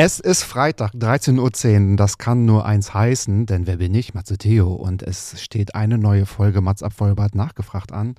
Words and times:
Es 0.00 0.20
ist 0.20 0.44
Freitag, 0.44 0.92
13.10 0.92 1.90
Uhr. 1.90 1.96
Das 1.96 2.18
kann 2.18 2.44
nur 2.44 2.64
eins 2.64 2.94
heißen, 2.94 3.46
denn 3.46 3.66
wer 3.66 3.78
bin 3.78 3.92
ich? 3.96 4.14
Matze 4.14 4.38
Theo. 4.38 4.72
Und 4.72 5.02
es 5.02 5.42
steht 5.42 5.74
eine 5.74 5.98
neue 5.98 6.24
Folge 6.24 6.60
Mats 6.60 6.84
ab 6.84 6.92
Vollbart 6.92 7.34
nachgefragt 7.34 7.90
an. 7.90 8.14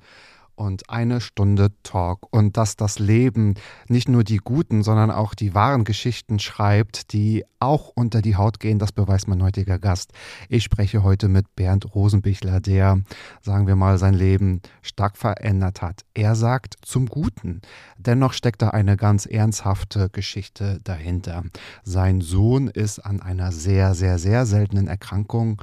Und 0.60 0.90
eine 0.90 1.22
Stunde 1.22 1.70
Talk. 1.84 2.26
Und 2.30 2.58
dass 2.58 2.76
das 2.76 2.98
Leben 2.98 3.54
nicht 3.88 4.10
nur 4.10 4.24
die 4.24 4.36
guten, 4.36 4.82
sondern 4.82 5.10
auch 5.10 5.32
die 5.32 5.54
wahren 5.54 5.84
Geschichten 5.84 6.38
schreibt, 6.38 7.14
die 7.14 7.46
auch 7.60 7.92
unter 7.94 8.20
die 8.20 8.36
Haut 8.36 8.60
gehen, 8.60 8.78
das 8.78 8.92
beweist 8.92 9.26
mein 9.26 9.42
heutiger 9.42 9.78
Gast. 9.78 10.12
Ich 10.50 10.64
spreche 10.64 11.02
heute 11.02 11.28
mit 11.28 11.56
Bernd 11.56 11.94
Rosenbichler, 11.94 12.60
der, 12.60 13.00
sagen 13.40 13.66
wir 13.66 13.76
mal, 13.76 13.96
sein 13.96 14.12
Leben 14.12 14.60
stark 14.82 15.16
verändert 15.16 15.80
hat. 15.80 16.04
Er 16.12 16.34
sagt 16.34 16.76
zum 16.82 17.06
Guten. 17.06 17.62
Dennoch 17.96 18.34
steckt 18.34 18.60
da 18.60 18.68
eine 18.68 18.98
ganz 18.98 19.24
ernsthafte 19.24 20.10
Geschichte 20.10 20.78
dahinter. 20.84 21.44
Sein 21.84 22.20
Sohn 22.20 22.68
ist 22.68 22.98
an 22.98 23.22
einer 23.22 23.50
sehr, 23.52 23.94
sehr, 23.94 24.18
sehr 24.18 24.44
seltenen 24.44 24.88
Erkrankung 24.88 25.62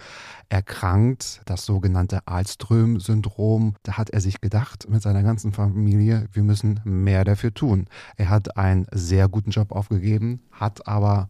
erkrankt, 0.49 1.41
das 1.45 1.65
sogenannte 1.65 2.25
Alström-Syndrom. 2.25 3.75
Da 3.83 3.93
hat 3.93 4.09
er 4.09 4.21
sich 4.21 4.41
gedacht 4.41 4.87
mit 4.89 5.01
seiner 5.01 5.23
ganzen 5.23 5.53
Familie, 5.53 6.27
wir 6.31 6.43
müssen 6.43 6.79
mehr 6.83 7.25
dafür 7.25 7.53
tun. 7.53 7.87
Er 8.15 8.29
hat 8.29 8.57
einen 8.57 8.87
sehr 8.91 9.27
guten 9.27 9.51
Job 9.51 9.71
aufgegeben, 9.71 10.41
hat 10.51 10.87
aber 10.87 11.29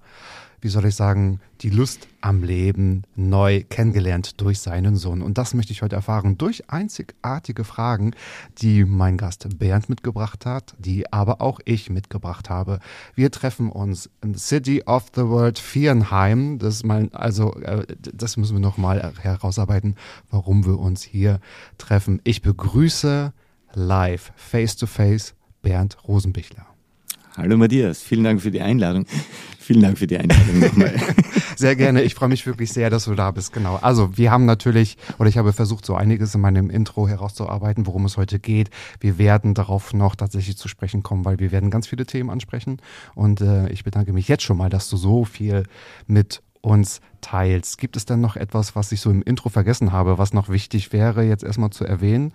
wie 0.60 0.70
soll 0.70 0.86
ich 0.86 0.96
sagen, 0.96 1.40
die 1.62 1.70
Lust 1.70 2.08
am 2.20 2.44
Leben 2.44 3.04
neu 3.16 3.64
kennengelernt 3.70 4.42
durch 4.42 4.60
seinen 4.60 4.96
Sohn. 4.96 5.22
Und 5.22 5.38
das 5.38 5.54
möchte 5.54 5.72
ich 5.72 5.84
heute 5.84 5.96
erfahren 5.96 6.38
durch 6.38 6.70
einzigartige 6.70 7.64
Fragen, 7.64 8.12
die 8.58 8.84
mein 8.84 9.18
Gast 9.18 9.48
Bernd 9.60 9.88
mitgebracht 9.88 10.46
hat, 10.46 10.74
die 10.80 11.12
aber 11.14 11.42
auch 11.42 11.60
ich 11.66 11.90
mitgebracht 11.90 12.50
habe. 12.50 12.80
Wir 13.14 13.30
treffen 13.30 13.72
uns 13.72 14.10
in 14.24 14.36
City 14.36 14.84
of 14.86 15.12
the 15.16 15.28
World 15.28 15.60
Viernheim. 15.60 16.58
Das 16.58 16.76
ist 16.76 16.86
mein, 16.86 17.14
also, 17.14 17.54
äh, 17.56 17.86
das 18.00 18.38
müssen 18.38 18.56
wir 18.56 18.62
nochmal 18.62 19.14
herausarbeiten, 19.22 19.96
warum 20.32 20.66
wir 20.66 20.80
uns 20.80 21.04
hier 21.04 21.40
treffen. 21.78 22.20
Ich 22.24 22.42
begrüße 22.42 23.32
live, 23.74 24.32
face 24.36 24.76
to 24.76 24.88
face, 24.88 25.36
Bernd 25.62 25.98
Rosenbichler. 26.08 26.66
Hallo 27.36 27.56
Matthias, 27.58 28.02
vielen 28.02 28.24
Dank 28.24 28.42
für 28.42 28.50
die 28.50 28.62
Einladung. 28.62 29.06
Vielen 29.68 29.82
Dank 29.82 29.98
für 29.98 30.08
die 30.08 30.18
Einladung 30.18 30.60
nochmal. 30.62 30.94
Sehr 31.58 31.76
gerne. 31.76 32.02
Ich 32.04 32.16
freue 32.16 32.30
mich 32.30 32.46
wirklich 32.46 32.72
sehr, 32.72 32.90
dass 32.90 33.04
du 33.04 33.16
da 33.16 33.32
bist. 33.32 33.52
Genau. 33.52 33.76
Also 33.82 34.18
wir 34.18 34.32
haben 34.32 34.46
natürlich, 34.46 34.96
oder 35.20 35.28
ich 35.28 35.38
habe 35.38 35.52
versucht, 35.52 35.86
so 35.86 35.94
einiges 35.94 36.34
in 36.34 36.40
meinem 36.40 36.70
Intro 36.70 37.06
herauszuarbeiten, 37.06 37.86
worum 37.86 38.06
es 38.06 38.16
heute 38.16 38.40
geht. 38.40 38.70
Wir 39.02 39.18
werden 39.18 39.56
darauf 39.56 39.94
noch 39.94 40.16
tatsächlich 40.16 40.56
zu 40.58 40.70
sprechen 40.70 41.04
kommen, 41.04 41.26
weil 41.26 41.40
wir 41.40 41.52
werden 41.52 41.70
ganz 41.70 41.86
viele 41.86 42.06
Themen 42.06 42.30
ansprechen. 42.30 42.78
Und 43.14 43.42
äh, 43.42 43.68
ich 43.68 43.84
bedanke 43.84 44.14
mich 44.14 44.30
jetzt 44.30 44.44
schon 44.44 44.56
mal, 44.56 44.70
dass 44.70 44.90
du 44.90 44.96
so 44.96 45.26
viel 45.26 45.64
mit 46.06 46.42
uns 46.62 47.02
teilst. 47.20 47.78
Gibt 47.78 47.98
es 47.98 48.06
denn 48.06 48.22
noch 48.22 48.38
etwas, 48.38 48.76
was 48.76 48.94
ich 48.94 49.02
so 49.02 49.10
im 49.10 49.22
Intro 49.22 49.50
vergessen 49.50 49.92
habe, 49.92 50.18
was 50.18 50.34
noch 50.34 50.48
wichtig 50.48 50.94
wäre, 50.94 51.24
jetzt 51.24 51.44
erstmal 51.44 51.72
zu 51.72 51.84
erwähnen? 51.84 52.32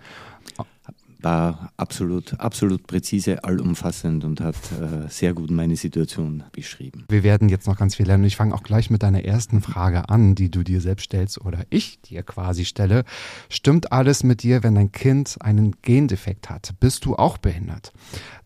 War 1.23 1.71
absolut, 1.77 2.39
absolut 2.39 2.85
präzise, 2.85 3.43
allumfassend 3.43 4.25
und 4.25 4.41
hat 4.41 4.55
äh, 4.55 5.07
sehr 5.09 5.33
gut 5.33 5.51
meine 5.51 5.75
Situation 5.75 6.43
beschrieben. 6.51 7.05
Wir 7.07 7.23
werden 7.23 7.47
jetzt 7.49 7.65
noch 7.65 7.77
ganz 7.77 7.95
viel 7.95 8.05
lernen. 8.05 8.25
Ich 8.25 8.35
fange 8.35 8.53
auch 8.53 8.63
gleich 8.63 8.89
mit 8.89 9.03
deiner 9.03 9.23
ersten 9.23 9.61
Frage 9.61 10.09
an, 10.09 10.35
die 10.35 10.51
du 10.51 10.63
dir 10.63 10.81
selbst 10.81 11.05
stellst 11.05 11.39
oder 11.39 11.65
ich 11.69 12.01
dir 12.01 12.23
quasi 12.23 12.65
stelle. 12.65 13.05
Stimmt 13.49 13.91
alles 13.93 14.23
mit 14.23 14.43
dir, 14.43 14.63
wenn 14.63 14.75
dein 14.75 14.91
Kind 14.91 15.37
einen 15.39 15.75
Gendefekt 15.81 16.49
hat? 16.49 16.73
Bist 16.79 17.05
du 17.05 17.15
auch 17.15 17.37
behindert? 17.37 17.93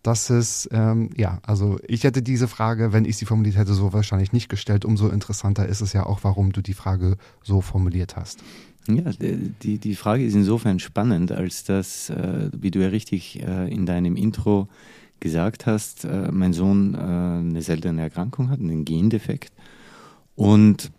Das 0.03 0.29
ist, 0.29 0.69
ähm, 0.71 1.09
ja, 1.17 1.39
also 1.43 1.79
ich 1.87 2.03
hätte 2.03 2.21
diese 2.21 2.47
Frage, 2.47 2.93
wenn 2.93 3.05
ich 3.05 3.17
sie 3.17 3.25
formuliert 3.25 3.57
hätte, 3.57 3.73
so 3.73 3.91
wahrscheinlich 3.91 4.31
nicht 4.31 4.49
gestellt. 4.49 4.85
Umso 4.85 5.09
interessanter 5.09 5.67
ist 5.67 5.81
es 5.81 5.93
ja 5.93 6.05
auch, 6.05 6.19
warum 6.23 6.53
du 6.53 6.61
die 6.61 6.73
Frage 6.73 7.17
so 7.43 7.61
formuliert 7.61 8.15
hast. 8.15 8.39
Ja, 8.87 9.11
die, 9.11 9.79
die 9.79 9.95
Frage 9.95 10.25
ist 10.25 10.33
insofern 10.33 10.79
spannend, 10.79 11.31
als 11.33 11.65
dass, 11.65 12.09
äh, 12.09 12.49
wie 12.53 12.71
du 12.71 12.79
ja 12.79 12.87
richtig 12.87 13.43
äh, 13.43 13.69
in 13.69 13.85
deinem 13.85 14.15
Intro 14.15 14.69
gesagt 15.19 15.65
hast, 15.65 16.05
äh, 16.05 16.31
mein 16.31 16.53
Sohn 16.53 16.95
eine 16.95 17.61
seltene 17.61 18.01
Erkrankung 18.01 18.49
hat, 18.49 18.59
einen 18.59 18.85
Gendefekt. 18.85 19.51
Und 20.35 20.91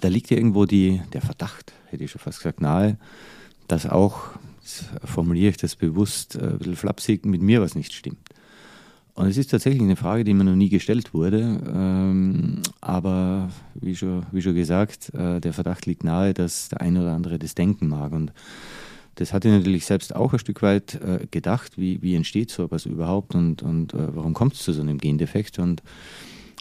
da 0.00 0.08
liegt 0.08 0.30
ja 0.30 0.36
irgendwo 0.36 0.64
die, 0.64 1.02
der 1.12 1.22
Verdacht, 1.22 1.72
hätte 1.88 2.04
ich 2.04 2.10
schon 2.10 2.20
fast 2.20 2.38
gesagt, 2.38 2.60
nahe, 2.60 2.98
dass 3.66 3.86
auch, 3.86 4.30
formuliere 5.04 5.50
ich 5.50 5.56
das 5.56 5.74
bewusst, 5.74 6.38
ein 6.38 6.58
bisschen 6.58 6.76
flapsig, 6.76 7.26
mit 7.26 7.42
mir 7.42 7.60
was 7.60 7.74
nicht 7.74 7.92
stimmt. 7.92 8.21
Und 9.14 9.26
es 9.26 9.36
ist 9.36 9.50
tatsächlich 9.50 9.82
eine 9.82 9.96
Frage, 9.96 10.24
die 10.24 10.32
mir 10.32 10.44
noch 10.44 10.56
nie 10.56 10.70
gestellt 10.70 11.12
wurde. 11.12 11.60
Ähm, 11.74 12.62
aber 12.80 13.50
wie 13.74 13.94
schon, 13.94 14.24
wie 14.32 14.40
schon 14.40 14.54
gesagt, 14.54 15.12
äh, 15.14 15.40
der 15.40 15.52
Verdacht 15.52 15.84
liegt 15.86 16.02
nahe, 16.02 16.32
dass 16.32 16.70
der 16.70 16.80
eine 16.80 17.02
oder 17.02 17.12
andere 17.12 17.38
das 17.38 17.54
denken 17.54 17.88
mag. 17.88 18.12
Und 18.12 18.32
das 19.16 19.34
hatte 19.34 19.48
ich 19.48 19.54
natürlich 19.54 19.84
selbst 19.84 20.16
auch 20.16 20.32
ein 20.32 20.38
Stück 20.38 20.62
weit 20.62 20.94
äh, 20.94 21.26
gedacht, 21.30 21.76
wie, 21.76 22.00
wie 22.00 22.14
entsteht 22.14 22.50
so 22.50 22.64
etwas 22.64 22.86
überhaupt 22.86 23.34
und, 23.34 23.62
und 23.62 23.92
äh, 23.92 24.16
warum 24.16 24.32
kommt 24.32 24.54
es 24.54 24.62
zu 24.62 24.72
so 24.72 24.80
einem 24.80 24.96
Gendefekt. 24.96 25.58
Und 25.58 25.82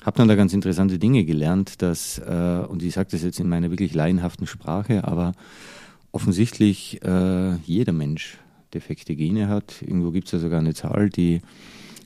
habe 0.03 0.17
dann 0.17 0.27
da 0.27 0.35
ganz 0.35 0.51
interessante 0.53 0.99
Dinge 0.99 1.23
gelernt, 1.23 1.81
dass, 1.81 2.17
äh, 2.19 2.65
und 2.67 2.83
ich 2.83 2.93
sage 2.93 3.09
das 3.11 3.23
jetzt 3.23 3.39
in 3.39 3.47
meiner 3.47 3.69
wirklich 3.69 3.93
laienhaften 3.93 4.47
Sprache, 4.47 5.05
aber 5.05 5.33
offensichtlich 6.11 7.01
äh, 7.03 7.55
jeder 7.65 7.93
Mensch 7.93 8.39
defekte 8.73 9.15
Gene 9.15 9.47
hat. 9.47 9.81
Irgendwo 9.81 10.11
gibt 10.11 10.27
es 10.27 10.33
ja 10.33 10.39
sogar 10.39 10.59
eine 10.59 10.73
Zahl, 10.73 11.09
die 11.09 11.41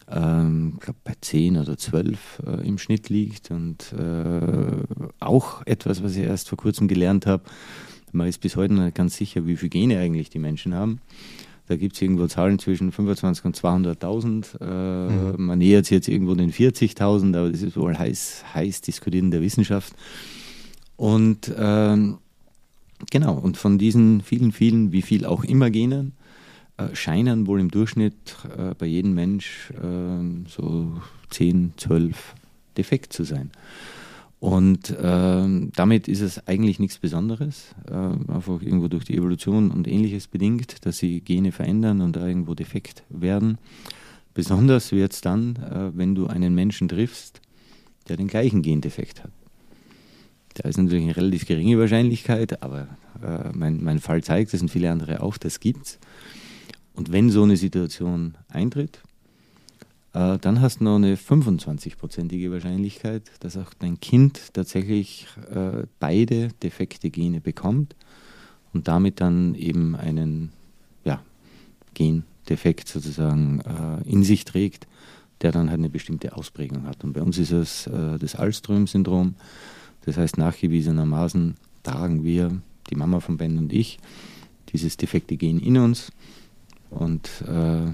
ähm, 0.09 0.73
ich 0.75 0.81
glaube 0.81 0.99
bei 1.03 1.13
10 1.19 1.57
oder 1.57 1.77
12 1.77 2.43
äh, 2.45 2.67
im 2.67 2.77
Schnitt 2.77 3.09
liegt 3.09 3.51
und 3.51 3.93
äh, 3.93 4.83
auch 5.19 5.65
etwas, 5.65 6.03
was 6.03 6.15
ich 6.15 6.23
erst 6.23 6.49
vor 6.49 6.57
kurzem 6.57 6.87
gelernt 6.87 7.25
habe. 7.25 7.43
Man 8.11 8.27
ist 8.27 8.39
bis 8.39 8.55
heute 8.55 8.73
noch 8.73 8.83
nicht 8.83 8.95
ganz 8.95 9.17
sicher, 9.17 9.45
wie 9.45 9.57
viele 9.57 9.69
Gene 9.69 9.99
eigentlich 9.99 10.29
die 10.29 10.39
Menschen 10.39 10.73
haben. 10.73 11.01
Da 11.67 11.75
gibt 11.75 11.95
es 11.95 12.01
irgendwo 12.01 12.27
Zahlen 12.27 12.59
zwischen 12.59 12.91
25 12.91 13.43
und 13.45 13.57
200.000. 13.57 14.61
Äh, 14.61 15.33
mhm. 15.37 15.45
Man 15.45 15.57
nähert 15.57 15.85
sich 15.85 15.95
jetzt 15.95 16.07
irgendwo 16.07 16.35
den 16.35 16.51
40.000, 16.51 17.35
aber 17.35 17.51
das 17.51 17.63
ist 17.63 17.75
wohl 17.75 17.97
heiß, 17.97 18.45
heiß 18.53 18.81
diskutiert 18.81 19.23
in 19.23 19.31
der 19.31 19.41
Wissenschaft. 19.41 19.93
Und 20.95 21.51
ähm, 21.57 22.19
genau, 23.09 23.33
und 23.33 23.57
von 23.57 23.77
diesen 23.79 24.21
vielen, 24.21 24.51
vielen, 24.51 24.91
wie 24.91 25.01
viel 25.01 25.25
auch 25.25 25.43
immer 25.43 25.71
Genen, 25.71 26.13
scheinen 26.93 27.47
wohl 27.47 27.59
im 27.59 27.71
Durchschnitt 27.71 28.35
äh, 28.57 28.73
bei 28.77 28.85
jedem 28.85 29.13
Mensch 29.13 29.71
äh, 29.71 30.49
so 30.49 31.01
10, 31.29 31.73
12 31.77 32.35
defekt 32.77 33.13
zu 33.13 33.23
sein. 33.23 33.51
Und 34.39 34.91
äh, 34.91 35.69
damit 35.75 36.07
ist 36.07 36.21
es 36.21 36.47
eigentlich 36.47 36.77
nichts 36.79 36.99
Besonderes, 36.99 37.73
äh, 37.89 37.93
einfach 37.93 38.61
irgendwo 38.61 38.87
durch 38.87 39.05
die 39.05 39.15
Evolution 39.15 39.71
und 39.71 39.87
ähnliches 39.87 40.27
bedingt, 40.27 40.85
dass 40.85 40.97
sie 40.97 41.21
Gene 41.21 41.51
verändern 41.51 42.01
und 42.01 42.15
da 42.15 42.27
irgendwo 42.27 42.53
defekt 42.53 43.03
werden. 43.09 43.57
Besonders 44.33 44.91
wird 44.91 45.13
es 45.13 45.21
dann, 45.21 45.55
äh, 45.55 45.97
wenn 45.97 46.13
du 46.13 46.27
einen 46.27 46.53
Menschen 46.53 46.89
triffst, 46.89 47.41
der 48.07 48.17
den 48.17 48.27
gleichen 48.27 48.61
Gendefekt 48.61 49.23
hat. 49.23 49.31
Da 50.55 50.69
ist 50.69 50.77
natürlich 50.77 51.05
eine 51.05 51.17
relativ 51.17 51.47
geringe 51.47 51.79
Wahrscheinlichkeit, 51.79 52.61
aber 52.63 52.87
mein, 53.53 53.83
mein 53.83 53.99
Fall 53.99 54.23
zeigt 54.23 54.53
es 54.53 54.61
und 54.61 54.69
viele 54.69 54.89
andere 54.91 55.21
auch, 55.21 55.37
das 55.37 55.59
gibt 55.59 55.85
es. 55.85 55.99
Und 56.95 57.11
wenn 57.11 57.29
so 57.29 57.43
eine 57.43 57.57
Situation 57.57 58.35
eintritt, 58.47 59.01
äh, 60.13 60.37
dann 60.39 60.61
hast 60.61 60.79
du 60.79 60.85
noch 60.85 60.95
eine 60.95 61.15
25-prozentige 61.15 62.51
Wahrscheinlichkeit, 62.51 63.23
dass 63.41 63.57
auch 63.57 63.73
dein 63.77 63.99
Kind 63.99 64.53
tatsächlich 64.53 65.27
äh, 65.53 65.85
beide 65.99 66.49
defekte 66.63 67.09
Gene 67.09 67.41
bekommt 67.41 67.95
und 68.73 68.87
damit 68.87 69.19
dann 69.19 69.55
eben 69.55 69.95
einen 69.95 70.53
ja, 71.03 71.21
Gendefekt 71.93 72.87
sozusagen 72.87 73.61
äh, 73.61 74.09
in 74.09 74.23
sich 74.23 74.45
trägt, 74.45 74.87
der 75.41 75.51
dann 75.51 75.69
halt 75.69 75.79
eine 75.79 75.89
bestimmte 75.89 76.35
Ausprägung 76.37 76.85
hat. 76.85 77.03
Und 77.03 77.11
bei 77.11 77.21
uns 77.21 77.37
ist 77.37 77.51
es 77.51 77.87
äh, 77.87 78.17
das 78.17 78.35
Alström-Syndrom. 78.35 79.35
Das 80.05 80.15
heißt, 80.15 80.37
nachgewiesenermaßen 80.37 81.55
tragen 81.83 82.23
wir, 82.23 82.61
die 82.89 82.95
Mama 82.95 83.19
von 83.19 83.37
Ben 83.37 83.57
und 83.57 83.73
ich, 83.73 83.99
dieses 84.71 84.95
defekte 84.95 85.35
Gen 85.35 85.59
in 85.59 85.77
uns. 85.77 86.11
Und 86.95 87.29
äh, 87.47 87.93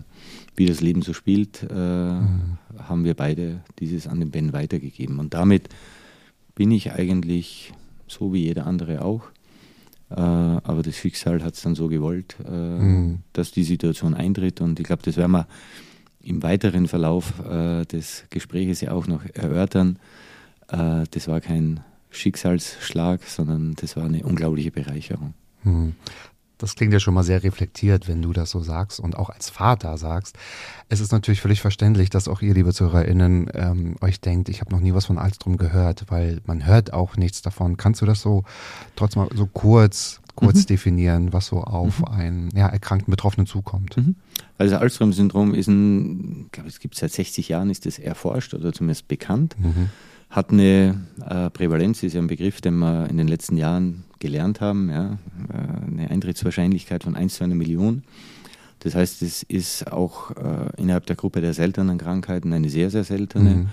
wie 0.55 0.65
das 0.65 0.81
Leben 0.81 1.01
so 1.01 1.13
spielt, 1.13 1.63
äh, 1.69 1.73
mhm. 1.73 2.57
haben 2.77 3.03
wir 3.03 3.15
beide 3.15 3.61
dieses 3.79 4.07
an 4.07 4.19
den 4.19 4.31
Ben 4.31 4.53
weitergegeben. 4.53 5.19
Und 5.19 5.33
damit 5.33 5.69
bin 6.55 6.71
ich 6.71 6.91
eigentlich 6.91 7.73
so 8.07 8.33
wie 8.33 8.43
jeder 8.43 8.67
andere 8.67 9.03
auch. 9.03 9.23
Äh, 10.09 10.15
aber 10.15 10.83
das 10.83 10.97
Schicksal 10.97 11.43
hat 11.43 11.55
es 11.55 11.61
dann 11.61 11.75
so 11.75 11.87
gewollt, 11.87 12.35
äh, 12.45 12.51
mhm. 12.51 13.19
dass 13.33 13.51
die 13.51 13.63
Situation 13.63 14.13
eintritt. 14.13 14.61
Und 14.61 14.79
ich 14.79 14.85
glaube, 14.85 15.03
das 15.03 15.17
werden 15.17 15.31
wir 15.31 15.47
im 16.23 16.43
weiteren 16.43 16.87
Verlauf 16.87 17.39
äh, 17.45 17.85
des 17.85 18.25
Gespräches 18.29 18.81
ja 18.81 18.91
auch 18.91 19.07
noch 19.07 19.25
erörtern. 19.33 19.97
Äh, 20.67 21.05
das 21.09 21.27
war 21.27 21.41
kein 21.41 21.79
Schicksalsschlag, 22.11 23.23
sondern 23.23 23.73
das 23.75 23.95
war 23.95 24.03
eine 24.03 24.23
unglaubliche 24.23 24.71
Bereicherung. 24.71 25.33
Mhm. 25.63 25.95
Das 26.61 26.75
klingt 26.75 26.93
ja 26.93 26.99
schon 26.99 27.13
mal 27.13 27.23
sehr 27.23 27.43
reflektiert, 27.43 28.07
wenn 28.07 28.21
du 28.21 28.33
das 28.33 28.51
so 28.51 28.61
sagst 28.61 28.99
und 28.99 29.17
auch 29.17 29.29
als 29.29 29.49
Vater 29.49 29.97
sagst. 29.97 30.37
Es 30.89 30.99
ist 30.99 31.11
natürlich 31.11 31.41
völlig 31.41 31.59
verständlich, 31.59 32.09
dass 32.09 32.27
auch 32.27 32.41
ihr, 32.41 32.53
liebe 32.53 32.71
ZuhörerInnen, 32.73 33.49
ähm, 33.53 33.95
euch 34.01 34.21
denkt, 34.21 34.47
ich 34.49 34.61
habe 34.61 34.71
noch 34.71 34.79
nie 34.79 34.93
was 34.93 35.07
von 35.07 35.17
Alstrom 35.17 35.57
gehört, 35.57 36.05
weil 36.09 36.39
man 36.45 36.65
hört 36.65 36.93
auch 36.93 37.17
nichts 37.17 37.41
davon. 37.41 37.77
Kannst 37.77 38.01
du 38.01 38.05
das 38.05 38.21
so 38.21 38.43
trotzdem 38.95 39.23
mal 39.23 39.29
so 39.35 39.47
kurz, 39.47 40.21
kurz 40.35 40.59
mhm. 40.59 40.65
definieren, 40.67 41.33
was 41.33 41.47
so 41.47 41.63
auf 41.63 41.99
mhm. 41.99 42.05
einen 42.05 42.49
ja, 42.55 42.67
erkrankten 42.67 43.09
Betroffenen 43.09 43.47
zukommt? 43.47 43.97
Mhm. 43.97 44.15
Also 44.59 44.77
Alstrom-Syndrom 44.77 45.55
ist 45.55 45.67
ein, 45.67 46.45
ich 46.45 46.51
glaube, 46.51 46.69
es 46.69 46.79
gibt 46.79 46.95
seit 46.95 47.11
60 47.11 47.49
Jahren, 47.49 47.71
ist 47.71 47.87
das 47.87 47.97
erforscht 47.97 48.53
oder 48.53 48.71
zumindest 48.71 49.07
bekannt. 49.07 49.55
Mhm 49.59 49.89
hat 50.31 50.51
eine 50.51 50.95
äh, 51.29 51.49
Prävalenz, 51.49 52.01
ist 52.03 52.13
ja 52.13 52.21
ein 52.21 52.27
Begriff, 52.27 52.61
den 52.61 52.75
wir 52.75 53.09
in 53.09 53.17
den 53.17 53.27
letzten 53.27 53.57
Jahren 53.57 54.05
gelernt 54.19 54.61
haben, 54.61 54.89
ja, 54.89 55.17
äh, 55.49 55.87
eine 55.87 56.09
Eintrittswahrscheinlichkeit 56.09 57.03
von 57.03 57.15
1 57.15 57.35
zu 57.35 57.43
einer 57.43 57.55
Million. 57.55 58.03
Das 58.79 58.95
heißt, 58.95 59.21
es 59.21 59.43
ist 59.43 59.91
auch 59.91 60.31
äh, 60.31 60.81
innerhalb 60.81 61.05
der 61.05 61.15
Gruppe 61.15 61.41
der 61.41 61.53
seltenen 61.53 61.97
Krankheiten 61.97 62.53
eine 62.53 62.69
sehr, 62.69 62.89
sehr 62.89 63.03
seltene. 63.03 63.49
Mhm. 63.49 63.69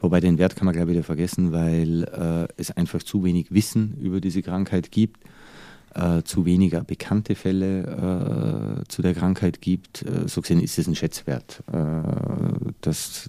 Wobei 0.00 0.20
den 0.20 0.38
Wert 0.38 0.54
kann 0.54 0.66
man, 0.66 0.74
glaube 0.74 0.90
ich, 0.90 0.96
wieder 0.96 1.04
vergessen, 1.04 1.52
weil 1.52 2.04
äh, 2.04 2.52
es 2.56 2.70
einfach 2.70 3.02
zu 3.02 3.24
wenig 3.24 3.52
Wissen 3.52 3.96
über 4.00 4.20
diese 4.20 4.42
Krankheit 4.42 4.92
gibt, 4.92 5.18
äh, 5.94 6.22
zu 6.22 6.44
weniger 6.44 6.84
bekannte 6.84 7.34
Fälle 7.34 8.80
äh, 8.82 8.88
zu 8.88 9.02
der 9.02 9.14
Krankheit 9.14 9.60
gibt. 9.60 10.02
Äh, 10.02 10.28
so 10.28 10.40
gesehen 10.40 10.60
ist 10.60 10.78
es 10.78 10.86
ein 10.86 10.94
Schätzwert. 10.94 11.62
das 12.80 13.28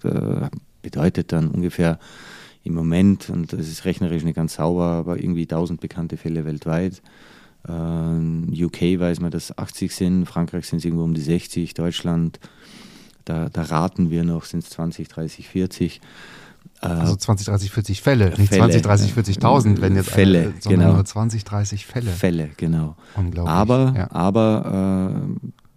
bedeutet 0.81 1.31
dann 1.31 1.49
ungefähr 1.49 1.99
im 2.63 2.73
Moment, 2.73 3.29
und 3.29 3.53
das 3.53 3.67
ist 3.67 3.85
rechnerisch 3.85 4.23
nicht 4.23 4.35
ganz 4.35 4.55
sauber, 4.55 4.85
aber 4.85 5.17
irgendwie 5.17 5.43
1000 5.43 5.81
bekannte 5.81 6.17
Fälle 6.17 6.45
weltweit. 6.45 7.01
Äh, 7.67 8.63
UK 8.63 8.99
weiß 8.99 9.19
man, 9.19 9.31
dass 9.31 9.57
80 9.57 9.93
sind, 9.93 10.25
Frankreich 10.25 10.65
sind 10.67 10.79
es 10.79 10.85
irgendwo 10.85 11.03
um 11.03 11.13
die 11.13 11.21
60, 11.21 11.73
Deutschland, 11.73 12.39
da, 13.25 13.49
da 13.49 13.63
raten 13.63 14.09
wir 14.09 14.23
noch, 14.23 14.45
sind 14.45 14.63
es 14.63 14.69
20, 14.71 15.07
30, 15.07 15.47
40. 15.47 16.01
Also 16.79 17.15
20, 17.15 17.45
30, 17.45 17.71
40 17.71 18.01
Fälle, 18.01 18.29
nicht 18.37 18.49
Fälle, 18.49 18.81
20, 18.81 18.81
30, 18.81 19.13
40.000, 19.13 19.81
wenn 19.81 19.95
jetzt 19.95 20.09
Fälle, 20.09 20.41
eine, 20.41 20.53
sondern 20.59 20.81
genau. 20.81 20.93
nur 20.95 21.05
20, 21.05 21.43
30 21.43 21.85
Fälle. 21.85 22.09
Fälle, 22.09 22.49
genau. 22.57 22.95
Unglaublich. 23.15 23.53
Aber, 23.53 23.93
ja. 23.95 24.11
aber 24.11 25.21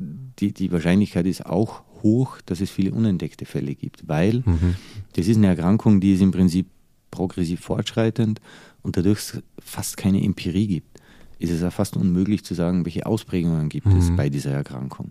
äh, 0.01 0.05
die, 0.41 0.53
die 0.53 0.73
Wahrscheinlichkeit 0.73 1.27
ist 1.27 1.45
auch 1.45 1.83
hoch, 2.05 2.39
dass 2.47 2.61
es 2.61 2.71
viele 2.71 2.93
unentdeckte 2.93 3.47
Fälle 3.47 3.75
gibt, 3.75 4.07
weil 4.07 4.45
mhm. 4.47 4.77
das 5.15 5.27
ist 5.27 5.39
eine 5.39 5.49
Erkrankung, 5.49 6.01
die 6.01 6.15
ist 6.15 6.21
im 6.21 6.31
Prinzip 6.31 6.69
progressiv 7.11 7.61
fortschreitend 7.61 8.41
und 8.83 8.97
dadurch 8.97 9.21
fast 9.59 9.97
keine 9.97 10.23
Empirie 10.23 10.67
gibt, 10.69 11.01
ist 11.39 11.51
es 11.51 11.63
ja 11.63 11.71
fast 11.71 11.97
unmöglich 11.97 12.45
zu 12.45 12.55
sagen, 12.55 12.85
welche 12.85 13.07
Ausprägungen 13.07 13.69
gibt 13.69 13.87
mhm. 13.87 13.97
es 13.97 14.15
bei 14.15 14.29
dieser 14.29 14.53
Erkrankung. 14.53 15.11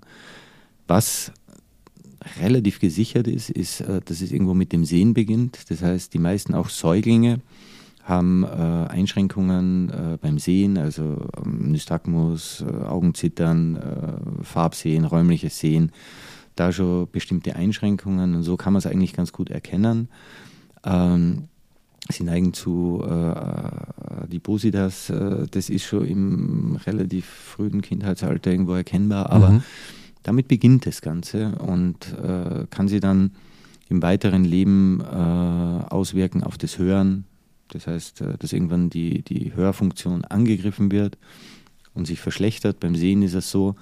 Was 0.88 1.32
relativ 2.40 2.80
gesichert 2.80 3.28
ist, 3.28 3.50
ist, 3.50 3.82
äh, 3.82 4.00
dass 4.06 4.22
es 4.22 4.32
irgendwo 4.32 4.54
mit 4.54 4.72
dem 4.72 4.86
Sehen 4.86 5.14
beginnt. 5.14 5.70
Das 5.70 5.82
heißt, 5.82 6.14
die 6.14 6.20
meisten 6.20 6.54
auch 6.54 6.70
Säuglinge 6.70 7.42
haben 8.04 8.44
äh, 8.44 8.48
Einschränkungen 8.48 9.90
äh, 9.90 10.18
beim 10.22 10.38
Sehen, 10.38 10.78
also 10.78 11.26
ähm, 11.38 11.72
Nystagmus, 11.72 12.62
äh, 12.62 12.86
Augenzittern, 12.86 13.78
äh, 13.78 14.44
Farbsehen, 14.44 15.06
räumliches 15.06 15.58
Sehen, 15.58 15.92
da 16.56 16.72
schon 16.72 17.08
bestimmte 17.12 17.56
Einschränkungen 17.56 18.36
und 18.36 18.44
so 18.44 18.58
kann 18.58 18.74
man 18.74 18.80
es 18.80 18.86
eigentlich 18.86 19.14
ganz 19.14 19.32
gut 19.32 19.50
erkennen. 19.50 20.10
Ähm, 20.84 21.48
sie 22.10 22.24
neigen 22.24 22.54
zu 22.54 23.02
äh, 23.04 23.10
Adipositas, 23.10 25.10
äh, 25.10 25.48
das 25.50 25.70
ist 25.70 25.86
schon 25.86 26.06
im 26.06 26.76
relativ 26.86 27.26
frühen 27.26 27.82
Kindheitsalter 27.82 28.52
irgendwo 28.52 28.74
erkennbar, 28.74 29.32
aber 29.32 29.50
mhm. 29.50 29.64
damit 30.24 30.48
beginnt 30.48 30.86
das 30.86 31.02
Ganze 31.02 31.56
und 31.60 32.14
äh, 32.22 32.66
kann 32.70 32.88
sie 32.88 33.00
dann 33.00 33.32
im 33.90 34.02
weiteren 34.02 34.44
Leben 34.44 35.02
äh, 35.02 35.04
auswirken 35.04 36.44
auf 36.44 36.58
das 36.58 36.78
Hören. 36.78 37.26
Das 37.70 37.88
heißt, 37.88 38.22
äh, 38.22 38.38
dass 38.38 38.54
irgendwann 38.54 38.90
die, 38.90 39.22
die 39.22 39.56
Hörfunktion 39.56 40.26
angegriffen 40.26 40.92
wird 40.92 41.18
und 41.94 42.06
sich 42.06 42.20
verschlechtert. 42.20 42.80
Beim 42.80 42.96
Sehen 42.96 43.22
ist 43.22 43.34
es 43.34 43.52
so, 43.52 43.76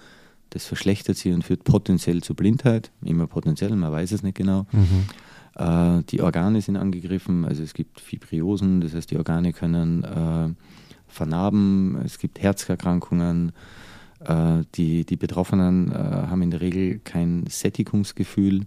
das 0.51 0.65
verschlechtert 0.65 1.17
sich 1.17 1.33
und 1.33 1.43
führt 1.43 1.63
potenziell 1.63 2.21
zu 2.21 2.35
Blindheit. 2.35 2.91
Immer 3.03 3.27
potenziell, 3.27 3.75
man 3.75 3.91
weiß 3.91 4.11
es 4.11 4.21
nicht 4.21 4.37
genau. 4.37 4.67
Mhm. 4.71 5.05
Äh, 5.55 6.03
die 6.09 6.21
Organe 6.21 6.61
sind 6.61 6.77
angegriffen, 6.77 7.45
also 7.45 7.63
es 7.63 7.73
gibt 7.73 7.99
Fibriosen, 7.99 8.81
das 8.81 8.93
heißt, 8.93 9.11
die 9.11 9.17
Organe 9.17 9.53
können 9.53 10.03
äh, 10.03 10.49
vernarben, 11.07 11.97
es 12.05 12.19
gibt 12.19 12.41
Herzerkrankungen. 12.41 13.53
Äh, 14.23 14.63
die, 14.75 15.05
die 15.05 15.15
Betroffenen 15.15 15.91
äh, 15.91 15.95
haben 15.95 16.41
in 16.41 16.51
der 16.51 16.61
Regel 16.61 16.99
kein 16.99 17.45
Sättigungsgefühl. 17.47 18.61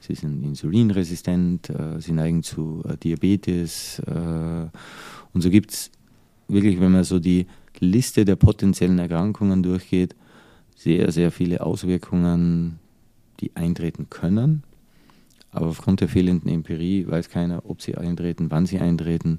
Sie 0.00 0.14
sind 0.14 0.42
insulinresistent, 0.42 1.70
äh, 1.70 2.00
sie 2.00 2.12
neigen 2.12 2.42
zu 2.42 2.82
äh, 2.86 2.96
Diabetes. 2.96 4.02
und 5.32 5.40
so 5.40 5.50
gibt 5.50 5.70
es 5.70 5.90
wirklich, 6.48 6.80
wenn 6.80 6.92
man 6.92 7.04
so 7.04 7.18
die 7.18 7.46
Liste 7.78 8.24
der 8.24 8.36
potenziellen 8.36 8.98
Erkrankungen 8.98 9.62
durchgeht, 9.62 10.14
sehr, 10.82 11.12
sehr 11.12 11.30
viele 11.30 11.60
Auswirkungen, 11.60 12.78
die 13.40 13.54
eintreten 13.54 14.08
können. 14.10 14.64
Aber 15.50 15.66
aufgrund 15.66 16.00
der 16.00 16.08
fehlenden 16.08 16.50
Empirie 16.50 17.06
weiß 17.06 17.28
keiner, 17.28 17.62
ob 17.68 17.82
sie 17.82 17.94
eintreten, 17.96 18.50
wann 18.50 18.66
sie 18.66 18.78
eintreten. 18.78 19.38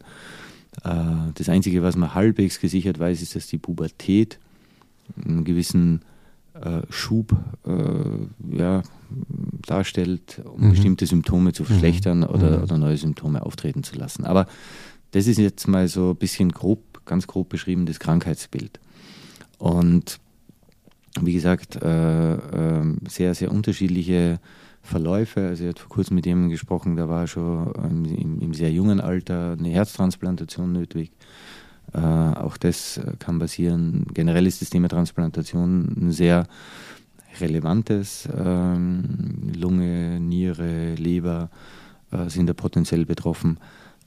Äh, 0.84 0.94
das 1.34 1.50
Einzige, 1.50 1.84
was 1.84 1.96
man 1.96 2.14
halbwegs 2.14 2.60
gesichert 2.60 3.00
weiß, 3.00 3.22
ist, 3.22 3.36
dass 3.36 3.48
die 3.48 3.58
Pubertät 3.58 4.40
einen 5.24 5.44
gewissen 5.44 6.02
äh, 6.54 6.82
Schub 6.90 7.36
äh, 7.66 8.56
ja, 8.58 8.84
darstellt, 9.66 10.42
um 10.46 10.68
mhm. 10.68 10.70
bestimmte 10.70 11.06
Symptome 11.08 11.52
zu 11.54 11.64
verschlechtern 11.64 12.20
mhm. 12.20 12.26
oder, 12.26 12.58
mhm. 12.58 12.64
oder 12.64 12.78
neue 12.78 12.98
Symptome 12.98 13.44
auftreten 13.44 13.84
zu 13.84 13.96
lassen. 13.96 14.24
Aber 14.24 14.48
das 15.12 15.28
ist 15.28 15.40
jetzt 15.40 15.68
mal 15.68 15.88
so 15.88 16.12
ein 16.12 16.16
bisschen 16.16 16.52
grob, 16.52 17.06
ganz 17.06 17.28
grob 17.28 17.50
beschrieben, 17.50 17.86
das 17.86 18.00
Krankheitsbild. 18.00 18.80
Und 19.58 20.20
wie 21.22 21.34
gesagt, 21.34 21.82
äh, 21.82 22.34
äh, 22.34 22.96
sehr, 23.08 23.36
sehr 23.36 23.52
unterschiedliche 23.52 24.40
Verläufe. 24.82 25.48
Also, 25.48 25.64
ich 25.64 25.70
hatte 25.70 25.82
vor 25.82 25.90
kurzem 25.90 26.16
mit 26.16 26.26
jemandem 26.26 26.52
gesprochen, 26.52 26.96
da 26.96 27.08
war 27.08 27.28
schon 27.28 27.72
im, 28.06 28.40
im 28.40 28.54
sehr 28.54 28.72
jungen 28.72 29.00
Alter 29.00 29.56
eine 29.58 29.70
Herztransplantation 29.70 30.72
nötig. 30.72 31.12
Äh, 31.94 32.00
auch 32.00 32.58
das 32.58 33.00
kann 33.20 33.40
passieren. 33.40 34.06
Generell 34.14 34.48
ist 34.48 34.62
das 34.62 34.70
Thema 34.70 34.90
Transplantation 34.90 35.96
ein 35.98 36.12
sehr 36.12 36.48
relevantes. 37.40 38.28
Ähm, 38.36 39.52
Lunge, 39.56 40.20
Niere, 40.20 40.96
Leber 40.96 41.50
äh, 42.12 42.30
sind 42.30 42.48
da 42.48 42.54
potenziell 42.54 43.06
betroffen. 43.06 43.60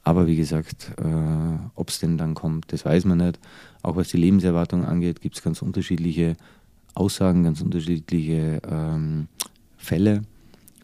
Aber 0.02 0.26
wie 0.26 0.36
gesagt, 0.36 0.92
äh, 0.98 1.58
ob 1.74 1.88
es 1.88 1.98
denn 1.98 2.16
dann 2.16 2.34
kommt, 2.34 2.72
das 2.72 2.84
weiß 2.84 3.04
man 3.06 3.18
nicht. 3.18 3.40
Auch 3.82 3.96
was 3.96 4.08
die 4.08 4.18
Lebenserwartung 4.18 4.84
angeht, 4.84 5.20
gibt 5.20 5.36
es 5.36 5.42
ganz 5.42 5.62
unterschiedliche 5.62 6.36
Aussagen, 6.96 7.44
ganz 7.44 7.60
unterschiedliche 7.60 8.60
ähm, 8.68 9.28
Fälle. 9.76 10.22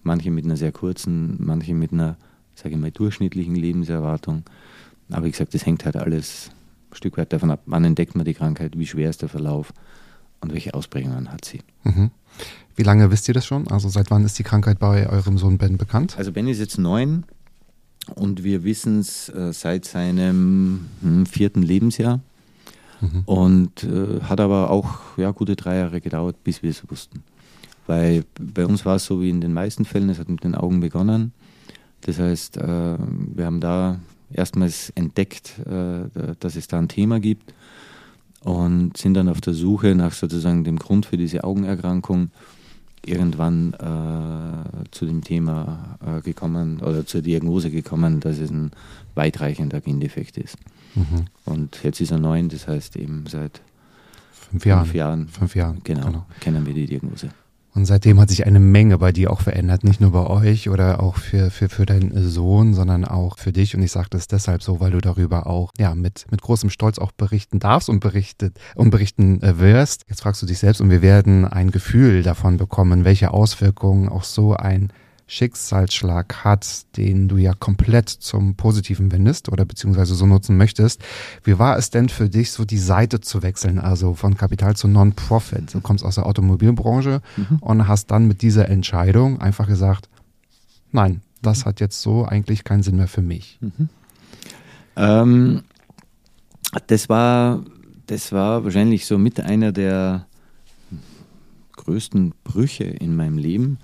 Manche 0.03 0.31
mit 0.31 0.45
einer 0.45 0.57
sehr 0.57 0.73
kurzen, 0.73 1.37
manche 1.39 1.75
mit 1.75 1.93
einer, 1.93 2.17
sage 2.55 2.75
ich 2.75 2.81
mal, 2.81 2.91
durchschnittlichen 2.91 3.55
Lebenserwartung. 3.55 4.43
Aber 5.11 5.27
wie 5.27 5.31
gesagt, 5.31 5.55
das 5.55 5.65
hängt 5.65 5.85
halt 5.85 5.97
alles 5.97 6.51
ein 6.91 6.97
Stück 6.97 7.17
weit 7.17 7.33
davon 7.33 7.51
ab, 7.51 7.63
wann 7.67 7.85
entdeckt 7.85 8.15
man 8.15 8.25
die 8.25 8.35
Krankheit, 8.35 8.79
wie 8.79 8.87
schwer 8.87 9.11
ist 9.11 9.23
der 9.23 9.29
Verlauf 9.29 9.73
und 10.41 10.53
welche 10.53 10.75
Ausprägungen 10.75 11.33
hat 11.33 11.45
sie. 11.45 11.61
Mhm. 11.85 12.11
Wie 12.75 12.83
lange 12.83 13.11
wisst 13.11 13.29
ihr 13.29 13.35
das 13.35 13.47
schon? 13.47 13.69
Also 13.69 13.89
seit 13.89 14.11
wann 14.11 14.25
ist 14.25 14.39
die 14.39 14.43
Krankheit 14.43 14.79
bei 14.79 15.09
eurem 15.09 15.39
Sohn 15.39 15.59
Ben 15.59 15.77
bekannt? 15.77 16.17
Also 16.17 16.33
Ben 16.33 16.49
ist 16.49 16.59
jetzt 16.59 16.79
neun 16.79 17.25
und 18.15 18.43
wir 18.43 18.65
wissen 18.65 19.01
es 19.01 19.29
äh, 19.29 19.53
seit 19.53 19.85
seinem 19.85 20.87
hm, 21.01 21.27
vierten 21.27 21.63
Lebensjahr. 21.63 22.21
Mhm. 23.03 23.23
Und 23.27 23.85
äh, 23.85 24.21
hat 24.23 24.41
aber 24.41 24.71
auch 24.71 25.19
ja, 25.19 25.33
gute 25.33 25.57
drei 25.57 25.77
Jahre 25.79 26.01
gedauert, 26.01 26.43
bis 26.45 26.63
wir 26.63 26.71
es 26.71 26.89
wussten. 26.89 27.23
Weil 27.87 28.25
bei 28.41 28.65
uns 28.65 28.87
war 28.87 28.97
es 28.97 29.05
so 29.05 29.21
wie 29.21 29.29
in 29.29 29.41
den 29.41 29.53
meisten 29.53 29.85
Fällen, 29.85 30.09
es 30.09 30.19
hat 30.19 30.29
mit 30.29 30.45
den 30.45 30.55
Augen 30.55 30.81
begonnen. 30.81 31.33
Das 32.03 32.19
heißt, 32.19 32.57
äh, 32.57 32.97
wir 32.99 33.45
haben 33.45 33.61
da 33.61 33.99
erstmals 34.33 34.91
entdeckt, 34.91 35.59
äh, 35.67 36.35
dass 36.39 36.57
es 36.57 36.69
da 36.69 36.79
ein 36.79 36.89
Thema 36.89 37.21
gibt 37.21 37.53
und 38.45 38.97
sind 38.97 39.15
dann 39.15 39.29
auf 39.29 39.41
der 39.41 39.55
Suche 39.55 39.95
nach 39.95 40.13
sozusagen 40.13 40.65
dem 40.65 40.79
Grund 40.79 41.07
für 41.07 41.17
diese 41.17 41.45
Augenerkrankung 41.45 42.31
irgendwann 43.05 43.75
äh, 43.75 44.91
zu 44.91 45.07
dem 45.07 45.23
Thema 45.23 45.99
äh, 46.05 46.21
gekommen 46.21 46.81
oder 46.81 47.05
zur 47.05 47.23
Diagnose 47.23 47.71
gekommen, 47.71 48.21
dass 48.21 48.39
es 48.39 48.51
ein 48.51 48.71
weitreichender 49.15 49.81
Gendefekt 49.81 50.39
ist. 50.39 50.57
Mhm. 50.95 51.27
Und 51.45 51.83
jetzt 51.83 52.01
ist 52.01 52.13
er 52.13 52.19
neun, 52.19 52.49
das 52.49 52.69
heißt 52.69 52.97
eben 52.97 53.25
seit 53.29 53.61
fünf 54.33 54.67
Jahren. 54.67 54.85
Fünf 54.85 54.95
Jahren, 54.95 55.29
fünf 55.29 55.57
Jahren 55.57 55.81
genau, 55.83 56.07
genau, 56.07 56.27
kennen 56.41 56.67
wir 56.67 56.75
die 56.75 56.87
Diagnose. 56.87 57.31
Und 57.75 57.87
seitdem 57.87 58.21
hat 58.21 58.29
sich 58.29 58.47
eine 58.47 58.61
Menge 58.61 58.99
bei 58.99 59.13
dir 59.13 59.31
auch 59.31 59.41
verändert, 59.41 59.83
nicht 59.83 60.01
nur 60.01 60.13
bei 60.13 60.27
euch 60.27 60.69
oder 60.69 61.03
auch 61.03 61.17
für, 61.17 61.51
für, 61.51 61.71
für 61.71 61.87
deinen 61.87 62.29
Sohn, 62.29 62.75
sondern 62.75 63.07
auch 63.07 63.39
für 63.39 63.53
dich. 63.53 63.75
Und 63.75 63.83
ich 63.83 63.93
sage 63.93 64.09
das 64.11 64.29
deshalb 64.29 64.63
so, 64.63 64.79
weil 64.81 64.91
du 64.91 65.01
darüber 65.01 65.47
auch 65.47 65.71
ja, 65.79 65.95
mit, 65.95 66.27
mit 66.31 66.43
großem 66.43 66.69
Stolz 66.69 66.99
auch 66.99 67.13
berichten 67.13 67.61
darfst 67.61 67.89
und, 67.89 68.01
berichtet, 68.01 68.59
und 68.75 68.91
berichten 68.91 69.43
äh, 69.43 69.59
wirst. 69.59 70.05
Jetzt 70.09 70.21
fragst 70.21 70.43
du 70.43 70.47
dich 70.47 70.59
selbst 70.59 70.81
und 70.81 70.91
wir 70.91 71.01
werden 71.01 71.47
ein 71.47 71.71
Gefühl 71.71 72.23
davon 72.23 72.59
bekommen, 72.59 73.07
welche 73.07 73.33
Auswirkungen 73.33 74.11
auch 74.11 74.25
so 74.25 74.55
ein 74.55 74.93
Schicksalsschlag 75.27 76.45
hat, 76.45 76.97
den 76.97 77.29
du 77.29 77.37
ja 77.37 77.55
komplett 77.55 78.09
zum 78.09 78.55
Positiven 78.55 79.13
wendest 79.13 79.49
oder 79.49 79.65
beziehungsweise 79.65 80.15
so 80.15 80.27
nutzen 80.27 80.57
möchtest. 80.57 81.03
Wie 81.45 81.59
war 81.59 81.79
es 81.79 81.91
denn 81.91 82.09
für 82.09 82.29
dich, 82.29 82.51
so 82.51 82.65
die 82.65 82.79
Seite 82.79 83.21
zu 83.21 83.43
wechseln, 83.43 83.79
also 83.79 84.15
von 84.15 84.37
Kapital 84.37 84.77
zu 84.77 84.89
Non-Profit? 84.89 85.75
Du 85.75 85.81
kommst 85.81 86.05
aus 86.05 86.17
der 86.17 86.27
Automobilbranche 86.27 87.23
mhm. 87.37 87.59
und 87.61 87.89
hast 87.89 88.11
dann 88.11 88.27
mit 88.27 88.43
dieser 88.43 88.69
Entscheidung 88.69 89.41
einfach 89.41 89.67
gesagt, 89.67 90.09
nein, 90.91 91.23
das 91.41 91.67
hat 91.67 91.81
jetzt 91.81 92.01
so 92.01 92.25
eigentlich 92.25 92.65
keinen 92.65 92.83
Sinn 92.83 92.97
mehr 92.97 93.09
für 93.09 93.23
mich. 93.23 93.59
Mhm. 93.61 93.89
Ähm, 94.97 95.63
das 96.87 97.09
war, 97.09 97.65
das 98.07 98.33
war 98.33 98.65
wahrscheinlich 98.65 99.07
so 99.07 99.19
mit 99.19 99.41
einer 99.41 99.73
der 99.73 100.27
größten 101.73 102.35
Brüche 102.45 102.85
in 102.85 103.17
meinem 103.17 103.39
Leben 103.39 103.79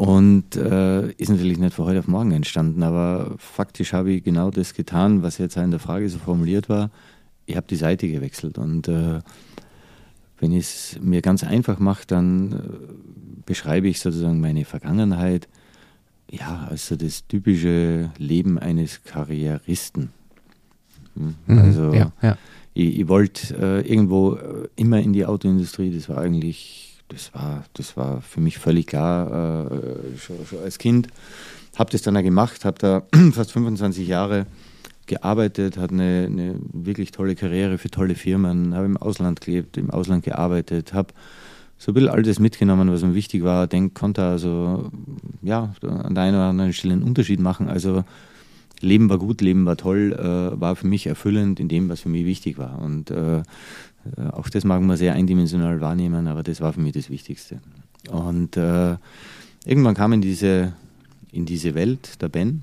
und 0.00 0.56
äh, 0.56 1.10
ist 1.18 1.28
natürlich 1.28 1.58
nicht 1.58 1.74
von 1.74 1.84
heute 1.84 1.98
auf 1.98 2.08
morgen 2.08 2.32
entstanden, 2.32 2.82
aber 2.82 3.34
faktisch 3.36 3.92
habe 3.92 4.12
ich 4.12 4.24
genau 4.24 4.50
das 4.50 4.72
getan, 4.72 5.22
was 5.22 5.36
jetzt 5.36 5.58
in 5.58 5.72
der 5.72 5.78
Frage 5.78 6.08
so 6.08 6.18
formuliert 6.18 6.70
war. 6.70 6.90
Ich 7.44 7.54
habe 7.54 7.66
die 7.68 7.76
Seite 7.76 8.08
gewechselt 8.08 8.56
und 8.56 8.88
äh, 8.88 9.18
wenn 10.38 10.52
ich 10.52 10.64
es 10.64 10.98
mir 11.02 11.20
ganz 11.20 11.44
einfach 11.44 11.78
mache, 11.80 12.04
dann 12.06 12.52
äh, 12.52 12.56
beschreibe 13.44 13.88
ich 13.88 14.00
sozusagen 14.00 14.40
meine 14.40 14.64
Vergangenheit, 14.64 15.48
ja, 16.30 16.66
also 16.70 16.96
das 16.96 17.26
typische 17.26 18.10
Leben 18.16 18.58
eines 18.58 19.04
Karrieristen. 19.04 20.12
Hm? 21.14 21.34
Mhm, 21.46 21.58
also 21.58 21.92
ja, 21.92 22.10
ja. 22.22 22.38
ich, 22.72 23.00
ich 23.00 23.08
wollte 23.08 23.54
äh, 23.54 23.86
irgendwo 23.86 24.36
äh, 24.36 24.66
immer 24.76 24.98
in 24.98 25.12
die 25.12 25.26
Autoindustrie, 25.26 25.94
das 25.94 26.08
war 26.08 26.16
eigentlich 26.16 26.89
das 27.10 27.34
war, 27.34 27.64
das 27.74 27.96
war 27.96 28.22
für 28.22 28.40
mich 28.40 28.58
völlig 28.58 28.86
klar, 28.86 29.70
äh, 29.70 30.18
schon, 30.18 30.36
schon, 30.46 30.60
als 30.60 30.78
Kind. 30.78 31.08
Habe 31.76 31.90
das 31.90 32.02
dann 32.02 32.16
auch 32.16 32.22
gemacht, 32.22 32.64
habe 32.64 32.78
da 32.78 33.02
fast 33.32 33.52
25 33.52 34.08
Jahre 34.08 34.46
gearbeitet, 35.06 35.76
hatte 35.76 35.94
eine, 35.94 36.26
eine, 36.26 36.54
wirklich 36.72 37.10
tolle 37.10 37.34
Karriere 37.34 37.78
für 37.78 37.90
tolle 37.90 38.14
Firmen, 38.14 38.74
habe 38.74 38.86
im 38.86 38.96
Ausland 38.96 39.40
gelebt, 39.40 39.76
im 39.76 39.90
Ausland 39.90 40.24
gearbeitet, 40.24 40.92
habe 40.94 41.12
so 41.78 41.92
ein 41.92 41.94
bisschen 41.94 42.10
all 42.10 42.22
das 42.22 42.38
mitgenommen, 42.38 42.92
was 42.92 43.02
mir 43.02 43.14
wichtig 43.14 43.42
war, 43.42 43.66
denk, 43.66 43.94
konnte 43.94 44.22
also 44.22 44.90
ja, 45.42 45.72
an 45.82 46.14
der 46.14 46.24
einen 46.24 46.36
oder 46.36 46.44
anderen 46.44 46.72
Stelle 46.72 46.92
einen 46.92 47.02
Unterschied 47.02 47.40
machen. 47.40 47.68
Also 47.68 48.04
Leben 48.80 49.08
war 49.08 49.18
gut, 49.18 49.40
Leben 49.40 49.66
war 49.66 49.76
toll, 49.76 50.12
äh, 50.12 50.60
war 50.60 50.76
für 50.76 50.86
mich 50.86 51.06
erfüllend 51.06 51.58
in 51.58 51.68
dem, 51.68 51.88
was 51.88 52.00
für 52.00 52.08
mich 52.08 52.24
wichtig 52.24 52.58
war. 52.58 52.80
Und 52.80 53.10
äh, 53.10 53.42
auch 54.32 54.48
das 54.48 54.64
mag 54.64 54.82
man 54.82 54.96
sehr 54.96 55.14
eindimensional 55.14 55.80
wahrnehmen, 55.80 56.26
aber 56.26 56.42
das 56.42 56.60
war 56.60 56.72
für 56.72 56.80
mich 56.80 56.92
das 56.92 57.10
Wichtigste. 57.10 57.60
Und 58.10 58.56
äh, 58.56 58.96
irgendwann 59.64 59.94
kam 59.94 60.12
in 60.12 60.20
diese, 60.20 60.72
in 61.32 61.44
diese 61.44 61.74
Welt 61.74 62.20
der 62.22 62.28
Ben 62.28 62.62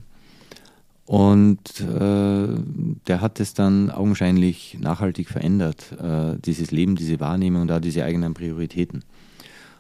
und 1.08 1.80
äh, 1.80 2.48
der 3.08 3.22
hat 3.22 3.40
es 3.40 3.54
dann 3.54 3.90
augenscheinlich 3.92 4.78
nachhaltig 4.80 5.30
verändert, 5.30 5.94
äh, 6.02 6.38
dieses 6.44 6.72
Leben, 6.72 6.98
diese 6.98 7.22
Wahrnehmung 7.22 7.62
und 7.62 7.68
da 7.70 7.80
diese 7.80 8.04
eigenen 8.04 8.34
Prioritäten. 8.34 9.06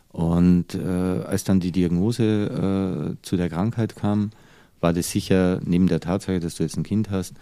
Und 0.09 0.73
äh, 0.73 0.87
als 0.87 1.43
dann 1.43 1.59
die 1.59 1.73
Diagnose 1.73 3.17
äh, 3.19 3.21
zu 3.23 3.35
der 3.35 3.49
Krankheit 3.49 3.97
kam, 3.97 4.29
war 4.79 4.93
das 4.93 5.11
sicher 5.11 5.59
neben 5.65 5.87
der 5.87 5.99
Tatsache, 5.99 6.39
dass 6.39 6.55
du 6.55 6.63
jetzt 6.63 6.77
ein 6.77 6.83
Kind 6.83 7.09
hast, 7.09 7.33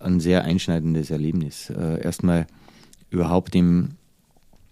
ein 0.00 0.18
sehr 0.18 0.44
einschneidendes 0.44 1.10
Erlebnis. 1.10 1.68
erstmal 1.70 2.46
überhaupt 3.10 3.54
im, 3.54 3.90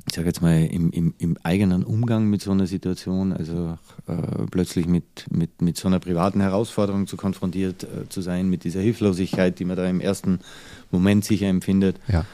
ich 0.06 0.14
sage 0.14 0.26
jetzt 0.28 0.42
mal, 0.42 0.64
im, 0.64 0.90
im, 0.90 1.14
im, 1.18 1.36
eigenen 1.42 1.84
Umgang 1.84 2.26
mit 2.26 2.40
so 2.40 2.50
einer 2.50 2.66
Situation, 2.66 3.32
also 3.32 3.78
äh, 4.06 4.46
plötzlich 4.50 4.86
mit, 4.86 5.26
mit, 5.30 5.60
mit 5.60 5.76
so 5.76 5.88
einer 5.88 5.98
privaten 5.98 6.40
Herausforderung 6.40 7.06
zu 7.06 7.16
konfrontiert 7.16 7.84
äh, 7.84 8.08
zu 8.08 8.20
sein, 8.20 8.48
mit 8.48 8.64
dieser 8.64 8.80
Hilflosigkeit, 8.80 9.58
die 9.58 9.64
man 9.64 9.76
da 9.76 9.86
im 9.86 10.00
ersten 10.00 10.40
Moment 10.90 11.24
sicher 11.24 11.48
empfindet. 11.48 11.96
Ja. 12.08 12.24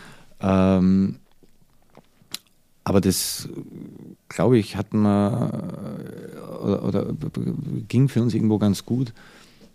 Ähm, 0.41 1.17
aber 2.85 3.01
das, 3.01 3.49
glaube 4.29 4.59
ich, 4.59 4.77
hatten 4.77 5.03
wir 5.03 5.51
oder, 6.63 6.85
oder, 6.85 7.07
ging 7.89 8.09
für 8.09 8.23
uns 8.23 8.35
irgendwo 8.35 8.59
ganz 8.59 8.85
gut, 8.85 9.15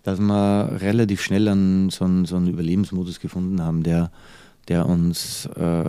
dass 0.04 0.20
wir 0.20 0.78
relativ 0.80 1.22
schnell 1.22 1.48
an 1.48 1.90
so 1.90 2.06
einen, 2.06 2.26
so 2.26 2.36
einen 2.36 2.48
Überlebensmodus 2.48 3.20
gefunden 3.20 3.62
haben, 3.62 3.82
der 3.82 4.12
der 4.70 4.88
uns 4.88 5.48
äh, 5.48 5.84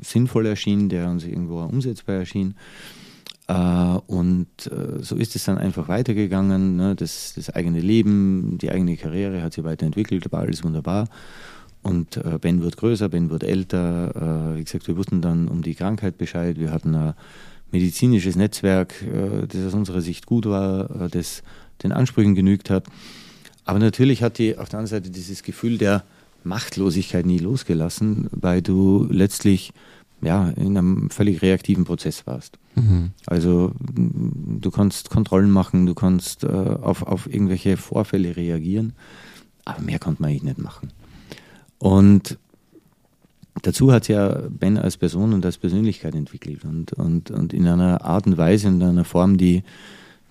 sinnvoll 0.00 0.46
erschien, 0.46 0.88
der 0.88 1.08
uns 1.08 1.24
irgendwo 1.24 1.60
umsetzbar 1.60 2.16
erschien. 2.16 2.54
Äh, 3.48 3.54
und 4.06 4.48
äh, 4.66 5.02
so 5.02 5.16
ist 5.16 5.36
es 5.36 5.44
dann 5.44 5.58
einfach 5.58 5.88
weitergegangen. 5.88 6.76
Ne? 6.76 6.96
Das, 6.96 7.34
das, 7.34 7.50
eigene 7.50 7.80
Leben, 7.80 8.58
die 8.58 8.70
eigene 8.70 8.96
Karriere 8.96 9.42
hat 9.42 9.52
sich 9.52 9.64
weiterentwickelt, 9.64 10.30
war 10.32 10.40
alles 10.40 10.64
wunderbar. 10.64 11.08
Und 11.82 12.16
äh, 12.16 12.38
Ben 12.40 12.62
wird 12.62 12.76
größer, 12.76 13.08
Ben 13.08 13.30
wird 13.30 13.42
älter. 13.42 14.52
Äh, 14.54 14.58
wie 14.58 14.64
gesagt, 14.64 14.88
wir 14.88 14.96
wussten 14.96 15.20
dann 15.20 15.48
um 15.48 15.62
die 15.62 15.74
Krankheit 15.74 16.16
Bescheid. 16.16 16.58
Wir 16.58 16.70
hatten 16.70 16.94
ein 16.94 17.14
medizinisches 17.72 18.36
Netzwerk, 18.36 18.94
äh, 19.02 19.46
das 19.46 19.66
aus 19.66 19.74
unserer 19.74 20.00
Sicht 20.00 20.26
gut 20.26 20.46
war, 20.46 21.08
das 21.10 21.42
den 21.82 21.92
Ansprüchen 21.92 22.34
genügt 22.34 22.70
hat. 22.70 22.86
Aber 23.64 23.78
natürlich 23.78 24.22
hat 24.22 24.38
die 24.38 24.56
auf 24.56 24.68
der 24.68 24.78
anderen 24.80 25.02
Seite 25.02 25.10
dieses 25.10 25.42
Gefühl 25.42 25.78
der 25.78 26.04
Machtlosigkeit 26.44 27.26
nie 27.26 27.38
losgelassen, 27.38 28.28
weil 28.32 28.62
du 28.62 29.06
letztlich 29.10 29.72
ja, 30.22 30.50
in 30.50 30.78
einem 30.78 31.10
völlig 31.10 31.42
reaktiven 31.42 31.84
Prozess 31.84 32.26
warst. 32.26 32.58
Mhm. 32.76 33.10
Also 33.26 33.72
du 33.80 34.70
kannst 34.70 35.10
Kontrollen 35.10 35.50
machen, 35.50 35.84
du 35.86 35.94
kannst 35.94 36.44
äh, 36.44 36.46
auf, 36.46 37.02
auf 37.02 37.26
irgendwelche 37.26 37.76
Vorfälle 37.76 38.36
reagieren, 38.36 38.92
aber 39.64 39.82
mehr 39.82 39.98
konnte 39.98 40.22
man 40.22 40.30
eigentlich 40.30 40.44
nicht 40.44 40.58
machen. 40.58 40.92
Und 41.78 42.38
dazu 43.62 43.92
hat 43.92 44.06
ja 44.06 44.42
Ben 44.48 44.78
als 44.78 44.96
Person 44.96 45.32
und 45.32 45.44
als 45.44 45.58
Persönlichkeit 45.58 46.14
entwickelt 46.14 46.64
und, 46.64 46.92
und, 46.92 47.32
und 47.32 47.52
in 47.52 47.66
einer 47.66 48.04
Art 48.04 48.26
und 48.26 48.38
Weise, 48.38 48.68
in 48.68 48.80
einer 48.80 49.04
Form, 49.04 49.36
die, 49.36 49.64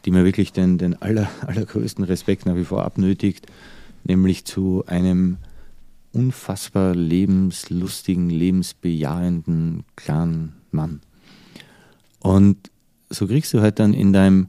die 0.06 0.12
mir 0.12 0.24
wirklich 0.24 0.54
den, 0.54 0.78
den 0.78 1.00
aller, 1.02 1.30
allergrößten 1.46 2.06
Respekt 2.06 2.46
nach 2.46 2.56
wie 2.56 2.66
vor 2.66 2.86
abnötigt, 2.86 3.48
nämlich 4.06 4.46
zu 4.46 4.86
einem 4.88 5.38
unfassbar 6.14 6.96
lebenslustigen, 6.96 8.30
lebensbejahenden, 8.30 9.84
klaren 9.96 10.54
Mann. 10.72 11.02
Und 12.20 12.58
so 13.10 13.28
kriegst 13.28 13.54
du 13.54 13.62
halt 13.62 13.80
dann 13.80 13.94
in 13.94 14.14
deinem 14.14 14.48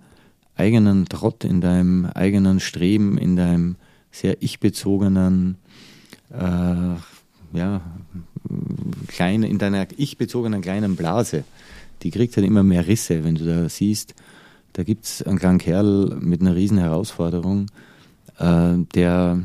eigenen 0.57 1.07
Trott, 1.07 1.45
in 1.45 1.61
deinem 1.61 2.07
eigenen 2.07 2.61
Streben, 2.61 3.19
in 3.19 3.37
deinem 3.37 3.77
sehr 4.11 4.43
ich-bezogenen, 4.43 5.57
äh, 6.31 6.97
ja, 7.55 7.81
kleine, 9.09 9.49
in 9.49 9.59
deiner 9.59 9.87
ich-bezogenen 9.97 10.61
kleinen 10.61 10.97
Blase, 10.97 11.45
die 12.03 12.11
kriegt 12.11 12.37
halt 12.37 12.47
immer 12.47 12.63
mehr 12.63 12.87
Risse, 12.87 13.25
wenn 13.25 13.37
du 13.37 13.45
da 13.45 13.69
siehst, 13.69 14.15
da 14.75 14.83
gibt 14.83 15.05
es 15.05 15.23
einen 15.23 15.39
kleinen 15.39 15.59
Kerl 15.59 16.19
mit 16.21 16.41
einer 16.41 16.55
riesen 16.55 16.79
Herausforderung, 16.79 17.67
äh, 18.39 18.75
der 18.95 19.41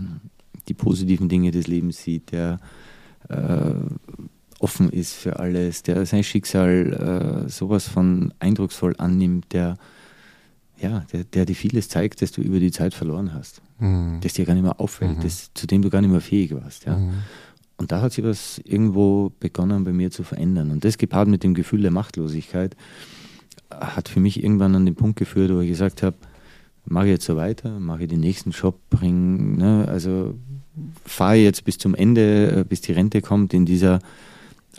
die 0.67 0.74
positiven 0.74 1.29
Dinge 1.29 1.51
des 1.51 1.67
Lebens 1.67 2.01
sieht, 2.01 2.31
der 2.31 2.59
äh, 3.29 3.74
offen 4.59 4.89
ist 4.89 5.13
für 5.13 5.39
alles, 5.39 5.83
der 5.83 6.05
sein 6.05 6.24
Schicksal 6.24 7.45
äh, 7.45 7.50
sowas 7.50 7.88
von 7.88 8.33
eindrucksvoll 8.39 8.95
annimmt, 8.97 9.53
der 9.53 9.77
ja, 10.79 11.05
der, 11.12 11.24
der 11.24 11.45
dir 11.45 11.55
vieles 11.55 11.89
zeigt, 11.89 12.21
das 12.21 12.31
du 12.31 12.41
über 12.41 12.59
die 12.59 12.71
Zeit 12.71 12.93
verloren 12.93 13.33
hast, 13.33 13.62
mhm. 13.79 14.19
das 14.21 14.33
dir 14.33 14.45
gar 14.45 14.53
nicht 14.53 14.63
mehr 14.63 14.79
auffällt, 14.79 15.17
mhm. 15.17 15.21
das, 15.24 15.51
zu 15.53 15.65
dem 15.65 15.81
du 15.81 15.89
gar 15.89 16.01
nicht 16.01 16.12
mehr 16.12 16.21
fähig 16.21 16.53
warst. 16.53 16.86
Ja. 16.86 16.97
Mhm. 16.97 17.13
Und 17.77 17.91
da 17.91 18.01
hat 18.01 18.13
sich 18.13 18.24
was 18.24 18.59
irgendwo 18.63 19.31
begonnen 19.39 19.83
bei 19.83 19.93
mir 19.93 20.12
zu 20.12 20.24
verändern. 20.24 20.71
Und 20.71 20.83
das 20.83 20.97
gepaart 20.97 21.27
mit 21.27 21.43
dem 21.43 21.53
Gefühl 21.53 21.81
der 21.81 21.91
Machtlosigkeit 21.91 22.75
hat 23.69 24.09
für 24.09 24.19
mich 24.19 24.43
irgendwann 24.43 24.75
an 24.75 24.86
den 24.86 24.95
Punkt 24.95 25.17
geführt, 25.17 25.51
wo 25.51 25.59
ich 25.59 25.69
gesagt 25.69 26.01
habe, 26.01 26.17
mache 26.86 27.05
ich 27.05 27.12
jetzt 27.12 27.25
so 27.25 27.36
weiter, 27.36 27.79
mache 27.79 28.03
ich 28.03 28.09
den 28.09 28.21
nächsten 28.21 28.51
Job, 28.51 28.79
bringe, 28.89 29.57
ne, 29.57 29.88
also 29.88 30.36
fahre 31.05 31.36
jetzt 31.36 31.63
bis 31.63 31.77
zum 31.77 31.96
Ende, 31.96 32.60
äh, 32.60 32.63
bis 32.63 32.81
die 32.81 32.91
Rente 32.91 33.22
kommt, 33.22 33.53
in 33.53 33.65
dieser 33.65 34.00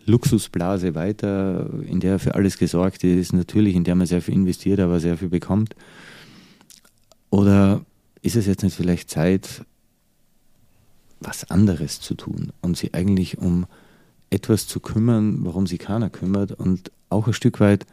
Luxusblase 0.06 0.94
weiter, 0.94 1.68
in 1.86 2.00
der 2.00 2.18
für 2.18 2.34
alles 2.34 2.58
gesorgt 2.58 3.04
ist, 3.04 3.32
natürlich, 3.32 3.74
in 3.74 3.84
der 3.84 3.94
man 3.94 4.06
sehr 4.06 4.22
viel 4.22 4.34
investiert, 4.34 4.80
aber 4.80 5.00
sehr 5.00 5.16
viel 5.16 5.28
bekommt. 5.28 5.74
Oder 7.30 7.84
ist 8.22 8.36
es 8.36 8.46
jetzt 8.46 8.62
nicht 8.62 8.76
vielleicht 8.76 9.10
Zeit, 9.10 9.64
was 11.20 11.50
anderes 11.50 12.00
zu 12.00 12.14
tun 12.14 12.52
und 12.60 12.76
sie 12.76 12.94
eigentlich 12.94 13.38
um 13.38 13.66
etwas 14.30 14.66
zu 14.66 14.80
kümmern, 14.80 15.38
warum 15.44 15.66
sich 15.66 15.78
keiner 15.78 16.10
kümmert 16.10 16.52
und 16.52 16.92
auch 17.10 17.26
ein 17.26 17.32
Stück 17.32 17.60
weit 17.60 17.86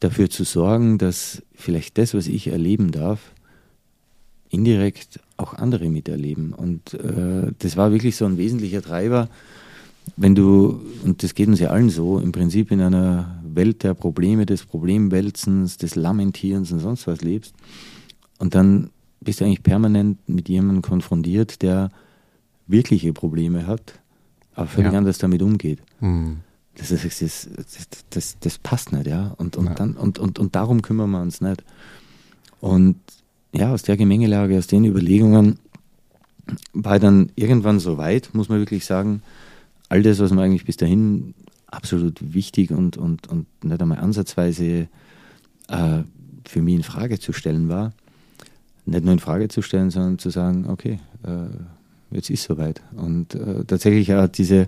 dafür 0.00 0.30
zu 0.30 0.44
sorgen, 0.44 0.98
dass 0.98 1.42
vielleicht 1.54 1.98
das, 1.98 2.14
was 2.14 2.26
ich 2.26 2.48
erleben 2.48 2.90
darf, 2.90 3.32
indirekt 4.50 5.20
auch 5.36 5.54
andere 5.54 5.88
miterleben. 5.88 6.52
Und 6.52 6.94
äh, 6.94 7.52
das 7.58 7.76
war 7.76 7.92
wirklich 7.92 8.16
so 8.16 8.26
ein 8.26 8.36
wesentlicher 8.36 8.82
Treiber, 8.82 9.28
wenn 10.16 10.34
du, 10.34 10.80
und 11.04 11.22
das 11.22 11.34
geht 11.34 11.48
uns 11.48 11.60
ja 11.60 11.70
allen 11.70 11.90
so, 11.90 12.18
im 12.18 12.32
Prinzip 12.32 12.70
in 12.70 12.80
einer 12.80 13.40
Welt 13.44 13.82
der 13.82 13.94
Probleme, 13.94 14.44
des 14.44 14.64
Problemwälzens, 14.64 15.76
des 15.76 15.94
Lamentierens 15.94 16.72
und 16.72 16.80
sonst 16.80 17.06
was 17.06 17.20
lebst, 17.20 17.54
und 18.38 18.54
dann 18.54 18.90
bist 19.20 19.40
du 19.40 19.44
eigentlich 19.44 19.62
permanent 19.62 20.18
mit 20.28 20.48
jemandem 20.48 20.82
konfrontiert, 20.82 21.62
der 21.62 21.90
wirkliche 22.66 23.12
Probleme 23.12 23.66
hat, 23.66 24.00
aber 24.54 24.66
völlig 24.66 24.92
ja. 24.92 24.98
anders 24.98 25.18
damit 25.18 25.42
umgeht. 25.42 25.80
Mhm. 26.00 26.38
Das, 26.74 26.90
ist, 26.90 27.20
das, 27.20 27.48
das, 28.08 28.36
das, 28.40 28.58
passt 28.58 28.92
nicht, 28.92 29.06
ja. 29.06 29.34
Und, 29.36 29.56
und, 29.56 29.66
ja. 29.66 29.74
Dann, 29.74 29.96
und, 29.96 30.18
und, 30.18 30.38
und 30.38 30.54
darum 30.54 30.80
kümmern 30.80 31.10
wir 31.10 31.20
uns 31.20 31.40
nicht. 31.40 31.62
Und 32.60 32.96
ja, 33.52 33.72
aus 33.72 33.82
der 33.82 33.96
Gemengelage, 33.96 34.58
aus 34.58 34.66
den 34.66 34.84
Überlegungen 34.84 35.58
war 36.72 36.98
dann 36.98 37.30
irgendwann 37.36 37.80
so 37.80 37.98
weit, 37.98 38.30
muss 38.32 38.48
man 38.48 38.58
wirklich 38.58 38.84
sagen, 38.84 39.22
all 39.88 40.02
das, 40.02 40.18
was 40.20 40.30
man 40.30 40.44
eigentlich 40.44 40.64
bis 40.64 40.76
dahin 40.76 41.34
absolut 41.66 42.34
wichtig 42.34 42.70
und, 42.70 42.96
und, 42.96 43.28
und 43.28 43.46
nicht 43.64 43.80
einmal 43.80 43.98
ansatzweise 43.98 44.88
äh, 45.68 46.02
für 46.44 46.62
mich 46.62 46.74
in 46.74 46.82
Frage 46.82 47.18
zu 47.18 47.32
stellen 47.32 47.68
war, 47.68 47.92
nicht 48.86 49.04
nur 49.04 49.12
in 49.12 49.18
Frage 49.18 49.48
zu 49.48 49.62
stellen, 49.62 49.90
sondern 49.90 50.18
zu 50.18 50.30
sagen, 50.30 50.66
okay, 50.68 50.98
äh, 51.24 52.14
jetzt 52.14 52.30
ist 52.30 52.44
soweit. 52.44 52.82
Und 52.96 53.34
äh, 53.34 53.64
tatsächlich 53.64 54.12
auch 54.14 54.26
diese 54.26 54.66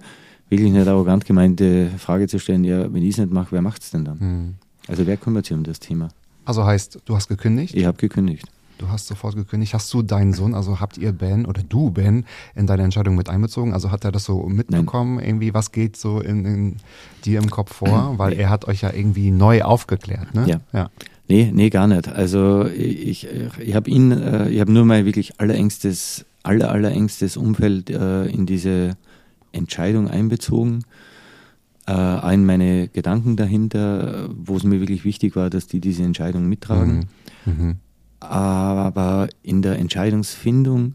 wirklich 0.48 0.70
nicht 0.70 0.86
arrogant 0.86 1.24
gemeinte 1.24 1.90
Frage 1.98 2.28
zu 2.28 2.38
stellen, 2.38 2.62
ja, 2.62 2.92
wenn 2.92 3.02
ich 3.02 3.10
es 3.10 3.18
nicht 3.18 3.32
mache, 3.32 3.52
wer 3.52 3.62
macht 3.62 3.82
es 3.82 3.90
denn 3.90 4.04
dann? 4.04 4.18
Mhm. 4.18 4.54
Also 4.86 5.06
wer 5.06 5.16
kümmert 5.16 5.46
sich 5.46 5.56
um 5.56 5.64
das 5.64 5.80
Thema? 5.80 6.08
Also 6.44 6.64
heißt, 6.64 6.98
du 7.04 7.16
hast 7.16 7.28
gekündigt? 7.28 7.74
Ich 7.74 7.84
habe 7.84 7.96
gekündigt. 7.96 8.46
Du 8.78 8.88
hast 8.88 9.06
sofort 9.06 9.36
gekündigt. 9.36 9.74
Hast 9.74 9.92
du 9.94 10.02
deinen 10.02 10.32
Sohn, 10.32 10.54
also 10.54 10.80
habt 10.80 10.98
ihr 10.98 11.12
Ben 11.12 11.46
oder 11.46 11.62
du 11.62 11.90
Ben 11.90 12.24
in 12.54 12.66
deine 12.66 12.82
Entscheidung 12.82 13.14
mit 13.14 13.28
einbezogen? 13.28 13.72
Also 13.72 13.90
hat 13.90 14.04
er 14.04 14.12
das 14.12 14.24
so 14.24 14.48
mitbekommen? 14.48 15.16
Nein. 15.16 15.26
Irgendwie, 15.26 15.54
was 15.54 15.72
geht 15.72 15.96
so 15.96 16.20
in, 16.20 16.44
in 16.44 16.76
dir 17.24 17.38
im 17.38 17.50
Kopf 17.50 17.74
vor? 17.74 18.14
Weil 18.18 18.32
er 18.34 18.50
hat 18.50 18.66
euch 18.66 18.82
ja 18.82 18.92
irgendwie 18.92 19.30
neu 19.30 19.62
aufgeklärt, 19.62 20.34
ne? 20.34 20.46
Ja. 20.48 20.60
ja. 20.72 20.90
Nee, 21.28 21.50
nee, 21.54 21.70
gar 21.70 21.86
nicht. 21.86 22.08
Also 22.08 22.66
ich, 22.66 23.28
ich 23.58 23.74
habe 23.74 23.88
ihn, 23.88 24.10
äh, 24.10 24.48
ich 24.50 24.60
habe 24.60 24.72
nur 24.72 24.84
mal 24.84 25.04
wirklich 25.04 25.40
allerengstes, 25.40 26.26
aller, 26.42 26.70
allerengstes 26.70 27.36
Umfeld 27.36 27.88
äh, 27.90 28.26
in 28.26 28.44
diese 28.46 28.96
Entscheidung 29.52 30.08
einbezogen. 30.08 30.84
Äh, 31.86 32.34
in 32.34 32.44
meine 32.44 32.88
Gedanken 32.88 33.36
dahinter, 33.36 34.28
wo 34.34 34.56
es 34.56 34.64
mir 34.64 34.80
wirklich 34.80 35.04
wichtig 35.04 35.34
war, 35.34 35.50
dass 35.50 35.66
die 35.66 35.80
diese 35.80 36.02
Entscheidung 36.02 36.48
mittragen. 36.48 37.08
Mhm. 37.44 37.52
Mhm. 37.52 37.76
Aber 38.22 39.28
in 39.42 39.62
der 39.62 39.78
Entscheidungsfindung 39.78 40.94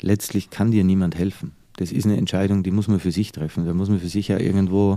letztlich 0.00 0.50
kann 0.50 0.70
dir 0.70 0.84
niemand 0.84 1.16
helfen. 1.16 1.52
Das 1.76 1.92
ist 1.92 2.06
eine 2.06 2.16
Entscheidung, 2.16 2.62
die 2.62 2.70
muss 2.70 2.88
man 2.88 3.00
für 3.00 3.12
sich 3.12 3.32
treffen. 3.32 3.66
Da 3.66 3.74
muss 3.74 3.88
man 3.88 4.00
für 4.00 4.08
sich 4.08 4.28
ja 4.28 4.38
irgendwo 4.38 4.96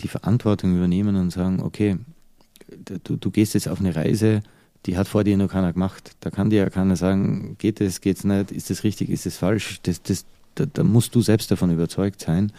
die 0.00 0.08
Verantwortung 0.08 0.76
übernehmen 0.76 1.16
und 1.16 1.30
sagen, 1.30 1.60
okay, 1.60 1.98
du, 3.04 3.16
du 3.16 3.30
gehst 3.30 3.54
jetzt 3.54 3.68
auf 3.68 3.80
eine 3.80 3.96
Reise, 3.96 4.42
die 4.86 4.96
hat 4.96 5.08
vor 5.08 5.24
dir 5.24 5.36
noch 5.36 5.48
keiner 5.48 5.72
gemacht. 5.72 6.12
Da 6.20 6.30
kann 6.30 6.50
dir 6.50 6.60
ja 6.60 6.70
keiner 6.70 6.96
sagen, 6.96 7.56
geht 7.58 7.80
es, 7.80 8.00
geht 8.00 8.18
es 8.18 8.24
nicht, 8.24 8.52
ist 8.52 8.70
das 8.70 8.84
richtig, 8.84 9.10
ist 9.10 9.26
das 9.26 9.36
falsch. 9.36 9.80
Das, 9.82 10.02
das, 10.02 10.24
da, 10.54 10.66
da, 10.66 10.84
musst 10.84 11.14
du 11.14 11.22
selbst 11.22 11.50
davon 11.50 11.72
überzeugt 11.72 12.20
sein. 12.20 12.52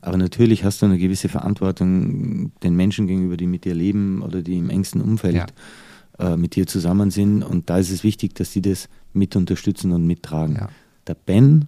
Aber 0.00 0.16
natürlich 0.16 0.64
hast 0.64 0.82
du 0.82 0.86
eine 0.86 0.98
gewisse 0.98 1.28
Verantwortung 1.28 2.52
den 2.62 2.74
Menschen 2.74 3.06
gegenüber, 3.06 3.36
die 3.36 3.46
mit 3.46 3.64
dir 3.64 3.74
leben 3.74 4.22
oder 4.22 4.42
die 4.42 4.58
im 4.58 4.70
engsten 4.70 5.00
Umfeld 5.00 5.34
ja. 5.34 5.46
Äh, 6.18 6.36
mit 6.36 6.56
dir 6.56 6.66
zusammen 6.66 7.10
sind. 7.10 7.42
Und 7.42 7.70
da 7.70 7.78
ist 7.78 7.90
es 7.90 8.04
wichtig, 8.04 8.34
dass 8.34 8.50
die 8.50 8.62
das 8.62 8.88
mit 9.12 9.36
unterstützen 9.36 9.92
und 9.92 10.06
mittragen. 10.06 10.56
Ja. 10.56 10.68
Der 11.06 11.14
Ben, 11.14 11.66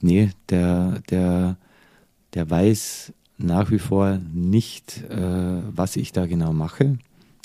nee, 0.00 0.30
der, 0.48 1.02
der, 1.10 1.56
der 2.34 2.50
weiß 2.50 3.12
nach 3.38 3.70
wie 3.70 3.78
vor 3.78 4.18
nicht, 4.32 5.02
äh, 5.10 5.62
was 5.74 5.96
ich 5.96 6.12
da 6.12 6.26
genau 6.26 6.52
mache. 6.52 6.98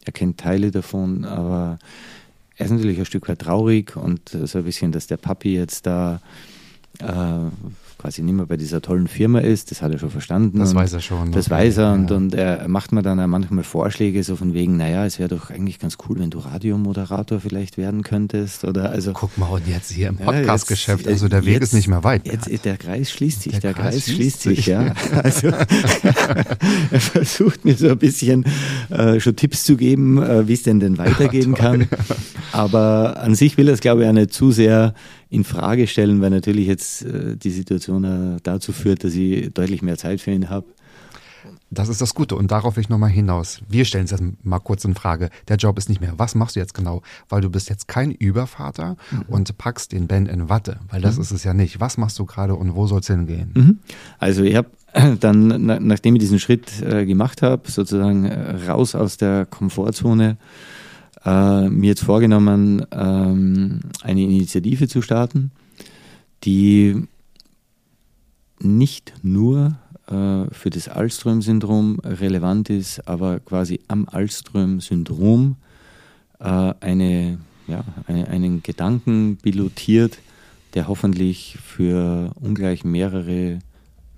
Er 0.06 0.14
kennt 0.14 0.40
Teile 0.40 0.72
davon, 0.72 1.26
aber 1.26 1.80
er 2.56 2.66
ist 2.66 2.72
natürlich 2.72 3.00
ein 3.00 3.06
Stück 3.06 3.28
weit 3.28 3.40
traurig 3.40 3.96
und 3.96 4.30
so 4.30 4.60
ein 4.60 4.64
bisschen, 4.64 4.92
dass 4.92 5.08
der 5.08 5.18
Papi 5.18 5.54
jetzt 5.54 5.86
da 5.86 6.22
äh, 7.00 7.50
quasi 7.98 8.22
nicht 8.22 8.36
mehr 8.36 8.46
bei 8.46 8.58
dieser 8.58 8.82
tollen 8.82 9.08
Firma 9.08 9.40
ist, 9.40 9.72
das 9.72 9.82
hat 9.82 9.92
er 9.92 10.00
schon 10.00 10.12
verstanden. 10.12 10.60
Das 10.60 10.76
weiß 10.76 10.94
er 10.94 11.02
schon. 11.02 11.32
Das 11.32 11.48
okay. 11.48 11.56
weiß 11.56 11.78
er 11.78 11.84
ja. 11.84 11.94
und, 11.94 12.12
und 12.12 12.36
er 12.36 12.68
macht 12.68 12.92
mir 12.92 13.02
dann 13.02 13.20
auch 13.20 13.28
manchmal 13.28 13.64
Vorschläge 13.64 14.24
so 14.24 14.36
von 14.36 14.54
wegen, 14.54 14.78
naja, 14.78 15.06
es 15.06 15.20
wäre 15.20 15.30
doch 15.30 15.50
eigentlich 15.50 15.80
ganz 15.80 15.98
cool, 16.08 16.20
wenn 16.20 16.30
du 16.30 16.40
Radiomoderator 16.40 17.40
vielleicht 17.40 17.78
werden 17.78 18.04
könntest 18.04 18.64
oder 18.66 18.92
also. 18.92 19.14
Guck 19.14 19.38
mal, 19.38 19.48
und 19.48 19.68
jetzt 19.68 19.92
hier 19.92 20.10
im 20.10 20.18
Podcastgeschäft, 20.18 21.06
ja, 21.06 21.12
also 21.12 21.28
der 21.28 21.46
Weg 21.46 21.56
jetzt, 21.56 21.64
ist 21.64 21.74
nicht 21.74 21.88
mehr 21.88 22.04
weit. 22.04 22.28
Jetzt, 22.28 22.48
der 22.66 22.78
Kreis 22.78 23.12
schließt 23.12 23.44
sich, 23.44 23.54
der, 23.54 23.62
der 23.62 23.74
Kreis, 23.74 24.06
Kreis, 24.06 24.16
schließt 24.16 24.42
sich, 24.42 24.58
sich 24.58 24.66
ja. 24.68 24.94
Also 25.24 25.48
er 26.92 27.00
versucht 27.00 27.66
mir 27.66 27.76
so 27.76 27.90
ein 27.90 27.98
bisschen 27.98 28.46
äh, 28.90 29.20
schon 29.20 29.36
Tipps 29.36 29.64
zu 29.64 29.76
geben, 29.76 30.22
äh, 30.22 30.48
wie 30.48 30.54
es 30.54 30.64
denn 30.64 30.80
denn 30.80 30.98
weitergehen 30.98 31.54
kann. 31.54 31.88
Aber 32.52 33.22
an 33.22 33.36
sich 33.36 33.58
will 33.58 33.68
er 33.68 33.74
es, 33.74 33.80
glaube 33.80 34.04
ich, 34.04 34.10
auch 34.10 34.14
nicht 34.14 34.34
zu 34.34 34.52
sehr 34.52 34.94
in 35.30 35.44
Frage 35.44 35.88
stellen, 35.88 36.22
weil 36.22 36.30
natürlich 36.30 36.68
jetzt 36.68 37.04
äh, 37.04 37.36
die 37.36 37.52
Situation 37.52 38.04
äh, 38.04 38.40
dazu 38.44 38.72
führt, 38.72 39.04
dass 39.04 39.14
ich 39.14 39.54
deutlich 39.54 39.82
mehr 39.82 39.98
Zeit 39.98 40.22
für 40.22 40.32
ihn 40.32 40.50
habe. 40.50 40.66
Das 41.70 41.90
ist 41.90 42.00
das 42.02 42.14
Gute 42.14 42.36
und 42.36 42.52
darauf 42.52 42.78
will 42.78 42.82
ich 42.82 42.90
nochmal 42.90 43.10
hinaus. 43.10 43.62
Wir 43.68 43.84
stellen 43.84 44.06
es 44.06 44.12
jetzt 44.12 44.24
mal 44.44 44.60
kurz 44.60 44.86
in 44.86 44.96
Frage. 44.96 45.30
Der 45.50 45.58
Job 45.58 45.78
ist 45.78 45.90
nicht 45.90 46.00
mehr. 46.00 46.14
Was 46.18 46.34
machst 46.34 46.56
du 46.56 46.62
jetzt 46.62 46.74
genau? 46.74 47.02
Weil 47.28 47.42
du 47.42 47.50
bist 47.50 47.70
jetzt 47.70 47.90
kein 47.90 48.12
Übervater 48.12 48.96
mhm. 49.12 49.24
und 49.28 49.58
packst 49.58 49.92
den 49.92 50.08
Ben 50.08 50.28
in 50.28 50.48
Watte, 50.48 50.80
weil 50.90 51.02
das 51.02 51.18
mhm. 51.18 51.24
ist 51.24 51.32
es 51.32 51.44
ja 51.44 51.54
nicht. 51.54 51.80
Was 51.82 51.98
machst 51.98 52.18
du 52.20 52.26
gerade 52.26 52.56
und 52.56 52.76
wo 52.76 52.88
soll 52.88 53.02
es 53.02 53.08
hingehen? 53.08 53.52
Mhm. 53.54 53.80
Also 54.18 54.44
ich 54.44 54.56
habe 54.56 54.70
dann, 55.20 55.66
nachdem 55.86 56.16
ich 56.16 56.22
diesen 56.22 56.40
Schritt 56.40 56.82
äh, 56.82 57.06
gemacht 57.06 57.42
habe, 57.42 57.70
sozusagen 57.70 58.26
äh, 58.26 58.70
raus 58.70 58.96
aus 58.96 59.18
der 59.18 59.46
Komfortzone, 59.46 60.38
äh, 61.28 61.70
mir 61.70 61.88
jetzt 61.88 62.04
vorgenommen, 62.04 62.86
ähm, 62.92 63.82
eine 64.02 64.22
Initiative 64.22 64.88
zu 64.88 65.02
starten, 65.02 65.52
die 66.46 67.04
nicht 68.60 69.14
nur 69.24 69.76
äh, 70.08 70.46
für 70.52 70.70
das 70.70 70.88
Alström-Syndrom 70.88 72.00
relevant 72.00 72.70
ist, 72.70 73.06
aber 73.08 73.42
quasi 73.42 73.82
am 73.90 74.08
Alström-Syndrom 74.08 75.58
äh, 76.40 76.74
eine, 76.80 77.40
ja, 77.68 77.84
eine, 78.08 78.30
einen 78.30 78.64
Gedanken 78.64 79.38
pilotiert, 79.42 80.20
der 80.76 80.88
hoffentlich 80.88 81.58
für 81.62 82.32
ungleich 82.40 82.86
mehrere 82.86 83.60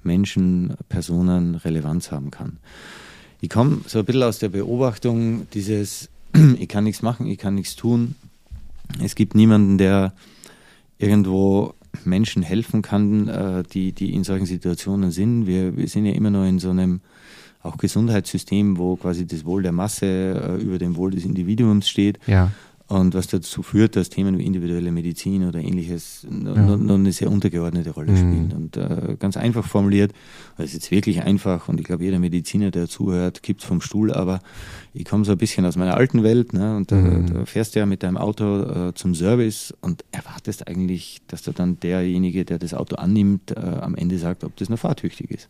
Menschen, 0.03 0.75
Personen 0.89 1.55
Relevanz 1.55 2.11
haben 2.11 2.29
kann. 2.29 2.57
Ich 3.41 3.49
komme 3.49 3.81
so 3.87 3.99
ein 3.99 4.05
bisschen 4.05 4.23
aus 4.23 4.39
der 4.39 4.49
Beobachtung 4.49 5.47
dieses 5.53 6.09
ich 6.33 6.67
kann 6.67 6.83
nichts 6.83 7.01
machen, 7.01 7.27
ich 7.27 7.37
kann 7.37 7.55
nichts 7.55 7.75
tun. 7.75 8.15
Es 9.03 9.15
gibt 9.15 9.35
niemanden, 9.35 9.77
der 9.77 10.13
irgendwo 10.97 11.73
Menschen 12.05 12.43
helfen 12.43 12.81
kann, 12.81 13.27
äh, 13.27 13.63
die, 13.63 13.91
die 13.93 14.13
in 14.13 14.23
solchen 14.23 14.45
Situationen 14.45 15.11
sind. 15.11 15.47
Wir, 15.47 15.75
wir 15.75 15.87
sind 15.87 16.05
ja 16.05 16.13
immer 16.13 16.29
noch 16.29 16.45
in 16.45 16.59
so 16.59 16.69
einem 16.69 17.01
auch 17.61 17.77
Gesundheitssystem, 17.77 18.77
wo 18.77 18.95
quasi 18.95 19.27
das 19.27 19.45
Wohl 19.45 19.63
der 19.63 19.71
Masse 19.71 20.05
äh, 20.05 20.61
über 20.61 20.77
dem 20.77 20.95
Wohl 20.95 21.11
des 21.11 21.25
Individuums 21.25 21.89
steht. 21.89 22.19
Ja. 22.25 22.51
Und 22.89 23.13
was 23.13 23.27
dazu 23.27 23.61
führt, 23.61 23.95
dass 23.95 24.09
Themen 24.09 24.39
wie 24.39 24.45
individuelle 24.45 24.91
Medizin 24.91 25.47
oder 25.47 25.59
ähnliches 25.59 26.25
ja. 26.27 26.75
noch 26.75 26.95
eine 26.95 27.11
sehr 27.11 27.29
untergeordnete 27.29 27.91
Rolle 27.91 28.13
mhm. 28.13 28.17
spielen. 28.17 28.53
Und 28.55 28.77
äh, 28.77 29.15
ganz 29.19 29.37
einfach 29.37 29.63
formuliert, 29.63 30.11
das 30.57 30.67
ist 30.67 30.73
jetzt 30.73 30.91
wirklich 30.91 31.21
einfach 31.21 31.69
und 31.69 31.79
ich 31.79 31.85
glaube, 31.85 32.03
jeder 32.03 32.17
Mediziner, 32.17 32.71
der 32.71 32.87
zuhört, 32.87 33.43
kippt 33.43 33.63
vom 33.63 33.81
Stuhl, 33.81 34.11
aber 34.11 34.39
ich 34.95 35.05
komme 35.05 35.23
so 35.23 35.33
ein 35.33 35.37
bisschen 35.37 35.67
aus 35.67 35.75
meiner 35.75 35.97
alten 35.97 36.23
Welt 36.23 36.51
ne, 36.53 36.77
und 36.77 36.89
mhm. 36.89 37.27
da, 37.27 37.33
da, 37.33 37.45
fährst 37.45 37.75
du 37.75 37.79
ja 37.79 37.85
mit 37.85 38.01
deinem 38.01 38.17
Auto 38.17 38.63
äh, 38.63 38.93
zum 38.95 39.13
Service 39.13 39.71
und 39.81 40.03
erwartest 40.11 40.67
eigentlich, 40.67 41.21
dass 41.27 41.43
du 41.43 41.51
dann 41.51 41.79
derjenige, 41.79 42.43
der 42.43 42.57
das 42.57 42.73
Auto 42.73 42.95
annimmt, 42.95 43.51
äh, 43.51 43.59
am 43.59 43.93
Ende 43.93 44.17
sagt, 44.17 44.43
ob 44.43 44.55
das 44.55 44.67
noch 44.67 44.79
fahrtüchtig 44.79 45.29
ist. 45.29 45.47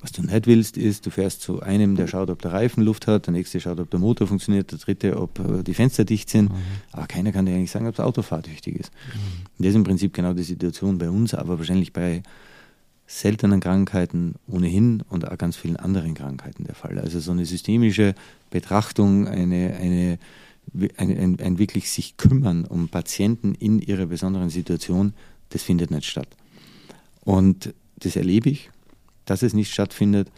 Was 0.00 0.12
du 0.12 0.22
nicht 0.22 0.46
willst, 0.46 0.76
ist, 0.76 1.06
du 1.06 1.10
fährst 1.10 1.40
zu 1.40 1.60
einem, 1.60 1.96
der 1.96 2.06
schaut, 2.06 2.30
ob 2.30 2.40
der 2.40 2.52
Reifen 2.52 2.84
Luft 2.84 3.08
hat, 3.08 3.26
der 3.26 3.32
nächste 3.32 3.60
schaut, 3.60 3.80
ob 3.80 3.90
der 3.90 3.98
Motor 3.98 4.28
funktioniert, 4.28 4.70
der 4.70 4.78
dritte, 4.78 5.20
ob 5.20 5.40
äh, 5.40 5.64
die 5.64 5.74
Fenster 5.74 6.04
dicht 6.04 6.30
sind. 6.30 6.50
Mhm. 6.52 6.56
Aber 6.92 7.06
keiner 7.08 7.32
kann 7.32 7.46
dir 7.46 7.54
eigentlich 7.54 7.72
sagen, 7.72 7.88
ob 7.88 7.96
das 7.96 8.06
Auto 8.06 8.22
fahrtüchtig 8.22 8.76
ist. 8.76 8.92
Mhm. 8.92 9.44
Das 9.58 9.70
ist 9.70 9.74
im 9.74 9.84
Prinzip 9.84 10.14
genau 10.14 10.34
die 10.34 10.44
Situation 10.44 10.98
bei 10.98 11.10
uns, 11.10 11.34
aber 11.34 11.58
wahrscheinlich 11.58 11.92
bei 11.92 12.22
seltenen 13.08 13.58
Krankheiten 13.58 14.34
ohnehin 14.46 15.02
und 15.08 15.26
auch 15.26 15.36
ganz 15.36 15.56
vielen 15.56 15.76
anderen 15.76 16.14
Krankheiten 16.14 16.64
der 16.64 16.74
Fall. 16.74 16.98
Also 16.98 17.18
so 17.18 17.32
eine 17.32 17.46
systemische 17.46 18.14
Betrachtung, 18.50 19.26
eine, 19.26 19.74
eine, 19.80 20.18
ein, 20.96 21.18
ein, 21.18 21.40
ein 21.40 21.58
wirklich 21.58 21.90
sich 21.90 22.18
kümmern 22.18 22.66
um 22.66 22.88
Patienten 22.88 23.54
in 23.54 23.80
ihrer 23.80 24.06
besonderen 24.06 24.50
Situation, 24.50 25.14
das 25.48 25.62
findet 25.62 25.90
nicht 25.90 26.04
statt. 26.04 26.28
Und 27.22 27.74
das 27.98 28.14
erlebe 28.14 28.50
ich 28.50 28.70
dass 29.28 29.42
es 29.42 29.52
nicht 29.52 29.72
stattfindet. 29.72 30.30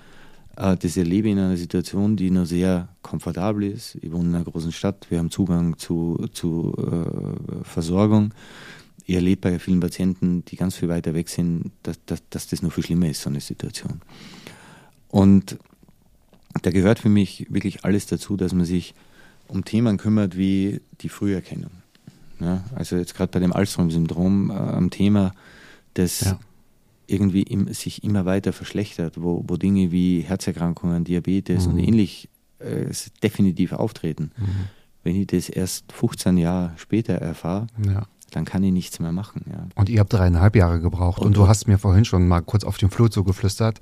Äh, 0.57 0.77
das 0.77 0.97
erlebe 0.97 1.29
ich 1.29 1.33
in 1.33 1.39
einer 1.39 1.57
Situation, 1.57 2.17
die 2.17 2.31
nur 2.31 2.47
sehr 2.47 2.89
komfortabel 3.03 3.65
ist. 3.65 3.97
Ich 4.03 4.13
wohne 4.13 4.29
in 4.31 4.35
einer 4.35 4.45
großen 4.45 4.73
Stadt, 4.73 5.07
wir 5.11 5.19
haben 5.19 5.31
Zugang 5.31 5.79
zu, 5.79 6.27
zu 6.33 6.75
äh, 6.77 7.65
Versorgung. 7.65 8.35
Ich 9.07 9.15
erlebe 9.15 9.51
bei 9.51 9.59
vielen 9.59 9.81
Patienten, 9.81 10.45
die 10.45 10.57
ganz 10.57 10.77
viel 10.77 10.89
weiter 10.89 11.15
weg 11.15 11.29
sind, 11.29 11.71
dass, 11.83 11.99
dass, 12.07 12.23
dass 12.31 12.49
das 12.49 12.63
noch 12.63 12.73
viel 12.73 12.85
schlimmer 12.85 13.09
ist, 13.09 13.23
so 13.23 13.31
eine 13.31 13.41
Situation. 13.41 14.01
Und 15.09 15.59
da 16.63 16.71
gehört 16.71 16.99
für 16.99 17.09
mich 17.09 17.47
wirklich 17.49 17.85
alles 17.85 18.07
dazu, 18.07 18.37
dass 18.37 18.53
man 18.53 18.65
sich 18.65 18.95
um 19.49 19.65
Themen 19.65 19.99
kümmert 19.99 20.37
wie 20.37 20.81
die 21.01 21.09
Früherkennung. 21.09 21.71
Ja, 22.41 22.65
also 22.75 22.97
jetzt 22.97 23.15
gerade 23.15 23.31
bei 23.31 23.41
dem 23.41 23.53
Alzheimer-Syndrom 23.53 24.51
äh, 24.51 24.55
am 24.55 24.91
Thema 24.91 25.33
des 25.97 26.21
ja 26.21 26.39
irgendwie 27.11 27.43
im, 27.43 27.73
sich 27.73 28.05
immer 28.05 28.25
weiter 28.25 28.53
verschlechtert, 28.53 29.21
wo, 29.21 29.45
wo 29.47 29.57
Dinge 29.57 29.91
wie 29.91 30.21
Herzerkrankungen, 30.21 31.05
Diabetes 31.05 31.67
mhm. 31.67 31.73
und 31.73 31.79
ähnlich 31.81 32.29
äh, 32.59 32.87
definitiv 33.23 33.73
auftreten. 33.73 34.33
Mhm. 34.37 34.47
Wenn 35.03 35.17
ich 35.17 35.27
das 35.27 35.49
erst 35.49 35.93
15 35.93 36.37
Jahre 36.37 36.73
später 36.77 37.15
erfahre, 37.15 37.67
ja. 37.87 38.03
dann 38.33 38.45
kann 38.45 38.63
ich 38.63 38.73
nichts 38.73 39.01
mehr 39.01 39.13
machen. 39.13 39.43
Ja. 39.51 39.67
Und 39.75 39.89
ihr 39.89 40.01
habt 40.01 40.13
dreieinhalb 40.13 40.55
Jahre 40.57 40.81
gebraucht 40.81 41.21
und, 41.21 41.29
und 41.29 41.37
du 41.37 41.49
hast 41.49 41.67
mir 41.69 41.79
vorhin 41.79 42.05
schon 42.05 42.29
mal 42.29 42.43
kurz 42.43 42.65
auf 42.65 42.77
den 42.77 42.91
Flur 42.91 43.11
zugeflüstert, 43.11 43.81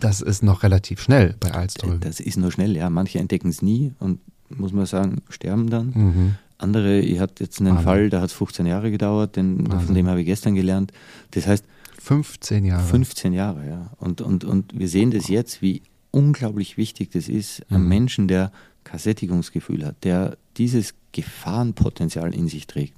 das 0.00 0.22
ist 0.22 0.42
noch 0.42 0.62
relativ 0.62 1.00
schnell 1.00 1.36
bei 1.40 1.52
Alström. 1.52 2.00
Das 2.00 2.20
ist 2.20 2.36
nur 2.36 2.50
schnell, 2.50 2.76
ja. 2.76 2.88
Manche 2.88 3.18
entdecken 3.18 3.50
es 3.50 3.60
nie 3.60 3.92
und 3.98 4.20
muss 4.48 4.72
man 4.72 4.86
sagen, 4.86 5.22
sterben 5.28 5.68
dann. 5.68 5.92
Mhm. 5.94 6.34
Andere, 6.58 6.98
ich 7.00 7.20
hatte 7.20 7.44
jetzt 7.44 7.60
einen 7.60 7.70
Wahnsinn. 7.70 7.84
Fall, 7.84 8.10
da 8.10 8.20
hat 8.20 8.30
es 8.30 8.32
15 8.34 8.66
Jahre 8.66 8.90
gedauert, 8.90 9.36
denn 9.36 9.66
von 9.66 9.94
dem 9.94 10.08
habe 10.08 10.20
ich 10.20 10.26
gestern 10.26 10.54
gelernt. 10.54 10.92
Das 11.30 11.46
heißt, 11.46 11.64
15 12.00 12.64
Jahre. 12.64 12.82
15 12.82 13.32
Jahre, 13.32 13.68
ja. 13.68 13.90
Und, 13.98 14.20
und, 14.20 14.44
und 14.44 14.78
wir 14.78 14.88
sehen 14.88 15.10
das 15.10 15.28
jetzt, 15.28 15.60
wie 15.60 15.82
unglaublich 16.10 16.76
wichtig 16.76 17.10
das 17.12 17.28
ist, 17.28 17.60
mhm. 17.68 17.76
einem 17.76 17.88
Menschen, 17.88 18.28
der 18.28 18.52
kein 18.84 18.98
Sättigungsgefühl 18.98 19.84
hat, 19.84 20.02
der 20.02 20.38
dieses 20.56 20.94
Gefahrenpotenzial 21.12 22.34
in 22.34 22.48
sich 22.48 22.66
trägt, 22.66 22.94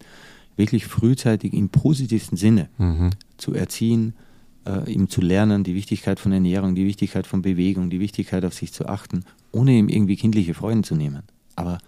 wirklich 0.57 0.87
frühzeitig 0.87 1.53
im 1.53 1.69
positivsten 1.69 2.39
Sinne 2.39 2.69
mhm. 2.79 3.11
zu 3.39 3.55
erziehen, 3.55 4.15
äh, 4.67 4.91
ihm 4.91 5.09
zu 5.09 5.21
lernen, 5.21 5.65
die 5.65 5.75
Wichtigkeit 5.75 6.21
von 6.21 6.33
Ernährung, 6.33 6.75
die 6.75 6.87
Wichtigkeit 6.87 7.27
von 7.27 7.43
Bewegung, 7.43 7.91
die 7.91 8.01
Wichtigkeit 8.01 8.45
auf 8.45 8.55
sich 8.55 8.73
zu 8.73 8.87
achten, 8.87 9.25
ohne 9.51 9.73
ihm 9.73 9.89
irgendwie 9.89 10.17
kindliche 10.17 10.55
Freuden 10.55 10.85
zu 10.85 10.95
nehmen. 10.95 11.23
Aber 11.57 11.79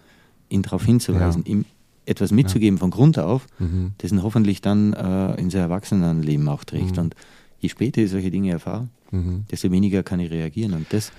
ihn 0.49 0.63
darauf 0.63 0.83
hinzuweisen, 0.83 1.43
ja. 1.45 1.53
ihm 1.53 1.65
etwas 2.05 2.31
mitzugeben 2.31 2.77
ja. 2.77 2.79
von 2.81 2.91
Grund 2.91 3.19
auf, 3.19 3.47
mhm. 3.59 3.91
das 3.97 4.11
ihn 4.11 4.23
hoffentlich 4.23 4.61
dann 4.61 4.93
äh, 4.93 5.35
in 5.35 5.49
sein 5.49 5.61
Erwachsenenleben 5.61 6.47
auch 6.47 6.63
trägt. 6.63 6.97
Mhm. 6.97 7.03
Und 7.03 7.15
je 7.59 7.69
später 7.69 8.01
ich 8.01 8.11
solche 8.11 8.31
Dinge 8.31 8.51
erfahre, 8.51 8.87
mhm. 9.11 9.45
desto 9.51 9.71
weniger 9.71 10.03
kann 10.03 10.19
ich 10.19 10.31
reagieren. 10.31 10.73
Und 10.73 10.87
das 10.91 11.11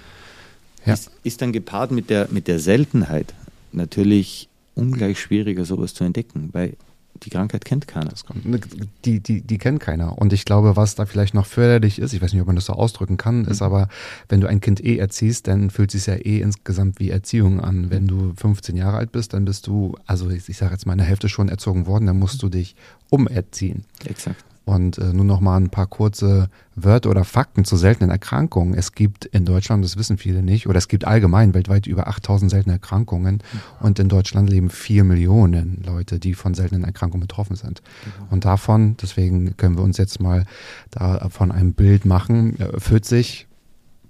ja. 0.85 0.94
ist, 0.94 1.11
ist, 1.25 1.42
dann 1.42 1.53
gepaart 1.53 1.90
mit 1.90 2.11
der, 2.11 2.29
mit 2.31 2.49
der 2.49 2.59
Seltenheit 2.59 3.35
natürlich 3.72 4.49
ungleich 4.75 5.20
schwieriger, 5.20 5.64
sowas 5.64 5.94
zu 5.94 6.05
entdecken, 6.05 6.51
weil 6.53 6.77
die 7.22 7.31
Krankheit 7.31 7.64
kennt 7.64 7.87
keiner. 7.87 8.12
Ne, 8.44 8.61
die, 9.05 9.20
die, 9.20 9.40
die 9.40 9.59
kennt 9.59 9.81
keiner. 9.81 10.18
Und 10.18 10.33
ich 10.33 10.44
glaube, 10.44 10.76
was 10.76 10.94
da 10.94 11.07
vielleicht 11.07 11.35
noch 11.35 11.46
förderlich 11.46 11.98
ist, 11.98 12.12
ich 12.12 12.22
weiß 12.22 12.33
nicht, 12.33 12.40
ob 12.40 12.46
man 12.46 12.57
das 12.57 12.66
so 12.66 12.72
ausdrücken 12.72 13.16
kann, 13.16 13.40
mhm. 13.40 13.48
ist 13.48 13.62
aber, 13.62 13.88
wenn 14.29 14.40
du 14.40 14.46
ein 14.46 14.61
Kind 14.61 14.85
eh 14.85 14.96
erziehst, 14.98 15.48
dann 15.48 15.70
fühlt 15.70 15.94
es 15.94 16.05
sich 16.05 16.14
ja 16.14 16.20
eh 16.20 16.40
insgesamt 16.40 16.98
wie 16.98 17.11
Erziehung 17.11 17.61
an. 17.61 17.90
Wenn 17.90 18.07
du 18.07 18.33
15 18.37 18.76
Jahre 18.76 18.98
alt 18.98 19.12
bist, 19.12 19.33
dann 19.33 19.44
bist 19.44 19.66
du, 19.66 19.96
also 20.07 20.31
ich, 20.31 20.48
ich 20.48 20.57
sage 20.57 20.72
jetzt 20.72 20.87
mal, 20.87 20.92
in 20.92 20.98
der 20.98 21.07
Hälfte 21.07 21.29
schon 21.29 21.48
erzogen 21.48 21.87
worden, 21.87 22.07
dann 22.07 22.18
musst 22.18 22.42
du 22.42 22.48
dich 22.48 22.76
umerziehen. 23.11 23.85
Exakt. 24.05 24.44
Und 24.66 24.98
äh, 24.98 25.12
nur 25.12 25.24
noch 25.24 25.40
mal 25.40 25.57
ein 25.59 25.70
paar 25.70 25.87
kurze 25.87 26.50
Wörter 26.74 27.11
oder 27.11 27.24
Fakten 27.24 27.64
zu 27.64 27.76
seltenen 27.76 28.11
Erkrankungen. 28.11 28.74
Es 28.74 28.92
gibt 28.92 29.24
in 29.24 29.44
Deutschland, 29.44 29.85
das 29.85 29.96
wissen 29.96 30.18
viele 30.18 30.42
nicht, 30.42 30.66
oder 30.66 30.76
es 30.76 30.88
gibt 30.88 31.07
allgemein 31.07 31.55
weltweit 31.55 31.87
über 31.87 32.09
8000 32.09 32.50
seltene 32.50 32.74
Erkrankungen. 32.74 33.44
Und 33.79 34.00
in 34.00 34.09
Deutschland 34.09 34.50
leben 34.50 34.68
vier 34.68 35.05
Millionen 35.05 35.85
Leute, 35.87 36.18
die 36.18 36.35
von 36.35 36.55
seltenen 36.55 36.83
Erkrankungen 36.83 37.20
betroffen 37.20 37.55
sind. 37.55 37.81
Mhm. 38.05 38.26
Und 38.31 38.44
davon, 38.44 38.96
deswegen 39.00 39.57
können 39.57 39.76
wir 39.76 39.85
uns 39.85 39.98
jetzt 39.98 40.20
mal 40.20 40.44
davon 40.90 41.52
ein 41.52 41.72
Bild 41.72 42.05
machen, 42.05 42.59
40 42.76 43.46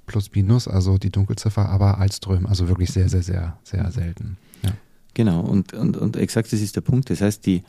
plus 0.07 0.31
minus, 0.35 0.69
also 0.69 0.97
die 0.97 1.11
Dunkelziffer, 1.11 1.69
aber 1.69 1.99
als 1.99 2.17
Alström, 2.17 2.47
also 2.47 2.69
wirklich 2.69 2.93
sehr, 2.93 3.11
sehr, 3.11 3.23
sehr, 3.23 3.59
sehr 3.63 3.91
selten. 3.91 4.39
Ja. 4.63 4.71
Genau, 5.13 5.41
und, 5.41 5.75
und, 5.75 5.97
und 5.97 6.17
exakt 6.17 6.51
das 6.53 6.61
ist 6.61 6.77
der 6.77 6.81
Punkt. 6.81 7.11
Das 7.11 7.21
heißt, 7.21 7.45
die, 7.45 7.63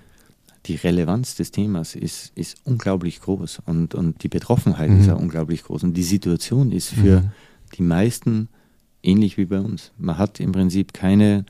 die 0.66 0.76
Relevanz 0.76 1.36
des 1.36 1.52
Themas 1.52 1.96
ist, 1.96 2.32
ist 2.36 2.58
unglaublich 2.66 3.22
groß 3.22 3.62
und, 3.66 3.96
und 3.96 4.24
die 4.24 4.28
Betroffenheit 4.28 4.90
mhm. 4.90 5.00
ist 5.00 5.10
auch 5.10 5.20
unglaublich 5.20 5.64
groß. 5.64 5.84
Und 5.84 5.94
die 5.94 6.04
Situation 6.04 6.72
ist 6.72 6.90
für 6.90 7.22
mhm. 7.22 7.32
die 7.78 7.84
meisten 7.84 8.50
ähnlich 9.04 9.38
wie 9.38 9.46
bei 9.46 9.60
uns. 9.60 9.92
Man 9.98 10.18
hat 10.18 10.40
im 10.40 10.52
Prinzip 10.52 10.94
keine, 10.94 11.46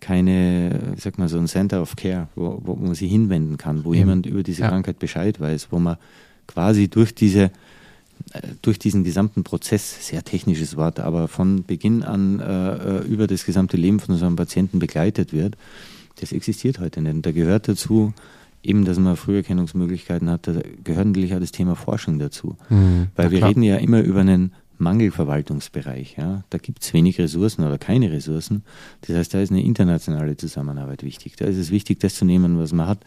keine, 0.00 0.94
sag 0.96 1.18
mal, 1.18 1.28
so 1.28 1.38
ein 1.38 1.48
Center 1.48 1.80
of 1.80 1.96
Care, 1.96 2.28
wo, 2.34 2.60
wo 2.62 2.74
man 2.74 2.94
sich 2.94 3.10
hinwenden 3.10 3.56
kann, 3.56 3.84
wo 3.84 3.94
ja. 3.94 4.00
jemand 4.00 4.26
über 4.26 4.42
diese 4.42 4.62
ja. 4.62 4.68
Krankheit 4.68 4.98
Bescheid 4.98 5.40
weiß, 5.40 5.68
wo 5.70 5.78
man 5.78 5.96
quasi 6.46 6.88
durch 6.88 7.14
diese 7.14 7.50
äh, 8.32 8.40
durch 8.62 8.78
diesen 8.78 9.02
gesamten 9.04 9.44
Prozess, 9.44 10.06
sehr 10.06 10.22
technisches 10.22 10.76
Wort, 10.76 11.00
aber 11.00 11.28
von 11.28 11.64
Beginn 11.64 12.02
an 12.02 12.40
äh, 12.40 12.98
äh, 12.98 13.06
über 13.06 13.26
das 13.26 13.44
gesamte 13.44 13.76
Leben 13.76 13.98
von 13.98 14.16
so 14.16 14.26
einem 14.26 14.36
Patienten 14.36 14.78
begleitet 14.78 15.32
wird, 15.32 15.56
das 16.20 16.32
existiert 16.32 16.80
heute 16.80 17.00
nicht. 17.00 17.14
Und 17.14 17.26
da 17.26 17.32
gehört 17.32 17.68
dazu 17.68 18.12
eben, 18.62 18.84
dass 18.84 18.98
man 18.98 19.16
Früherkennungsmöglichkeiten 19.16 20.30
hat, 20.30 20.46
da 20.46 20.60
gehört 20.84 21.06
natürlich 21.06 21.34
auch 21.34 21.40
das 21.40 21.52
Thema 21.52 21.76
Forschung 21.76 22.18
dazu. 22.18 22.56
Mhm, 22.68 23.08
Weil 23.16 23.30
wir 23.30 23.38
klar. 23.38 23.50
reden 23.50 23.62
ja 23.62 23.76
immer 23.76 24.00
über 24.00 24.20
einen 24.20 24.52
Mangelverwaltungsbereich. 24.80 26.16
Ja? 26.18 26.44
Da 26.50 26.58
gibt 26.58 26.82
es 26.82 26.92
wenig 26.92 27.18
Ressourcen 27.18 27.64
oder 27.64 27.78
keine 27.78 28.10
Ressourcen. 28.10 28.64
Das 29.02 29.16
heißt, 29.16 29.34
da 29.34 29.40
ist 29.40 29.50
eine 29.50 29.62
internationale 29.62 30.36
Zusammenarbeit 30.36 31.02
wichtig. 31.02 31.36
Da 31.36 31.46
ist 31.46 31.56
es 31.56 31.70
wichtig, 31.70 32.00
das 32.00 32.14
zu 32.14 32.24
nehmen, 32.24 32.58
was 32.58 32.72
man 32.72 32.86
hat. 32.86 33.04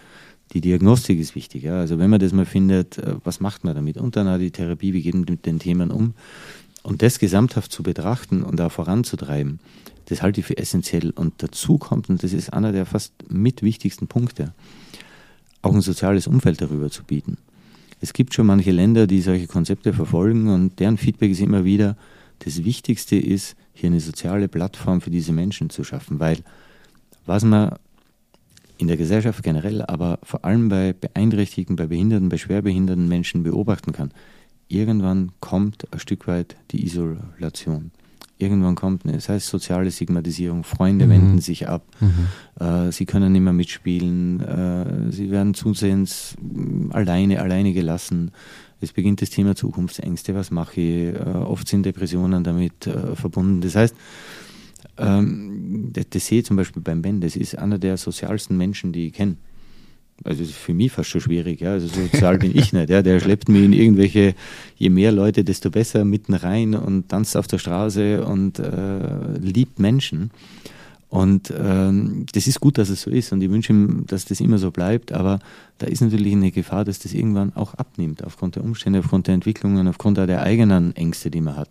Die 0.53 0.61
Diagnostik 0.61 1.19
ist 1.19 1.35
wichtig. 1.35 1.63
Ja? 1.63 1.79
Also 1.79 1.99
wenn 1.99 2.09
man 2.09 2.19
das 2.19 2.31
mal 2.31 2.45
findet, 2.45 2.97
äh, 2.99 3.15
was 3.23 3.39
macht 3.39 3.63
man 3.63 3.75
damit? 3.75 3.97
Und 3.97 4.15
dann 4.15 4.27
auch 4.27 4.37
die 4.37 4.51
Therapie, 4.51 4.93
wie 4.93 5.01
geht 5.01 5.15
man 5.15 5.25
mit 5.27 5.45
den 5.45 5.59
Themen 5.59 5.91
um? 5.91 6.13
Und 6.83 7.01
das 7.01 7.17
gesamthaft 7.17 7.71
zu 7.71 7.81
betrachten 7.81 8.43
und 8.43 8.59
da 8.59 8.69
voranzutreiben, 8.69 9.59
das 10.05 10.21
halte 10.21 10.41
ich 10.41 10.45
für 10.45 10.57
essentiell. 10.57 11.11
Und 11.11 11.41
dazu 11.41 11.77
kommt, 11.77 12.09
und 12.09 12.23
das 12.23 12.33
ist 12.33 12.51
einer 12.51 12.71
der 12.71 12.85
fast 12.85 13.13
mit 13.29 13.63
wichtigsten 13.63 14.07
Punkte, 14.07 14.53
auch 15.63 15.73
ein 15.73 15.81
soziales 15.81 16.27
Umfeld 16.27 16.61
darüber 16.61 16.91
zu 16.91 17.03
bieten. 17.03 17.37
Es 17.99 18.13
gibt 18.13 18.33
schon 18.33 18.45
manche 18.45 18.71
Länder, 18.71 19.07
die 19.07 19.21
solche 19.21 19.47
Konzepte 19.47 19.93
verfolgen 19.93 20.49
und 20.49 20.79
deren 20.79 20.97
Feedback 20.97 21.31
ist 21.31 21.39
immer 21.39 21.63
wieder, 21.63 21.97
das 22.39 22.63
Wichtigste 22.63 23.15
ist, 23.15 23.55
hier 23.73 23.87
eine 23.87 24.01
soziale 24.01 24.47
Plattform 24.47 25.01
für 25.01 25.09
diese 25.09 25.31
Menschen 25.31 25.69
zu 25.69 25.83
schaffen, 25.83 26.19
weil 26.19 26.37
was 27.25 27.43
man 27.43 27.75
in 28.77 28.87
der 28.87 28.97
Gesellschaft 28.97 29.41
generell, 29.41 29.81
aber 29.81 30.19
vor 30.23 30.43
allem 30.43 30.67
bei 30.67 30.93
beeinträchtigten, 30.93 31.75
bei 31.77 31.87
behinderten, 31.87 32.29
bei 32.29 32.37
schwerbehinderten 32.37 33.07
Menschen 33.07 33.43
beobachten 33.43 33.93
kann, 33.93 34.11
irgendwann 34.67 35.31
kommt 35.39 35.91
ein 35.93 35.99
Stück 35.99 36.27
weit 36.27 36.57
die 36.71 36.85
Isolation 36.85 37.91
irgendwann 38.43 38.75
kommt 38.75 39.05
eine, 39.05 39.13
das 39.13 39.29
heißt 39.29 39.47
soziale 39.47 39.91
Stigmatisierung, 39.91 40.63
Freunde 40.63 41.05
mhm. 41.05 41.09
wenden 41.09 41.41
sich 41.41 41.67
ab, 41.67 41.83
mhm. 41.99 42.65
äh, 42.65 42.91
sie 42.91 43.05
können 43.05 43.31
nicht 43.31 43.41
mehr 43.41 43.53
mitspielen, 43.53 44.41
äh, 44.41 45.11
sie 45.11 45.31
werden 45.31 45.53
zusehends 45.53 46.35
mm, 46.41 46.91
alleine, 46.91 47.41
alleine 47.41 47.73
gelassen. 47.73 48.31
Es 48.81 48.91
beginnt 48.91 49.21
das 49.21 49.29
Thema 49.29 49.55
Zukunftsängste, 49.55 50.35
was 50.35 50.51
mache 50.51 50.81
ich? 50.81 51.15
Äh, 51.15 51.19
oft 51.19 51.67
sind 51.67 51.85
Depressionen 51.85 52.43
damit 52.43 52.85
äh, 52.85 53.15
verbunden. 53.15 53.61
Das 53.61 53.75
heißt, 53.75 53.95
ähm, 54.97 55.89
das, 55.93 56.05
das 56.09 56.27
sehe 56.27 56.39
ich 56.39 56.45
zum 56.45 56.57
Beispiel 56.57 56.81
beim 56.81 57.01
Ben, 57.01 57.21
das 57.21 57.35
ist 57.35 57.57
einer 57.57 57.79
der 57.79 57.97
sozialsten 57.97 58.57
Menschen, 58.57 58.91
die 58.91 59.07
ich 59.07 59.13
kenne 59.13 59.37
also 60.23 60.43
für 60.45 60.73
mich 60.73 60.91
fast 60.91 61.09
schon 61.09 61.21
schwierig, 61.21 61.61
ja. 61.61 61.71
Also 61.71 61.87
sozial 61.87 62.37
bin 62.37 62.55
ich 62.55 62.73
nicht, 62.73 62.89
ja. 62.89 63.01
Der 63.01 63.19
schleppt 63.19 63.49
mich 63.49 63.63
in 63.63 63.73
irgendwelche, 63.73 64.35
je 64.75 64.89
mehr 64.89 65.11
Leute, 65.11 65.43
desto 65.43 65.69
besser 65.69 66.05
mitten 66.05 66.33
rein 66.33 66.75
und 66.75 67.09
tanzt 67.09 67.35
auf 67.37 67.47
der 67.47 67.57
Straße 67.57 68.25
und 68.25 68.59
äh, 68.59 69.37
liebt 69.39 69.79
Menschen. 69.79 70.31
Und 71.09 71.53
ähm, 71.55 72.25
das 72.33 72.47
ist 72.47 72.59
gut, 72.59 72.79
dass 72.79 72.89
es 72.89 73.03
so 73.03 73.11
ist 73.11 73.31
und 73.31 73.43
ich 73.43 73.51
wünsche 73.51 73.71
ihm, 73.71 74.05
dass 74.07 74.25
das 74.25 74.39
immer 74.39 74.57
so 74.57 74.71
bleibt, 74.71 75.11
aber 75.11 75.37
da 75.77 75.85
ist 75.85 76.01
natürlich 76.01 76.33
eine 76.33 76.49
Gefahr, 76.49 76.85
dass 76.85 76.97
das 76.97 77.13
irgendwann 77.13 77.55
auch 77.55 77.75
abnimmt, 77.75 78.23
aufgrund 78.23 78.55
der 78.55 78.63
Umstände, 78.63 78.97
aufgrund 78.97 79.27
der 79.27 79.35
Entwicklungen, 79.35 79.87
aufgrund 79.87 80.17
der 80.17 80.41
eigenen 80.41 80.95
Ängste, 80.95 81.29
die 81.29 81.41
man 81.41 81.55
hat. 81.55 81.69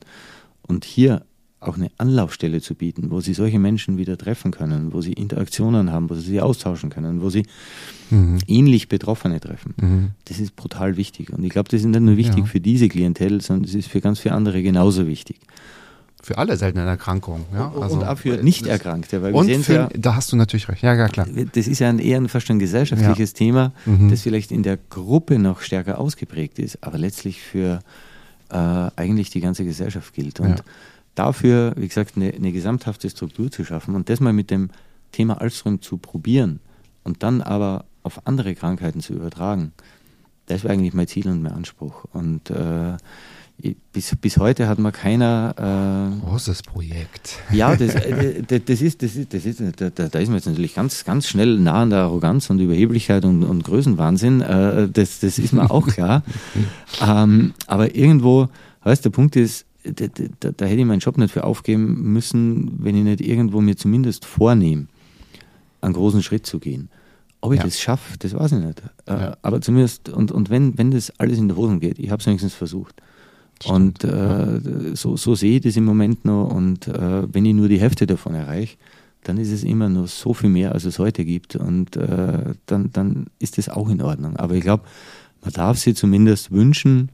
Und 0.68 0.84
hier 0.84 1.24
auch 1.62 1.76
eine 1.76 1.90
Anlaufstelle 1.98 2.60
zu 2.60 2.74
bieten, 2.74 3.10
wo 3.10 3.20
sie 3.20 3.34
solche 3.34 3.58
Menschen 3.58 3.96
wieder 3.96 4.18
treffen 4.18 4.50
können, 4.50 4.92
wo 4.92 5.00
sie 5.00 5.12
Interaktionen 5.12 5.92
haben, 5.92 6.10
wo 6.10 6.14
sie 6.14 6.22
sich 6.22 6.42
austauschen 6.42 6.90
können, 6.90 7.22
wo 7.22 7.30
sie 7.30 7.46
mhm. 8.10 8.38
ähnlich 8.46 8.88
Betroffene 8.88 9.40
treffen. 9.40 9.74
Mhm. 9.80 10.10
Das 10.24 10.40
ist 10.40 10.56
brutal 10.56 10.96
wichtig. 10.96 11.30
Und 11.32 11.44
ich 11.44 11.50
glaube, 11.50 11.68
das 11.68 11.80
ist 11.80 11.86
nicht 11.86 12.00
nur 12.00 12.16
wichtig 12.16 12.40
ja. 12.40 12.44
für 12.46 12.60
diese 12.60 12.88
Klientel, 12.88 13.40
sondern 13.40 13.64
es 13.64 13.74
ist 13.74 13.88
für 13.88 14.00
ganz 14.00 14.18
viele 14.18 14.34
andere 14.34 14.62
genauso 14.62 15.06
wichtig 15.06 15.38
für 16.22 16.38
alle 16.38 16.56
seltenen 16.56 16.86
Erkrankungen. 16.86 17.44
Ja? 17.52 17.72
Also, 17.78 17.96
und 17.96 18.04
auch 18.04 18.16
für 18.16 18.36
Nicht-Erkrankte. 18.42 19.22
Weil 19.22 19.34
und 19.34 19.50
für, 19.64 19.74
ja, 19.74 19.88
da 19.92 20.14
hast 20.14 20.30
du 20.30 20.36
natürlich 20.36 20.68
recht. 20.68 20.82
Ja, 20.82 20.94
ja, 20.94 21.08
klar. 21.08 21.26
Das 21.52 21.66
ist 21.66 21.80
ja 21.80 21.88
ein, 21.88 21.98
eher 21.98 22.26
fast 22.28 22.48
ein 22.50 22.60
gesellschaftliches 22.60 23.32
ja. 23.32 23.36
Thema, 23.38 23.72
mhm. 23.84 24.08
das 24.08 24.22
vielleicht 24.22 24.52
in 24.52 24.62
der 24.62 24.78
Gruppe 24.88 25.38
noch 25.38 25.60
stärker 25.62 25.98
ausgeprägt 25.98 26.60
ist, 26.60 26.78
aber 26.82 26.96
letztlich 26.96 27.42
für 27.42 27.80
äh, 28.50 28.56
eigentlich 28.56 29.30
die 29.30 29.40
ganze 29.40 29.64
Gesellschaft 29.64 30.14
gilt. 30.14 30.38
Und 30.38 30.58
ja. 30.58 30.64
Dafür, 31.14 31.74
wie 31.76 31.88
gesagt, 31.88 32.16
eine, 32.16 32.32
eine, 32.32 32.52
gesamthafte 32.52 33.08
Struktur 33.10 33.50
zu 33.50 33.64
schaffen 33.64 33.94
und 33.94 34.08
das 34.08 34.20
mal 34.20 34.32
mit 34.32 34.50
dem 34.50 34.70
Thema 35.12 35.40
Alström 35.40 35.82
zu 35.82 35.98
probieren 35.98 36.60
und 37.04 37.22
dann 37.22 37.42
aber 37.42 37.84
auf 38.02 38.26
andere 38.26 38.54
Krankheiten 38.54 39.00
zu 39.00 39.12
übertragen, 39.12 39.72
das 40.46 40.64
wäre 40.64 40.72
eigentlich 40.72 40.94
mein 40.94 41.06
Ziel 41.06 41.28
und 41.28 41.42
mein 41.42 41.52
Anspruch. 41.52 42.04
Und 42.12 42.50
äh, 42.50 42.96
bis, 43.92 44.16
bis 44.16 44.38
heute 44.38 44.66
hat 44.66 44.78
man 44.78 44.92
keiner. 44.92 45.54
Äh, 46.20 46.28
Großes 46.28 46.62
Projekt. 46.62 47.38
Ja, 47.52 47.76
das, 47.76 47.94
äh, 47.94 48.42
das, 48.42 48.80
ist, 48.80 49.02
das 49.02 49.14
ist, 49.14 49.32
das 49.32 49.46
ist, 49.46 49.62
da, 49.76 49.90
da 49.90 50.18
ist 50.18 50.28
man 50.28 50.36
jetzt 50.36 50.46
natürlich 50.46 50.74
ganz, 50.74 51.04
ganz 51.04 51.28
schnell 51.28 51.58
nah 51.58 51.82
an 51.82 51.90
der 51.90 52.00
Arroganz 52.00 52.50
und 52.50 52.58
Überheblichkeit 52.58 53.24
und, 53.24 53.44
und 53.44 53.62
Größenwahnsinn. 53.62 54.40
Äh, 54.40 54.88
das, 54.88 55.20
das 55.20 55.38
ist 55.38 55.52
mir 55.52 55.70
auch 55.70 55.86
klar. 55.86 56.24
ähm, 57.00 57.54
aber 57.66 57.94
irgendwo, 57.94 58.48
weißt 58.82 59.04
der 59.04 59.10
Punkt 59.10 59.36
ist, 59.36 59.64
da, 59.84 60.06
da, 60.06 60.50
da, 60.52 60.64
hätte 60.64 60.80
ich 60.80 60.86
meinen 60.86 61.00
Job 61.00 61.18
nicht 61.18 61.32
für 61.32 61.44
aufgeben 61.44 62.12
müssen, 62.12 62.72
wenn 62.78 62.96
ich 62.96 63.04
nicht 63.04 63.20
irgendwo 63.20 63.60
mir 63.60 63.76
zumindest 63.76 64.24
vornehme, 64.24 64.86
einen 65.80 65.94
großen 65.94 66.22
Schritt 66.22 66.46
zu 66.46 66.58
gehen. 66.58 66.88
Ob 67.40 67.52
ich 67.52 67.58
ja. 67.58 67.64
das 67.64 67.80
schaffe, 67.80 68.16
das 68.18 68.34
weiß 68.34 68.52
ich 68.52 68.64
nicht. 68.64 68.82
Äh, 69.06 69.12
ja. 69.12 69.36
Aber 69.42 69.60
zumindest, 69.60 70.08
und, 70.08 70.30
und 70.30 70.48
wenn, 70.48 70.78
wenn 70.78 70.92
das 70.92 71.10
alles 71.18 71.38
in 71.38 71.48
der 71.48 71.56
Hose 71.56 71.78
geht, 71.78 71.98
ich 71.98 72.10
habe 72.10 72.20
es 72.20 72.26
wenigstens 72.26 72.54
versucht. 72.54 72.94
Und 73.66 74.04
äh, 74.04 74.94
so, 74.94 75.16
so 75.16 75.34
sehe 75.34 75.56
ich 75.56 75.62
das 75.62 75.76
im 75.76 75.84
Moment 75.84 76.24
noch. 76.24 76.48
Und 76.48 76.88
äh, 76.88 77.32
wenn 77.32 77.44
ich 77.44 77.54
nur 77.54 77.68
die 77.68 77.80
Hälfte 77.80 78.06
davon 78.06 78.34
erreiche, 78.34 78.76
dann 79.24 79.38
ist 79.38 79.52
es 79.52 79.62
immer 79.62 79.88
noch 79.88 80.08
so 80.08 80.34
viel 80.34 80.50
mehr, 80.50 80.72
als 80.72 80.84
es 80.84 80.98
heute 80.98 81.24
gibt. 81.24 81.56
Und 81.56 81.96
äh, 81.96 82.54
dann, 82.66 82.90
dann 82.92 83.26
ist 83.38 83.58
das 83.58 83.68
auch 83.68 83.88
in 83.88 84.02
Ordnung. 84.02 84.36
Aber 84.36 84.54
ich 84.54 84.62
glaube, 84.62 84.84
man 85.42 85.52
darf 85.52 85.78
sich 85.78 85.96
zumindest 85.96 86.52
wünschen, 86.52 87.10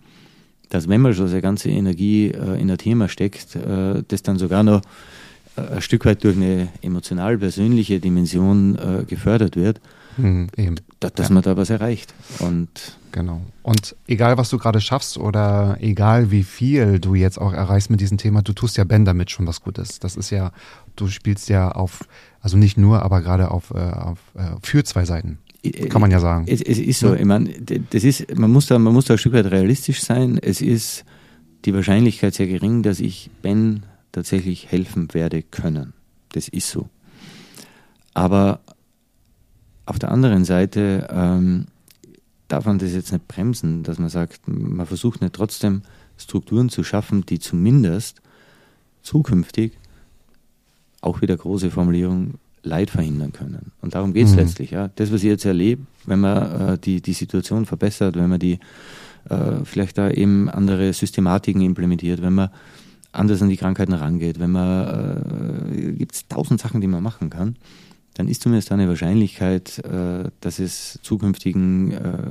dass 0.69 0.89
wenn 0.89 1.01
man 1.01 1.15
schon 1.15 1.29
seine 1.29 1.43
ganze 1.43 1.71
Energie 1.71 2.29
äh, 2.29 2.61
in 2.61 2.71
ein 2.71 2.79
Thema 2.79 3.09
steckt, 3.09 3.57
äh, 3.57 4.03
das 4.07 4.23
dann 4.23 4.39
sogar 4.39 4.63
noch 4.63 4.83
äh, 5.57 5.77
ein 5.77 5.83
Stück 5.83 6.05
weit 6.05 6.25
durch 6.25 6.37
eine 6.37 6.69
emotional-persönliche 6.83 8.01
Dimension 8.01 8.77
äh, 8.77 9.05
gefördert 9.05 9.57
wird, 9.57 9.81
mhm, 10.17 10.49
dass, 11.01 11.15
dass 11.15 11.29
ja. 11.29 11.35
man 11.35 11.43
da 11.43 11.57
was 11.57 11.71
erreicht. 11.71 12.15
Und 12.41 12.69
Genau. 13.13 13.41
Und 13.63 13.97
egal, 14.07 14.37
was 14.39 14.51
du 14.51 14.59
gerade 14.59 14.81
schaffst 14.81 15.19
oder 15.19 15.79
egal, 15.81 16.31
wie 16.31 16.45
viel 16.45 16.99
du 17.01 17.15
jetzt 17.15 17.41
auch 17.41 17.53
erreichst 17.53 17.91
mit 17.91 18.01
diesem 18.01 18.19
Thema, 18.19 18.43
du 18.43 18.53
tust 18.53 18.77
ja 18.77 18.85
Ben 18.85 19.05
damit 19.05 19.31
schon 19.31 19.47
was 19.47 19.63
Gutes. 19.63 19.99
Das 19.99 20.17
ist 20.17 20.31
ja, 20.31 20.53
du 20.97 21.09
spielst 21.09 21.49
ja 21.49 21.71
auf, 21.71 22.07
also 22.41 22.57
nicht 22.57 22.77
nur, 22.77 23.03
aber 23.03 23.21
gerade 23.21 23.51
auf, 23.51 23.71
äh, 23.71 23.79
auf 23.79 24.19
für 24.63 24.85
zwei 24.85 25.05
Seiten. 25.05 25.39
Kann 25.89 26.01
man 26.01 26.11
ja 26.11 26.21
sagen. 26.21 26.45
Es, 26.49 26.63
es 26.63 26.79
ist 26.79 27.01
so, 27.01 27.15
ich 27.15 27.25
meine, 27.25 27.51
das 27.91 28.05
ist, 28.05 28.39
man 28.39 28.51
muss 28.51 28.67
da, 28.67 28.79
man 28.79 28.93
muss 28.93 29.07
da 29.07 29.15
ein 29.15 29.19
Stück 29.19 29.33
weit 29.33 29.47
realistisch 29.47 30.03
sein. 30.03 30.39
Es 30.41 30.61
ist 30.61 31.05
die 31.65 31.75
Wahrscheinlichkeit 31.75 32.35
sehr 32.35 32.47
gering, 32.47 32.83
dass 32.83 33.01
ich 33.01 33.31
Ben 33.43 33.83
tatsächlich 34.13 34.71
helfen 34.71 35.13
werde 35.15 35.43
können. 35.43 35.93
Das 36.31 36.49
ist 36.49 36.71
so. 36.71 36.89
Aber 38.15 38.61
auf 39.85 39.99
der 39.99 40.11
anderen 40.11 40.45
Seite 40.45 41.09
ähm, 41.11 41.67
darf 42.47 42.65
man 42.65 42.79
das 42.79 42.93
jetzt 42.93 43.13
nicht 43.13 43.27
bremsen, 43.27 43.83
dass 43.83 43.99
man 43.99 44.09
sagt, 44.09 44.47
man 44.47 44.87
versucht 44.87 45.21
nicht 45.21 45.35
trotzdem 45.35 45.83
Strukturen 46.17 46.69
zu 46.69 46.85
schaffen, 46.85 47.27
die 47.27 47.39
zumindest 47.39 48.21
zukünftig, 49.03 49.73
auch 51.01 51.21
wieder 51.21 51.37
große 51.37 51.71
Formulierung, 51.71 52.35
Leid 52.63 52.91
verhindern 52.91 53.33
können. 53.33 53.73
Und 53.81 53.95
darum 53.95 54.13
geht 54.13 54.27
es 54.27 54.33
mhm. 54.33 54.39
letztlich. 54.39 54.71
Ja. 54.71 54.91
Das, 54.97 55.13
was 55.13 55.23
ich 55.23 55.29
jetzt 55.29 55.45
erlebe, 55.45 55.83
wenn 56.07 56.21
man 56.21 56.73
äh, 56.75 56.79
die, 56.79 57.01
die 57.01 57.13
Situation 57.13 57.67
verbessert, 57.67 58.17
wenn 58.17 58.29
man 58.29 58.39
die 58.39 58.59
äh, 59.29 59.65
vielleicht 59.65 59.99
da 59.99 60.11
eben 60.11 60.49
andere 60.49 60.93
Systematiken 60.93 61.63
implementiert, 61.63 62.23
wenn 62.23 62.35
man 62.35 62.51
anders 63.13 63.43
an 63.43 63.49
die 63.49 63.57
Krankheiten 63.57 63.95
rangeht, 63.95 64.39
wenn 64.39 64.53
man, 64.53 65.73
äh, 65.73 65.93
gibt 65.93 66.15
es 66.15 66.29
tausend 66.29 66.61
Sachen, 66.61 66.81
die 66.81 66.89
man 66.89 67.03
machen 67.03 67.31
kann 67.31 67.57
dann 68.19 68.27
ist 68.27 68.43
zumindest 68.43 68.73
eine 68.73 68.89
Wahrscheinlichkeit, 68.89 69.79
äh, 69.85 70.29
dass 70.41 70.59
es 70.59 70.99
zukünftigen 71.03 71.93
äh, 71.93 72.31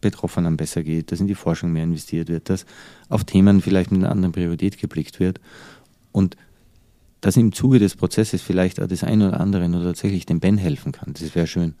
Betroffenen 0.00 0.56
besser 0.56 0.82
geht, 0.82 1.12
dass 1.12 1.20
in 1.20 1.28
die 1.28 1.36
Forschung 1.36 1.70
mehr 1.70 1.84
investiert 1.84 2.28
wird, 2.28 2.50
dass 2.50 2.66
auf 3.08 3.22
Themen 3.22 3.60
vielleicht 3.60 3.92
mit 3.92 4.00
einer 4.00 4.10
anderen 4.10 4.32
Priorität 4.32 4.78
geblickt 4.78 5.20
wird 5.20 5.40
und 6.10 6.36
dass 7.20 7.36
im 7.36 7.52
Zuge 7.52 7.78
des 7.78 7.96
Prozesses 7.96 8.42
vielleicht 8.42 8.80
auch 8.80 8.86
das 8.86 9.04
eine 9.04 9.28
oder 9.28 9.40
andere 9.40 9.64
oder 9.66 9.84
tatsächlich 9.84 10.26
dem 10.26 10.40
Ben 10.40 10.58
helfen 10.58 10.92
kann. 10.92 11.14
Das 11.14 11.34
wäre 11.34 11.46
schön. 11.46 11.74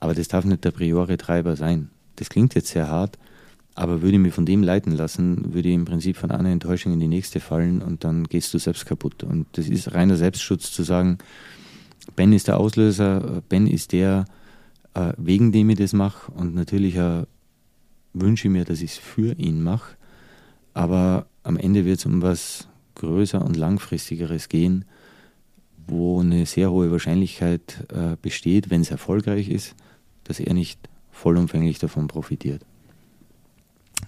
Aber 0.00 0.14
das 0.14 0.28
darf 0.28 0.44
nicht 0.44 0.64
der 0.64 0.72
priori 0.72 1.16
Treiber 1.16 1.56
sein. 1.56 1.90
Das 2.16 2.28
klingt 2.28 2.54
jetzt 2.54 2.68
sehr 2.68 2.88
hart, 2.88 3.18
aber 3.74 4.02
würde 4.02 4.16
ich 4.16 4.22
mich 4.22 4.34
von 4.34 4.44
dem 4.44 4.62
leiten 4.62 4.92
lassen, 4.92 5.54
würde 5.54 5.68
ich 5.68 5.74
im 5.74 5.84
Prinzip 5.84 6.16
von 6.16 6.30
einer 6.30 6.50
Enttäuschung 6.50 6.92
in 6.92 7.00
die 7.00 7.08
nächste 7.08 7.40
fallen 7.40 7.80
und 7.80 8.04
dann 8.04 8.24
gehst 8.24 8.52
du 8.52 8.58
selbst 8.58 8.84
kaputt. 8.84 9.22
Und 9.24 9.46
das 9.52 9.68
ist 9.68 9.94
reiner 9.94 10.16
Selbstschutz 10.16 10.72
zu 10.72 10.82
sagen, 10.82 11.18
Ben 12.16 12.32
ist 12.32 12.48
der 12.48 12.58
Auslöser, 12.58 13.42
Ben 13.48 13.66
ist 13.66 13.92
der, 13.92 14.26
äh, 14.94 15.12
wegen 15.16 15.52
dem 15.52 15.70
ich 15.70 15.78
das 15.78 15.92
mache 15.92 16.30
und 16.32 16.54
natürlich 16.54 16.96
äh, 16.96 17.24
wünsche 18.12 18.48
ich 18.48 18.52
mir, 18.52 18.64
dass 18.64 18.82
ich 18.82 18.92
es 18.92 18.98
für 18.98 19.38
ihn 19.38 19.62
mache, 19.62 19.96
aber 20.74 21.26
am 21.42 21.56
Ende 21.56 21.84
wird 21.84 21.98
es 21.98 22.06
um 22.06 22.20
was 22.20 22.68
größer 23.02 23.44
und 23.44 23.56
langfristigeres 23.56 24.48
gehen, 24.48 24.84
wo 25.86 26.20
eine 26.20 26.46
sehr 26.46 26.70
hohe 26.70 26.90
Wahrscheinlichkeit 26.90 27.86
äh, 27.92 28.16
besteht, 28.20 28.70
wenn 28.70 28.80
es 28.80 28.90
erfolgreich 28.90 29.48
ist, 29.48 29.74
dass 30.24 30.40
er 30.40 30.54
nicht 30.54 30.78
vollumfänglich 31.10 31.78
davon 31.78 32.06
profitiert. 32.06 32.62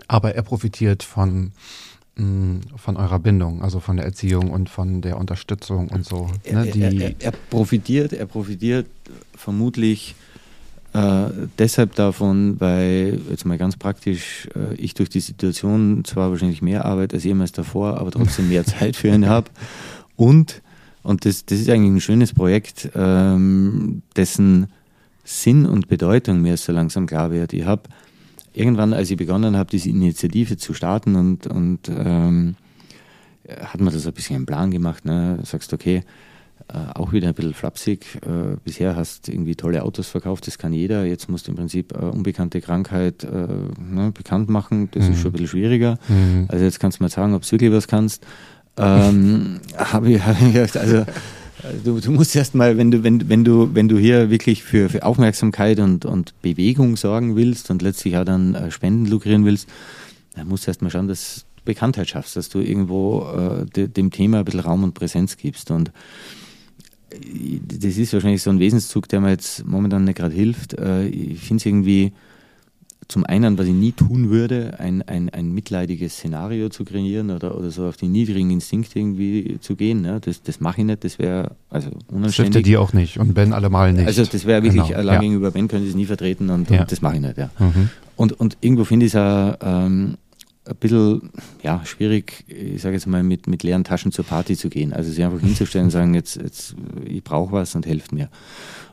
Aber 0.09 0.35
er 0.35 0.42
profitiert 0.42 1.02
von 1.02 1.52
von 2.16 2.96
eurer 2.96 3.18
Bindung, 3.18 3.61
also 3.62 3.80
von 3.80 3.96
der 3.96 4.07
Erziehung 4.07 4.52
und 4.52 4.70
von 4.70 5.02
der 5.02 5.18
Unterstützung 5.18 5.88
und 5.88 6.07
so. 6.07 6.30
Ne, 6.48 6.68
er, 6.68 6.76
er, 6.76 6.92
er, 6.92 7.14
er, 7.18 7.33
profitiert, 7.33 8.12
er 8.12 8.26
profitiert 8.26 8.87
vermutlich 9.35 10.14
äh, 10.94 11.30
deshalb 11.59 11.94
davon, 11.94 12.61
weil 12.61 13.20
jetzt 13.28 13.44
mal 13.44 13.59
ganz 13.59 13.76
praktisch 13.76 14.48
äh, 14.54 14.74
ich 14.76 14.94
durch 14.94 15.11
die 15.11 15.20
Situation 15.20 16.04
zwar 16.04 16.30
wahrscheinlich 16.30 16.62
mehr 16.62 16.85
Arbeit 16.85 17.12
als 17.12 17.24
jemals 17.24 17.52
davor, 17.52 17.98
aber 17.98 18.11
trotzdem 18.11 18.48
mehr 18.48 18.64
Zeit 18.64 18.96
für 18.96 19.09
ihn 19.09 19.28
habe 19.28 19.50
und 20.16 20.62
und 21.02 21.26
das, 21.26 21.44
das 21.44 21.61
ist 21.61 21.68
eigentlich 21.68 21.92
ein 21.92 22.00
schönes 22.00 22.33
Projekt, 22.33 22.88
ähm, 22.94 24.00
dessen 24.16 24.68
Sinn 25.22 25.66
und 25.66 25.87
Bedeutung 25.88 26.40
mir 26.40 26.57
so 26.57 26.72
langsam 26.72 27.07
klar 27.07 27.30
wird. 27.30 27.52
Ich 27.52 27.64
habe 27.64 27.83
irgendwann, 28.54 28.94
als 28.94 29.11
ich 29.11 29.18
begonnen 29.18 29.54
habe, 29.54 29.68
diese 29.70 29.90
Initiative 29.90 30.57
zu 30.57 30.72
starten 30.72 31.14
und, 31.16 31.46
und 31.46 31.90
ähm, 31.90 32.57
hat 33.48 33.83
man 33.83 33.92
das 33.92 34.07
ein 34.07 34.14
bisschen 34.14 34.37
einen 34.37 34.46
Plan 34.46 34.70
gemacht. 34.70 35.04
Ne? 35.04 35.40
Sagst, 35.42 35.74
okay, 35.74 36.04
äh, 36.68 36.94
auch 36.94 37.12
wieder 37.12 37.29
ein 37.29 37.35
bisschen 37.35 37.55
flapsig. 37.55 38.20
Äh, 38.22 38.57
bisher 38.64 38.96
hast 38.96 39.29
du 39.29 39.33
irgendwie 39.33 39.55
tolle 39.55 39.83
Autos 39.83 40.09
verkauft, 40.09 40.46
das 40.46 40.59
kann 40.59 40.72
jeder. 40.72 41.05
Jetzt 41.05 41.29
musst 41.29 41.46
du 41.46 41.53
im 41.53 41.57
Prinzip 41.57 41.94
eine 41.94 42.11
unbekannte 42.11 42.61
Krankheit 42.61 43.24
äh, 43.24 43.29
ne, 43.29 44.12
bekannt 44.12 44.48
machen. 44.48 44.88
Das 44.92 45.07
mhm. 45.07 45.12
ist 45.12 45.20
schon 45.20 45.31
ein 45.31 45.33
bisschen 45.33 45.48
schwieriger. 45.48 45.98
Mhm. 46.09 46.46
Also 46.48 46.64
jetzt 46.64 46.81
kannst 46.81 47.00
du 47.00 47.05
mal 47.05 47.11
sagen, 47.11 47.35
ob 47.35 47.42
du 47.42 47.53
wirklich 47.53 47.72
was 47.72 47.88
kannst. 47.88 48.27
Ähm, 48.77 49.61
habe 49.77 50.12
ich, 50.12 50.24
hab 50.24 50.40
ich 50.40 50.59
also 50.59 51.05
Du, 51.83 51.98
du 51.98 52.11
musst 52.11 52.37
erst 52.37 52.55
mal, 52.55 52.77
wenn 52.77 52.90
du, 52.90 53.03
wenn, 53.05 53.29
wenn 53.29 53.42
du, 53.42 53.74
wenn 53.74 53.88
du 53.88 53.96
hier 53.96 54.29
wirklich 54.29 54.62
für, 54.62 54.90
für 54.90 55.03
Aufmerksamkeit 55.03 55.79
und, 55.79 56.05
und 56.05 56.35
Bewegung 56.42 56.96
sorgen 56.96 57.37
willst 57.37 57.70
und 57.70 57.81
letztlich 57.81 58.18
auch 58.18 58.24
dann 58.24 58.55
äh, 58.55 58.70
Spenden 58.70 59.07
lukrieren 59.07 59.46
willst, 59.46 59.68
dann 60.35 60.48
musst 60.48 60.66
du 60.66 60.70
erst 60.70 60.83
mal 60.83 60.90
schauen, 60.90 61.09
dass 61.09 61.46
du 61.57 61.62
Bekanntheit 61.64 62.09
schaffst, 62.11 62.37
dass 62.37 62.50
du 62.50 62.61
irgendwo 62.61 63.27
äh, 63.35 63.64
de, 63.64 63.88
dem 63.88 64.11
Thema 64.11 64.40
ein 64.40 64.44
bisschen 64.44 64.61
Raum 64.61 64.85
und 64.85 64.92
Präsenz 64.92 65.38
gibst. 65.38 65.70
Und 65.70 65.88
äh, 65.88 65.92
das 67.11 67.97
ist 67.97 68.12
wahrscheinlich 68.12 68.43
so 68.43 68.51
ein 68.51 68.59
Wesenszug, 68.59 69.09
der 69.09 69.21
mir 69.21 69.31
jetzt 69.31 69.67
momentan 69.67 70.05
nicht 70.05 70.17
gerade 70.17 70.35
hilft. 70.35 70.75
Äh, 70.75 71.07
ich 71.07 71.40
finde 71.40 71.61
es 71.61 71.67
irgendwie 71.67 72.12
zum 73.09 73.25
einen, 73.25 73.59
was 73.59 73.67
ich 73.67 73.75
nie 73.75 73.93
tun 73.93 74.31
würde, 74.31 74.77
ein, 74.79 75.03
ein, 75.03 75.29
ein 75.31 75.53
mitleidiges 75.53 76.14
Szenario 76.14 76.69
zu 76.69 76.85
kreieren 76.85 77.31
oder, 77.31 77.57
oder 77.57 77.71
so 77.71 77.87
auf 77.87 77.97
die 77.97 78.09
niedrigen 78.09 78.51
Instinkte 78.51 78.99
irgendwie 78.99 79.59
zu 79.61 79.77
gehen. 79.77 80.01
Ne? 80.01 80.21
Das, 80.21 80.43
das 80.43 80.61
mache 80.61 80.81
ich 80.81 80.87
nicht, 80.87 81.05
das 81.05 81.19
wäre 81.19 81.53
also 81.71 81.90
unanständig. 82.11 82.55
Das 82.55 82.62
die 82.62 82.77
auch 82.77 82.93
nicht 82.93 83.19
und 83.19 83.35
Ben 83.35 83.53
allemal 83.53 83.93
nicht. 83.93 84.07
Also 84.07 84.25
das 84.25 84.45
wäre 84.47 84.62
wirklich, 84.62 84.85
genau. 84.85 84.99
allein 84.99 85.14
ja. 85.14 85.21
gegenüber 85.21 85.51
Ben 85.51 85.69
können 85.69 85.85
sie 85.85 85.90
es 85.90 85.97
nie 85.97 86.07
vertreten 86.07 86.51
und, 86.51 86.71
ja. 86.71 86.81
und 86.81 86.93
das 86.93 87.03
mache 87.03 87.17
ich 87.17 87.21
nicht. 87.21 87.37
Ja. 87.37 87.51
Mhm. 87.59 87.90
Und, 88.17 88.33
und 88.33 88.57
irgendwo 88.61 88.85
finde 88.85 89.07
ich 89.07 89.14
es 89.14 89.17
auch 89.17 89.57
ähm, 89.61 90.17
ein 90.66 90.77
bisschen 90.77 91.31
ja, 91.62 91.85
schwierig, 91.85 92.44
ich 92.48 92.81
sage 92.81 92.94
jetzt 92.94 93.07
mal, 93.07 93.22
mit, 93.22 93.46
mit 93.46 93.62
leeren 93.62 93.85
Taschen 93.85 94.12
zur 94.12 94.24
Party 94.24 94.57
zu 94.57 94.70
gehen. 94.70 94.92
Also 94.92 95.11
sich 95.11 95.22
einfach 95.22 95.40
hinzustellen 95.40 95.87
und 95.87 95.90
sagen, 95.90 96.14
jetzt, 96.14 96.37
jetzt 96.37 96.74
ich 97.05 97.22
brauche 97.22 97.53
was 97.53 97.74
und 97.74 97.87
helft 97.87 98.12
mir. 98.12 98.31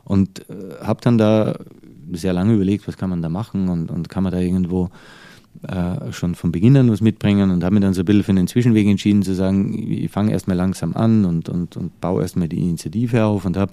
Und 0.04 0.40
äh, 0.50 0.84
habe 0.84 1.00
dann 1.02 1.18
da 1.18 1.58
sehr 2.12 2.32
lange 2.32 2.54
überlegt, 2.54 2.86
was 2.88 2.96
kann 2.96 3.10
man 3.10 3.22
da 3.22 3.28
machen 3.28 3.68
und, 3.68 3.90
und 3.90 4.08
kann 4.08 4.22
man 4.22 4.32
da 4.32 4.38
irgendwo 4.38 4.90
äh, 5.66 6.12
schon 6.12 6.34
von 6.34 6.52
Beginn 6.52 6.76
an 6.76 6.90
was 6.90 7.00
mitbringen 7.00 7.50
und 7.50 7.64
habe 7.64 7.74
mir 7.74 7.80
dann 7.80 7.94
so 7.94 8.02
ein 8.02 8.04
bisschen 8.04 8.24
für 8.24 8.34
den 8.34 8.48
Zwischenweg 8.48 8.86
entschieden 8.86 9.22
zu 9.22 9.34
sagen, 9.34 9.72
ich 9.90 10.10
fange 10.10 10.32
erstmal 10.32 10.56
langsam 10.56 10.94
an 10.94 11.24
und, 11.24 11.48
und, 11.48 11.76
und 11.76 12.00
baue 12.00 12.22
erstmal 12.22 12.48
die 12.48 12.58
Initiative 12.58 13.24
auf 13.24 13.44
und 13.44 13.56
habe 13.56 13.72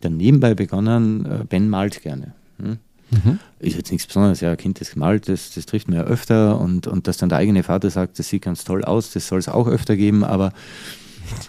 dann 0.00 0.16
nebenbei 0.16 0.54
begonnen, 0.54 1.26
äh, 1.26 1.44
Ben 1.48 1.68
malt 1.68 2.02
gerne. 2.02 2.34
Hm? 2.58 2.78
Mhm. 3.10 3.38
Ist 3.60 3.76
jetzt 3.76 3.92
nichts 3.92 4.06
Besonderes, 4.06 4.40
ja, 4.40 4.50
ein 4.50 4.56
Kind, 4.56 4.80
das 4.80 4.90
gemalt, 4.90 5.28
das, 5.28 5.54
das 5.54 5.66
trifft 5.66 5.88
mir 5.88 5.96
ja 5.96 6.02
öfter 6.02 6.60
und, 6.60 6.86
und 6.86 7.06
dass 7.06 7.18
dann 7.18 7.28
der 7.28 7.38
eigene 7.38 7.62
Vater 7.62 7.90
sagt, 7.90 8.18
das 8.18 8.28
sieht 8.28 8.42
ganz 8.42 8.64
toll 8.64 8.84
aus, 8.84 9.12
das 9.12 9.28
soll 9.28 9.38
es 9.38 9.48
auch 9.48 9.68
öfter 9.68 9.96
geben, 9.96 10.24
aber 10.24 10.52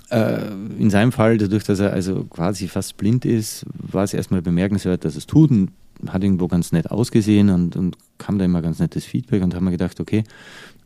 äh, 0.09 0.47
in 0.77 0.89
seinem 0.89 1.11
Fall, 1.11 1.37
dadurch, 1.37 1.63
dass 1.63 1.79
er 1.79 1.93
also 1.93 2.23
quasi 2.25 2.67
fast 2.67 2.97
blind 2.97 3.25
ist, 3.25 3.65
war 3.73 4.03
es 4.03 4.13
erstmal 4.13 4.41
bemerkenswert, 4.41 5.05
dass 5.05 5.15
es 5.15 5.27
tut 5.27 5.51
und 5.51 5.71
hat 6.07 6.23
irgendwo 6.23 6.47
ganz 6.47 6.71
nett 6.71 6.91
ausgesehen 6.91 7.49
und, 7.49 7.75
und 7.75 7.97
kam 8.17 8.37
da 8.37 8.45
immer 8.45 8.61
ganz 8.61 8.79
nettes 8.79 9.05
Feedback 9.05 9.43
und 9.43 9.55
haben 9.55 9.65
mir 9.65 9.71
gedacht, 9.71 9.99
okay, 9.99 10.23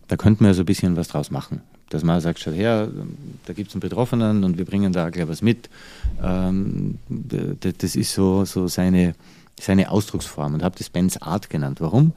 da 0.07 0.15
könnten 0.17 0.43
wir 0.45 0.53
so 0.53 0.63
ein 0.63 0.65
bisschen 0.65 0.95
was 0.95 1.09
draus 1.09 1.31
machen. 1.31 1.61
Dass 1.89 2.03
man 2.03 2.21
sagt, 2.21 2.39
schaut 2.39 2.55
her, 2.55 2.89
da 3.45 3.53
gibt 3.53 3.69
es 3.69 3.75
einen 3.75 3.81
Betroffenen 3.81 4.43
und 4.43 4.57
wir 4.57 4.65
bringen 4.65 4.93
da 4.93 5.09
gleich 5.09 5.27
was 5.27 5.41
mit. 5.41 5.69
Ähm, 6.23 6.97
das 7.09 7.95
ist 7.95 8.13
so, 8.13 8.45
so 8.45 8.67
seine, 8.67 9.13
seine 9.63 9.91
Ausdrucksform 9.91 10.53
und 10.53 10.63
habe 10.63 10.77
das 10.77 10.89
Benz 10.89 11.17
Art 11.17 11.49
genannt. 11.49 11.81
Warum? 11.81 12.13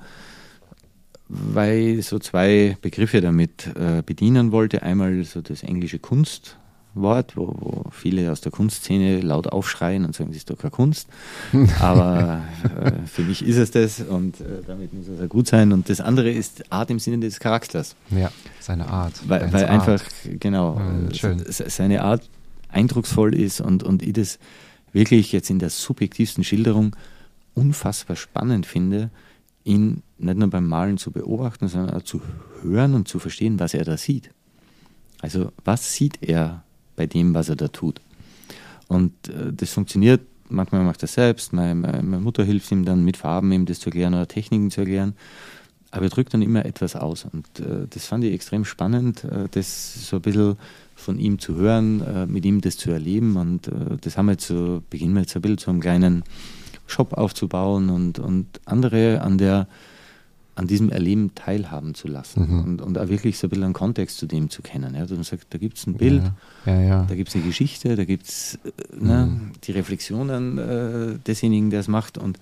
Weil 1.29 1.99
ich 1.99 2.07
so 2.07 2.19
zwei 2.19 2.77
Begriffe 2.81 3.21
damit 3.21 3.69
äh, 3.77 4.03
bedienen 4.05 4.53
wollte. 4.53 4.83
Einmal 4.83 5.25
so 5.25 5.41
das 5.41 5.63
englische 5.63 5.99
Kunst 5.99 6.59
Wort, 6.95 7.37
wo, 7.37 7.55
wo, 7.59 7.85
viele 7.91 8.31
aus 8.31 8.41
der 8.41 8.53
Kunstszene 8.53 9.21
laut 9.21 9.49
aufschreien 9.49 10.05
und 10.05 10.15
sagen, 10.15 10.31
das 10.31 10.39
ist 10.39 10.51
doch 10.51 10.59
keine 10.59 10.71
Kunst. 10.71 11.09
Aber 11.81 12.43
äh, 12.81 12.93
für 13.07 13.23
mich 13.23 13.45
ist 13.45 13.57
es 13.57 13.71
das 13.71 14.01
und 14.01 14.41
äh, 14.41 14.63
damit 14.67 14.95
muss 14.95 15.09
es 15.09 15.19
ja 15.19 15.27
gut 15.27 15.49
sein. 15.49 15.73
Und 15.73 15.89
das 15.89 16.01
andere 16.01 16.31
ist 16.31 16.73
Art 16.73 16.91
im 16.91 16.99
Sinne 16.99 17.19
des 17.19 17.41
Charakters. 17.41 17.97
Ja, 18.11 18.31
seine 18.61 18.87
Art. 18.87 19.15
Weil, 19.27 19.53
weil 19.53 19.67
einfach, 19.67 20.03
genau, 20.39 20.81
ja, 21.13 21.35
seine 21.49 22.03
Art 22.03 22.29
eindrucksvoll 22.69 23.35
ist 23.35 23.61
und, 23.61 23.83
und 23.83 24.03
ich 24.03 24.13
das 24.13 24.39
wirklich 24.93 25.33
jetzt 25.33 25.51
in 25.51 25.59
der 25.59 25.71
subjektivsten 25.71 26.45
Schilderung 26.45 26.95
unfassbar 27.55 28.17
spannend 28.17 28.67
finde, 28.67 29.11
ihn 29.65 30.03
nicht 30.19 30.37
nur 30.37 30.49
beim 30.51 30.69
Malen 30.69 30.99
zu 30.99 31.11
beobachten, 31.11 31.69
sondern 31.69 31.97
auch 31.97 32.03
zu 32.03 32.21
hören 32.63 32.95
und 32.95 33.09
zu 33.09 33.19
verstehen, 33.19 33.59
was 33.59 33.75
er 33.75 33.85
da 33.85 33.97
sieht. 33.97 34.31
Also 35.21 35.53
was 35.65 35.95
sieht 35.95 36.23
er 36.23 36.65
bei 36.97 37.07
dem, 37.07 37.35
was 37.35 37.49
er 37.49 37.57
da 37.57 37.69
tut. 37.69 38.01
Und 38.89 39.13
äh, 39.29 39.53
das 39.53 39.71
funktioniert, 39.71 40.21
manchmal 40.49 40.85
macht 40.85 41.03
er 41.03 41.09
selbst, 41.09 41.53
meine, 41.53 41.75
meine, 41.75 42.21
Mutter 42.21 42.45
hilft 42.45 42.71
ihm 42.71 42.85
dann 42.85 43.05
mit 43.05 43.17
Farben 43.17 43.53
ihm 43.53 43.67
das 43.67 43.81
zu 43.81 43.87
erklären 43.87 44.15
oder 44.15 44.29
Techniken 44.29 44.71
zu 44.71 44.81
erklären. 44.81 45.15
Aber 45.91 46.07
er 46.07 46.11
drückt 46.11 46.35
dann 46.35 46.43
immer 46.43 46.65
etwas 46.67 46.97
aus. 46.97 47.25
Und 47.25 47.47
äh, 47.61 47.87
das 47.89 48.07
fand 48.07 48.25
ich 48.25 48.33
extrem 48.33 48.65
spannend, 48.65 49.25
äh, 49.25 49.49
das 49.51 50.09
so 50.09 50.17
ein 50.17 50.23
bisschen 50.23 50.57
von 50.97 51.19
ihm 51.19 51.39
zu 51.39 51.55
hören, 51.55 52.01
äh, 52.03 52.27
mit 52.27 52.45
ihm 52.45 52.61
das 52.61 52.77
zu 52.77 52.91
erleben. 52.91 53.37
Und 53.37 53.69
äh, 53.69 53.97
das 54.01 54.19
haben 54.19 54.27
wir 54.27 54.37
so, 54.39 54.83
beginnen 54.91 55.15
wir 55.15 55.21
jetzt 55.21 55.37
ein 55.37 55.43
bisschen 55.43 55.59
so 55.59 55.71
einen 55.71 55.81
kleinen 55.81 56.25
Shop 56.87 57.13
aufzubauen 57.15 57.91
und, 57.91 58.19
und 58.19 58.61
andere 58.67 59.21
an 59.21 59.39
der 59.39 59.67
an 60.57 60.67
diesem 60.67 60.91
Erleben 60.91 61.35
teilhaben 61.35 61.95
zu 61.95 62.07
lassen 62.07 62.49
mhm. 62.49 62.65
und, 62.65 62.81
und 62.81 62.99
auch 62.99 63.09
wirklich 63.09 63.39
so 63.39 63.47
ein 63.47 63.51
bisschen 63.51 63.65
einen 63.65 63.73
Kontext 63.73 64.19
zu 64.19 64.27
dem 64.27 64.51
zu 64.51 64.63
kennen. 64.63 64.95
Ja, 64.95 65.05
du 65.05 65.21
sagst, 65.23 65.49
da 65.51 65.59
gibt 65.59 65.79
es 65.79 65.87
ein 65.87 65.95
Bild, 65.95 66.23
ja, 66.65 66.81
ja, 66.81 67.03
da 67.05 67.15
gibt 67.15 67.31
es 67.31 67.35
eine 67.35 67.45
Geschichte, 67.45 67.97
da 67.97 68.05
gibt 68.05 68.29
es 68.29 68.59
äh, 68.65 68.71
ne, 68.97 69.27
mhm. 69.27 69.53
die 69.65 69.73
Reflexionen 69.73 70.59
äh, 70.59 71.19
desjenigen, 71.27 71.71
der 71.71 71.81
es 71.81 71.89
macht. 71.89 72.19
Und 72.19 72.39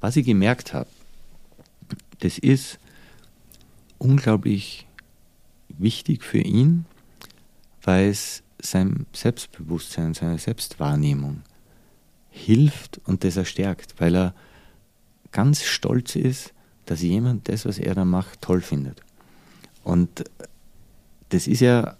was 0.00 0.16
ich 0.16 0.24
gemerkt 0.24 0.72
habe, 0.72 0.88
das 2.20 2.38
ist 2.38 2.78
unglaublich 3.98 4.86
wichtig 5.68 6.24
für 6.24 6.40
ihn, 6.40 6.86
weil 7.82 8.08
es 8.08 8.42
seinem 8.58 9.06
Selbstbewusstsein, 9.12 10.14
seiner 10.14 10.38
Selbstwahrnehmung 10.38 11.42
hilft 12.32 13.00
und 13.04 13.22
das 13.22 13.36
erstärkt, 13.36 13.94
weil 13.98 14.16
er 14.16 14.34
ganz 15.30 15.62
stolz 15.62 16.16
ist, 16.16 16.52
dass 16.86 17.02
jemand 17.02 17.48
das, 17.48 17.64
was 17.64 17.78
er 17.78 17.94
da 17.94 18.04
macht, 18.04 18.42
toll 18.42 18.60
findet. 18.60 19.00
Und 19.84 20.24
das 21.28 21.46
ist 21.46 21.60
ja, 21.60 21.96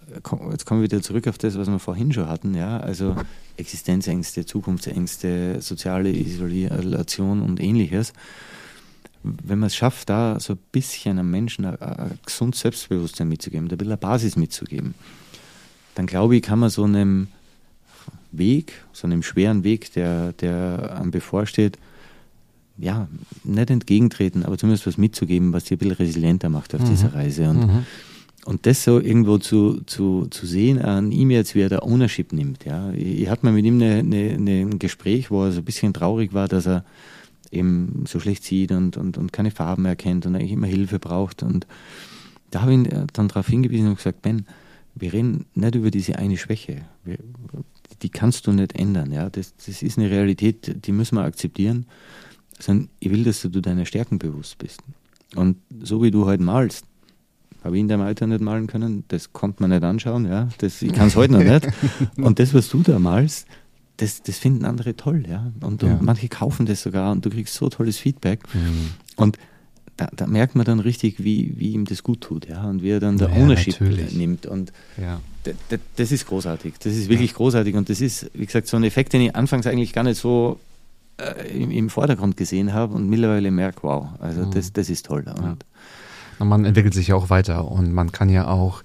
jetzt 0.51 0.67
kommen 0.67 0.81
wir 0.81 0.91
wieder 0.91 1.03
zurück 1.03 1.29
auf 1.29 1.39
das, 1.39 1.57
was 1.57 1.69
wir 1.69 1.79
vorhin 1.79 2.13
schon 2.13 2.29
hatten, 2.29 2.55
ja, 2.55 2.79
also 2.79 3.17
Existenzängste, 3.57 4.45
Zukunftsängste, 4.45 5.61
soziale 5.61 6.11
Isolation 6.11 7.43
und 7.43 7.61
ähnliches. 7.61 8.13
Wenn 9.23 9.59
man 9.59 9.69
es 9.69 9.77
schafft, 9.77 10.11
da 10.11 10.41
so 10.41 10.55
ein 10.55 10.59
bisschen 10.73 11.19
einem 11.19 11.31
Menschen 11.31 11.65
ein, 11.65 11.81
ein 11.81 12.19
gesundes 12.27 12.61
Selbstbewusstsein 12.61 13.29
mitzugeben, 13.29 13.69
da 13.69 13.79
will 13.79 13.87
eine 13.87 13.97
Basis 13.97 14.37
mitzugeben, 14.37 14.95
dann 15.95 16.07
glaube 16.07 16.37
ich, 16.37 16.43
kann 16.43 16.59
man 16.59 16.71
so 16.71 16.85
einem 16.85 17.29
Weg, 18.33 18.73
so 18.93 19.07
einem 19.07 19.23
schweren 19.23 19.65
Weg, 19.65 19.93
der, 19.93 20.33
der 20.33 20.97
einem 20.99 21.11
bevorsteht, 21.11 21.79
ja, 22.79 23.09
nicht 23.45 23.71
entgegentreten, 23.71 24.45
aber 24.45 24.59
zumindest 24.59 24.87
was 24.87 24.99
mitzugeben, 24.99 25.53
was 25.53 25.65
dich 25.65 25.73
ein 25.73 25.79
bisschen 25.79 25.97
resilienter 25.97 26.49
macht 26.49 26.75
auf 26.75 26.81
mhm. 26.81 26.87
dieser 26.87 27.15
Reise. 27.15 27.49
Und, 27.51 27.67
mhm. 27.67 27.87
und 28.47 28.67
das 28.67 28.83
so 28.85 28.99
irgendwo 28.99 29.39
zu, 29.39 29.83
zu, 29.87 30.27
zu 30.31 30.47
sehen 30.47 30.81
an 30.81 31.13
ihm 31.13 31.31
jetzt, 31.31 31.55
wie 31.55 31.61
er 31.61 31.69
da 31.69 31.81
Ownership 31.81 32.33
nimmt. 32.33 32.65
Ja. 32.65 32.91
Ich, 32.93 33.23
ich 33.23 33.29
hatte 33.29 33.45
mal 33.45 33.53
mit 33.53 33.65
ihm 33.65 33.75
eine, 33.75 33.99
eine, 33.99 34.31
eine, 34.31 34.61
ein 34.63 34.79
Gespräch, 34.79 35.31
wo 35.31 35.45
er 35.45 35.53
so 35.53 35.61
ein 35.61 35.65
bisschen 35.65 35.93
traurig 35.93 36.33
war, 36.33 36.49
dass 36.49 36.67
er 36.67 36.85
eben 37.51 38.05
so 38.09 38.19
schlecht 38.19 38.45
sieht 38.45 38.73
und, 38.73 38.97
und, 38.97 39.19
und 39.19 39.33
keine 39.33 39.51
Farben 39.51 39.85
erkennt 39.85 40.25
und 40.27 40.35
eigentlich 40.35 40.53
immer 40.53 40.67
Hilfe 40.67 40.99
braucht. 40.99 41.43
Und 41.43 41.67
da 42.51 42.63
habe 42.63 42.73
ich 42.73 42.79
ihn 42.79 43.07
dann 43.13 43.29
darauf 43.29 43.47
hingewiesen 43.47 43.89
und 43.89 43.97
gesagt, 43.97 44.23
Ben, 44.23 44.47
wir 44.95 45.13
reden 45.13 45.47
nicht 45.55 45.75
über 45.75 45.91
diese 45.91 46.19
eine 46.19 46.37
Schwäche. 46.37 46.83
Wir, 47.05 47.19
die 48.03 48.11
kannst 48.11 48.47
du 48.47 48.53
nicht 48.53 48.75
ändern. 48.77 49.13
Ja? 49.13 49.31
Das, 49.31 49.55
das 49.57 49.83
ist 49.83 49.99
eine 49.99 50.11
Realität, 50.11 50.87
die 50.87 50.93
müssen 50.93 51.17
wir 51.17 51.23
akzeptieren 51.25 51.87
sondern 52.63 52.89
ich 53.01 53.11
will, 53.11 53.25
dass 53.25 53.43
du 53.43 53.61
deiner 53.61 53.85
Stärken 53.85 54.19
bewusst 54.19 54.59
bist. 54.59 54.81
Und 55.35 55.59
so 55.83 56.03
wie 56.03 56.11
du 56.11 56.27
heute 56.27 56.43
malst, 56.43 56.87
habe 57.65 57.77
ich 57.77 57.81
in 57.81 57.89
deinem 57.89 58.03
Alter 58.03 58.27
nicht 58.27 58.41
malen 58.41 58.67
können, 58.67 59.05
das 59.09 59.33
konnte 59.33 59.63
man 59.63 59.71
nicht 59.71 59.83
anschauen, 59.83 60.27
ja. 60.27 60.49
Das, 60.59 60.83
ich 60.83 60.93
kann 60.93 61.09
es 61.09 61.17
heute 61.17 61.33
noch 61.33 61.45
nicht. 61.45 61.69
Und 62.17 62.39
das, 62.39 62.55
was 62.55 62.69
du 62.69 62.83
da 62.83 62.99
malst, 62.99 63.47
das, 63.99 64.23
das 64.23 64.39
finden 64.39 64.65
andere 64.65 64.97
toll, 64.97 65.25
ja. 65.29 65.53
Und, 65.61 65.83
ja. 65.83 65.93
und 65.93 66.03
manche 66.03 66.29
kaufen 66.29 66.67
das 66.67 66.83
sogar 66.83 67.13
und 67.13 67.25
du 67.25 67.31
kriegst 67.31 67.55
so 67.55 67.69
tolles 67.69 67.99
Feedback. 67.99 68.43
Mhm. 68.53 68.91
Und 69.17 69.39
da, 69.97 70.09
da, 70.15 70.27
merkt 70.27 70.55
man 70.55 70.65
dann 70.65 70.81
richtig, 70.81 71.23
wie, 71.23 71.55
wie 71.59 71.73
ihm 71.73 71.85
das 71.85 72.03
gut 72.03 72.21
tut, 72.21 72.49
ja. 72.49 72.65
Und 72.65 72.83
wie 72.83 72.91
er 72.91 73.01
dann 73.01 73.19
der 73.19 73.29
ja, 73.29 73.37
Ownership 73.37 73.81
natürlich. 73.81 74.15
nimmt. 74.15 74.47
Und 74.47 74.73
ja. 74.97 75.21
das 75.97 76.13
ist 76.13 76.27
großartig. 76.27 76.75
Das 76.83 76.95
ist 76.95 77.09
wirklich 77.09 77.35
großartig. 77.35 77.75
Und 77.75 77.89
das 77.89 78.01
ist, 78.01 78.31
wie 78.35 78.47
gesagt, 78.47 78.69
so 78.69 78.77
ein 78.77 78.85
Effekt, 78.85 79.13
den 79.13 79.21
ich 79.21 79.37
anfangs 79.37 79.67
eigentlich 79.67 79.93
gar 79.93 80.05
nicht 80.05 80.19
so 80.19 80.59
äh, 81.19 81.49
im, 81.49 81.71
im, 81.71 81.91
Vordergrund 81.91 82.37
gesehen 82.37 82.73
habe 82.73 82.95
und 82.95 83.09
mittlerweile 83.09 83.51
merke, 83.51 83.83
wow, 83.83 84.09
also 84.19 84.47
mhm. 84.47 84.51
das, 84.53 84.73
das 84.73 84.89
ist 84.89 85.07
toll. 85.07 85.25
Und 85.29 85.65
ja. 86.39 86.45
man 86.45 86.65
entwickelt 86.65 86.95
sich 86.95 87.09
ja 87.09 87.15
auch 87.15 87.31
weiter 87.31 87.71
und 87.71 87.93
man 87.93 88.13
kann 88.13 88.29
ja 88.29 88.49
auch 88.49 88.83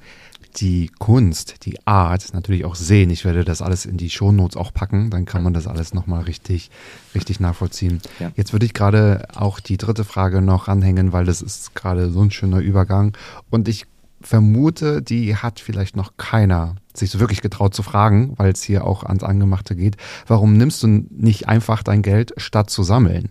die 0.50 0.90
Kunst, 1.00 1.66
die 1.66 1.86
Art 1.86 2.34
natürlich 2.34 2.66
auch 2.66 2.76
sehen. 2.76 3.10
Ich 3.10 3.26
werde 3.26 3.44
das 3.44 3.62
alles 3.62 3.86
in 3.86 3.98
die 3.98 4.10
Shownotes 4.10 4.58
auch 4.58 4.74
packen, 4.74 5.10
dann 5.10 5.26
kann 5.26 5.44
man 5.44 5.54
das 5.54 5.68
alles 5.68 5.94
nochmal 5.94 6.24
richtig, 6.24 6.72
richtig 7.16 7.40
nachvollziehen. 7.40 8.02
Ja. 8.20 8.32
Jetzt 8.36 8.54
würde 8.54 8.66
ich 8.66 8.74
gerade 8.74 9.28
auch 9.36 9.60
die 9.60 9.78
dritte 9.78 10.04
Frage 10.04 10.42
noch 10.42 10.68
anhängen, 10.68 11.14
weil 11.14 11.26
das 11.26 11.42
ist 11.42 11.76
gerade 11.76 12.10
so 12.10 12.22
ein 12.22 12.32
schöner 12.32 12.60
Übergang. 12.60 13.16
Und 13.50 13.68
ich 13.68 13.86
vermute, 14.22 15.02
die 15.02 15.36
hat 15.36 15.60
vielleicht 15.60 15.96
noch 15.96 16.18
keiner 16.18 16.76
sich 16.94 17.12
so 17.12 17.20
wirklich 17.20 17.42
getraut 17.42 17.76
zu 17.76 17.84
fragen, 17.84 18.34
weil 18.38 18.52
es 18.52 18.64
hier 18.64 18.86
auch 18.86 19.04
ans 19.04 19.24
Angemachte 19.24 19.76
geht. 19.76 19.98
Warum 20.26 20.58
nimmst 20.58 20.82
du 20.82 20.88
nicht 20.88 21.48
einfach 21.48 21.84
dein 21.84 22.02
Geld, 22.02 22.34
statt 22.38 22.70
zu 22.70 22.84
sammeln? 22.84 23.30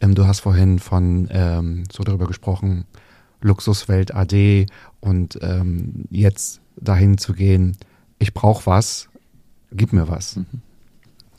Ähm, 0.00 0.14
du 0.14 0.26
hast 0.26 0.40
vorhin 0.40 0.78
von 0.78 1.28
ähm, 1.30 1.84
so 1.90 2.04
darüber 2.04 2.26
gesprochen, 2.26 2.84
Luxuswelt 3.40 4.14
AD 4.14 4.66
und 5.00 5.38
ähm, 5.42 6.04
jetzt 6.10 6.60
dahin 6.76 7.18
zu 7.18 7.32
gehen, 7.32 7.76
ich 8.18 8.34
brauche 8.34 8.66
was, 8.66 9.08
gib 9.72 9.92
mir 9.92 10.08
was. 10.08 10.36
Mhm. 10.36 10.46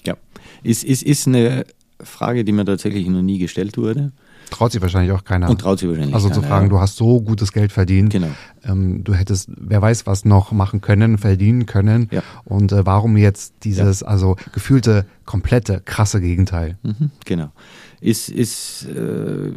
Ja, 0.05 0.15
ist, 0.63 0.83
ist, 0.83 1.03
ist 1.03 1.27
eine 1.27 1.65
Frage, 2.07 2.43
die 2.43 2.51
mir 2.51 2.65
tatsächlich 2.65 3.07
noch 3.07 3.21
nie 3.21 3.37
gestellt 3.37 3.77
wurde. 3.77 4.11
Traut 4.49 4.71
sich 4.71 4.81
wahrscheinlich 4.81 5.11
auch 5.11 5.23
keiner. 5.23 5.49
Und 5.49 5.59
traut 5.59 5.79
sich 5.79 5.89
wahrscheinlich 5.89 6.15
Also 6.15 6.29
zu 6.29 6.35
keiner, 6.35 6.47
fragen, 6.47 6.65
ja. 6.67 6.69
du 6.69 6.79
hast 6.79 6.95
so 6.95 7.21
gutes 7.21 7.51
Geld 7.51 7.71
verdient. 7.71 8.11
Genau. 8.11 8.29
Ähm, 8.63 9.03
du 9.03 9.13
hättest, 9.13 9.49
wer 9.55 9.81
weiß, 9.81 10.05
was 10.05 10.25
noch 10.25 10.51
machen 10.51 10.81
können, 10.81 11.17
verdienen 11.17 11.65
können. 11.65 12.07
Ja. 12.11 12.23
Und 12.45 12.71
äh, 12.71 12.85
warum 12.85 13.17
jetzt 13.17 13.55
dieses, 13.63 14.03
also 14.03 14.35
gefühlte, 14.53 15.05
komplette, 15.25 15.81
krasse 15.83 16.21
Gegenteil? 16.21 16.77
Mhm, 16.83 17.11
genau. 17.25 17.51
Ist, 17.99 18.29
ist 18.29 18.85
äh, 18.85 19.51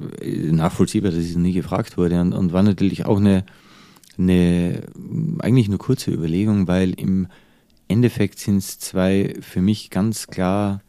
nachvollziehbar, 0.53 1.11
dass 1.11 1.21
es 1.21 1.37
nie 1.37 1.53
gefragt 1.53 1.97
wurde 1.97 2.21
und, 2.21 2.33
und 2.33 2.53
war 2.53 2.63
natürlich 2.63 3.07
auch 3.07 3.19
eine, 3.19 3.45
eine 4.19 4.83
eigentlich 5.39 5.69
nur 5.69 5.79
kurze 5.79 6.11
Überlegung, 6.11 6.67
weil 6.67 6.91
im 6.95 7.29
Endeffekt 7.87 8.39
sind 8.39 8.59
es 8.59 8.79
zwei 8.79 9.35
für 9.41 9.61
mich 9.61 9.91
ganz 9.91 10.29
klar 10.29 10.81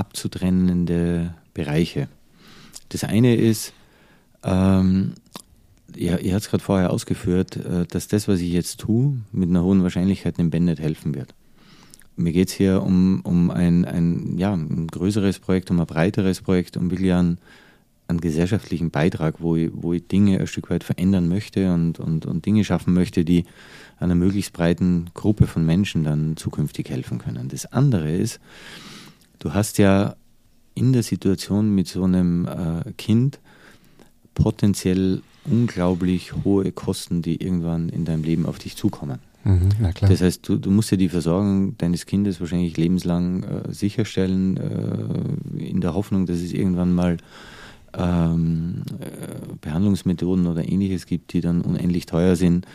abzutrennende 0.00 1.34
Bereiche. 1.52 2.08
Das 2.88 3.04
eine 3.04 3.36
ist, 3.36 3.74
ähm, 4.42 5.12
ja, 5.94 6.16
ihr 6.16 6.32
habt 6.32 6.44
es 6.44 6.50
gerade 6.50 6.64
vorher 6.64 6.90
ausgeführt, 6.90 7.56
äh, 7.56 7.84
dass 7.86 8.08
das, 8.08 8.26
was 8.26 8.40
ich 8.40 8.50
jetzt 8.50 8.80
tue, 8.80 9.18
mit 9.30 9.50
einer 9.50 9.62
hohen 9.62 9.82
Wahrscheinlichkeit 9.82 10.38
dem 10.38 10.50
Ben 10.50 10.64
nicht 10.64 10.80
helfen 10.80 11.14
wird. 11.14 11.34
Mir 12.16 12.32
geht 12.32 12.48
es 12.48 12.54
hier 12.54 12.82
um, 12.82 13.20
um 13.24 13.50
ein, 13.50 13.84
ein, 13.84 14.38
ja, 14.38 14.54
ein 14.54 14.86
größeres 14.86 15.38
Projekt, 15.38 15.70
um 15.70 15.80
ein 15.80 15.86
breiteres 15.86 16.40
Projekt, 16.40 16.76
um 16.78 16.90
wirklich 16.90 17.12
einen, 17.12 17.38
einen 18.08 18.20
gesellschaftlichen 18.20 18.90
Beitrag, 18.90 19.40
wo 19.40 19.56
ich, 19.56 19.70
wo 19.74 19.92
ich 19.92 20.06
Dinge 20.06 20.40
ein 20.40 20.46
Stück 20.46 20.70
weit 20.70 20.84
verändern 20.84 21.28
möchte 21.28 21.72
und, 21.72 22.00
und, 22.00 22.24
und 22.26 22.46
Dinge 22.46 22.64
schaffen 22.64 22.94
möchte, 22.94 23.24
die 23.24 23.44
einer 23.98 24.14
möglichst 24.14 24.54
breiten 24.54 25.10
Gruppe 25.12 25.46
von 25.46 25.64
Menschen 25.64 26.04
dann 26.04 26.36
zukünftig 26.36 26.88
helfen 26.88 27.18
können. 27.18 27.48
Das 27.48 27.66
andere 27.66 28.10
ist, 28.10 28.40
du 29.40 29.52
hast 29.52 29.78
ja 29.78 30.14
in 30.74 30.92
der 30.92 31.02
Situation 31.02 31.74
mit 31.74 31.88
so 31.88 32.04
einem 32.04 32.46
äh, 32.46 32.92
Kind 32.96 33.40
potenziell 34.34 35.22
unglaublich 35.44 36.32
hohe 36.44 36.70
Kosten, 36.70 37.22
die 37.22 37.42
irgendwann 37.42 37.88
in 37.88 38.04
deinem 38.04 38.22
Leben 38.22 38.46
auf 38.46 38.58
dich 38.58 38.76
zukommen. 38.76 39.18
Mhm. 39.44 39.70
Das 40.00 40.20
heißt, 40.20 40.46
du, 40.48 40.56
du 40.56 40.70
musst 40.70 40.90
ja 40.90 40.96
die 40.96 41.08
Versorgung 41.08 41.76
deines 41.78 42.06
Kindes 42.06 42.40
wahrscheinlich 42.40 42.76
lebenslang 42.76 43.42
äh, 43.42 43.72
sicherstellen, 43.72 44.56
äh, 44.58 45.64
in 45.64 45.80
der 45.80 45.94
Hoffnung, 45.94 46.26
dass 46.26 46.38
es 46.38 46.52
irgendwann 46.52 46.92
mal 46.92 47.16
ähm, 47.96 48.82
äh, 49.00 49.54
Behandlungsmethoden 49.60 50.46
oder 50.46 50.68
ähnliches 50.68 51.06
gibt, 51.06 51.32
die 51.32 51.40
dann 51.40 51.62
unendlich 51.62 52.06
teuer 52.06 52.36
sind, 52.36 52.66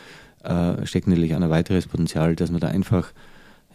äh, 0.42 0.84
steckt 0.86 1.06
natürlich 1.06 1.34
ein 1.34 1.48
weiteres 1.48 1.86
Potenzial, 1.86 2.34
dass 2.36 2.50
man 2.50 2.60
da 2.60 2.68
einfach 2.68 3.12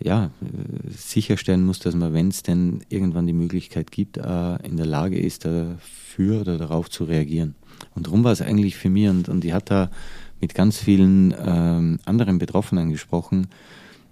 ja, 0.04 0.26
äh, 0.41 0.89
sicherstellen 0.89 1.66
muss, 1.66 1.80
dass 1.80 1.95
man, 1.95 2.14
wenn 2.14 2.30
es 2.30 2.43
denn 2.43 2.82
irgendwann 2.89 3.28
die 3.28 3.34
Möglichkeit 3.34 3.91
gibt, 3.91 4.18
äh, 4.18 4.56
in 4.66 4.78
der 4.78 4.86
Lage 4.86 5.20
ist, 5.20 5.45
dafür 5.45 6.41
oder 6.41 6.58
darauf 6.58 6.89
zu 6.89 7.04
reagieren. 7.04 7.56
Und 7.95 8.08
darum 8.08 8.24
war 8.24 8.32
es 8.32 8.41
eigentlich 8.41 8.78
für 8.78 8.89
mich, 8.89 9.10
und, 9.10 9.30
und 9.30 9.45
ich 9.45 9.54
hatte 9.54 9.74
da 9.74 9.91
mit 10.39 10.56
ganz 10.56 10.78
vielen 10.78 11.34
ähm, 11.38 11.99
anderen 12.06 12.39
Betroffenen 12.39 12.89
gesprochen, 12.89 13.47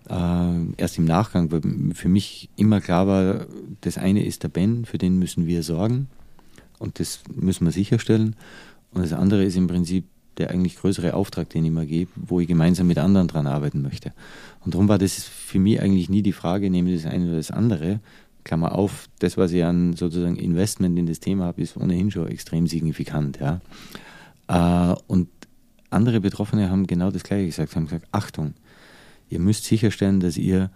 äh, 0.09 0.73
erst 0.77 0.97
im 0.97 1.05
Nachgang, 1.05 1.51
weil 1.51 1.61
für 1.93 2.09
mich 2.09 2.49
immer 2.55 2.81
klar 2.81 3.07
war, 3.07 3.45
das 3.81 3.97
eine 3.97 4.25
ist 4.25 4.43
der 4.43 4.49
Ben, 4.49 4.85
für 4.85 4.97
den 4.97 5.17
müssen 5.17 5.47
wir 5.47 5.63
sorgen 5.63 6.07
und 6.77 6.99
das 6.99 7.21
müssen 7.33 7.65
wir 7.65 7.71
sicherstellen. 7.71 8.35
Und 8.91 9.03
das 9.03 9.13
andere 9.13 9.43
ist 9.43 9.55
im 9.55 9.67
Prinzip 9.67 10.05
der 10.39 10.49
eigentlich 10.49 10.77
größere 10.77 11.13
Auftrag, 11.13 11.49
den 11.49 11.65
ich 11.65 11.71
mir 11.71 11.85
gebe, 11.85 12.11
wo 12.15 12.39
ich 12.39 12.47
gemeinsam 12.47 12.87
mit 12.87 12.97
anderen 12.97 13.27
dran 13.27 13.45
arbeiten 13.47 13.81
möchte. 13.81 14.13
Und 14.65 14.73
darum 14.73 14.87
war 14.87 14.97
das 14.97 15.23
für 15.23 15.59
mich 15.59 15.81
eigentlich 15.81 16.09
nie 16.09 16.21
die 16.21 16.33
Frage, 16.33 16.69
nehme 16.69 16.91
ich 16.91 17.03
das 17.03 17.11
eine 17.11 17.27
oder 17.27 17.37
das 17.37 17.51
andere. 17.51 17.99
Klammer 18.43 18.73
auf, 18.73 19.07
das, 19.19 19.37
was 19.37 19.51
ich 19.51 19.63
an 19.63 19.93
sozusagen 19.93 20.37
Investment 20.37 20.97
in 20.97 21.05
das 21.05 21.19
Thema 21.19 21.45
habe, 21.45 21.61
ist 21.61 21.77
ohnehin 21.77 22.09
schon 22.09 22.27
extrem 22.27 22.67
signifikant. 22.67 23.39
Ja. 23.39 23.61
Äh, 24.47 24.95
und 25.07 25.27
andere 25.89 26.21
Betroffene 26.21 26.69
haben 26.69 26.87
genau 26.87 27.11
das 27.11 27.23
Gleiche 27.23 27.47
gesagt, 27.47 27.75
haben 27.75 27.85
gesagt, 27.85 28.07
Achtung, 28.11 28.53
ihr 29.29 29.39
müsst 29.39 29.65
sicherstellen, 29.65 30.19
dass 30.19 30.37
ihr, 30.37 30.71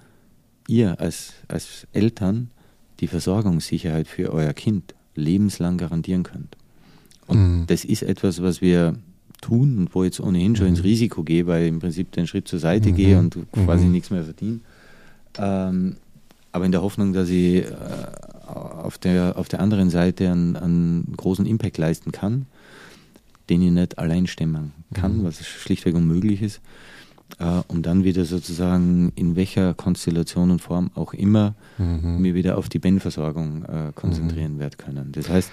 ihr 0.67 0.99
als, 0.99 1.33
als 1.47 1.87
Eltern 1.93 2.51
die 2.99 3.07
Versorgungssicherheit 3.07 4.07
für 4.07 4.31
euer 4.31 4.53
Kind 4.53 4.93
lebenslang 5.15 5.77
garantieren 5.77 6.23
könnt. 6.23 6.57
Und 7.27 7.37
Mhm. 7.37 7.67
das 7.67 7.85
ist 7.85 8.03
etwas, 8.03 8.41
was 8.41 8.61
wir 8.61 8.95
tun 9.43 9.77
und 9.77 9.93
wo 9.95 10.03
ich 10.03 10.07
jetzt 10.07 10.19
ohnehin 10.19 10.55
schon 10.55 10.67
ins 10.67 10.83
Risiko 10.83 11.23
gehe, 11.23 11.45
weil 11.47 11.63
ich 11.63 11.69
im 11.69 11.79
Prinzip 11.79 12.11
den 12.11 12.25
Schritt 12.27 12.47
zur 12.47 12.59
Seite 12.59 12.89
Mhm. 12.89 12.95
gehe 12.95 13.19
und 13.19 13.37
quasi 13.51 13.85
Mhm. 13.85 13.91
nichts 13.91 14.09
mehr 14.09 14.23
verdiene. 14.23 14.59
Ähm, 15.37 15.95
aber 16.51 16.65
in 16.65 16.71
der 16.71 16.81
Hoffnung, 16.81 17.13
dass 17.13 17.29
ich 17.29 17.63
äh, 17.65 17.71
auf, 18.47 18.97
der, 18.97 19.37
auf 19.37 19.47
der 19.49 19.59
anderen 19.59 19.89
Seite 19.89 20.29
einen, 20.31 20.55
einen 20.55 21.13
großen 21.17 21.45
Impact 21.45 21.77
leisten 21.77 22.11
kann, 22.11 22.45
den 23.49 23.61
ich 23.61 23.71
nicht 23.71 23.97
allein 23.97 24.27
stemmen 24.27 24.71
kann, 24.93 25.19
Mhm. 25.19 25.23
was 25.25 25.43
schlichtweg 25.45 25.95
unmöglich 25.95 26.41
ist, 26.41 26.61
äh, 27.39 27.61
um 27.67 27.81
dann 27.81 28.03
wieder 28.03 28.25
sozusagen 28.25 29.11
in 29.15 29.35
welcher 29.35 29.73
Konstellation 29.73 30.51
und 30.51 30.61
Form 30.61 30.91
auch 30.95 31.13
immer 31.13 31.55
Mhm. 31.79 32.21
mir 32.21 32.35
wieder 32.35 32.57
auf 32.57 32.69
die 32.69 32.79
Ben-Versorgung 32.79 33.63
äh, 33.65 33.91
konzentrieren 33.95 34.59
werde 34.59 34.77
können. 34.77 35.11
Das 35.11 35.29
heißt, 35.29 35.51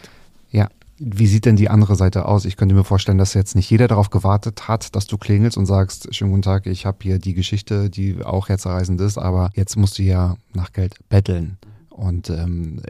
Ja. 0.52 0.68
Wie 1.02 1.26
sieht 1.26 1.46
denn 1.46 1.56
die 1.56 1.70
andere 1.70 1.96
Seite 1.96 2.26
aus? 2.26 2.44
Ich 2.44 2.58
könnte 2.58 2.74
mir 2.74 2.84
vorstellen, 2.84 3.16
dass 3.16 3.32
jetzt 3.32 3.56
nicht 3.56 3.70
jeder 3.70 3.88
darauf 3.88 4.10
gewartet 4.10 4.68
hat, 4.68 4.94
dass 4.94 5.06
du 5.06 5.16
klingelst 5.16 5.56
und 5.56 5.64
sagst, 5.64 6.14
schönen 6.14 6.30
guten 6.30 6.42
Tag, 6.42 6.66
ich 6.66 6.84
habe 6.84 6.98
hier 7.02 7.18
die 7.18 7.32
Geschichte, 7.32 7.88
die 7.88 8.22
auch 8.22 8.50
herzerreißend 8.50 9.00
ist, 9.00 9.16
aber 9.16 9.50
jetzt 9.54 9.76
musst 9.76 9.98
du 9.98 10.02
ja 10.02 10.36
nach 10.52 10.74
Geld 10.74 10.96
betteln. 11.08 11.56
Und 11.88 12.28
ähm, 12.28 12.82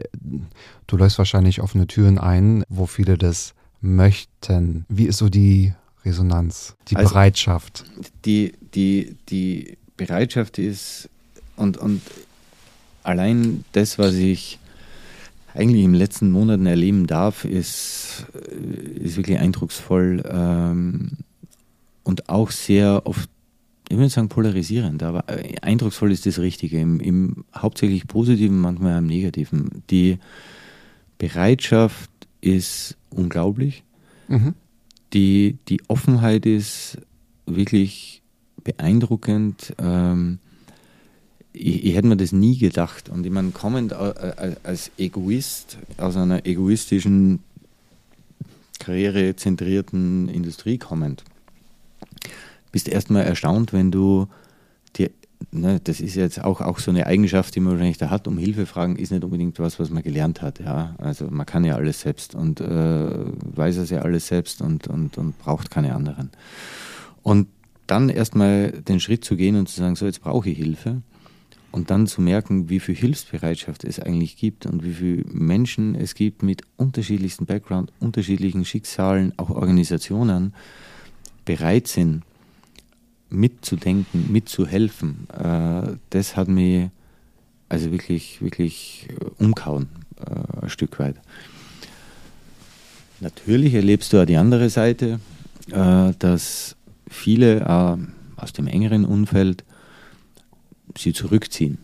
du 0.87 0.97
läufst 0.97 1.17
wahrscheinlich 1.19 1.61
offene 1.61 1.87
Türen 1.87 2.17
ein, 2.17 2.65
wo 2.67 2.85
viele 2.85 3.17
das 3.17 3.53
möchten. 3.79 4.85
Wie 4.89 5.05
ist 5.05 5.17
so 5.17 5.29
die 5.29 5.73
Resonanz, 6.03 6.75
die 6.89 6.97
Also- 6.97 7.09
Bereitschaft? 7.13 7.85
die, 8.25 8.51
die, 8.73 9.15
die 9.29 9.77
Bereitschaft 9.95 10.57
ist 10.57 11.09
und, 11.55 11.77
und 11.77 12.01
allein 13.03 13.63
das, 13.71 13.97
was 13.97 14.15
ich 14.15 14.59
eigentlich 15.53 15.83
in 15.83 15.91
den 15.91 15.99
letzten 15.99 16.31
Monaten 16.31 16.65
erleben 16.65 17.07
darf, 17.07 17.45
ist, 17.45 18.25
äh, 18.33 18.99
ist 18.99 19.17
wirklich 19.17 19.39
eindrucksvoll 19.39 20.23
ähm, 20.29 21.11
und 22.03 22.29
auch 22.29 22.51
sehr 22.51 23.05
oft, 23.05 23.29
ich 23.89 23.97
würde 23.97 24.09
sagen 24.09 24.29
polarisierend, 24.29 25.03
aber 25.03 25.25
äh, 25.27 25.55
eindrucksvoll 25.61 26.11
ist 26.11 26.25
das 26.25 26.39
Richtige, 26.39 26.79
im, 26.79 26.99
im 26.99 27.45
hauptsächlich 27.55 28.07
positiven, 28.07 28.59
manchmal 28.59 28.97
im 28.97 29.07
negativen. 29.07 29.83
Die 29.89 30.17
Bereitschaft 31.17 32.09
ist 32.41 32.97
unglaublich 33.09 33.83
Mhm. 34.31 34.55
die, 35.13 35.57
die 35.67 35.81
Offenheit 35.89 36.45
ist 36.45 36.97
wirklich 37.45 38.21
beeindruckend. 38.63 39.73
Ähm, 39.77 40.39
ich, 41.53 41.85
ich 41.85 41.95
hätte 41.95 42.07
mir 42.07 42.17
das 42.17 42.31
nie 42.31 42.57
gedacht. 42.57 43.09
Und 43.09 43.25
ich 43.25 43.31
meine, 43.31 43.51
kommend 43.51 43.93
au- 43.93 44.11
äh, 44.11 44.55
als 44.63 44.91
Egoist 44.97 45.77
aus 45.97 46.15
einer 46.15 46.45
egoistischen, 46.45 47.39
karrierezentrierten 48.79 50.27
Industrie 50.29 50.77
kommend, 50.77 51.23
bist 52.71 52.87
erstmal 52.87 53.23
erstaunt, 53.23 53.73
wenn 53.73 53.91
du 53.91 54.27
dir, 54.95 55.11
ne, 55.51 55.79
das 55.83 55.99
ist 55.99 56.15
jetzt 56.15 56.43
auch, 56.43 56.61
auch 56.61 56.79
so 56.79 56.89
eine 56.89 57.05
Eigenschaft, 57.05 57.53
die 57.55 57.59
man 57.59 57.73
wahrscheinlich 57.73 57.97
da 57.97 58.09
hat, 58.09 58.27
um 58.27 58.37
Hilfe 58.37 58.65
fragen, 58.65 58.95
ist 58.95 59.11
nicht 59.11 59.23
unbedingt 59.23 59.59
was, 59.59 59.79
was 59.79 59.89
man 59.89 60.01
gelernt 60.03 60.41
hat. 60.41 60.59
Ja? 60.59 60.95
Also 60.97 61.27
man 61.29 61.45
kann 61.45 61.63
ja 61.63 61.75
alles 61.75 62.01
selbst 62.01 62.33
und 62.33 62.59
äh, 62.59 63.09
weiß 63.55 63.77
es 63.77 63.89
ja 63.89 63.99
alles 63.99 64.27
selbst 64.27 64.61
und, 64.61 64.87
und, 64.87 65.17
und 65.17 65.37
braucht 65.37 65.69
keine 65.69 65.93
anderen. 65.93 66.31
Und 67.21 67.47
dann 67.87 68.09
erstmal 68.09 68.71
den 68.71 68.99
Schritt 68.99 69.25
zu 69.25 69.35
gehen 69.35 69.57
und 69.57 69.67
zu 69.67 69.79
sagen, 69.79 69.95
so 69.95 70.05
jetzt 70.05 70.21
brauche 70.21 70.49
ich 70.49 70.57
Hilfe 70.57 71.01
und 71.71 71.89
dann 71.89 72.07
zu 72.07 72.21
merken, 72.21 72.69
wie 72.69 72.79
viel 72.79 72.95
Hilfsbereitschaft 72.95 73.83
es 73.83 73.99
eigentlich 73.99 74.37
gibt 74.37 74.65
und 74.65 74.83
wie 74.83 74.93
viele 74.93 75.23
Menschen 75.25 75.95
es 75.95 76.15
gibt 76.15 76.43
mit 76.43 76.63
unterschiedlichsten 76.77 77.45
Background, 77.45 77.91
unterschiedlichen 77.99 78.65
Schicksalen, 78.65 79.33
auch 79.37 79.49
Organisationen 79.49 80.53
bereit 81.45 81.87
sind, 81.87 82.23
mitzudenken, 83.29 84.31
mitzuhelfen. 84.31 85.27
Äh, 85.37 85.97
das 86.09 86.35
hat 86.35 86.49
mich 86.49 86.89
also 87.69 87.91
wirklich, 87.91 88.41
wirklich 88.41 89.07
äh, 89.09 89.43
umkauen, 89.43 89.87
äh, 90.19 90.63
ein 90.63 90.69
Stück 90.69 90.99
weit. 90.99 91.15
Natürlich 93.21 93.73
erlebst 93.73 94.11
du 94.11 94.21
auch 94.21 94.25
die 94.25 94.37
andere 94.37 94.71
Seite, 94.71 95.19
dass 95.67 96.75
viele 97.07 97.69
aus 98.35 98.51
dem 98.51 98.65
engeren 98.65 99.05
Umfeld 99.05 99.63
sie 100.97 101.13
zurückziehen. 101.13 101.77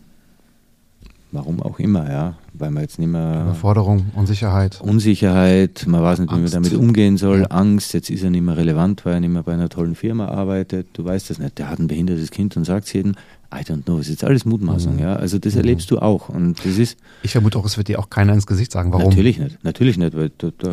Warum 1.30 1.60
auch 1.62 1.78
immer, 1.78 2.10
ja. 2.10 2.38
Weil 2.54 2.70
man 2.70 2.82
jetzt 2.82 2.98
nicht 2.98 3.08
mehr 3.08 3.42
Überforderung, 3.42 4.06
Unsicherheit. 4.14 4.80
Unsicherheit, 4.80 5.84
man 5.86 6.02
weiß 6.02 6.20
nicht, 6.20 6.32
wie 6.32 6.40
man 6.40 6.50
damit 6.50 6.72
umgehen 6.72 7.18
soll, 7.18 7.40
Ja. 7.40 7.46
Angst, 7.48 7.92
jetzt 7.92 8.08
ist 8.08 8.22
er 8.22 8.30
nicht 8.30 8.40
mehr 8.40 8.56
relevant, 8.56 9.04
weil 9.04 9.14
er 9.14 9.20
nicht 9.20 9.30
mehr 9.30 9.42
bei 9.42 9.52
einer 9.52 9.68
tollen 9.68 9.94
Firma 9.94 10.28
arbeitet, 10.28 10.88
du 10.94 11.04
weißt 11.04 11.28
das 11.28 11.38
nicht, 11.38 11.58
der 11.58 11.68
hat 11.68 11.80
ein 11.80 11.86
behindertes 11.86 12.30
Kind 12.30 12.56
und 12.56 12.64
sagt 12.64 12.86
es 12.86 12.92
jedem. 12.94 13.12
I 13.54 13.60
don't 13.60 13.84
know, 13.84 13.98
ist 13.98 14.08
jetzt 14.08 14.24
alles 14.24 14.46
Mutmaßung, 14.46 14.94
mhm. 14.94 15.00
ja. 15.00 15.16
Also 15.16 15.38
das 15.38 15.54
erlebst 15.54 15.90
du 15.90 15.98
auch. 15.98 16.30
Und 16.30 16.64
das 16.64 16.78
ist. 16.78 16.98
Ich 17.22 17.32
vermute 17.32 17.58
auch, 17.58 17.66
es 17.66 17.76
wird 17.76 17.88
dir 17.88 17.98
auch 17.98 18.08
keiner 18.08 18.32
ins 18.32 18.46
Gesicht 18.46 18.72
sagen, 18.72 18.92
warum. 18.92 19.10
Natürlich 19.10 19.38
nicht, 19.38 19.62
natürlich 19.64 19.98
nicht. 19.98 20.16
Weil 20.16 20.30
da, 20.38 20.50
da 20.56 20.70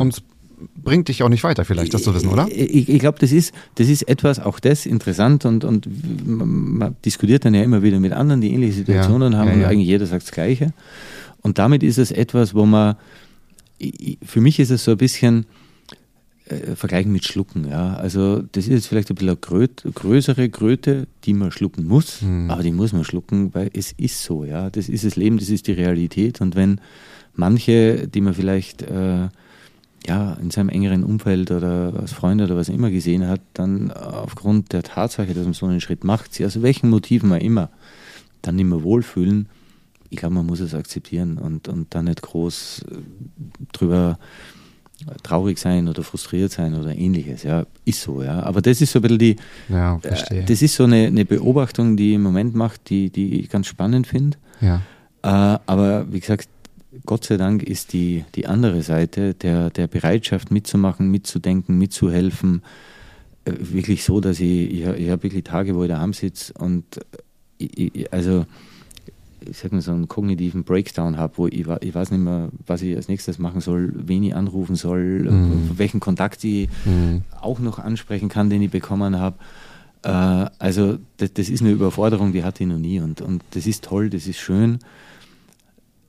bringt 0.82 1.08
dich 1.08 1.22
auch 1.22 1.28
nicht 1.28 1.44
weiter, 1.44 1.64
vielleicht, 1.64 1.92
das 1.92 2.02
zu 2.02 2.14
wissen, 2.14 2.28
oder? 2.28 2.48
Ich, 2.50 2.88
ich 2.88 2.98
glaube, 2.98 3.18
das 3.18 3.32
ist, 3.32 3.54
das 3.74 3.88
ist 3.88 4.02
etwas, 4.08 4.40
auch 4.40 4.58
das 4.58 4.86
interessant 4.86 5.44
und, 5.44 5.64
und 5.64 5.88
man 6.26 6.96
diskutiert 7.04 7.44
dann 7.44 7.54
ja 7.54 7.62
immer 7.62 7.82
wieder 7.82 8.00
mit 8.00 8.12
anderen, 8.12 8.40
die 8.40 8.52
ähnliche 8.52 8.72
Situationen 8.72 9.32
ja, 9.32 9.38
haben 9.38 9.48
ja, 9.48 9.54
ja. 9.54 9.60
und 9.60 9.72
eigentlich 9.72 9.88
jeder 9.88 10.06
sagt 10.06 10.22
das 10.22 10.32
Gleiche. 10.32 10.72
Und 11.42 11.58
damit 11.58 11.82
ist 11.82 11.98
es 11.98 12.10
etwas, 12.10 12.54
wo 12.54 12.66
man, 12.66 12.96
für 14.24 14.40
mich 14.40 14.58
ist 14.58 14.70
es 14.70 14.84
so 14.84 14.92
ein 14.92 14.96
bisschen, 14.96 15.46
äh, 16.46 16.76
vergleichen 16.76 17.10
mit 17.12 17.24
Schlucken. 17.24 17.68
Ja. 17.68 17.94
Also 17.94 18.42
das 18.52 18.64
ist 18.64 18.70
jetzt 18.70 18.86
vielleicht 18.86 19.10
ein 19.10 19.16
bisschen 19.16 19.30
eine 19.30 19.36
Gröt, 19.36 19.82
größere 19.94 20.48
Kröte, 20.48 21.08
die 21.24 21.34
man 21.34 21.50
schlucken 21.50 21.86
muss, 21.86 22.22
mhm. 22.22 22.50
aber 22.50 22.62
die 22.62 22.70
muss 22.70 22.92
man 22.92 23.04
schlucken, 23.04 23.52
weil 23.52 23.70
es 23.72 23.92
ist 23.92 24.22
so. 24.22 24.44
Ja. 24.44 24.70
Das 24.70 24.88
ist 24.88 25.04
das 25.04 25.16
Leben, 25.16 25.38
das 25.38 25.48
ist 25.48 25.66
die 25.66 25.72
Realität. 25.72 26.40
Und 26.40 26.54
wenn 26.54 26.80
manche, 27.34 28.06
die 28.06 28.20
man 28.20 28.32
vielleicht 28.32 28.82
äh, 28.82 29.28
ja, 30.06 30.34
in 30.34 30.50
seinem 30.50 30.68
engeren 30.68 31.04
Umfeld 31.04 31.50
oder 31.50 31.92
als 31.98 32.12
Freund 32.12 32.40
oder 32.40 32.56
was 32.56 32.68
immer 32.68 32.90
gesehen 32.90 33.26
hat, 33.26 33.40
dann 33.54 33.90
aufgrund 33.90 34.72
der 34.72 34.82
Tatsache, 34.82 35.34
dass 35.34 35.44
man 35.44 35.54
so 35.54 35.66
einen 35.66 35.80
Schritt 35.80 36.04
macht, 36.04 36.34
sie 36.34 36.46
aus 36.46 36.62
welchen 36.62 36.90
Motiven 36.90 37.32
auch 37.32 37.40
immer, 37.40 37.70
dann 38.42 38.56
nicht 38.56 38.66
mehr 38.66 38.82
wohlfühlen, 38.82 39.48
ich 40.10 40.18
glaube, 40.18 40.36
man 40.36 40.46
muss 40.46 40.60
es 40.60 40.74
akzeptieren 40.74 41.38
und, 41.38 41.68
und 41.68 41.94
dann 41.94 42.04
nicht 42.04 42.22
groß 42.22 42.84
äh, 42.90 42.96
drüber 43.72 44.18
traurig 45.22 45.58
sein 45.58 45.88
oder 45.88 46.02
frustriert 46.02 46.52
sein 46.52 46.74
oder 46.74 46.96
ähnliches. 46.96 47.42
Ja, 47.42 47.66
ist 47.84 48.00
so, 48.00 48.22
ja. 48.22 48.42
Aber 48.42 48.62
das 48.62 48.80
ist 48.80 48.92
so 48.92 48.98
ein 48.98 49.02
bisschen 49.02 49.18
die, 49.18 49.36
ja, 49.68 49.98
verstehe. 49.98 50.44
das 50.44 50.62
ist 50.62 50.74
so 50.74 50.84
eine, 50.84 51.06
eine 51.06 51.24
Beobachtung, 51.24 51.96
die 51.96 52.14
im 52.14 52.22
Moment 52.22 52.54
macht, 52.54 52.88
die, 52.88 53.10
die 53.10 53.40
ich 53.40 53.50
ganz 53.50 53.66
spannend 53.66 54.06
finde. 54.06 54.38
Ja. 54.60 54.80
Äh, 55.22 55.58
aber 55.66 56.10
wie 56.10 56.20
gesagt, 56.20 56.48
Gott 57.04 57.24
sei 57.24 57.36
Dank 57.36 57.62
ist 57.62 57.92
die, 57.92 58.24
die 58.34 58.46
andere 58.46 58.82
Seite 58.82 59.34
der, 59.34 59.70
der 59.70 59.86
Bereitschaft 59.86 60.50
mitzumachen, 60.50 61.10
mitzudenken, 61.10 61.78
mitzuhelfen, 61.78 62.62
äh, 63.44 63.52
wirklich 63.58 64.04
so, 64.04 64.20
dass 64.20 64.40
ich, 64.40 64.70
ich, 64.72 64.86
ich 64.86 65.10
habe 65.10 65.22
wirklich 65.22 65.44
Tage, 65.44 65.74
wo 65.74 65.82
ich 65.82 65.88
daheim 65.88 66.12
sitze 66.12 66.52
und 66.54 66.84
ich, 67.58 68.12
also 68.12 68.46
ich 69.40 69.58
sag 69.58 69.72
mal, 69.72 69.80
so 69.80 69.92
einen 69.92 70.08
kognitiven 70.08 70.64
Breakdown 70.64 71.16
habe, 71.16 71.34
wo 71.36 71.46
ich, 71.46 71.66
ich 71.80 71.94
weiß 71.94 72.10
nicht 72.10 72.20
mehr, 72.20 72.48
was 72.66 72.82
ich 72.82 72.96
als 72.96 73.08
nächstes 73.08 73.38
machen 73.38 73.60
soll, 73.60 73.92
wen 73.94 74.22
ich 74.24 74.34
anrufen 74.34 74.76
soll, 74.76 75.30
mhm. 75.30 75.70
welchen 75.76 76.00
Kontakt 76.00 76.42
ich 76.44 76.68
mhm. 76.84 77.22
auch 77.40 77.58
noch 77.58 77.78
ansprechen 77.78 78.28
kann, 78.28 78.50
den 78.50 78.62
ich 78.62 78.70
bekommen 78.70 79.18
habe. 79.18 79.36
Äh, 80.02 80.50
also 80.58 80.98
das, 81.18 81.32
das, 81.34 81.48
ist 81.48 81.60
eine 81.60 81.70
Überforderung, 81.70 82.32
die 82.32 82.44
hatte 82.44 82.64
ich 82.64 82.68
noch 82.68 82.78
nie 82.78 83.00
und, 83.00 83.20
und 83.20 83.42
das 83.52 83.66
ist 83.66 83.84
toll, 83.84 84.10
das 84.10 84.26
ist 84.26 84.38
schön. 84.38 84.78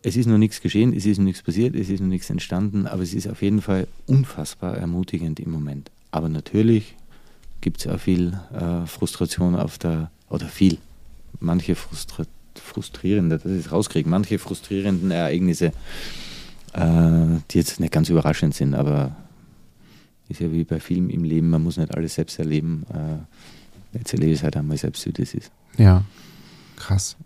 Es 0.08 0.16
ist 0.16 0.26
noch 0.26 0.38
nichts 0.38 0.62
geschehen, 0.62 0.93
es 0.93 1.05
ist 1.05 1.18
noch 1.18 1.26
nichts 1.26 1.41
passiert, 1.41 1.76
es 1.76 1.89
ist 1.89 1.99
noch 1.99 2.08
nichts 2.08 2.30
entstanden, 2.30 2.88
aber 2.88 3.03
es 3.03 3.14
ist 3.14 3.28
auf 3.28 3.41
jeden 3.41 3.62
Fall 3.62 3.89
unfassbar 4.05 4.78
ermutigend 4.78 5.38
im 5.38 5.51
Moment. 5.51 5.91
Aber 6.12 6.30
natürlich 6.30 6.95
gibt 7.60 7.82
es 7.82 7.88
auch 7.88 7.99
viel 7.99 8.39
äh, 8.53 8.86
Frustration 8.86 9.53
auf 9.53 9.78
der, 9.78 10.10
oder 10.30 10.47
viel, 10.47 10.78
manche 11.41 11.76
Frustration 11.76 12.34
frustrierende, 12.58 13.38
das 13.38 13.51
ist 13.51 13.72
rauskriegen, 13.74 14.10
manche 14.10 14.39
frustrierenden 14.39 15.12
Ereignisse, 15.12 15.74
äh, 16.72 17.41
die 17.51 17.58
jetzt 17.58 17.82
nicht 17.82 17.91
ganz 17.91 18.08
überraschend 18.08 18.55
sind, 18.55 18.76
aber 18.76 19.14
ist 20.30 20.39
ja 20.39 20.49
wie 20.53 20.64
bei 20.64 20.80
Filmen 20.80 21.10
im 21.10 21.26
Leben, 21.26 21.49
man 21.49 21.64
muss 21.64 21.76
nicht 21.76 21.93
alles 21.93 22.16
selbst 22.16 22.39
erleben. 22.39 22.86
Äh, 22.93 23.97
jetzt 23.97 24.14
erlebe 24.14 24.32
ich 24.32 24.39
es 24.39 24.43
halt 24.43 24.55
einmal 24.55 24.78
selbst, 24.78 25.05
wie 25.05 25.12
das 25.12 25.34
ist. 25.34 25.51
Ja, 25.78 26.05
krass. 26.78 27.18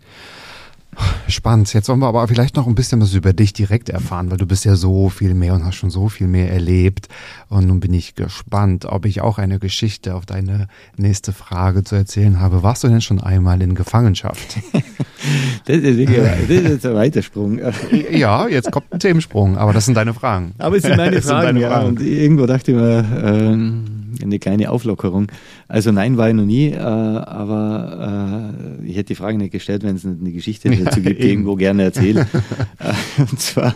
Spannend. 1.26 1.72
Jetzt 1.72 1.88
wollen 1.88 2.00
wir 2.00 2.08
aber 2.08 2.28
vielleicht 2.28 2.56
noch 2.56 2.66
ein 2.66 2.74
bisschen 2.74 3.00
was 3.00 3.14
über 3.14 3.32
dich 3.32 3.54
direkt 3.54 3.88
erfahren, 3.88 4.30
weil 4.30 4.36
du 4.36 4.46
bist 4.46 4.66
ja 4.66 4.76
so 4.76 5.08
viel 5.08 5.32
mehr 5.32 5.54
und 5.54 5.64
hast 5.64 5.76
schon 5.76 5.90
so 5.90 6.10
viel 6.10 6.26
mehr 6.26 6.52
erlebt. 6.52 7.08
Und 7.48 7.66
nun 7.66 7.80
bin 7.80 7.94
ich 7.94 8.14
gespannt, 8.14 8.84
ob 8.84 9.06
ich 9.06 9.22
auch 9.22 9.38
eine 9.38 9.58
Geschichte 9.58 10.14
auf 10.14 10.26
deine 10.26 10.68
nächste 10.96 11.32
Frage 11.32 11.84
zu 11.84 11.94
erzählen 11.94 12.40
habe. 12.40 12.62
Warst 12.62 12.84
du 12.84 12.88
denn 12.88 13.00
schon 13.00 13.20
einmal 13.20 13.62
in 13.62 13.74
Gefangenschaft? 13.74 14.58
das, 15.64 15.76
ist 15.76 15.96
wirklich, 15.96 16.18
das 16.18 16.50
ist 16.50 16.68
jetzt 16.68 16.86
ein 16.86 16.94
Weitersprung. 16.94 17.58
ja, 18.10 18.46
jetzt 18.48 18.70
kommt 18.70 18.92
ein 18.92 19.00
Themensprung, 19.00 19.56
aber 19.56 19.72
das 19.72 19.86
sind 19.86 19.94
deine 19.94 20.12
Fragen. 20.12 20.52
Aber 20.58 20.76
es 20.76 20.82
sind 20.82 20.98
meine 20.98 21.22
Fragen, 21.22 21.46
sind 21.48 21.56
ja. 21.56 21.70
Fragen. 21.70 21.88
Und 21.88 22.02
irgendwo 22.02 22.44
dachte 22.44 22.72
ich 22.72 22.76
mir, 22.76 23.04
ähm, 23.24 24.02
eine 24.20 24.38
kleine 24.38 24.70
Auflockerung. 24.70 25.28
Also 25.68 25.90
nein, 25.92 26.16
war 26.16 26.28
ich 26.28 26.34
noch 26.34 26.44
nie, 26.44 26.68
äh, 26.68 26.78
aber 26.78 28.52
äh, 28.82 28.86
ich 28.86 28.96
hätte 28.96 29.08
die 29.08 29.14
Frage 29.14 29.38
nicht 29.38 29.52
gestellt, 29.52 29.82
wenn 29.82 29.96
es 29.96 30.04
eine 30.04 30.32
Geschichte 30.32 30.70
dazu 30.70 30.81
gibt, 30.84 31.06
die 31.06 31.12
irgendwo 31.30 31.56
gerne 31.56 31.84
erzählen. 31.84 32.26
Äh, 32.78 33.20
und 33.20 33.38
zwar, 33.38 33.74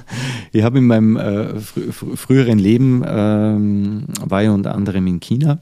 ich 0.53 0.65
habe 0.65 0.79
in 0.79 0.87
meinem 0.87 1.17
äh, 1.17 1.61
fr 1.61 1.93
fr 1.93 2.17
früheren 2.17 2.59
Leben, 2.59 3.05
ähm, 3.07 4.05
war 4.25 4.43
ich 4.43 4.49
unter 4.49 4.75
anderem 4.75 5.07
in 5.07 5.21
China, 5.21 5.61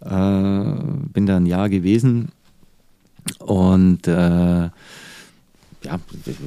äh, 0.00 1.08
bin 1.14 1.24
da 1.24 1.38
ein 1.38 1.46
Jahr 1.46 1.70
gewesen. 1.70 2.28
Und 3.38 4.06
äh, 4.06 4.68
ja, 5.84 5.98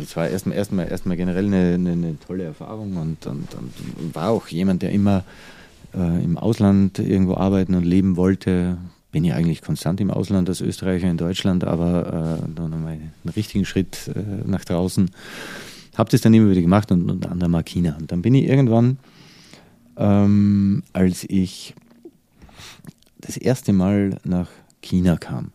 es 0.01 0.15
war 0.15 0.27
erstmal 0.27 0.57
erstmal 0.57 0.87
erstmal 0.87 1.17
generell 1.17 1.45
eine, 1.45 1.73
eine, 1.73 1.91
eine 1.91 2.19
tolle 2.19 2.43
Erfahrung 2.43 2.97
und, 2.97 3.25
und, 3.25 3.47
und, 3.55 4.15
war 4.15 4.29
auch 4.29 4.47
jemand, 4.47 4.81
der 4.81 4.91
immer 4.91 5.23
äh, 5.93 6.23
im 6.23 6.37
Ausland 6.37 6.99
irgendwo 6.99 7.35
arbeiten 7.35 7.75
und 7.75 7.85
leben 7.85 8.15
wollte, 8.17 8.77
bin 9.15 9.23
ich 9.23 9.33
eigentlich 9.33 9.61
konstant 9.61 10.01
im 10.01 10.11
Ausland 10.11 10.49
als 10.49 10.59
Österreicher 10.59 11.09
in 11.09 11.15
Deutschland, 11.15 11.63
aber 11.63 12.41
äh, 12.43 12.53
dann 12.53 12.69
nochmal 12.69 12.95
einen 12.95 13.33
richtigen 13.33 13.63
Schritt 13.63 14.11
äh, 14.13 14.45
nach 14.45 14.65
draußen. 14.65 15.09
Habe 15.95 16.11
das 16.11 16.19
dann 16.19 16.33
immer 16.33 16.51
wieder 16.51 16.59
gemacht 16.59 16.91
und 16.91 17.09
unter 17.09 17.31
anderem 17.31 17.55
auch 17.55 17.63
China. 17.63 17.95
Und 17.97 18.11
dann 18.11 18.21
bin 18.21 18.35
ich 18.35 18.43
irgendwann, 18.43 18.97
ähm, 19.95 20.83
als 20.91 21.23
ich 21.29 21.75
das 23.21 23.37
erste 23.37 23.71
Mal 23.71 24.19
nach 24.25 24.49
China 24.81 25.15
kam, 25.15 25.53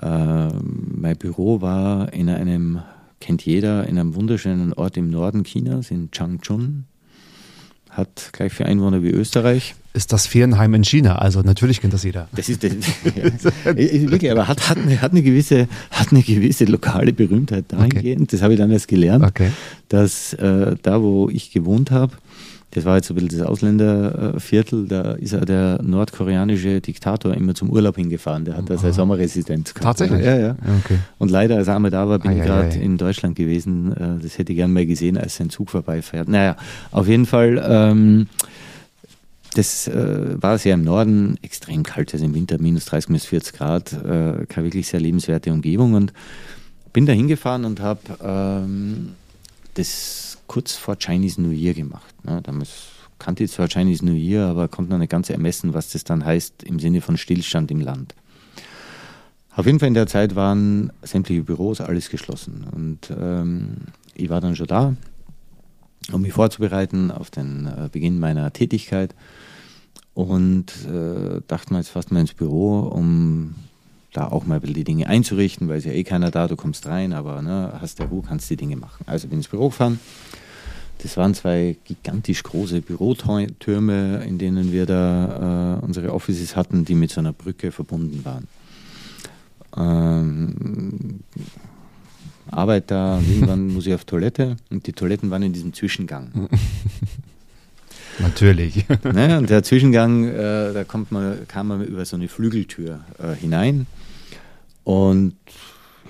äh, 0.00 0.48
mein 0.48 1.18
Büro 1.18 1.60
war 1.60 2.14
in 2.14 2.30
einem, 2.30 2.80
kennt 3.20 3.44
jeder, 3.44 3.86
in 3.86 3.98
einem 3.98 4.14
wunderschönen 4.14 4.72
Ort 4.72 4.96
im 4.96 5.10
Norden 5.10 5.44
Chinas, 5.44 5.90
in 5.90 6.10
Changchun 6.12 6.86
hat 7.90 8.30
gleich 8.32 8.54
viele 8.54 8.70
Einwohner 8.70 9.02
wie 9.02 9.10
Österreich. 9.10 9.74
Ist 9.94 10.12
das 10.12 10.26
Ferienheim 10.26 10.74
in 10.74 10.82
China? 10.82 11.16
Also 11.16 11.42
natürlich 11.42 11.80
kennt 11.80 11.94
das 11.94 12.02
jeder. 12.02 12.28
Das 12.34 12.48
ist, 12.48 12.64
das, 12.64 12.72
ja. 13.14 13.76
wirklich, 13.76 14.30
aber 14.30 14.48
hat, 14.48 14.68
hat, 14.68 14.76
eine, 14.76 15.00
hat, 15.00 15.12
eine 15.12 15.22
gewisse, 15.22 15.68
hat 15.92 16.10
eine 16.10 16.22
gewisse 16.22 16.64
lokale 16.64 17.12
Berühmtheit 17.12 17.66
dahingehend. 17.68 18.22
Okay. 18.22 18.28
Das 18.32 18.42
habe 18.42 18.54
ich 18.54 18.58
dann 18.58 18.72
erst 18.72 18.88
gelernt, 18.88 19.24
okay. 19.24 19.52
dass 19.88 20.32
äh, 20.34 20.74
da, 20.82 21.00
wo 21.00 21.30
ich 21.30 21.52
gewohnt 21.52 21.92
habe, 21.92 22.12
das 22.74 22.84
war 22.84 22.96
jetzt 22.96 23.08
ein 23.10 23.14
bisschen 23.14 23.38
das 23.38 23.46
Ausländerviertel, 23.46 24.88
da 24.88 25.12
ist 25.12 25.32
ja 25.32 25.40
der 25.40 25.80
nordkoreanische 25.80 26.80
Diktator 26.80 27.32
immer 27.32 27.54
zum 27.54 27.70
Urlaub 27.70 27.94
hingefahren. 27.94 28.44
Der 28.44 28.56
hat 28.56 28.68
da 28.68 28.76
seine 28.76 28.92
Sommerresidenz 28.92 29.74
gehabt. 29.74 29.98
Tatsächlich? 29.98 30.26
Ja, 30.26 30.36
ja. 30.36 30.56
Okay. 30.84 30.98
Und 31.18 31.30
leider, 31.30 31.56
als 31.56 31.68
er 31.68 31.76
einmal 31.76 31.92
da 31.92 32.08
war, 32.08 32.18
bin 32.18 32.32
ah, 32.32 32.34
ich 32.34 32.42
gerade 32.42 32.76
in 32.76 32.96
Deutschland 32.98 33.36
gewesen. 33.36 33.92
Äh, 33.92 34.22
das 34.22 34.38
hätte 34.38 34.52
ich 34.52 34.58
gern 34.58 34.72
mal 34.72 34.86
gesehen, 34.86 35.16
als 35.16 35.36
sein 35.36 35.50
Zug 35.50 35.70
vorbeifährt. 35.70 36.28
Naja, 36.28 36.56
auf 36.90 37.06
jeden 37.06 37.26
Fall, 37.26 37.64
ähm, 37.64 38.26
das 39.54 39.88
äh, 39.88 40.42
war 40.42 40.58
sehr 40.58 40.74
im 40.74 40.84
Norden, 40.84 41.38
extrem 41.42 41.82
kalt, 41.82 42.12
also 42.12 42.24
im 42.24 42.34
Winter 42.34 42.60
minus 42.60 42.86
30, 42.86 43.08
minus 43.10 43.24
40 43.26 43.52
Grad, 43.54 43.92
äh, 43.92 44.46
keine 44.46 44.66
wirklich 44.66 44.88
sehr 44.88 45.00
lebenswerte 45.00 45.52
Umgebung 45.52 45.94
und 45.94 46.12
bin 46.92 47.06
da 47.06 47.12
hingefahren 47.12 47.64
und 47.64 47.80
habe 47.80 48.00
ähm, 48.22 49.14
das 49.74 50.38
kurz 50.46 50.74
vor 50.74 50.96
Chinese 50.98 51.40
New 51.40 51.50
Year 51.50 51.74
gemacht. 51.74 52.14
Ne? 52.24 52.40
Damals 52.42 52.70
kannte 53.18 53.44
ich 53.44 53.52
zwar 53.52 53.68
Chinese 53.68 54.04
New 54.04 54.14
Year, 54.14 54.46
aber 54.46 54.68
konnte 54.68 54.92
noch 54.92 54.98
nicht 54.98 55.10
ganz 55.10 55.30
ermessen, 55.30 55.74
was 55.74 55.90
das 55.90 56.04
dann 56.04 56.24
heißt 56.24 56.62
im 56.64 56.78
Sinne 56.78 57.00
von 57.00 57.16
Stillstand 57.16 57.70
im 57.70 57.80
Land. 57.80 58.14
Auf 59.56 59.66
jeden 59.66 59.78
Fall 59.78 59.88
in 59.88 59.94
der 59.94 60.08
Zeit 60.08 60.34
waren 60.34 60.92
sämtliche 61.02 61.42
Büros 61.42 61.80
alles 61.80 62.10
geschlossen 62.10 62.66
und 62.72 63.12
ähm, 63.16 63.76
ich 64.14 64.28
war 64.28 64.40
dann 64.40 64.56
schon 64.56 64.66
da, 64.66 64.96
um 66.12 66.22
mich 66.22 66.32
vorzubereiten 66.32 67.10
auf 67.10 67.30
den 67.30 67.66
äh, 67.66 67.88
Beginn 67.90 68.18
meiner 68.18 68.52
Tätigkeit 68.52 69.14
und 70.14 70.66
äh, 70.86 71.40
dachte 71.46 71.72
mal 71.72 71.80
jetzt 71.80 71.90
fast 71.90 72.12
mal 72.12 72.20
ins 72.20 72.34
Büro, 72.34 72.80
um 72.80 73.54
da 74.12 74.28
auch 74.28 74.46
mal 74.46 74.56
ein 74.56 74.60
bisschen 74.60 74.76
die 74.76 74.84
Dinge 74.84 75.08
einzurichten, 75.08 75.68
weil 75.68 75.78
es 75.78 75.84
ja 75.84 75.92
eh 75.92 76.04
keiner 76.04 76.30
da, 76.30 76.46
du 76.46 76.56
kommst 76.56 76.86
rein, 76.86 77.12
aber 77.12 77.42
ne, 77.42 77.72
hast 77.80 77.98
der 77.98 78.06
Ruhe, 78.06 78.22
kannst 78.26 78.48
die 78.48 78.56
Dinge 78.56 78.76
machen. 78.76 79.04
Also 79.06 79.28
bin 79.28 79.38
ins 79.38 79.48
Büro 79.48 79.68
gefahren. 79.68 79.98
Das 80.98 81.16
waren 81.16 81.34
zwei 81.34 81.76
gigantisch 81.84 82.42
große 82.44 82.80
Bürotürme, 82.80 84.24
in 84.24 84.38
denen 84.38 84.72
wir 84.72 84.86
da 84.86 85.78
äh, 85.78 85.84
unsere 85.84 86.14
Offices 86.14 86.54
hatten, 86.54 86.84
die 86.84 86.94
mit 86.94 87.10
so 87.10 87.20
einer 87.20 87.32
Brücke 87.32 87.72
verbunden 87.72 88.24
waren. 88.24 88.46
Ähm, 89.76 91.20
Arbeit 92.50 92.90
da 92.90 93.20
irgendwann 93.28 93.68
muss 93.68 93.86
ich 93.86 93.94
auf 93.94 94.04
Toilette 94.04 94.56
und 94.70 94.86
die 94.86 94.92
Toiletten 94.92 95.30
waren 95.30 95.42
in 95.42 95.52
diesem 95.52 95.74
Zwischengang. 95.74 96.48
Natürlich. 98.18 98.84
Ne, 99.04 99.38
und 99.38 99.50
der 99.50 99.62
Zwischengang, 99.62 100.24
äh, 100.24 100.72
da 100.72 100.84
kommt 100.84 101.12
man, 101.12 101.46
kam 101.48 101.68
man 101.68 101.84
über 101.84 102.04
so 102.04 102.16
eine 102.16 102.28
Flügeltür 102.28 103.00
äh, 103.18 103.34
hinein 103.34 103.86
und 104.84 105.34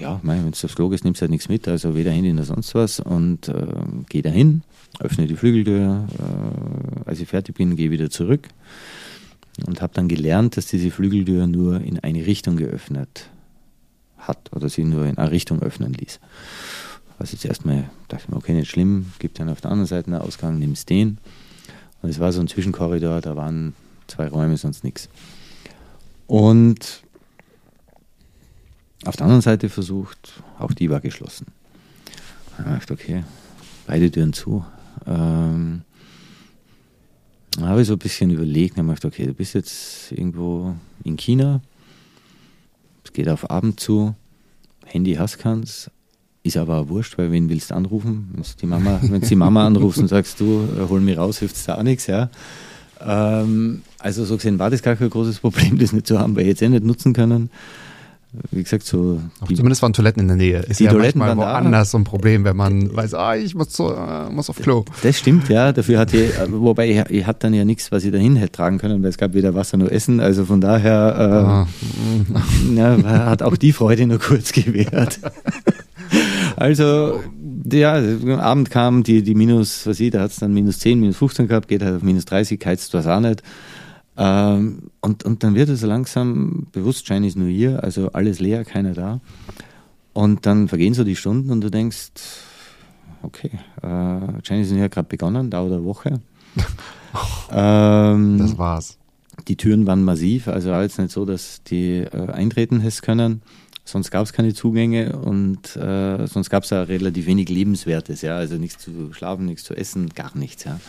ja, 0.01 0.21
wenn 0.23 0.43
du 0.43 0.49
aufs 0.49 0.75
Klo 0.75 0.89
gehst, 0.89 1.05
nimmst 1.05 1.21
du 1.21 1.23
halt 1.23 1.31
nichts 1.31 1.49
mit, 1.49 1.69
also 1.69 1.95
weder 1.95 2.11
Handy 2.11 2.33
noch 2.33 2.45
sonst 2.45 2.75
was 2.75 3.01
und 3.01 3.49
äh, 3.49 3.67
gehe 4.09 4.23
dahin, 4.23 4.63
öffne 4.99 5.27
die 5.27 5.37
Flügeltür, 5.37 6.09
äh, 6.19 7.09
als 7.09 7.21
ich 7.21 7.29
fertig 7.29 7.57
bin, 7.57 7.77
gehe 7.77 7.91
wieder 7.91 8.11
zurück 8.11 8.49
und 9.67 9.81
habe 9.81 9.95
dann 9.95 10.09
gelernt, 10.09 10.57
dass 10.57 10.67
diese 10.67 10.91
Flügeltür 10.91 11.47
nur 11.47 11.81
in 11.81 12.01
eine 12.01 12.27
Richtung 12.27 12.57
geöffnet 12.57 13.29
hat 14.19 14.53
oder 14.53 14.69
sie 14.69 14.85
nur 14.85 15.07
in 15.07 15.19
eine 15.19 15.31
Richtung 15.31 15.63
öffnen 15.63 15.93
ließ. 15.93 16.19
Was 17.19 17.33
jetzt 17.33 17.45
erstmal 17.45 17.91
dachte 18.09 18.25
ich 18.25 18.31
mir, 18.31 18.37
okay, 18.37 18.55
nicht 18.55 18.71
schlimm, 18.71 19.13
gibt 19.21 19.39
dann 19.39 19.49
auf 19.49 19.61
der 19.61 19.71
anderen 19.71 19.87
Seite 19.87 20.09
einen 20.09 20.21
Ausgang, 20.21 20.59
nimmst 20.59 20.91
den. 20.91 21.19
Und 22.05 22.11
es 22.11 22.21
war 22.21 22.35
so 22.35 22.41
ein 22.43 22.49
Zwischenkorridor, 22.49 23.23
da 23.23 23.35
waren 23.35 23.73
zwei 24.09 24.29
Räume, 24.29 24.59
sonst 24.59 24.85
nichts. 24.85 25.09
Und 26.27 27.03
auf 29.07 29.17
der 29.17 29.25
anderen 29.25 29.41
Seite 29.41 29.71
versucht, 29.71 30.43
auch 30.59 30.75
die 30.75 30.91
war 30.91 31.01
geschlossen. 31.01 31.47
Ich 32.59 32.65
gedacht, 32.65 32.91
okay, 32.91 33.25
beide 33.87 34.11
Türen 34.11 34.35
zu. 34.35 34.67
Ähm, 35.07 35.81
da 37.53 37.69
habe 37.69 37.81
ich 37.81 37.89
so 37.89 37.95
ein 37.95 37.99
bisschen 37.99 38.29
überlegt, 38.29 38.77
dann 38.77 38.85
habe 38.85 38.97
ich 38.97 39.01
gedacht, 39.01 39.15
okay, 39.15 39.27
du 39.27 39.33
bist 39.33 39.55
jetzt 39.55 40.13
irgendwo 40.13 40.75
in 41.05 41.17
China, 41.17 41.63
es 43.03 43.15
geht 43.15 43.31
auf 43.31 43.51
Abend 43.51 43.81
zu, 43.81 44.15
Handy 44.85 45.15
hast 45.15 45.39
kannst, 45.39 45.91
ist 46.45 46.57
aber 46.57 46.79
auch 46.79 46.89
wurscht, 46.89 47.19
weil 47.19 47.33
wen 47.33 47.49
willst 47.49 47.71
du 47.71 47.75
anrufen? 47.75 48.29
Wenn 48.35 48.45
die 48.61 48.67
Mama, 48.67 49.01
wenn 49.03 49.21
die 49.23 49.35
Mama 49.35 49.67
anrufst 49.67 49.99
und 49.99 50.09
sagst, 50.09 50.39
du, 50.39 50.69
äh, 50.79 50.89
hol 50.89 51.01
mich 51.01 51.17
raus, 51.17 51.39
hilft 51.39 51.57
es 51.57 51.65
da 51.65 51.77
auch 51.77 51.83
nichts, 51.83 52.07
ja. 52.07 52.29
Ähm, 53.05 53.83
also 53.99 54.25
so 54.25 54.37
gesehen 54.37 54.59
war 54.59 54.71
das 54.71 54.83
gar 54.83 54.95
kein 54.95 55.11
großes 55.11 55.41
Problem, 55.41 55.79
das 55.81 55.93
nicht 55.93 56.07
zu 56.07 56.19
haben, 56.19 56.37
weil 56.37 56.43
ich 56.43 56.49
jetzt 56.49 56.63
eh 56.63 56.69
nicht 56.69 56.85
nutzen 56.85 57.15
können 57.15 57.51
wie 58.51 58.63
gesagt, 58.63 58.85
so. 58.85 59.21
Die, 59.49 59.55
zumindest 59.55 59.83
waren 59.83 59.93
Toiletten 59.93 60.23
in 60.23 60.29
der 60.29 60.37
Nähe. 60.37 60.59
Ist 60.61 60.81
die 60.81 60.85
ja 60.85 60.91
Toiletten 60.91 61.19
manchmal 61.19 61.47
woanders 61.47 61.91
so 61.93 61.99
ein 61.99 62.05
Problem, 62.05 62.45
wenn 62.45 62.57
man 62.57 62.95
weiß, 62.95 63.15
ah, 63.15 63.37
ich 63.37 63.55
muss, 63.55 63.69
zu, 63.69 63.93
äh, 63.93 64.31
muss 64.31 64.51
auf 64.51 64.57
Klo. 64.57 64.85
Das 65.03 65.19
stimmt, 65.19 65.49
ja. 65.49 65.73
Dafür 65.73 65.99
hatte 65.99 66.17
ich, 66.17 66.35
äh, 66.37 66.47
wobei 66.51 66.91
ich, 66.91 66.99
ich 67.11 67.27
hatte 67.27 67.41
dann 67.41 67.55
ja 67.55 67.65
nichts, 67.65 67.93
was 67.93 68.05
ich 68.05 68.13
dahin 68.13 68.37
hätte 68.37 68.53
tragen 68.53 68.79
können, 68.79 69.03
weil 69.03 69.11
es 69.11 69.19
gab 69.19 69.35
weder 69.35 69.55
Wasser 69.55 69.77
noch 69.77 69.89
Essen. 69.89 70.21
Also 70.21 70.45
von 70.45 70.61
daher 70.61 71.15
äh, 71.17 72.35
ah. 72.35 72.47
ja, 72.75 73.27
hat 73.27 73.43
auch 73.43 73.57
die 73.57 73.73
Freude 73.73 74.07
nur 74.07 74.19
kurz 74.19 74.53
gewährt. 74.53 75.21
also, 76.57 77.21
ja, 77.71 77.97
am 77.97 78.41
Abend 78.41 78.71
kam 78.71 79.03
die, 79.03 79.23
die 79.23 79.35
minus, 79.35 79.87
was 79.87 80.01
ich, 80.01 80.11
da 80.11 80.21
hat 80.21 80.31
es 80.31 80.37
dann 80.39 80.53
minus 80.53 80.79
10, 80.81 81.01
minus 81.01 81.17
15 81.17 81.49
gehabt, 81.49 81.69
geht 81.69 81.83
halt 81.83 81.97
auf 81.97 82.03
minus 82.03 82.25
30, 82.25 82.65
heizt 82.65 82.95
was 82.95 83.07
auch 83.07 83.21
nicht. 83.21 83.43
Ähm, 84.17 84.91
und, 85.01 85.25
und 85.25 85.43
dann 85.43 85.55
wird 85.55 85.69
es 85.69 85.83
langsam 85.83 86.67
bewusst, 86.73 87.07
Chinese 87.07 87.39
New 87.39 87.47
Year, 87.47 87.83
also 87.83 88.13
alles 88.13 88.41
leer, 88.41 88.65
keiner 88.65 88.95
da. 88.95 89.21
Und 90.13 90.47
dann 90.47 90.69
vergehen 90.69 90.95
so 90.95 91.03
die 91.03 91.17
Stunden 91.17 91.51
und 91.51 91.61
du 91.61 91.71
denkst, 91.71 92.13
okay, 93.23 93.51
äh, 93.83 94.41
Chinese 94.43 94.75
New 94.75 94.81
Year 94.81 94.89
gerade 94.89 95.09
begonnen, 95.09 95.51
dauert 95.51 95.73
eine 95.73 95.85
Woche. 95.85 96.21
ähm, 97.51 98.39
das 98.39 98.57
war's. 98.57 98.99
Die 99.49 99.57
Türen 99.57 99.87
waren 99.87 100.05
massiv, 100.05 100.47
also 100.47 100.71
war 100.71 100.83
jetzt 100.83 100.99
nicht 100.99 101.11
so, 101.11 101.25
dass 101.25 101.63
die 101.65 101.99
äh, 101.99 102.31
eintreten 102.31 102.81
hätten 102.81 103.03
können. 103.03 103.43
Sonst 103.85 104.11
gab 104.11 104.25
es 104.25 104.33
keine 104.33 104.55
Zugänge 104.55 105.17
und 105.17 105.77
äh, 105.77 106.27
sonst 106.27 106.49
gab 106.49 106.65
es 106.65 106.71
ja 106.71 106.83
relativ 106.83 107.27
wenig 107.27 107.49
Lebenswertes, 107.51 108.23
ja, 108.23 108.37
also 108.37 108.57
nichts 108.57 108.83
zu 108.83 109.13
schlafen, 109.13 109.45
nichts 109.45 109.65
zu 109.65 109.75
essen, 109.75 110.09
gar 110.11 110.37
nichts, 110.37 110.65
ja. 110.65 110.81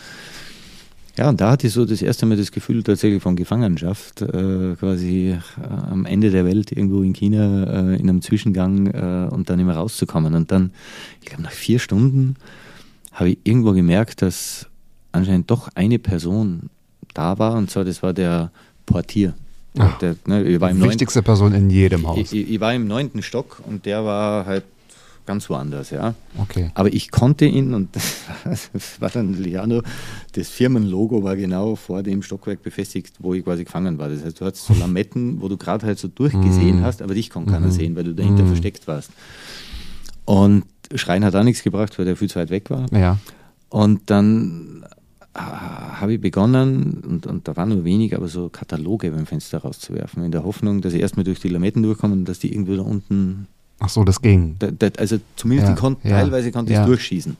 Ja, 1.18 1.30
und 1.30 1.40
da 1.40 1.50
hatte 1.50 1.66
ich 1.66 1.72
so 1.72 1.86
das 1.86 2.02
erste 2.02 2.26
Mal 2.26 2.36
das 2.36 2.52
Gefühl 2.52 2.82
tatsächlich 2.82 3.22
von 3.22 3.36
Gefangenschaft, 3.36 4.20
äh, 4.20 4.76
quasi 4.78 5.30
äh, 5.30 5.66
am 5.66 6.04
Ende 6.04 6.30
der 6.30 6.44
Welt 6.44 6.72
irgendwo 6.72 7.02
in 7.02 7.14
China 7.14 7.64
äh, 7.64 7.96
in 7.96 8.08
einem 8.08 8.20
Zwischengang 8.20 8.86
äh, 8.88 9.28
und 9.34 9.48
dann 9.48 9.58
immer 9.58 9.76
rauszukommen. 9.76 10.34
Und 10.34 10.50
dann, 10.52 10.72
ich 11.22 11.28
glaube, 11.28 11.42
nach 11.42 11.52
vier 11.52 11.78
Stunden 11.78 12.36
habe 13.12 13.30
ich 13.30 13.38
irgendwo 13.44 13.72
gemerkt, 13.72 14.20
dass 14.20 14.68
anscheinend 15.12 15.50
doch 15.50 15.68
eine 15.74 15.98
Person 15.98 16.68
da 17.14 17.38
war, 17.38 17.54
und 17.54 17.70
zwar 17.70 17.84
das 17.84 18.02
war 18.02 18.12
der 18.12 18.50
Portier. 18.84 19.34
Ach, 19.78 19.98
der, 19.98 20.16
ne, 20.26 20.42
im 20.42 20.60
wichtigste 20.82 21.18
neunten, 21.18 21.24
Person 21.24 21.54
in 21.54 21.70
jedem 21.70 22.06
Haus. 22.06 22.18
Ich, 22.18 22.34
ich, 22.34 22.60
war 22.60 22.74
im 22.74 22.86
neunten 22.86 23.22
Stock 23.22 23.62
und 23.66 23.86
der 23.86 24.04
war 24.04 24.46
halt 24.46 24.64
ganz 25.26 25.50
woanders, 25.50 25.90
ja. 25.90 26.14
Okay. 26.38 26.70
Aber 26.74 26.92
ich 26.92 27.10
konnte 27.10 27.44
ihn 27.44 27.74
und 27.74 27.88
das 28.44 28.70
war 29.00 29.10
dann 29.10 29.34
Liano, 29.34 29.82
das 30.32 30.48
Firmenlogo 30.48 31.22
war 31.22 31.36
genau 31.36 31.76
vor 31.76 32.02
dem 32.02 32.22
Stockwerk 32.22 32.62
befestigt, 32.62 33.14
wo 33.18 33.34
ich 33.34 33.44
quasi 33.44 33.64
gefangen 33.64 33.98
war. 33.98 34.08
Das 34.08 34.24
heißt, 34.24 34.40
du 34.40 34.44
hattest 34.46 34.66
so 34.66 34.74
Lametten, 34.74 35.40
wo 35.40 35.48
du 35.48 35.56
gerade 35.56 35.84
halt 35.86 35.98
so 35.98 36.08
durchgesehen 36.08 36.80
mm. 36.80 36.84
hast, 36.84 37.02
aber 37.02 37.14
dich 37.14 37.28
kann 37.28 37.46
keiner 37.46 37.66
mm. 37.66 37.72
sehen, 37.72 37.96
weil 37.96 38.04
du 38.04 38.14
dahinter 38.14 38.44
mm. 38.44 38.48
versteckt 38.48 38.86
warst. 38.86 39.10
Und 40.24 40.64
Schreien 40.94 41.24
hat 41.24 41.34
auch 41.34 41.42
nichts 41.42 41.62
gebracht, 41.62 41.98
weil 41.98 42.04
der 42.04 42.16
viel 42.16 42.30
zu 42.30 42.38
weit 42.38 42.50
weg 42.50 42.70
war. 42.70 42.86
Ja. 42.92 43.18
Und 43.68 44.02
dann 44.10 44.84
habe 46.00 46.14
ich 46.14 46.20
begonnen, 46.20 47.02
und, 47.06 47.26
und, 47.26 47.48
da 47.48 47.56
waren 47.56 47.70
nur 47.70 47.84
wenig, 47.84 48.16
aber 48.16 48.28
so 48.28 48.48
Kataloge 48.48 49.10
beim 49.10 49.26
Fenster 49.26 49.58
rauszuwerfen, 49.58 50.24
in 50.24 50.32
der 50.32 50.44
Hoffnung, 50.44 50.80
dass 50.80 50.92
ich 50.92 51.00
erstmal 51.00 51.24
durch 51.24 51.40
die 51.40 51.48
Lametten 51.48 51.82
durchkomme 51.82 52.14
und 52.14 52.24
dass 52.26 52.38
die 52.38 52.52
irgendwo 52.52 52.76
da 52.76 52.82
unten 52.82 53.46
Ach 53.78 53.88
so, 53.88 54.04
das 54.04 54.22
ging. 54.22 54.56
Da, 54.58 54.70
da, 54.70 54.88
also 54.98 55.18
zumindest 55.36 55.70
ja, 55.70 55.74
konnten, 55.74 56.08
ja, 56.08 56.16
teilweise 56.16 56.50
konnte 56.50 56.72
ich 56.72 56.78
ja. 56.78 56.86
durchschießen. 56.86 57.36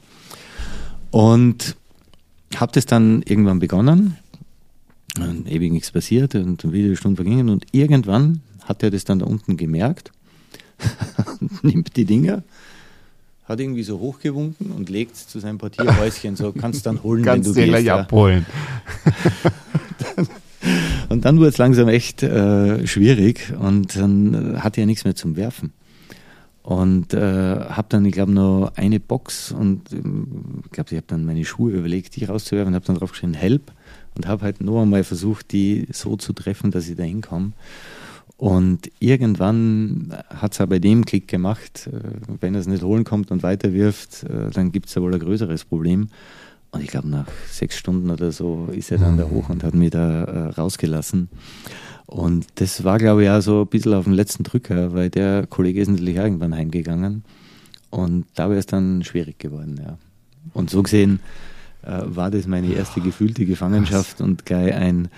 Und 1.09 1.75
habe 2.55 2.71
das 2.73 2.85
dann 2.85 3.23
irgendwann 3.23 3.59
begonnen. 3.59 4.17
Und 5.19 5.51
ewig 5.51 5.71
nichts 5.71 5.91
passiert 5.91 6.35
und 6.35 6.71
wieder 6.71 6.87
eine 6.87 6.95
Stunde 6.95 7.15
vergingen. 7.15 7.49
Und 7.49 7.65
irgendwann 7.71 8.41
hat 8.65 8.83
er 8.83 8.91
das 8.91 9.03
dann 9.03 9.19
da 9.19 9.25
unten 9.25 9.57
gemerkt, 9.57 10.11
nimmt 11.63 11.95
die 11.95 12.05
Dinger, 12.05 12.43
hat 13.47 13.59
irgendwie 13.59 13.83
so 13.83 13.99
hochgewunken 13.99 14.71
und 14.71 14.89
legt 14.89 15.15
zu 15.15 15.39
seinem 15.39 15.57
Portierhäuschen. 15.57 16.35
So 16.35 16.51
kannst 16.51 16.85
dann 16.85 17.01
holen, 17.03 17.23
kannst 17.23 17.55
wenn 17.55 17.67
du 17.67 17.71
gehst. 17.71 17.85
Ja. 17.85 17.99
abholen. 17.99 18.45
und 21.09 21.23
dann 21.23 21.37
wurde 21.37 21.49
es 21.49 21.57
langsam 21.57 21.87
echt 21.87 22.23
äh, 22.23 22.85
schwierig 22.85 23.53
und 23.57 23.95
dann 23.95 24.55
äh, 24.55 24.57
hatte 24.59 24.81
er 24.81 24.87
nichts 24.87 25.05
mehr 25.05 25.15
zum 25.15 25.35
Werfen. 25.37 25.71
Und 26.61 27.13
äh, 27.13 27.19
habe 27.21 27.87
dann, 27.87 28.03
ich 28.03 28.11
glaube, 28.11 28.33
noch 28.33 28.73
eine 28.75 28.99
Box 28.99 29.53
und 29.53 29.93
ähm, 29.93 30.63
ich 30.65 30.71
glaube, 30.71 30.89
ich 30.91 30.97
habe 30.97 31.07
dann 31.07 31.23
meine 31.23 31.45
Schuhe 31.45 31.71
überlegt, 31.71 32.17
die 32.17 32.25
rauszuwerfen 32.25 32.73
und 32.73 32.75
habe 32.75 32.85
dann 32.85 32.97
drauf 32.97 33.11
geschrieben, 33.11 33.33
Help. 33.33 33.71
Und 34.15 34.27
habe 34.27 34.41
halt 34.41 34.61
noch 34.61 34.81
einmal 34.81 35.03
versucht, 35.03 35.51
die 35.51 35.87
so 35.91 36.17
zu 36.17 36.33
treffen, 36.33 36.71
dass 36.71 36.89
ich 36.89 36.95
da 36.97 37.03
hinkomme. 37.03 37.53
Und 38.37 38.91
irgendwann 38.99 40.15
hat 40.29 40.53
es 40.53 40.61
auch 40.61 40.67
bei 40.67 40.77
dem 40.77 41.05
Klick 41.05 41.27
gemacht, 41.27 41.89
äh, 41.91 41.99
wenn 42.39 42.53
er 42.53 42.61
es 42.61 42.67
nicht 42.67 42.83
holen 42.83 43.03
kommt 43.03 43.31
und 43.31 43.41
weiterwirft, 43.41 44.23
äh, 44.23 44.51
dann 44.51 44.71
gibt 44.71 44.87
es 44.87 44.95
ja 44.95 45.01
wohl 45.01 45.13
ein 45.13 45.19
größeres 45.19 45.65
Problem. 45.65 46.09
Und 46.71 46.81
ich 46.81 46.89
glaube, 46.89 47.09
nach 47.09 47.27
sechs 47.49 47.77
Stunden 47.77 48.11
oder 48.11 48.31
so 48.31 48.67
ist 48.71 48.91
er 48.91 48.99
dann 48.99 49.13
mhm. 49.13 49.17
da 49.17 49.23
hoch 49.29 49.49
und 49.49 49.63
hat 49.63 49.73
mich 49.73 49.89
da 49.89 50.23
äh, 50.23 50.39
rausgelassen. 50.49 51.29
Und 52.05 52.45
das 52.55 52.83
war, 52.83 52.99
glaube 52.99 53.23
ich, 53.23 53.29
auch 53.29 53.41
so 53.41 53.61
ein 53.61 53.67
bisschen 53.67 53.95
auf 53.95 54.03
dem 54.03 54.13
letzten 54.13 54.43
Drücker, 54.43 54.93
weil 54.93 55.09
der 55.09 55.47
Kollege 55.47 55.81
ist 55.81 55.89
natürlich 55.89 56.15
irgendwann 56.15 56.55
heimgegangen. 56.55 57.23
Und 57.89 58.25
da 58.35 58.49
wäre 58.49 58.59
es 58.59 58.65
dann 58.65 59.03
schwierig 59.03 59.39
geworden, 59.39 59.79
ja. 59.83 59.97
Und 60.53 60.69
so 60.69 60.83
gesehen 60.83 61.19
äh, 61.81 62.01
war 62.05 62.29
das 62.29 62.47
meine 62.47 62.71
erste 62.71 63.01
gefühlte 63.01 63.45
Gefangenschaft 63.45 64.21
und 64.21 64.45
gleich 64.45 64.73
ein, 64.73 65.09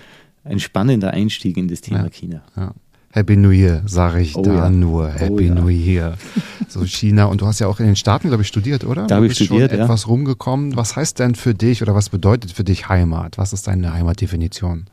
ein 0.44 0.58
spannender 0.58 1.10
Einstieg 1.12 1.56
in 1.56 1.68
das 1.68 1.80
Thema 1.80 2.04
ja, 2.04 2.10
China. 2.10 2.42
Ja. 2.56 2.74
Happy 3.12 3.36
New 3.36 3.50
Year, 3.50 3.82
sage 3.86 4.20
ich 4.20 4.36
oh, 4.36 4.42
da 4.42 4.54
ja. 4.54 4.70
nur. 4.70 5.06
Oh 5.06 5.18
Happy 5.18 5.50
oh, 5.50 5.54
New 5.54 5.68
Year. 5.68 6.16
So 6.68 6.84
China. 6.84 7.24
Und 7.24 7.40
du 7.40 7.46
hast 7.48 7.58
ja 7.58 7.66
auch 7.66 7.80
in 7.80 7.86
den 7.86 7.96
Staaten, 7.96 8.28
glaube 8.28 8.44
ich, 8.44 8.48
studiert, 8.48 8.84
oder? 8.84 9.08
Da 9.08 9.16
habe 9.16 9.26
ich 9.26 9.34
studiert, 9.34 9.70
schon 9.70 9.78
ja. 9.78 9.84
etwas 9.84 10.06
rumgekommen. 10.06 10.76
Was 10.76 10.94
heißt 10.94 11.18
denn 11.18 11.34
für 11.34 11.52
dich 11.52 11.82
oder 11.82 11.96
was 11.96 12.10
bedeutet 12.10 12.52
für 12.52 12.62
dich 12.62 12.88
Heimat? 12.88 13.38
Was 13.38 13.52
ist 13.52 13.66
deine 13.66 13.92
Heimatdefinition? 13.92 14.86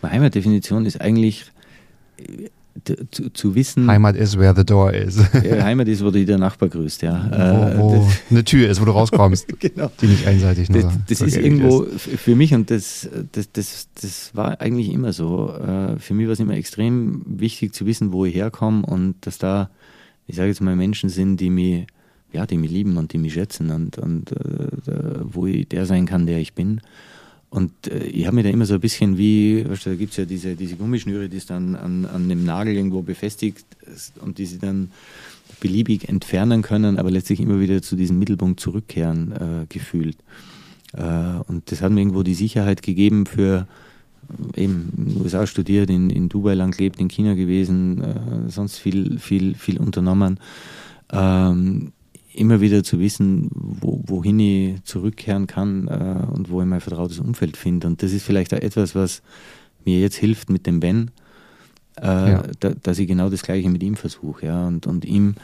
Meine 0.00 0.14
Heimatdefinition 0.14 0.86
ist 0.86 1.00
eigentlich 1.00 1.46
zu, 3.10 3.32
zu, 3.32 3.54
wissen. 3.54 3.86
Heimat 3.86 4.16
ist 4.16 4.38
where 4.38 4.54
the 4.54 4.64
door 4.64 4.92
is. 4.92 5.18
Heimat 5.32 5.86
ist, 5.88 6.04
wo 6.04 6.10
dir 6.10 6.26
der 6.26 6.38
Nachbar 6.38 6.68
grüßt, 6.68 7.02
ja. 7.02 7.76
Wo, 7.76 7.90
wo 7.90 7.94
äh, 7.94 8.06
eine 8.30 8.44
Tür 8.44 8.68
ist, 8.68 8.80
wo 8.80 8.84
du 8.84 8.90
rauskommst. 8.92 9.46
genau. 9.60 9.90
Die 10.00 10.06
nicht 10.06 10.26
einseitig 10.26 10.68
nur. 10.70 10.82
Das, 10.82 10.92
das 11.08 11.20
ist 11.20 11.36
irgendwo 11.36 11.82
ist. 11.82 12.02
für 12.02 12.34
mich 12.34 12.52
und 12.52 12.70
das, 12.70 13.08
das, 13.32 13.52
das, 13.52 13.88
das 14.00 14.34
war 14.34 14.60
eigentlich 14.60 14.92
immer 14.92 15.12
so. 15.12 15.52
Äh, 15.52 15.98
für 15.98 16.14
mich 16.14 16.26
war 16.26 16.32
es 16.32 16.40
immer 16.40 16.54
extrem 16.54 17.22
wichtig 17.26 17.74
zu 17.74 17.86
wissen, 17.86 18.12
wo 18.12 18.24
ich 18.24 18.34
herkomme 18.34 18.84
und 18.84 19.14
dass 19.20 19.38
da, 19.38 19.70
ich 20.26 20.36
sage 20.36 20.48
jetzt 20.48 20.60
mal, 20.60 20.74
Menschen 20.74 21.08
sind, 21.08 21.38
die 21.38 21.50
mich, 21.50 21.86
ja, 22.32 22.46
die 22.46 22.58
mich 22.58 22.70
lieben 22.70 22.96
und 22.96 23.12
die 23.12 23.18
mich 23.18 23.34
schätzen 23.34 23.70
und, 23.70 23.98
und 23.98 24.34
wo 25.22 25.46
ich 25.46 25.68
der 25.68 25.86
sein 25.86 26.06
kann, 26.06 26.26
der 26.26 26.38
ich 26.38 26.54
bin. 26.54 26.80
Und 27.54 27.70
äh, 27.86 28.06
ich 28.06 28.26
habe 28.26 28.34
mir 28.34 28.42
da 28.42 28.48
immer 28.48 28.66
so 28.66 28.74
ein 28.74 28.80
bisschen 28.80 29.16
wie, 29.16 29.64
weißt 29.68 29.86
du, 29.86 29.90
da 29.90 29.96
gibt 29.96 30.10
es 30.10 30.16
ja 30.16 30.24
diese, 30.24 30.56
diese 30.56 30.74
Gummischnüre, 30.74 31.28
die 31.28 31.36
ist 31.36 31.50
dann 31.50 31.76
an, 31.76 32.04
an 32.04 32.24
einem 32.24 32.44
Nagel 32.44 32.74
irgendwo 32.74 33.02
befestigt 33.02 33.64
und 34.20 34.38
die 34.38 34.46
sie 34.46 34.58
dann 34.58 34.90
beliebig 35.60 36.08
entfernen 36.08 36.62
können, 36.62 36.98
aber 36.98 37.12
letztlich 37.12 37.38
immer 37.38 37.60
wieder 37.60 37.80
zu 37.80 37.94
diesem 37.94 38.18
Mittelpunkt 38.18 38.58
zurückkehren 38.58 39.30
äh, 39.32 39.66
gefühlt. 39.68 40.16
Äh, 40.94 41.04
und 41.46 41.70
das 41.70 41.80
hat 41.80 41.92
mir 41.92 42.00
irgendwo 42.00 42.24
die 42.24 42.34
Sicherheit 42.34 42.82
gegeben 42.82 43.24
für 43.24 43.68
äh, 44.56 44.64
eben 44.64 44.92
in 44.96 45.04
den 45.10 45.22
USA 45.22 45.46
studiert, 45.46 45.90
in, 45.90 46.10
in 46.10 46.28
Dubai 46.28 46.54
lang 46.54 46.72
gelebt, 46.72 46.98
in 46.98 47.06
China 47.06 47.34
gewesen, 47.34 48.02
äh, 48.02 48.50
sonst 48.50 48.78
viel, 48.78 49.20
viel, 49.20 49.54
viel 49.54 49.78
unternommen. 49.78 50.40
ähm, 51.12 51.92
immer 52.34 52.60
wieder 52.60 52.82
zu 52.82 52.98
wissen, 53.00 53.48
wo, 53.52 54.02
wohin 54.06 54.38
ich 54.40 54.82
zurückkehren 54.84 55.46
kann 55.46 55.88
äh, 55.88 56.26
und 56.32 56.50
wo 56.50 56.60
ich 56.60 56.66
mein 56.66 56.80
vertrautes 56.80 57.18
Umfeld 57.18 57.56
finde. 57.56 57.86
Und 57.86 58.02
das 58.02 58.12
ist 58.12 58.24
vielleicht 58.24 58.52
auch 58.54 58.58
etwas, 58.58 58.94
was 58.94 59.22
mir 59.84 60.00
jetzt 60.00 60.16
hilft 60.16 60.50
mit 60.50 60.66
dem 60.66 60.80
Ben, 60.80 61.10
äh, 62.00 62.06
ja. 62.06 62.42
da, 62.60 62.70
dass 62.70 62.98
ich 62.98 63.06
genau 63.06 63.30
das 63.30 63.42
Gleiche 63.42 63.68
mit 63.68 63.82
ihm 63.82 63.96
versuche. 63.96 64.46
Ja, 64.46 64.66
und, 64.66 64.86
und 64.86 65.04
ihm 65.04 65.34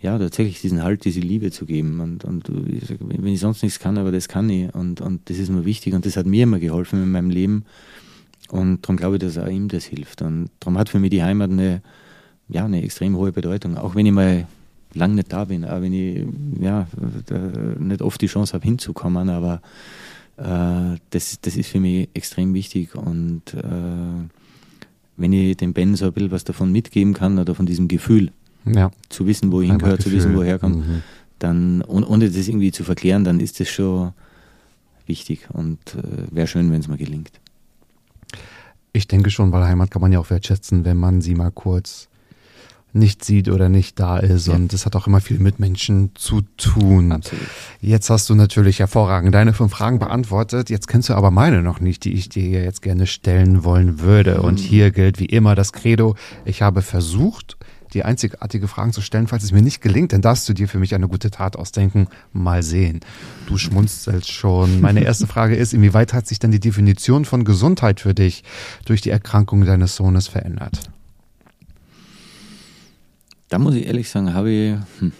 ja, 0.00 0.18
tatsächlich 0.18 0.60
diesen 0.60 0.82
Halt, 0.82 1.04
diese 1.04 1.20
Liebe 1.20 1.50
zu 1.50 1.64
geben. 1.66 2.00
Und, 2.00 2.24
und 2.24 2.48
ich 2.68 2.86
sag, 2.86 2.98
wenn 3.00 3.26
ich 3.26 3.40
sonst 3.40 3.62
nichts 3.62 3.78
kann, 3.78 3.98
aber 3.98 4.12
das 4.12 4.28
kann 4.28 4.48
ich. 4.50 4.74
Und, 4.74 5.00
und 5.00 5.28
das 5.30 5.38
ist 5.38 5.50
mir 5.50 5.64
wichtig 5.64 5.94
und 5.94 6.04
das 6.04 6.16
hat 6.16 6.26
mir 6.26 6.44
immer 6.44 6.58
geholfen 6.58 7.02
in 7.02 7.10
meinem 7.10 7.30
Leben. 7.30 7.64
Und 8.50 8.82
darum 8.82 8.96
glaube 8.96 9.16
ich, 9.16 9.20
dass 9.20 9.38
auch 9.38 9.48
ihm 9.48 9.68
das 9.68 9.84
hilft. 9.84 10.22
Und 10.22 10.50
darum 10.60 10.78
hat 10.78 10.88
für 10.88 10.98
mich 10.98 11.10
die 11.10 11.22
Heimat 11.22 11.50
eine, 11.50 11.82
ja, 12.48 12.64
eine 12.64 12.82
extrem 12.82 13.16
hohe 13.16 13.32
Bedeutung. 13.32 13.76
Auch 13.76 13.94
wenn 13.94 14.06
ich 14.06 14.12
mal 14.12 14.46
lang 14.96 15.14
nicht 15.14 15.32
da 15.32 15.44
bin, 15.44 15.64
auch 15.64 15.80
wenn 15.80 15.92
ich 15.92 16.26
ja, 16.60 16.86
nicht 17.78 18.02
oft 18.02 18.20
die 18.20 18.26
Chance 18.26 18.54
habe 18.54 18.64
hinzukommen, 18.64 19.28
aber 19.30 19.60
äh, 20.36 20.98
das, 21.10 21.40
das 21.40 21.56
ist 21.56 21.68
für 21.68 21.80
mich 21.80 22.08
extrem 22.14 22.54
wichtig. 22.54 22.94
Und 22.94 23.54
äh, 23.54 24.28
wenn 25.16 25.32
ich 25.32 25.56
dem 25.56 25.72
Ben 25.72 25.94
so 25.96 26.06
ein 26.06 26.12
bisschen 26.12 26.30
was 26.30 26.44
davon 26.44 26.72
mitgeben 26.72 27.14
kann 27.14 27.38
oder 27.38 27.54
von 27.54 27.66
diesem 27.66 27.88
Gefühl, 27.88 28.32
ja. 28.64 28.90
zu 29.08 29.26
wissen, 29.26 29.52
wo 29.52 29.60
ich 29.60 29.70
hingehöre, 29.70 29.98
zu 29.98 30.10
wissen, 30.12 30.34
woher 30.34 30.58
kommt, 30.58 30.86
mhm. 30.86 31.02
dann, 31.38 31.82
ohne 31.82 32.30
das 32.30 32.48
irgendwie 32.48 32.72
zu 32.72 32.84
verklären, 32.84 33.24
dann 33.24 33.40
ist 33.40 33.60
das 33.60 33.68
schon 33.68 34.12
wichtig 35.06 35.48
und 35.52 35.78
äh, 35.94 36.34
wäre 36.34 36.46
schön, 36.46 36.70
wenn 36.72 36.80
es 36.80 36.88
mal 36.88 36.98
gelingt. 36.98 37.30
Ich 38.92 39.06
denke 39.06 39.30
schon, 39.30 39.52
weil 39.52 39.64
Heimat 39.64 39.90
kann 39.90 40.02
man 40.02 40.12
ja 40.12 40.18
auch 40.18 40.30
wertschätzen, 40.30 40.84
wenn 40.84 40.96
man 40.96 41.20
sie 41.20 41.34
mal 41.34 41.50
kurz 41.50 42.08
nicht 42.96 43.24
sieht 43.24 43.48
oder 43.48 43.68
nicht 43.68 44.00
da 44.00 44.18
ist. 44.18 44.48
Ja. 44.48 44.54
Und 44.54 44.72
das 44.72 44.86
hat 44.86 44.96
auch 44.96 45.06
immer 45.06 45.20
viel 45.20 45.38
mit 45.38 45.60
Menschen 45.60 46.10
zu 46.14 46.42
tun. 46.56 47.12
Absolut. 47.12 47.46
Jetzt 47.80 48.10
hast 48.10 48.28
du 48.28 48.34
natürlich 48.34 48.80
hervorragend 48.80 49.34
deine 49.34 49.52
fünf 49.52 49.72
Fragen 49.72 49.98
beantwortet. 49.98 50.70
Jetzt 50.70 50.88
kennst 50.88 51.08
du 51.08 51.14
aber 51.14 51.30
meine 51.30 51.62
noch 51.62 51.80
nicht, 51.80 52.04
die 52.04 52.14
ich 52.14 52.28
dir 52.28 52.62
jetzt 52.62 52.82
gerne 52.82 53.06
stellen 53.06 53.64
wollen 53.64 54.00
würde. 54.00 54.42
Und 54.42 54.60
mhm. 54.60 54.64
hier 54.64 54.90
gilt 54.90 55.20
wie 55.20 55.26
immer 55.26 55.54
das 55.54 55.72
Credo. 55.72 56.16
Ich 56.44 56.62
habe 56.62 56.82
versucht, 56.82 57.56
die 57.92 58.04
einzigartige 58.04 58.68
Fragen 58.68 58.92
zu 58.92 59.00
stellen, 59.00 59.26
falls 59.26 59.44
es 59.44 59.52
mir 59.52 59.62
nicht 59.62 59.80
gelingt, 59.80 60.12
dann 60.12 60.20
darfst 60.22 60.48
du 60.48 60.52
dir 60.52 60.68
für 60.68 60.78
mich 60.78 60.94
eine 60.94 61.08
gute 61.08 61.30
Tat 61.30 61.56
ausdenken. 61.56 62.08
Mal 62.32 62.62
sehen. 62.62 63.00
Du 63.46 63.56
schmunzelst 63.56 64.30
schon. 64.30 64.80
Meine 64.80 65.00
erste 65.04 65.26
Frage 65.26 65.56
ist, 65.56 65.72
inwieweit 65.72 66.12
hat 66.12 66.26
sich 66.26 66.38
denn 66.38 66.50
die 66.50 66.60
Definition 66.60 67.24
von 67.24 67.44
Gesundheit 67.44 68.00
für 68.00 68.14
dich 68.14 68.44
durch 68.84 69.00
die 69.00 69.10
Erkrankung 69.10 69.64
deines 69.64 69.96
Sohnes 69.96 70.28
verändert? 70.28 70.80
Da 73.48 73.58
muss 73.58 73.74
ich 73.74 73.86
ehrlich 73.86 74.08
sagen, 74.08 74.34
habe 74.34 74.50
ich, 74.50 75.00
hm, 75.00 75.12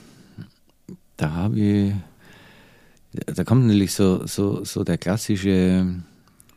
da 1.17 1.33
habe 1.33 1.61
ich, 1.61 1.93
da 3.13 3.45
kommt 3.45 3.67
natürlich 3.67 3.93
so, 3.93 4.27
so, 4.27 4.65
so 4.65 4.85
der 4.85 4.99
klassische 4.99 5.87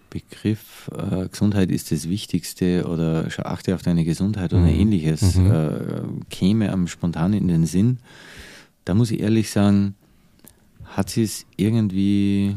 Begriff, 0.10 0.90
äh, 0.96 1.28
Gesundheit 1.28 1.70
ist 1.70 1.92
das 1.92 2.10
Wichtigste 2.10 2.86
oder 2.88 3.28
achte 3.44 3.76
auf 3.76 3.82
deine 3.82 4.04
Gesundheit 4.04 4.54
oder 4.54 4.64
mhm. 4.64 4.80
ähnliches, 4.80 5.36
mhm. 5.36 5.52
äh, 5.52 5.82
käme 6.30 6.72
am 6.72 6.88
spontan 6.88 7.34
in 7.34 7.48
den 7.48 7.66
Sinn. 7.66 8.00
Da 8.86 8.96
muss 8.96 9.12
ich 9.12 9.20
ehrlich 9.20 9.52
sagen, 9.52 9.96
hat 10.86 11.12
sich 11.12 11.24
es 11.24 11.46
irgendwie, 11.58 12.56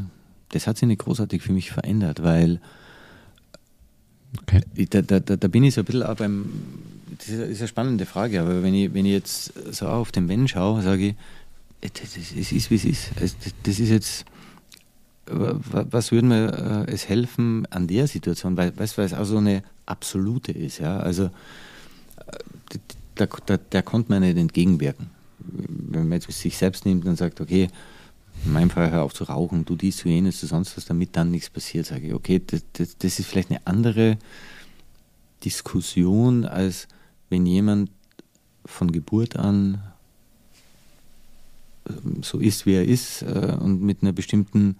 das 0.49 0.65
hat 0.65 0.77
sich 0.77 0.87
nicht 0.87 1.01
großartig 1.01 1.41
für 1.41 1.53
mich 1.53 1.71
verändert, 1.71 2.23
weil 2.23 2.59
okay. 4.41 4.61
da, 4.89 5.01
da, 5.01 5.19
da, 5.19 5.35
da 5.35 5.47
bin 5.47 5.63
ich 5.63 5.75
so 5.75 5.81
ein 5.81 5.85
bisschen 5.85 6.03
auch 6.03 6.15
beim, 6.15 6.45
das 7.17 7.27
ist 7.29 7.59
eine 7.59 7.67
spannende 7.67 8.05
Frage, 8.05 8.41
aber 8.41 8.63
wenn 8.63 8.73
ich, 8.73 8.93
wenn 8.93 9.05
ich 9.05 9.13
jetzt 9.13 9.53
so 9.73 9.87
auf 9.87 10.11
den 10.11 10.27
Ben 10.27 10.47
schaue, 10.47 10.81
sage 10.81 11.09
ich, 11.09 11.15
es 11.81 12.51
ist, 12.51 12.69
wie 12.69 12.75
es 12.75 12.85
ist. 12.85 13.11
Das 13.63 13.79
ist 13.79 13.89
jetzt 13.89 14.25
was 15.25 16.11
würde 16.11 16.27
mir 16.27 16.85
äh, 16.87 16.91
es 16.91 17.07
helfen 17.07 17.65
an 17.69 17.87
der 17.87 18.07
Situation, 18.07 18.57
weil, 18.57 18.77
weißt, 18.77 18.97
weil 18.97 19.05
es 19.05 19.13
auch 19.13 19.25
so 19.25 19.37
eine 19.37 19.63
absolute 19.85 20.51
ist. 20.51 20.79
Ja? 20.79 20.99
Also 20.99 21.25
äh, 21.25 22.77
da, 23.15 23.27
da, 23.45 23.57
da 23.57 23.81
konnte 23.81 24.11
man 24.11 24.21
nicht 24.21 24.37
entgegenwirken. 24.37 25.09
Wenn 25.39 26.09
man 26.09 26.19
jetzt 26.19 26.31
sich 26.31 26.57
selbst 26.57 26.85
nimmt 26.85 27.05
und 27.05 27.15
sagt, 27.15 27.41
okay, 27.41 27.69
in 28.45 28.53
meinem 28.53 28.69
Fall 28.69 28.91
hör 28.91 29.03
auf 29.03 29.13
zu 29.13 29.25
rauchen, 29.25 29.65
du 29.65 29.75
dies, 29.75 29.97
du 29.97 30.09
jenes, 30.09 30.41
du 30.41 30.47
sonst 30.47 30.75
was, 30.75 30.85
damit 30.85 31.15
dann 31.15 31.31
nichts 31.31 31.49
passiert, 31.49 31.85
sage 31.85 32.07
ich, 32.07 32.13
okay, 32.13 32.41
das, 32.45 32.63
das, 32.73 32.97
das 32.97 33.19
ist 33.19 33.27
vielleicht 33.27 33.51
eine 33.51 33.65
andere 33.65 34.17
Diskussion, 35.45 36.45
als 36.45 36.87
wenn 37.33 37.47
jemand 37.47 37.89
von 38.63 38.91
Geburt 38.91 39.35
an 39.35 39.81
ähm, 41.89 42.21
so 42.21 42.37
ist, 42.37 42.67
wie 42.67 42.75
er 42.75 42.85
ist 42.85 43.23
äh, 43.23 43.57
und 43.59 43.81
mit 43.81 44.03
einer 44.03 44.11
bestimmten 44.11 44.77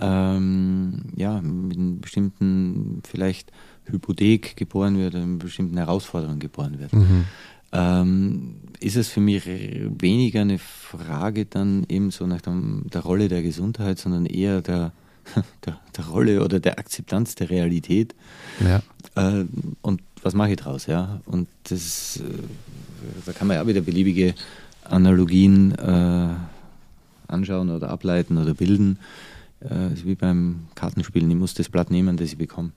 ähm, 0.00 1.02
ja, 1.14 1.42
mit 1.42 1.76
einem 1.76 2.00
bestimmten 2.00 3.02
vielleicht 3.06 3.52
Hypothek 3.84 4.56
geboren 4.56 4.96
wird, 4.96 5.14
einer 5.14 5.36
bestimmten 5.36 5.76
Herausforderung 5.76 6.38
geboren 6.38 6.78
wird. 6.78 6.94
Mhm. 6.94 7.26
Ähm, 7.72 8.56
ist 8.80 8.96
es 8.96 9.08
für 9.08 9.20
mich 9.20 9.44
weniger 9.46 10.40
eine 10.40 10.58
Frage 10.58 11.44
dann 11.44 11.84
eben 11.90 12.10
so 12.10 12.26
nach 12.26 12.40
dem, 12.40 12.86
der 12.90 13.02
Rolle 13.02 13.28
der 13.28 13.42
Gesundheit, 13.42 13.98
sondern 13.98 14.24
eher 14.24 14.62
der, 14.62 14.92
der, 15.66 15.78
der 15.94 16.06
Rolle 16.06 16.42
oder 16.42 16.58
der 16.58 16.78
Akzeptanz 16.78 17.34
der 17.34 17.50
Realität. 17.50 18.14
Ja. 18.60 18.80
Äh, 19.16 19.44
und 19.82 20.00
was 20.22 20.34
mache 20.34 20.50
ich 20.50 20.56
draus, 20.56 20.86
ja? 20.86 21.20
Und 21.26 21.48
das, 21.68 22.18
äh, 22.18 22.22
da 23.26 23.32
kann 23.32 23.46
man 23.46 23.56
ja 23.56 23.62
auch 23.62 23.66
wieder 23.66 23.80
beliebige 23.80 24.34
Analogien 24.84 25.72
äh, 25.72 26.28
anschauen 27.28 27.70
oder 27.70 27.90
ableiten 27.90 28.38
oder 28.38 28.54
bilden 28.54 28.98
äh, 29.60 29.90
wie 30.04 30.14
beim 30.14 30.66
Kartenspielen. 30.74 31.30
Ich 31.30 31.36
muss 31.36 31.54
das 31.54 31.68
Blatt 31.68 31.90
nehmen, 31.90 32.16
das 32.16 32.28
ich 32.28 32.38
bekomme. 32.38 32.72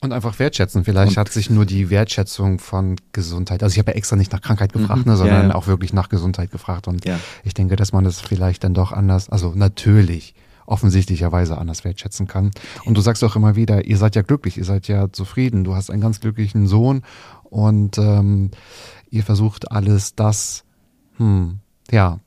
Und 0.00 0.12
einfach 0.12 0.36
wertschätzen. 0.40 0.84
Vielleicht 0.84 1.12
und 1.12 1.16
hat 1.16 1.28
sich 1.28 1.48
nur 1.48 1.64
die 1.64 1.88
Wertschätzung 1.88 2.58
von 2.58 2.96
Gesundheit. 3.12 3.62
Also 3.62 3.74
ich 3.74 3.78
habe 3.78 3.92
ja 3.92 3.96
extra 3.96 4.16
nicht 4.16 4.32
nach 4.32 4.40
Krankheit 4.40 4.72
gefragt, 4.72 5.06
mhm, 5.06 5.12
ne, 5.12 5.16
sondern 5.16 5.42
ja, 5.42 5.48
ja. 5.50 5.54
auch 5.54 5.68
wirklich 5.68 5.92
nach 5.92 6.08
Gesundheit 6.08 6.50
gefragt. 6.50 6.88
Und 6.88 7.04
ja. 7.04 7.20
ich 7.44 7.54
denke, 7.54 7.76
dass 7.76 7.92
man 7.92 8.02
das 8.02 8.20
vielleicht 8.20 8.64
dann 8.64 8.74
doch 8.74 8.90
anders, 8.90 9.28
also 9.28 9.52
natürlich 9.54 10.34
offensichtlicherweise 10.66 11.58
anders 11.58 11.84
wertschätzen 11.84 12.26
kann. 12.26 12.50
Und 12.84 12.96
du 12.96 13.00
sagst 13.00 13.22
auch 13.24 13.36
immer 13.36 13.56
wieder, 13.56 13.84
ihr 13.84 13.96
seid 13.96 14.16
ja 14.16 14.22
glücklich, 14.22 14.58
ihr 14.58 14.64
seid 14.64 14.88
ja 14.88 15.12
zufrieden, 15.12 15.64
du 15.64 15.74
hast 15.74 15.90
einen 15.90 16.02
ganz 16.02 16.20
glücklichen 16.20 16.66
Sohn 16.66 17.02
und 17.44 17.98
ähm, 17.98 18.50
ihr 19.10 19.22
versucht 19.22 19.70
alles 19.70 20.14
das, 20.14 20.64
hm, 21.16 21.58
ja, 21.90 22.20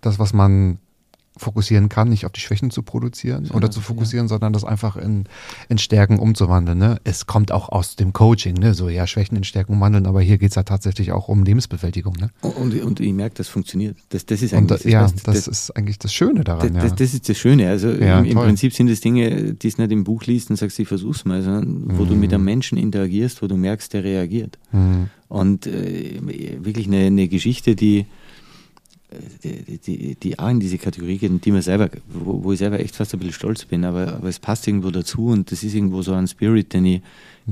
das, 0.00 0.18
was 0.18 0.32
man 0.32 0.78
fokussieren 1.36 1.88
kann, 1.88 2.08
nicht 2.08 2.26
auf 2.26 2.32
die 2.32 2.40
Schwächen 2.40 2.70
zu 2.70 2.82
produzieren 2.82 3.50
oder 3.50 3.68
zu 3.70 3.80
fokussieren, 3.80 4.26
ja. 4.26 4.28
sondern 4.28 4.52
das 4.52 4.64
einfach 4.64 4.96
in, 4.96 5.24
in 5.68 5.78
Stärken 5.78 6.20
umzuwandeln. 6.20 6.78
Ne? 6.78 7.00
Es 7.02 7.26
kommt 7.26 7.50
auch 7.50 7.70
aus 7.70 7.96
dem 7.96 8.12
Coaching, 8.12 8.54
ne? 8.54 8.74
so 8.74 8.88
ja, 8.88 9.06
Schwächen 9.08 9.36
in 9.36 9.42
Stärken 9.42 9.72
umwandeln, 9.72 10.06
aber 10.06 10.20
hier 10.20 10.38
geht 10.38 10.50
es 10.50 10.54
ja 10.54 10.62
tatsächlich 10.62 11.10
auch 11.10 11.28
um 11.28 11.42
Lebensbewältigung. 11.42 12.14
Ne? 12.20 12.30
Und, 12.40 12.80
und 12.80 13.00
ich 13.00 13.12
merke, 13.12 13.34
das 13.34 13.48
funktioniert. 13.48 13.96
Das, 14.10 14.26
das 14.26 14.42
ist 14.42 14.54
eigentlich 14.54 14.62
und, 14.62 14.70
das, 14.70 14.84
ja, 14.84 15.02
das, 15.02 15.22
das, 15.24 15.48
ist 15.48 15.70
eigentlich 15.76 15.98
das 15.98 16.14
Schöne 16.14 16.44
daran. 16.44 16.72
Das, 16.74 16.84
ja. 16.84 16.90
das, 16.90 17.14
ist 17.14 17.28
das 17.28 17.36
Schöne. 17.36 17.68
Also 17.68 17.90
ja, 17.90 18.20
im, 18.20 18.26
im 18.26 18.36
Prinzip 18.36 18.72
sind 18.72 18.88
es 18.88 19.00
Dinge, 19.00 19.54
die 19.54 19.68
es 19.68 19.76
nicht 19.76 19.90
im 19.90 20.04
Buch 20.04 20.22
liest 20.24 20.50
und 20.50 20.56
sagst, 20.56 20.78
ich 20.78 20.86
versuch's 20.86 21.24
mal, 21.24 21.42
sondern 21.42 21.98
wo 21.98 22.04
mhm. 22.04 22.08
du 22.10 22.14
mit 22.14 22.32
einem 22.32 22.44
Menschen 22.44 22.78
interagierst, 22.78 23.42
wo 23.42 23.48
du 23.48 23.56
merkst, 23.56 23.92
der 23.92 24.04
reagiert. 24.04 24.56
Mhm. 24.70 25.08
Und 25.26 25.66
äh, 25.66 26.20
wirklich 26.60 26.86
eine, 26.86 27.06
eine 27.06 27.26
Geschichte, 27.26 27.74
die 27.74 28.06
die, 29.42 29.78
die, 29.78 30.14
die 30.14 30.38
auch 30.38 30.48
in 30.48 30.60
diese 30.60 30.78
Kategorie 30.78 31.18
geht, 31.18 31.44
die 31.44 31.52
man 31.52 31.62
selber, 31.62 31.90
wo, 32.08 32.44
wo, 32.44 32.52
ich 32.52 32.58
selber 32.58 32.80
echt 32.80 32.96
fast 32.96 33.12
ein 33.14 33.18
bisschen 33.18 33.34
stolz 33.34 33.64
bin, 33.64 33.84
aber, 33.84 34.14
aber 34.14 34.28
es 34.28 34.38
passt 34.38 34.66
irgendwo 34.66 34.90
dazu 34.90 35.26
und 35.26 35.50
das 35.50 35.62
ist 35.62 35.74
irgendwo 35.74 36.02
so 36.02 36.12
ein 36.14 36.28
Spirit, 36.28 36.72
den 36.72 36.84
ich 36.86 37.02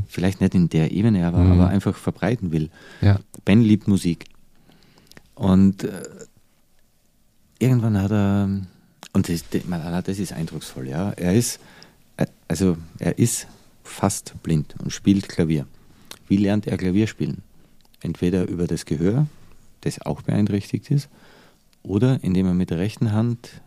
vielleicht 0.09 0.41
nicht 0.41 0.55
in 0.55 0.69
der 0.69 0.93
Ebene, 0.93 1.27
aber, 1.27 1.39
mhm. 1.39 1.53
aber 1.53 1.69
einfach 1.69 1.97
verbreiten 1.97 2.53
will. 2.53 2.71
Ja. 3.01 3.19
Ben 3.45 3.63
liebt 3.63 3.89
Musik. 3.89 4.25
Und 5.35 5.85
äh, 5.85 6.03
irgendwann 7.59 8.01
hat 8.01 8.11
er, 8.11 8.49
und 9.13 9.29
das, 9.29 9.45
das 9.51 10.19
ist 10.19 10.33
eindrucksvoll, 10.33 10.89
ja, 10.89 11.11
er 11.11 11.35
ist, 11.35 11.61
äh, 12.17 12.27
also 12.49 12.77
er 12.99 13.19
ist 13.19 13.47
fast 13.85 14.35
blind 14.43 14.75
und 14.79 14.93
spielt 14.93 15.29
Klavier. 15.29 15.67
Wie 16.29 16.37
lernt 16.37 16.67
er 16.67 16.77
Klavier 16.77 17.07
spielen? 17.07 17.43
Entweder 18.01 18.49
über 18.49 18.67
das 18.67 18.85
Gehör, 18.85 19.27
das 19.83 20.01
auch 20.01 20.23
beeinträchtigt 20.23 20.91
ist, 20.91 21.09
oder 21.83 22.23
indem 22.23 22.47
er 22.47 22.55
mit 22.55 22.71
der 22.71 22.79
rechten 22.79 23.13
Hand 23.13 23.63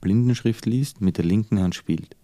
Blindenschrift 0.00 0.66
liest, 0.66 1.00
mit 1.00 1.18
der 1.18 1.24
linken 1.24 1.60
Hand 1.60 1.74
spielt. 1.74 2.16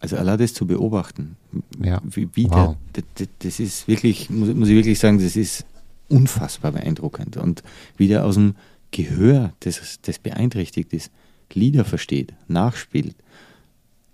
Also 0.00 0.16
allein 0.16 0.38
das 0.38 0.52
zu 0.52 0.66
beobachten, 0.66 1.36
ja. 1.82 2.00
wie, 2.04 2.28
wie 2.34 2.50
wow. 2.50 2.76
der, 2.94 3.04
das, 3.14 3.28
das 3.38 3.60
ist 3.60 3.86
wirklich, 3.88 4.30
muss, 4.30 4.48
ich 4.48 4.74
wirklich 4.74 4.98
sagen, 4.98 5.20
das 5.20 5.36
ist 5.36 5.64
unfassbar 6.08 6.72
beeindruckend. 6.72 7.36
Und 7.36 7.62
wie 7.96 8.08
der 8.08 8.24
aus 8.24 8.34
dem 8.34 8.56
Gehör, 8.90 9.52
das, 9.60 10.00
das 10.02 10.18
beeinträchtigt 10.18 10.92
ist, 10.92 11.10
Lieder 11.54 11.84
versteht, 11.84 12.32
nachspielt, 12.48 13.14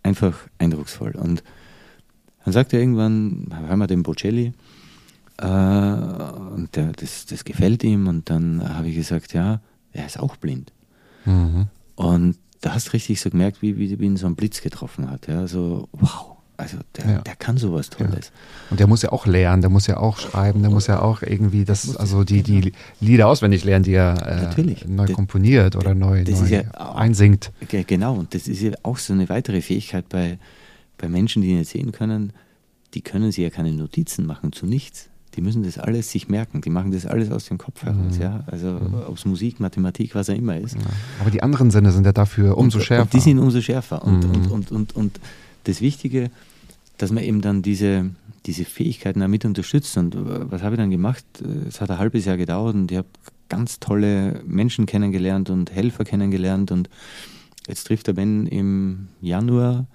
einfach 0.02 0.48
eindrucksvoll. 0.58 1.12
Und 1.12 1.42
dann 2.44 2.52
sagt 2.52 2.72
er 2.72 2.80
irgendwann, 2.80 3.46
hören 3.52 3.78
wir 3.78 3.86
den 3.86 4.02
Bocelli, 4.02 4.52
Äh, 5.40 5.46
und 5.46 6.68
der, 6.74 6.92
das, 6.92 7.26
das 7.26 7.44
gefällt 7.44 7.84
ihm. 7.84 8.08
Und 8.08 8.28
dann 8.28 8.68
habe 8.68 8.88
ich 8.88 8.96
gesagt, 8.96 9.34
ja, 9.34 9.60
er 9.92 10.06
ist 10.06 10.18
auch 10.18 10.36
blind. 10.36 10.72
Mhm. 11.24 11.66
Und 11.96 12.36
da 12.60 12.74
hast 12.74 12.88
du 12.88 12.92
richtig 12.92 13.20
so 13.20 13.30
gemerkt, 13.30 13.62
wie, 13.62 13.76
wie, 13.78 13.98
wie 13.98 14.04
ihn 14.06 14.16
so 14.16 14.26
ein 14.26 14.34
Blitz 14.36 14.60
getroffen 14.62 15.10
hat. 15.10 15.28
Ja, 15.28 15.46
so, 15.46 15.88
wow, 15.92 16.36
also 16.56 16.76
der, 16.96 17.10
Ja. 17.10 17.18
der 17.20 17.36
kann 17.36 17.56
sowas 17.56 17.88
Tolles. 17.90 18.32
Und 18.70 18.80
der 18.80 18.86
muss 18.88 19.02
ja 19.02 19.12
auch 19.12 19.26
lernen, 19.26 19.62
der 19.62 19.70
muss 19.70 19.86
ja 19.86 19.96
auch 19.98 20.18
schreiben, 20.18 20.62
der 20.62 20.70
muss 20.70 20.86
ja 20.88 21.00
auch 21.00 21.22
irgendwie 21.22 21.64
das, 21.64 21.96
also 21.96 22.24
die, 22.24 22.42
die 22.42 22.72
Lieder 23.00 23.28
auswendig 23.28 23.62
lernen, 23.64 23.84
die 23.84 23.92
er 23.94 24.50
äh, 24.56 24.64
neu 24.88 25.06
Das- 25.06 25.14
komponiert 25.14 25.76
oder 25.76 25.94
neu, 25.94 26.24
neu 26.24 26.46
ja 26.46 26.62
auch- 26.74 26.96
einsingt. 26.96 27.52
Ge- 27.68 27.84
Genau, 27.84 28.14
und 28.16 28.34
das 28.34 28.48
ist 28.48 28.60
ja 28.60 28.72
auch 28.82 28.98
so 28.98 29.12
eine 29.12 29.28
weitere 29.28 29.60
Fähigkeit 29.60 30.08
bei, 30.08 30.38
bei 30.98 31.08
Menschen, 31.08 31.42
die 31.42 31.54
nicht 31.54 31.70
sehen 31.70 31.92
können. 31.92 32.32
Die 32.94 33.02
können 33.02 33.30
sich 33.30 33.44
ja 33.44 33.50
keine 33.50 33.70
Notizen 33.72 34.26
machen 34.26 34.52
zu 34.52 34.66
nichts. 34.66 35.10
Die 35.38 35.42
müssen 35.42 35.62
das 35.62 35.78
alles 35.78 36.10
sich 36.10 36.28
merken. 36.28 36.62
Die 36.62 36.68
machen 36.68 36.90
das 36.90 37.06
alles 37.06 37.30
aus 37.30 37.44
dem 37.44 37.58
Kopf 37.58 37.84
heraus. 37.84 38.16
Mhm. 38.16 38.20
Ja? 38.20 38.42
Also 38.48 38.80
ob 39.06 39.16
es 39.16 39.24
Musik, 39.24 39.60
Mathematik, 39.60 40.16
was 40.16 40.28
auch 40.28 40.34
immer 40.34 40.56
ist. 40.58 40.76
Aber 41.20 41.30
die 41.30 41.44
anderen 41.44 41.70
Sinne 41.70 41.92
sind 41.92 42.04
ja 42.04 42.10
dafür 42.12 42.58
umso 42.58 42.78
und, 42.78 42.84
schärfer. 42.84 43.02
Und 43.04 43.12
die 43.12 43.20
sind 43.20 43.38
umso 43.38 43.60
schärfer. 43.60 44.04
Und, 44.04 44.24
Mhm. 44.26 44.34
und, 44.34 44.50
und, 44.50 44.72
und, 44.72 44.96
und 44.96 45.20
das 45.62 45.80
Wichtige, 45.80 46.32
dass 46.96 47.12
man 47.12 47.22
eben 47.22 47.40
dann 47.40 47.62
diese, 47.62 48.10
diese 48.46 48.64
Fähigkeiten 48.64 49.20
damit 49.20 49.44
unterstützt. 49.44 49.96
Und 49.96 50.16
äh, 50.16 50.50
was 50.50 50.62
habe 50.64 50.74
ich 50.74 50.80
dann 50.80 50.90
gemacht? 50.90 51.24
Es 51.68 51.80
hat 51.80 51.88
ein 51.92 51.98
halbes 51.98 52.24
Jahr 52.24 52.36
gedauert 52.36 52.74
und 52.74 52.90
ich 52.90 52.98
habe 52.98 53.06
ganz 53.48 53.78
tolle 53.78 54.42
Menschen 54.44 54.86
kennengelernt 54.86 55.50
und 55.50 55.70
Helfer 55.70 56.02
kennengelernt. 56.02 56.72
Und 56.72 56.90
jetzt 57.68 57.86
trifft 57.86 58.08
der 58.08 58.14
Ben 58.14 58.48
im 58.48 59.06
Januar, 59.20 59.86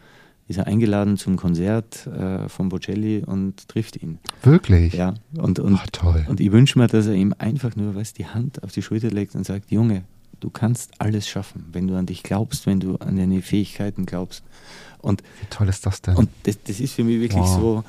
ist 0.47 0.57
er 0.57 0.67
eingeladen 0.67 1.17
zum 1.17 1.37
Konzert 1.37 2.05
äh, 2.07 2.49
von 2.49 2.69
Bocelli 2.69 3.23
und 3.25 3.67
trifft 3.69 4.01
ihn. 4.01 4.19
Wirklich? 4.43 4.93
Ja, 4.93 5.13
und, 5.37 5.59
und, 5.59 5.75
Ach, 5.75 5.87
toll. 5.91 6.25
und 6.27 6.39
ich 6.41 6.51
wünsche 6.51 6.77
mir, 6.77 6.87
dass 6.87 7.07
er 7.07 7.13
ihm 7.13 7.33
einfach 7.37 7.75
nur 7.75 7.95
was 7.95 8.13
die 8.13 8.25
Hand 8.27 8.61
auf 8.63 8.71
die 8.71 8.81
Schulter 8.81 9.09
legt 9.09 9.35
und 9.35 9.45
sagt, 9.45 9.71
Junge, 9.71 10.03
du 10.41 10.49
kannst 10.49 10.91
alles 10.99 11.27
schaffen, 11.29 11.65
wenn 11.71 11.87
du 11.87 11.95
an 11.95 12.05
dich 12.05 12.23
glaubst, 12.23 12.65
wenn 12.65 12.79
du 12.81 12.95
an 12.97 13.15
deine 13.15 13.41
Fähigkeiten 13.41 14.05
glaubst. 14.05 14.43
Und, 14.99 15.21
Wie 15.41 15.47
toll 15.49 15.69
ist 15.69 15.85
das 15.85 16.01
denn? 16.01 16.15
und 16.15 16.29
das, 16.43 16.57
das 16.63 16.79
ist 16.79 16.93
für 16.93 17.03
mich 17.03 17.19
wirklich 17.21 17.41
Wow. 17.41 17.55
so 17.59 17.83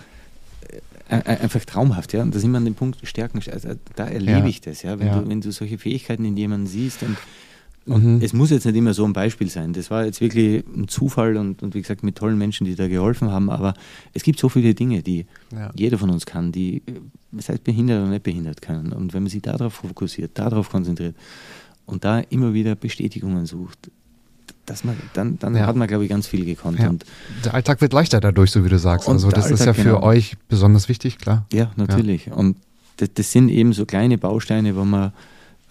äh, 1.09 1.17
einfach 1.25 1.65
traumhaft. 1.65 2.13
Ja? 2.13 2.23
Und 2.23 2.35
da 2.35 2.39
sind 2.39 2.51
wir 2.53 2.59
an 2.59 2.65
dem 2.65 2.75
Punkt 2.75 2.99
Stärken, 3.07 3.41
also 3.51 3.71
da 3.97 4.07
erlebe 4.07 4.39
Ja. 4.41 4.47
ich 4.47 4.61
das. 4.61 4.83
Ja? 4.83 4.99
Wenn, 4.99 5.07
Ja. 5.09 5.19
Du, 5.21 5.29
wenn 5.29 5.41
du 5.41 5.51
solche 5.53 5.79
Fähigkeiten 5.79 6.25
in 6.25 6.37
jemandem 6.37 6.67
siehst 6.69 7.03
und 7.03 7.17
und 7.87 8.05
Mhm. 8.05 8.21
es 8.23 8.33
muss 8.33 8.51
jetzt 8.51 8.65
nicht 8.65 8.77
immer 8.77 8.95
so 8.95 9.05
ein 9.05 9.13
Beispiel 9.13 9.49
sein. 9.51 9.73
Das 9.75 9.91
war 9.91 10.05
jetzt 10.07 10.21
wirklich 10.21 10.65
ein 10.75 10.89
Zufall 10.89 11.37
und, 11.37 11.63
und 11.63 11.75
wie 11.75 11.83
gesagt 11.83 12.03
mit 12.03 12.17
tollen 12.17 12.39
Menschen, 12.39 12.65
die 12.65 12.75
da 12.75 12.89
geholfen 12.89 13.31
haben. 13.31 13.51
Aber 13.51 13.75
es 14.15 14.23
gibt 14.23 14.39
so 14.39 14.49
viele 14.49 14.75
Dinge, 14.75 15.03
die 15.03 15.27
Ja. 15.53 15.71
jeder 15.77 15.99
von 15.99 16.11
uns 16.11 16.25
kann, 16.27 16.51
die, 16.53 16.83
sei 17.39 17.55
es 17.55 17.61
behindert 17.61 18.01
oder 18.03 18.11
nicht 18.11 18.23
behindert 18.23 18.63
kann. 18.63 18.93
Und 18.93 19.13
wenn 19.15 19.23
man 19.25 19.31
sich 19.31 19.43
darauf 19.43 19.75
fokussiert, 19.75 20.39
darauf 20.39 20.71
konzentriert 20.71 21.15
und 21.87 22.05
da 22.05 22.21
immer 22.21 22.55
wieder 22.55 22.75
Bestätigungen 22.75 23.45
sucht, 23.47 23.91
dass 24.67 24.83
man, 24.83 24.97
dann, 25.13 25.39
dann 25.39 25.55
Ja. 25.55 25.67
hat 25.67 25.77
man, 25.77 25.87
glaube 25.87 26.05
ich, 26.05 26.11
ganz 26.11 26.27
viel 26.27 26.47
gekonnt. 26.47 26.79
Ja. 26.79 26.89
Und 26.89 27.05
Der 27.45 27.53
Alltag 27.53 27.83
wird 27.83 27.93
leichter 27.93 28.21
dadurch, 28.21 28.51
so 28.51 28.65
wie 28.65 28.71
du 28.71 28.79
sagst. 28.79 29.09
Und 29.09 29.15
Also 29.17 29.31
das 29.31 29.51
ist 29.51 29.61
ja 29.61 29.67
Alltag, 29.73 29.77
für 29.85 29.91
genau. 29.97 30.03
euch 30.03 30.37
besonders 30.49 30.89
wichtig, 30.89 31.19
klar. 31.19 31.45
ja, 31.53 31.71
natürlich. 31.77 32.31
Und 32.33 32.57
das, 32.97 33.11
das 33.13 33.31
sind 33.31 33.51
eben 33.51 33.75
so 33.75 33.85
kleine 33.85 34.17
Bausteine, 34.17 34.75
wo 34.75 34.85
man 34.87 35.13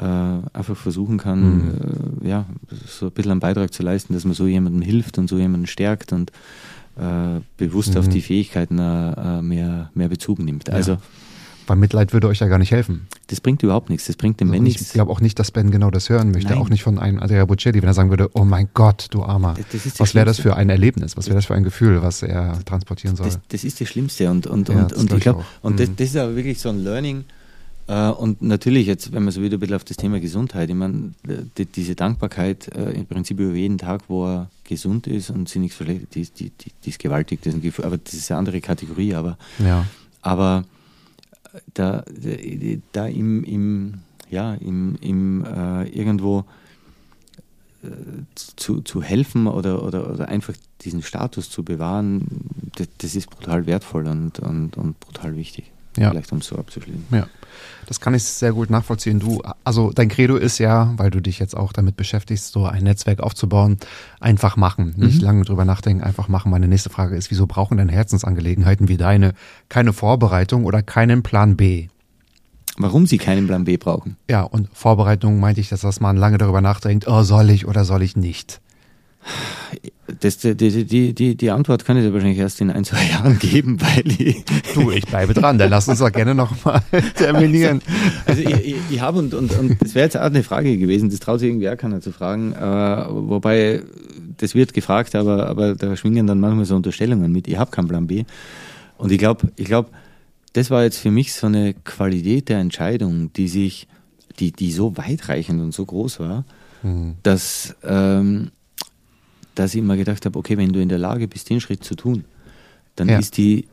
äh, 0.03 0.57
einfach 0.57 0.75
versuchen 0.75 1.17
kann, 1.17 2.19
äh, 2.23 2.27
ja, 2.27 2.45
so 2.87 3.05
ein 3.07 3.11
bisschen 3.13 3.31
einen 3.31 3.39
Beitrag 3.39 3.73
zu 3.73 3.83
leisten, 3.83 4.13
dass 4.13 4.25
man 4.25 4.33
so 4.33 4.47
jemandem 4.47 4.81
hilft 4.81 5.17
und 5.17 5.29
so 5.29 5.37
jemanden 5.37 5.67
stärkt 5.67 6.11
und 6.11 6.31
äh, 6.97 7.39
bewusst 7.57 7.95
auf 7.97 8.07
Mhm. 8.07 8.11
die 8.11 8.21
Fähigkeiten 8.21 8.77
äh, 8.79 9.41
mehr, 9.41 9.89
mehr 9.93 10.09
Bezug 10.09 10.39
nimmt. 10.39 10.69
Also 10.69 10.97
Weil 11.65 11.77
Mitleid 11.77 12.11
würde 12.11 12.27
euch 12.27 12.39
ja 12.39 12.47
gar 12.47 12.57
nicht 12.59 12.71
helfen. 12.71 13.07
das 13.27 13.39
bringt 13.39 13.63
überhaupt 13.63 13.89
nichts. 13.89 14.05
Das 14.07 14.17
bringt 14.17 14.39
dem 14.41 14.49
Also 14.49 14.59
Ben 14.59 14.65
ich 14.67 14.77
nichts. 14.79 14.93
glaube 14.93 15.09
auch 15.11 15.21
nicht, 15.21 15.39
dass 15.39 15.51
Ben 15.51 15.71
genau 15.71 15.89
das 15.89 16.09
hören 16.09 16.31
möchte. 16.31 16.49
Nein. 16.51 16.57
Auch 16.59 16.67
nicht 16.69 16.83
von 16.83 16.99
einem 16.99 17.19
Andrea 17.19 17.45
Bocelli, 17.45 17.81
wenn 17.81 17.87
er 17.89 17.93
sagen 17.93 18.09
würde, 18.09 18.29
oh 18.33 18.43
mein 18.43 18.67
Gott, 18.73 19.07
du 19.11 19.23
Armer. 19.23 19.55
Was 19.97 20.13
wäre 20.13 20.25
das 20.25 20.39
für 20.39 20.55
ein 20.57 20.69
Erlebnis? 20.69 21.15
Was 21.15 21.27
wäre 21.27 21.35
das 21.37 21.45
für 21.45 21.55
ein 21.55 21.63
Gefühl, 21.63 22.01
was 22.01 22.21
er 22.23 22.59
transportieren 22.65 23.15
soll? 23.15 23.27
Das, 23.27 23.39
das 23.47 23.63
ist 23.63 23.79
das 23.79 23.87
Schlimmste 23.87 24.29
und, 24.29 24.45
und, 24.47 24.67
Ja, 24.69 24.83
und, 24.83 24.93
und 24.93 25.13
ich 25.13 25.19
glaube, 25.21 25.45
und 25.61 25.79
das, 25.79 25.87
Mhm. 25.87 25.95
das 25.95 26.07
ist 26.09 26.17
aber 26.17 26.35
wirklich 26.35 26.59
so 26.59 26.67
ein 26.69 26.83
Learning. 26.83 27.23
Äh, 27.87 28.09
und 28.09 28.41
natürlich, 28.41 28.87
jetzt, 28.87 29.11
wenn 29.11 29.23
man 29.23 29.31
so 29.33 29.41
wieder 29.41 29.57
ein 29.57 29.59
bisschen 29.59 29.75
auf 29.75 29.83
das 29.83 29.97
Thema 29.97 30.19
Gesundheit, 30.19 30.69
ich 30.69 30.75
meine, 30.75 31.13
die, 31.57 31.65
diese 31.65 31.95
Dankbarkeit 31.95 32.73
äh, 32.75 32.91
im 32.91 33.05
Prinzip 33.05 33.39
über 33.39 33.53
jeden 33.53 33.77
Tag, 33.77 34.03
wo 34.07 34.25
er 34.25 34.49
gesund 34.63 35.07
ist 35.07 35.29
und 35.29 35.49
sich 35.49 35.61
nichts 35.61 35.75
verschlechtert, 35.77 36.15
die, 36.15 36.21
ist- 36.21 36.39
die, 36.39 36.51
die, 36.51 36.89
ist 36.89 36.99
gewaltig, 36.99 37.41
das 37.43 37.53
ist 37.53 37.63
ein 37.63 37.85
aber 37.85 37.97
das 37.97 38.13
ist 38.13 38.31
eine 38.31 38.39
andere 38.39 38.61
Kategorie, 38.61 39.13
aber, 39.15 39.37
ja. 39.59 39.85
aber 40.21 40.63
da, 41.73 42.03
da 42.93 43.05
im, 43.07 43.43
im, 43.43 43.93
ja, 44.29 44.53
im, 44.55 44.95
im 45.01 45.43
äh, 45.45 45.83
irgendwo 45.89 46.45
äh, 47.83 47.87
zu, 48.35 48.81
zu 48.81 49.01
helfen 49.03 49.47
oder, 49.47 49.83
oder, 49.83 50.09
oder 50.11 50.29
einfach 50.29 50.53
diesen 50.81 51.01
Status 51.03 51.49
zu 51.49 51.63
bewahren, 51.63 52.25
das, 52.75 52.87
das 52.97 53.15
ist 53.15 53.29
brutal 53.29 53.65
wertvoll 53.67 54.07
und, 54.07 54.39
und, 54.39 54.77
und 54.77 54.99
brutal 55.01 55.35
wichtig. 55.35 55.71
Ja. 55.97 56.09
Vielleicht 56.09 56.31
um 56.31 56.39
es 56.39 56.47
so 56.47 56.57
abzuschließen. 56.57 57.05
Ja, 57.11 57.27
das 57.85 57.99
kann 57.99 58.13
ich 58.15 58.23
sehr 58.23 58.51
gut 58.53 58.69
nachvollziehen. 58.69 59.19
Du, 59.19 59.41
also 59.63 59.91
dein 59.91 60.09
Credo 60.09 60.35
ist 60.37 60.57
ja, 60.57 60.93
weil 60.97 61.11
du 61.11 61.21
dich 61.21 61.37
jetzt 61.39 61.55
auch 61.55 61.71
damit 61.73 61.95
beschäftigst, 61.97 62.51
so 62.51 62.65
ein 62.65 62.83
Netzwerk 62.83 63.19
aufzubauen, 63.19 63.77
einfach 64.19 64.55
machen, 64.57 64.93
nicht 64.97 65.19
Mhm. 65.19 65.25
lange 65.25 65.43
drüber 65.45 65.65
nachdenken, 65.65 66.03
einfach 66.03 66.27
machen. 66.27 66.49
Meine 66.49 66.67
nächste 66.67 66.89
Frage 66.89 67.15
ist, 67.15 67.29
wieso 67.29 67.45
brauchen 67.45 67.77
denn 67.77 67.89
Herzensangelegenheiten 67.89 68.87
wie 68.87 68.97
deine 68.97 69.33
keine 69.69 69.93
Vorbereitung 69.93 70.65
oder 70.65 70.81
keinen 70.81 71.21
Plan 71.21 71.55
B? 71.55 71.89
Warum 72.77 73.05
sie 73.05 73.19
keinen 73.19 73.45
Plan 73.45 73.65
B 73.65 73.77
brauchen? 73.77 74.17
Ja, 74.27 74.41
und 74.41 74.67
Vorbereitung 74.73 75.39
meinte 75.39 75.61
ich, 75.61 75.69
dass, 75.69 75.81
dass 75.81 75.99
man 75.99 76.17
lange 76.17 76.39
darüber 76.39 76.59
nachdenkt, 76.61 77.07
oh, 77.07 77.21
soll 77.21 77.51
ich 77.51 77.67
oder 77.67 77.85
soll 77.85 78.01
ich 78.01 78.15
nicht? 78.15 78.61
Das, 80.19 80.37
die, 80.37 80.55
die, 80.55 81.13
die, 81.13 81.35
die, 81.35 81.51
Antwort 81.51 81.85
kann 81.85 81.97
ich 81.97 82.03
dir 82.03 82.13
wahrscheinlich 82.13 82.37
erst 82.37 82.59
in 82.61 82.69
ein, 82.69 82.83
zwei 82.83 83.03
Jahren 83.05 83.39
geben, 83.39 83.79
weil 83.81 84.05
ich, 84.11 84.43
Du, 84.73 84.91
ich 84.91 85.05
bleibe 85.05 85.33
dran, 85.33 85.57
dann 85.57 85.69
lass 85.69 85.87
uns 85.87 85.99
doch 85.99 86.11
gerne 86.11 86.35
nochmal 86.35 86.81
terminieren. 87.15 87.81
Also 88.25 88.41
ich, 88.41 88.49
ich, 88.49 88.75
ich 88.91 89.01
habe 89.01 89.19
und, 89.19 89.33
und, 89.33 89.57
und 89.57 89.81
das 89.81 89.95
wäre 89.95 90.05
jetzt 90.05 90.17
auch 90.17 90.21
eine 90.21 90.43
Frage 90.43 90.77
gewesen, 90.77 91.09
das 91.09 91.19
traut 91.19 91.39
sich 91.39 91.49
irgendwie 91.49 91.69
auch 91.69 91.77
keiner 91.77 92.01
zu 92.01 92.11
fragen, 92.11 92.53
äh, 92.53 93.05
wobei 93.09 93.81
das 94.37 94.55
wird 94.55 94.73
gefragt, 94.73 95.15
aber, 95.15 95.47
aber 95.47 95.75
da 95.75 95.95
schwingen 95.95 96.27
dann 96.27 96.39
manchmal 96.39 96.65
so 96.65 96.75
Unterstellungen 96.75 97.31
mit, 97.31 97.47
ich 97.47 97.57
habe 97.57 97.71
keinen 97.71 97.87
Plan 97.87 98.07
B. 98.07 98.25
Und 98.97 99.11
ich 99.11 99.17
glaube, 99.17 99.51
ich 99.55 99.65
glaube, 99.65 99.89
das 100.51 100.69
war 100.69 100.83
jetzt 100.83 100.97
für 100.97 101.11
mich 101.11 101.33
so 101.33 101.47
eine 101.47 101.73
Qualität 101.73 102.49
der 102.49 102.59
Entscheidung, 102.59 103.31
die 103.33 103.47
sich, 103.47 103.87
die, 104.39 104.51
die 104.51 104.71
so 104.71 104.97
weitreichend 104.97 105.61
und 105.61 105.73
so 105.73 105.85
groß 105.85 106.19
war, 106.19 106.45
Hm. 106.83 107.15
dass, 107.23 107.75
ähm, 107.83 108.51
dass 109.55 109.73
ich 109.73 109.79
immer 109.79 109.97
gedacht 109.97 110.25
habe, 110.25 110.37
okay, 110.39 110.57
wenn 110.57 110.73
du 110.73 110.81
in 110.81 110.89
der 110.89 110.97
Lage 110.99 111.27
bist, 111.27 111.49
den 111.49 111.61
Schritt 111.61 111.83
zu 111.83 111.95
tun, 111.95 112.25
dann 112.95 113.09
Ja. 113.09 113.19
ist 113.19 113.37
die 113.37 113.67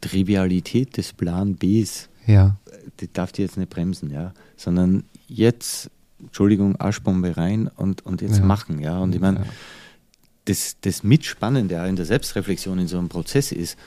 Trivialität 0.00 0.96
des 0.96 1.12
Plan 1.12 1.54
Bs 1.56 2.08
Ja, 2.26 2.56
die 3.00 3.12
darf 3.12 3.32
die 3.32 3.42
jetzt 3.42 3.56
nicht 3.56 3.70
bremsen, 3.70 4.10
ja, 4.10 4.32
sondern 4.56 5.04
jetzt, 5.28 5.90
Entschuldigung, 6.20 6.76
Arschbombe 6.76 7.36
rein 7.36 7.68
und, 7.76 8.04
und 8.06 8.22
jetzt 8.22 8.38
Ja. 8.38 8.44
machen, 8.44 8.80
ja. 8.80 8.98
Und 8.98 9.14
ich 9.14 9.20
meine, 9.20 9.38
Ja. 9.38 9.44
das, 10.46 10.76
das 10.80 11.02
Mitspannende 11.02 11.74
in 11.86 11.96
der 11.96 12.04
Selbstreflexion 12.06 12.78
in 12.78 12.86
so 12.88 12.98
einem 12.98 13.08
Prozess 13.08 13.52
ist, 13.52 13.78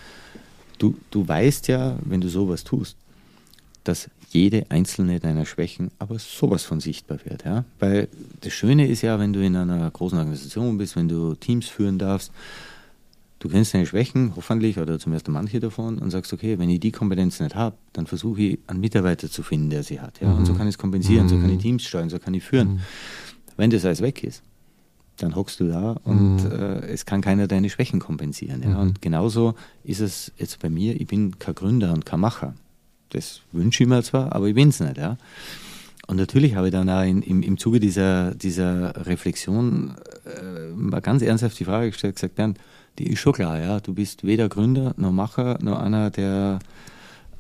du, 0.80 0.97
du 1.11 1.28
weißt 1.28 1.68
ja, 1.68 1.97
wenn 2.03 2.22
du 2.22 2.30
sowas 2.30 2.63
tust, 2.63 2.95
dass 3.84 4.09
jede 4.30 4.65
einzelne 4.69 5.19
deiner 5.19 5.45
Schwächen 5.45 5.89
aber 5.99 6.19
sowas 6.19 6.63
von 6.63 6.80
sichtbar 6.80 7.19
wird, 7.23 7.45
ja. 7.45 7.63
Weil 7.80 8.07
das 8.41 8.53
Schöne 8.53 8.88
ist 8.88 9.01
ja, 9.01 9.19
wenn 9.19 9.34
du 9.34 9.43
in 9.43 9.55
einer 9.55 9.89
großen 9.89 10.17
Organisation 10.17 10.78
bist, 10.78 10.95
wenn 10.95 11.07
du 11.07 11.34
Teams 11.36 11.67
führen 11.67 11.97
darfst, 11.97 12.32
du 13.39 13.47
kennst 13.49 13.73
deine 13.73 13.86
Schwächen, 13.86 14.34
hoffentlich, 14.36 14.80
oder 14.80 14.99
zumindest 14.99 15.30
manche 15.30 15.59
davon, 15.59 15.99
und 15.99 16.11
sagst, 16.11 16.34
okay, 16.34 16.59
wenn 16.59 16.69
ich 16.69 16.80
die 16.80 16.91
Kompetenz 16.91 17.39
nicht 17.39 17.55
habe, 17.55 17.78
dann 17.93 18.05
versuche 18.07 18.41
ich, 18.41 18.59
einen 18.67 18.80
Mitarbeiter 18.82 19.30
zu 19.30 19.43
finden, 19.43 19.69
der 19.69 19.84
sie 19.84 19.99
hat. 20.01 20.19
Ja? 20.19 20.34
Und 20.34 20.45
so 20.45 20.53
Mhm. 20.53 20.57
kann 20.57 20.67
ich 20.67 20.73
es 20.75 20.78
kompensieren, 20.78 21.30
so 21.30 21.38
kann 21.38 21.49
ich 21.49 21.57
Mhm. 21.57 21.61
Teams 21.61 21.84
steuern, 21.86 22.09
so 22.09 22.19
kann 22.19 22.34
ich 22.34 22.43
führen. 22.43 22.67
Mhm. 22.75 22.80
Wenn 23.55 23.69
das 23.69 23.86
alles 23.86 24.01
weg 24.01 24.23
ist, 24.23 24.43
dann 25.17 25.36
hockst 25.36 25.59
du 25.59 25.67
da 25.69 25.93
und 26.03 26.43
Mhm. 26.43 26.51
äh, 26.51 26.80
es 26.88 27.05
kann 27.05 27.21
keiner 27.21 27.47
deine 27.47 27.69
Schwächen 27.69 27.99
kompensieren. 27.99 28.61
Ja? 28.61 28.69
Mhm. 28.69 28.78
Und 28.80 29.01
genauso 29.01 29.55
ist 29.84 29.99
es 30.01 30.32
jetzt 30.38 30.59
bei 30.59 30.69
mir, 30.69 30.99
ich 30.99 31.07
bin 31.07 31.39
kein 31.39 31.55
Gründer 31.55 31.93
und 31.93 32.05
kein 32.05 32.19
Macher. 32.19 32.53
Das 33.09 33.41
wünsche 33.51 33.83
ich 33.83 33.89
mir 33.89 34.03
zwar, 34.03 34.33
aber 34.35 34.47
ich 34.47 34.55
bin 34.55 34.69
es 34.69 34.79
nicht. 34.79 34.97
Ja? 34.97 35.17
Und 36.07 36.17
natürlich 36.17 36.55
habe 36.55 36.67
ich 36.67 36.71
dann 36.73 36.89
auch 36.89 37.03
in, 37.03 37.21
im, 37.21 37.41
im 37.43 37.57
Zuge 37.57 37.79
dieser, 37.79 38.33
dieser 38.35 39.05
Reflexion 39.05 39.95
äh, 40.25 40.69
mal 40.75 41.01
ganz 41.01 41.21
ernsthaft 41.21 41.59
die 41.59 41.65
Frage 41.65 41.91
gestellt, 41.91 42.15
gesagt, 42.15 42.35
Bernd, 42.35 42.57
die 42.97 43.07
ist 43.11 43.19
schon 43.19 43.33
klar, 43.33 43.59
ja, 43.59 43.79
du 43.79 43.93
bist 43.93 44.23
weder 44.23 44.49
Gründer 44.49 44.93
noch 44.97 45.11
Macher 45.11 45.57
noch 45.61 45.79
einer, 45.79 46.09
der 46.09 46.59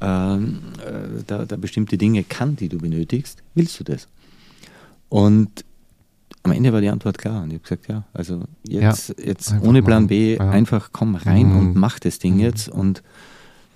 ähm, 0.01 0.59
äh, 0.85 1.23
da, 1.25 1.45
da 1.45 1.55
bestimmte 1.57 1.97
Dinge 1.97 2.23
kann, 2.23 2.55
die 2.55 2.69
du 2.69 2.77
benötigst. 2.77 3.41
Willst 3.55 3.79
du 3.79 3.83
das? 3.83 4.07
Und 5.09 5.65
am 6.43 6.51
Ende 6.51 6.71
war 6.71 6.81
die 6.81 6.89
Antwort 6.89 7.17
klar 7.17 7.41
und 7.43 7.49
ich 7.49 7.55
habe 7.55 7.63
gesagt, 7.63 7.87
ja, 7.87 8.03
also 8.13 8.43
jetzt, 8.67 9.15
jetzt 9.23 9.51
einfach 9.53 9.67
ohne 9.67 9.81
Plan. 9.81 10.07
B 10.07 10.35
Ja. 10.35 10.49
einfach 10.51 10.89
komm 10.93 11.15
rein 11.15 11.49
Mhm. 11.51 11.57
und 11.57 11.75
mach 11.75 11.99
das 11.99 12.19
Ding 12.19 12.35
Mhm. 12.35 12.39
jetzt 12.41 12.69
und 12.69 13.01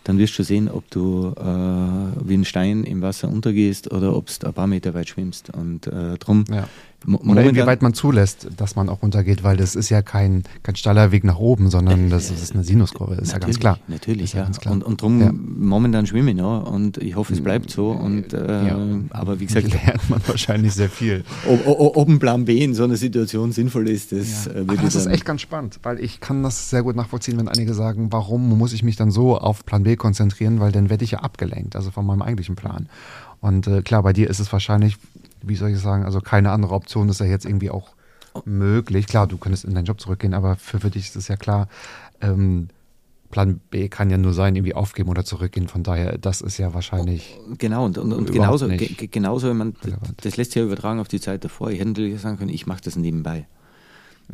dann 0.04 0.18
wirst 0.18 0.38
du 0.40 0.44
sehen, 0.44 0.70
ob 0.70 0.90
du 0.90 1.34
äh, 1.38 2.28
wie 2.28 2.36
ein 2.36 2.46
Stein 2.46 2.84
im 2.84 3.02
Wasser 3.02 3.30
untergehst 3.30 3.92
oder 3.92 4.16
ob 4.16 4.28
du 4.28 4.48
ein 4.48 4.54
paar 4.54 4.68
Meter 4.68 4.94
weit 4.94 5.10
schwimmst. 5.10 5.52
Und 5.56 5.88
äh, 5.88 6.18
drum 6.18 6.46
ja. 6.50 6.68
Oder 7.08 7.44
inwieweit 7.44 7.82
man 7.82 7.96
zulässt, 7.96 8.48
dass 8.58 8.76
man 8.76 8.88
auch 8.88 9.02
runtergeht, 9.02 9.44
weil 9.44 9.58
das 9.58 9.76
ist 9.76 9.90
ja 9.90 10.04
kein, 10.04 10.44
kein 10.62 10.76
steiler 10.76 11.12
Weg 11.12 11.24
nach 11.24 11.40
oben, 11.40 11.72
sondern 11.72 12.12
das, 12.12 12.30
das 12.30 12.44
ist 12.44 12.54
eine 12.54 12.64
Sinuskurve, 12.64 13.16
ist 13.16 13.32
ja 13.32 13.40
ganz 13.40 13.60
klar. 13.60 13.80
Natürlich, 13.88 14.34
ja. 14.34 14.44
ja. 14.44 14.50
Klar. 14.52 14.76
Und, 14.76 14.84
und 14.84 15.02
drum 15.02 15.20
ja. 15.20 15.32
momentan 15.34 16.06
schwimme 16.06 16.32
ich 16.32 16.38
noch 16.38 16.72
und 16.72 16.98
ich 16.98 17.16
hoffe, 17.16 17.34
es 17.34 17.42
bleibt 17.42 17.72
so. 17.72 17.90
Und, 17.90 18.34
äh, 18.34 18.68
ja. 18.68 18.80
Aber 19.10 19.40
wie 19.40 19.48
gesagt, 19.48 19.74
lernt 19.86 20.10
man 20.12 20.22
wahrscheinlich 20.28 20.74
sehr 20.74 20.90
viel. 20.90 21.24
Ob, 21.48 21.66
ob, 21.66 21.98
ob, 21.98 22.08
ein 22.08 22.20
Plan 22.20 22.46
B 22.46 22.64
in 22.64 22.76
so 22.76 22.84
einer 22.84 22.98
Situation 22.98 23.52
sinnvoll 23.52 23.90
ist, 23.90 24.12
das, 24.12 24.46
ja. 24.46 24.52
äh, 24.62 24.66
das 24.66 24.94
ist 24.94 25.08
echt 25.08 25.26
ganz 25.26 25.42
spannend, 25.42 25.80
weil 25.82 26.00
ich 26.00 26.20
kann 26.20 26.44
das 26.44 26.70
sehr 26.70 26.84
gut 26.84 26.96
nachvollziehen, 26.96 27.38
wenn 27.40 27.48
einige 27.48 27.74
sagen, 27.74 28.12
warum 28.12 28.48
muss 28.58 28.74
ich 28.74 28.84
mich 28.84 28.96
dann 28.96 29.10
so 29.10 29.40
auf 29.40 29.66
Plan 29.66 29.84
B 29.84 29.96
konzentrieren, 29.96 30.60
weil 30.60 30.72
dann 30.72 30.92
werde 30.92 31.04
ich 31.04 31.12
ja 31.12 31.20
abgelenkt, 31.20 31.76
also 31.76 31.90
von 31.90 32.06
meinem 32.06 32.22
eigentlichen 32.22 32.56
Plan. 32.56 32.88
Und 33.40 33.66
äh, 33.66 33.82
klar, 33.82 34.04
bei 34.04 34.14
dir 34.14 34.30
ist 34.30 34.40
es 34.40 34.54
wahrscheinlich 34.54 34.98
wie 35.44 35.56
soll 35.56 35.72
ich 35.72 35.80
sagen, 35.80 36.06
also 36.06 36.22
keine 36.22 36.52
andere 36.52 36.74
Option 36.74 37.10
ist 37.10 37.20
ja 37.20 37.26
jetzt 37.26 37.46
irgendwie 37.46 37.70
auch 37.70 37.90
möglich. 38.46 39.08
Klar, 39.08 39.28
du 39.28 39.38
könntest 39.38 39.66
in 39.66 39.74
deinen 39.74 39.86
Job 39.86 40.00
zurückgehen, 40.00 40.34
aber 40.34 40.56
für, 40.56 40.80
für 40.80 40.90
dich 40.90 41.08
ist 41.08 41.16
es 41.16 41.28
ja 41.28 41.36
klar, 41.36 41.68
ähm, 42.22 42.70
Plan 43.32 43.62
B 43.70 43.88
kann 43.88 44.10
ja 44.10 44.18
nur 44.18 44.34
sein, 44.34 44.56
irgendwie 44.56 44.76
aufgeben 44.76 45.10
oder 45.10 45.24
zurückgehen. 45.24 45.68
Von 45.68 45.84
daher, 45.84 46.18
das 46.18 46.42
ist 46.42 46.58
ja 46.58 46.74
wahrscheinlich. 46.74 47.40
Genau, 47.58 47.86
und, 47.86 47.98
und, 47.98 48.12
und 48.12 48.32
genauso, 48.32 48.68
genauso, 48.68 49.48
wenn 49.48 49.58
man, 49.58 49.76
das 50.22 50.38
lässt 50.38 50.52
sich 50.52 50.60
ja 50.60 50.66
übertragen 50.66 51.00
auf 51.00 51.08
die 51.08 51.20
Zeit 51.20 51.44
davor. 51.44 51.72
Ich 51.72 51.80
hätte 51.80 51.90
natürlich 51.90 52.22
sagen 52.22 52.38
können, 52.38 52.50
ich 52.50 52.68
mache 52.68 52.82
das 52.84 52.96
nebenbei. 52.96 53.48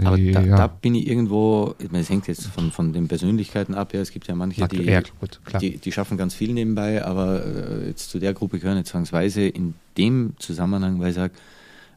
Aber 0.03 0.17
ja. 0.17 0.41
da, 0.41 0.57
da, 0.57 0.67
bin 0.67 0.95
ich 0.95 1.07
irgendwo, 1.07 1.73
ich 1.79 1.91
meine, 1.91 2.03
es 2.03 2.09
hängt 2.09 2.27
jetzt 2.27 2.45
von, 2.47 2.71
von 2.71 2.93
den 2.93 3.07
Persönlichkeiten 3.07 3.73
ab, 3.73 3.93
ja, 3.93 4.01
es 4.01 4.11
gibt 4.11 4.27
ja 4.27 4.35
manche, 4.35 4.67
die, 4.67 4.83
ja, 4.83 5.01
gut, 5.19 5.39
die, 5.59 5.77
die, 5.77 5.91
schaffen 5.91 6.17
ganz 6.17 6.35
viel 6.35 6.53
nebenbei, 6.53 7.03
aber 7.03 7.43
äh, 7.45 7.87
jetzt 7.87 8.09
zu 8.09 8.19
der 8.19 8.33
Gruppe 8.33 8.59
gehören 8.59 8.77
jetzt 8.77 8.89
zwangsweise 8.89 9.47
in 9.47 9.73
dem 9.97 10.33
Zusammenhang, 10.37 10.99
weil 10.99 11.09
ich 11.09 11.15
sage, 11.15 11.33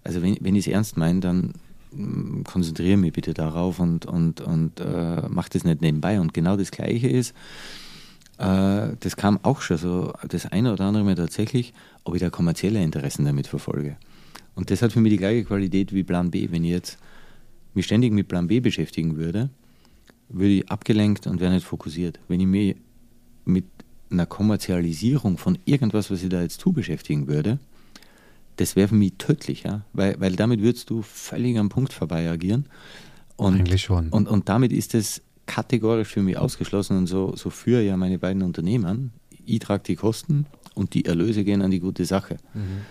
also 0.04 0.22
wenn, 0.22 0.36
wenn 0.40 0.56
ich 0.56 0.66
es 0.66 0.72
ernst 0.72 0.96
meine, 0.96 1.20
dann 1.20 1.52
mm, 1.92 2.42
konzentriere 2.44 2.96
mich 2.96 3.12
bitte 3.12 3.34
darauf 3.34 3.80
und, 3.80 4.06
und, 4.06 4.40
und 4.40 4.80
äh, 4.80 5.22
mach 5.28 5.48
das 5.48 5.64
nicht 5.64 5.82
nebenbei. 5.82 6.20
Und 6.20 6.32
genau 6.32 6.56
das 6.56 6.70
Gleiche 6.70 7.08
ist, 7.08 7.34
äh, 8.38 8.88
das 8.98 9.16
kam 9.16 9.38
auch 9.42 9.60
schon 9.60 9.76
so 9.76 10.12
das 10.28 10.46
eine 10.46 10.72
oder 10.72 10.84
andere 10.84 11.04
Mal 11.04 11.16
tatsächlich, 11.16 11.74
ob 12.04 12.14
ich 12.14 12.20
da 12.20 12.30
kommerzielle 12.30 12.82
Interessen 12.82 13.24
damit 13.24 13.46
verfolge. 13.46 13.96
Und 14.54 14.70
das 14.70 14.82
hat 14.82 14.92
für 14.92 15.00
mich 15.00 15.12
die 15.12 15.18
gleiche 15.18 15.44
Qualität 15.44 15.92
wie 15.94 16.02
Plan 16.02 16.30
B. 16.30 16.48
Wenn 16.50 16.64
ich 16.64 16.70
jetzt 16.70 16.98
mich 17.74 17.86
ständig 17.86 18.12
mit 18.12 18.28
Plan 18.28 18.48
B 18.48 18.60
beschäftigen 18.60 19.16
würde, 19.16 19.50
würde 20.28 20.52
ich 20.52 20.70
abgelenkt 20.70 21.26
und 21.26 21.40
wäre 21.40 21.52
nicht 21.52 21.66
fokussiert. 21.66 22.18
Wenn 22.28 22.40
ich 22.40 22.46
mich 22.46 22.76
mit 23.44 23.64
einer 24.10 24.26
Kommerzialisierung 24.26 25.38
von 25.38 25.58
irgendwas, 25.64 26.10
was 26.10 26.22
ich 26.22 26.28
da 26.28 26.42
jetzt 26.42 26.60
tue, 26.60 26.72
beschäftigen 26.72 27.28
würde, 27.28 27.58
das 28.56 28.76
wäre 28.76 28.88
für 28.88 28.94
mich 28.94 29.14
tödlich, 29.18 29.62
ja? 29.62 29.82
weil, 29.92 30.20
weil 30.20 30.36
damit 30.36 30.60
würdest 30.60 30.90
du 30.90 31.02
völlig 31.02 31.58
am 31.58 31.68
Punkt 31.68 31.92
vorbei 31.92 32.28
agieren. 32.30 32.66
Und, 33.36 33.54
Eigentlich 33.54 33.82
schon. 33.82 34.08
Und, 34.10 34.28
und 34.28 34.48
damit 34.48 34.72
ist 34.72 34.94
es 34.94 35.22
kategorisch 35.46 36.08
für 36.08 36.22
mich 36.22 36.36
ausgeschlossen 36.36 36.96
und 36.96 37.06
so, 37.06 37.34
so 37.36 37.50
führe 37.50 37.82
ja 37.82 37.96
meine 37.96 38.18
beiden 38.18 38.42
Unternehmen. 38.42 39.12
Ich 39.46 39.60
trage 39.60 39.82
die 39.84 39.96
Kosten 39.96 40.46
und 40.74 40.94
die 40.94 41.06
Erlöse 41.06 41.44
gehen 41.44 41.62
an 41.62 41.70
die 41.70 41.80
gute 41.80 42.04
Sache. 42.04 42.36
Mhm. 42.54 42.82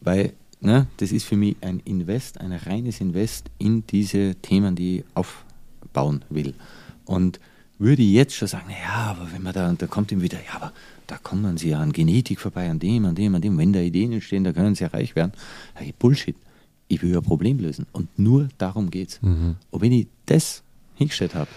Weil 0.00 0.32
Ne? 0.62 0.86
Das 0.98 1.10
ist 1.10 1.24
für 1.24 1.36
mich 1.36 1.56
ein 1.60 1.80
Invest, 1.80 2.40
ein 2.40 2.52
reines 2.52 3.00
Invest 3.00 3.50
in 3.58 3.84
diese 3.88 4.36
Themen, 4.36 4.76
die 4.76 4.98
ich 4.98 5.04
aufbauen 5.14 6.24
will. 6.30 6.54
Und 7.04 7.40
würde 7.78 8.02
ich 8.02 8.12
jetzt 8.12 8.36
schon 8.36 8.46
sagen, 8.46 8.70
ja, 8.70 9.10
aber 9.10 9.32
wenn 9.32 9.42
man 9.42 9.52
da, 9.52 9.72
da 9.72 9.86
kommt 9.88 10.12
ihm 10.12 10.22
wieder, 10.22 10.38
ja, 10.38 10.54
aber 10.54 10.72
da 11.08 11.18
kommen 11.18 11.56
sie 11.56 11.70
ja 11.70 11.80
an 11.80 11.92
Genetik 11.92 12.38
vorbei, 12.38 12.70
an 12.70 12.78
dem, 12.78 13.04
an 13.06 13.16
dem, 13.16 13.34
an 13.34 13.42
dem, 13.42 13.58
wenn 13.58 13.72
da 13.72 13.80
Ideen 13.80 14.12
entstehen, 14.12 14.44
da 14.44 14.52
können 14.52 14.76
sie 14.76 14.84
ja 14.84 14.90
reich 14.90 15.16
werden. 15.16 15.32
Hey, 15.74 15.92
Bullshit. 15.98 16.36
Ich 16.86 17.02
will 17.02 17.10
ja 17.10 17.18
ein 17.18 17.24
Problem 17.24 17.58
lösen. 17.58 17.86
Und 17.90 18.16
nur 18.16 18.48
darum 18.58 18.90
geht's. 18.90 19.20
Mhm. 19.20 19.56
Und 19.70 19.80
wenn 19.80 19.90
ich 19.90 20.06
das 20.26 20.62
hingestellt 20.94 21.34
habe, 21.34 21.50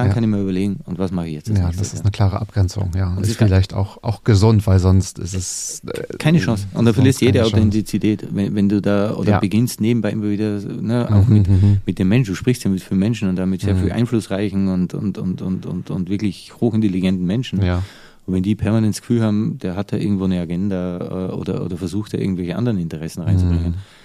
dann 0.00 0.08
ja. 0.08 0.14
kann 0.14 0.24
ich 0.24 0.30
mir 0.30 0.40
überlegen, 0.40 0.80
und 0.86 0.98
was 0.98 1.10
mache 1.10 1.28
ich 1.28 1.34
jetzt? 1.34 1.48
Ja, 1.48 1.70
das 1.70 1.92
ist 1.92 2.00
eine 2.00 2.10
klare 2.10 2.40
Abgrenzung, 2.40 2.90
ja. 2.96 3.14
Und 3.14 3.26
ist 3.26 3.36
vielleicht 3.36 3.74
auch, 3.74 4.02
auch 4.02 4.24
gesund, 4.24 4.66
weil 4.66 4.78
sonst 4.78 5.18
ist 5.18 5.34
es. 5.34 5.82
Äh, 5.84 6.16
keine 6.18 6.38
Chance. 6.38 6.66
Und 6.72 6.86
da 6.86 6.92
verlierst 6.92 7.20
jede 7.20 7.44
Authentizität, 7.44 8.26
wenn, 8.32 8.54
wenn 8.54 8.68
du 8.68 8.80
da 8.80 9.14
oder 9.14 9.32
ja. 9.32 9.38
beginnst 9.40 9.80
nebenbei 9.80 10.10
immer 10.10 10.30
wieder, 10.30 10.58
ne, 10.60 11.08
auch 11.10 11.28
mhm, 11.28 11.34
mit, 11.34 11.48
mhm. 11.48 11.76
mit 11.84 11.98
dem 11.98 12.08
Menschen, 12.08 12.32
du 12.32 12.36
sprichst 12.36 12.64
ja 12.64 12.70
mit 12.70 12.82
vielen 12.82 12.98
Menschen 12.98 13.28
und 13.28 13.36
damit 13.36 13.60
sehr 13.60 13.74
mhm. 13.74 13.80
viel 13.82 13.92
einflussreichen 13.92 14.68
und, 14.68 14.94
und, 14.94 15.18
und, 15.18 15.42
und, 15.42 15.66
und, 15.66 15.90
und 15.90 16.08
wirklich 16.08 16.52
hochintelligenten 16.60 17.26
Menschen. 17.26 17.62
Ja. 17.62 17.82
Und 18.26 18.34
wenn 18.34 18.42
die 18.42 18.54
permanent 18.54 18.94
das 18.94 19.00
Gefühl 19.02 19.22
haben, 19.22 19.58
der 19.58 19.76
hat 19.76 19.92
da 19.92 19.96
irgendwo 19.96 20.24
eine 20.24 20.40
Agenda 20.40 21.28
äh, 21.28 21.32
oder, 21.32 21.64
oder 21.64 21.76
versucht 21.76 22.14
da 22.14 22.18
irgendwelche 22.18 22.56
anderen 22.56 22.78
Interessen 22.78 23.22
reinzubringen, 23.22 23.70
mhm 23.70 23.99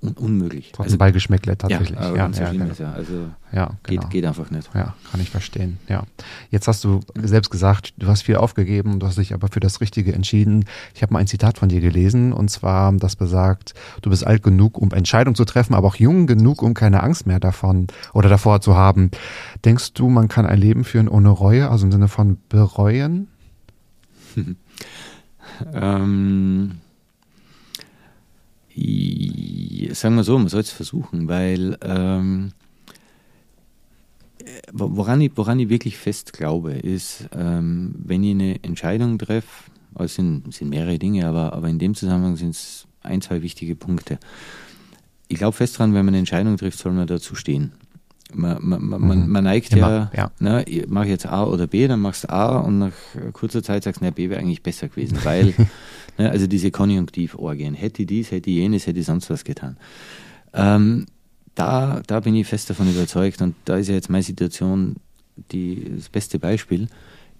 un 0.00 0.12
unmöglich. 0.12 0.70
Trotzdem 0.72 0.84
also, 0.84 0.98
Beigeschmäckle 0.98 1.58
tatsächlich. 1.58 1.98
Ja, 1.98 2.14
ja, 2.14 2.28
ja, 2.28 2.52
genau. 2.52 2.66
ja, 2.78 2.92
Also 2.92 3.28
ja, 3.52 3.70
genau. 3.82 4.02
geht, 4.02 4.10
geht 4.10 4.24
einfach 4.24 4.50
nicht. 4.50 4.70
Ja, 4.74 4.94
kann 5.10 5.20
ich 5.20 5.30
verstehen. 5.30 5.78
Ja. 5.88 6.04
Jetzt 6.50 6.68
hast 6.68 6.84
du 6.84 7.00
selbst 7.16 7.50
gesagt, 7.50 7.92
du 7.98 8.06
hast 8.06 8.22
viel 8.22 8.36
aufgegeben, 8.36 9.00
du 9.00 9.06
hast 9.06 9.18
dich 9.18 9.34
aber 9.34 9.48
für 9.48 9.58
das 9.58 9.80
Richtige 9.80 10.12
entschieden. 10.12 10.66
Ich 10.94 11.02
habe 11.02 11.12
mal 11.12 11.18
ein 11.18 11.26
Zitat 11.26 11.58
von 11.58 11.68
dir 11.68 11.80
gelesen 11.80 12.32
und 12.32 12.48
zwar, 12.48 12.92
das 12.92 13.16
besagt, 13.16 13.74
du 14.02 14.10
bist 14.10 14.24
alt 14.24 14.44
genug, 14.44 14.78
um 14.78 14.92
Entscheidungen 14.92 15.34
zu 15.34 15.44
treffen, 15.44 15.74
aber 15.74 15.88
auch 15.88 15.96
jung 15.96 16.26
genug, 16.28 16.62
um 16.62 16.74
keine 16.74 17.02
Angst 17.02 17.26
mehr 17.26 17.40
davon 17.40 17.88
oder 18.12 18.28
davor 18.28 18.60
zu 18.60 18.76
haben. 18.76 19.10
Denkst 19.64 19.94
du, 19.94 20.08
man 20.08 20.28
kann 20.28 20.46
ein 20.46 20.58
Leben 20.58 20.84
führen 20.84 21.08
ohne 21.08 21.30
Reue, 21.30 21.68
also 21.68 21.86
im 21.86 21.92
Sinne 21.92 22.08
von 22.08 22.38
bereuen? 22.48 23.26
ähm 25.74 26.81
sagen 29.94 30.16
wir 30.16 30.24
so, 30.24 30.38
man 30.38 30.48
soll 30.48 30.60
es 30.60 30.70
versuchen, 30.70 31.28
weil 31.28 31.76
ähm, 31.82 32.52
woran, 34.72 35.20
ich, 35.20 35.32
woran 35.34 35.58
ich 35.60 35.68
wirklich 35.68 35.96
fest 35.96 36.32
glaube, 36.32 36.72
ist, 36.72 37.28
ähm, 37.34 37.94
wenn 37.98 38.24
ich 38.24 38.32
eine 38.32 38.62
Entscheidung 38.62 39.18
treffe, 39.18 39.70
also 39.94 40.04
es 40.04 40.14
sind, 40.14 40.54
sind 40.54 40.70
mehrere 40.70 40.98
Dinge, 40.98 41.26
aber, 41.26 41.52
aber 41.52 41.68
in 41.68 41.78
dem 41.78 41.94
Zusammenhang 41.94 42.36
sind 42.36 42.50
es 42.50 42.86
ein, 43.02 43.20
zwei 43.20 43.42
wichtige 43.42 43.76
Punkte. 43.76 44.18
Ich 45.28 45.38
glaube 45.38 45.56
fest 45.56 45.76
daran, 45.76 45.94
wenn 45.94 46.04
man 46.04 46.14
eine 46.14 46.18
Entscheidung 46.18 46.56
trifft, 46.56 46.78
soll 46.78 46.92
man 46.92 47.06
dazu 47.06 47.34
stehen. 47.34 47.72
Man, 48.34 48.58
man, 48.60 48.84
man, 48.84 49.22
mhm. 49.24 49.30
man 49.30 49.44
neigt 49.44 49.72
Immer, 49.72 50.10
ja, 50.14 50.30
ja. 50.40 50.64
Ne, 50.64 50.64
mache 50.88 51.08
jetzt 51.08 51.26
A 51.26 51.44
oder 51.44 51.66
B, 51.66 51.86
dann 51.86 52.00
machst 52.00 52.24
du 52.24 52.30
A 52.30 52.58
und 52.58 52.78
nach 52.78 52.92
kurzer 53.32 53.62
Zeit 53.62 53.84
sagst 53.84 54.02
du, 54.02 54.12
B 54.12 54.30
wäre 54.30 54.40
eigentlich 54.40 54.62
besser 54.62 54.88
gewesen, 54.88 55.18
weil 55.24 55.54
Ne? 56.18 56.30
Also 56.30 56.46
diese 56.46 56.70
Konjunktivorgien. 56.70 57.74
Hätte 57.74 58.06
dies, 58.06 58.30
hätte 58.30 58.50
jenes, 58.50 58.86
hätte 58.86 59.02
sonst 59.02 59.30
was 59.30 59.44
getan. 59.44 59.76
Ähm, 60.52 61.06
da, 61.54 62.02
da 62.06 62.20
bin 62.20 62.34
ich 62.34 62.46
fest 62.46 62.70
davon 62.70 62.90
überzeugt 62.90 63.42
und 63.42 63.54
da 63.64 63.76
ist 63.76 63.88
ja 63.88 63.94
jetzt 63.94 64.10
meine 64.10 64.22
Situation 64.22 64.96
die, 65.50 65.92
das 65.96 66.08
beste 66.08 66.38
Beispiel. 66.38 66.88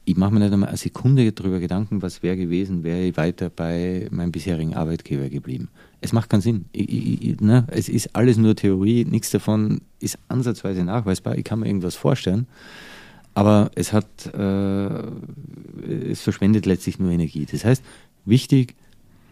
Ich 0.04 0.16
mache 0.16 0.32
mir 0.32 0.40
nicht 0.40 0.52
einmal 0.52 0.68
eine 0.68 0.78
Sekunde 0.78 1.30
darüber 1.32 1.60
Gedanken, 1.60 2.02
was 2.02 2.22
wäre 2.22 2.36
gewesen, 2.36 2.82
wäre 2.82 3.02
ich 3.02 3.16
weiter 3.16 3.50
bei 3.50 4.08
meinem 4.10 4.32
bisherigen 4.32 4.74
Arbeitgeber 4.74 5.28
geblieben. 5.28 5.68
Es 6.00 6.12
macht 6.12 6.28
keinen 6.28 6.40
Sinn. 6.40 6.64
Ich, 6.72 7.22
ich, 7.22 7.40
ne? 7.40 7.66
Es 7.68 7.88
ist 7.88 8.16
alles 8.16 8.36
nur 8.36 8.56
Theorie, 8.56 9.04
nichts 9.04 9.30
davon 9.30 9.80
ist 10.00 10.18
ansatzweise 10.28 10.82
nachweisbar. 10.82 11.38
Ich 11.38 11.44
kann 11.44 11.60
mir 11.60 11.66
irgendwas 11.66 11.94
vorstellen, 11.94 12.48
aber 13.34 13.70
es 13.76 13.92
hat, 13.92 14.26
äh, 14.34 15.02
es 16.10 16.20
verschwendet 16.22 16.66
letztlich 16.66 16.98
nur 16.98 17.12
Energie. 17.12 17.46
Das 17.50 17.64
heißt, 17.64 17.82
Wichtig, 18.24 18.76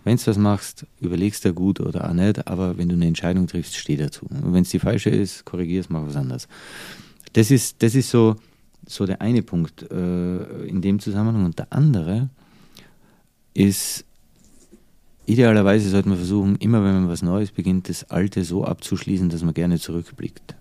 wenn 0.04 0.16
du 0.16 0.24
das 0.24 0.38
machst, 0.38 0.86
überlegst 1.00 1.44
du 1.44 1.52
gut 1.52 1.80
oder 1.80 2.08
auch 2.08 2.12
nicht, 2.12 2.46
aber 2.48 2.76
wenn 2.78 2.88
du 2.88 2.94
eine 2.94 3.06
Entscheidung 3.06 3.46
triffst, 3.46 3.76
steh 3.76 3.96
dazu. 3.96 4.26
Und 4.26 4.52
wenn 4.52 4.62
es 4.62 4.70
die 4.70 4.78
falsche 4.78 5.10
ist, 5.10 5.44
korrigier 5.44 5.80
es, 5.80 5.90
mach 5.90 6.06
was 6.06 6.16
anderes. 6.16 6.48
Das 7.34 7.50
ist, 7.50 7.82
das 7.82 7.94
ist 7.94 8.10
so, 8.10 8.36
so 8.90 9.06
der 9.06 9.20
eine 9.20 9.42
Punkt 9.42 9.90
äh, 9.90 10.64
in 10.64 10.80
dem 10.82 10.98
Zusammenhang. 10.98 11.44
Und 11.44 11.58
der 11.58 11.72
andere 11.72 12.28
ist, 13.54 14.04
idealerweise 15.26 15.90
sollte 15.90 16.08
man 16.08 16.18
versuchen, 16.18 16.56
immer 16.56 16.84
wenn 16.84 16.94
man 16.94 17.08
was 17.08 17.22
Neues 17.22 17.52
beginnt, 17.52 17.88
das 17.88 18.10
Alte 18.10 18.44
so 18.44 18.64
abzuschließen, 18.64 19.28
dass 19.28 19.42
man 19.42 19.54
gerne 19.54 19.78
zurückblickt. 19.78 20.54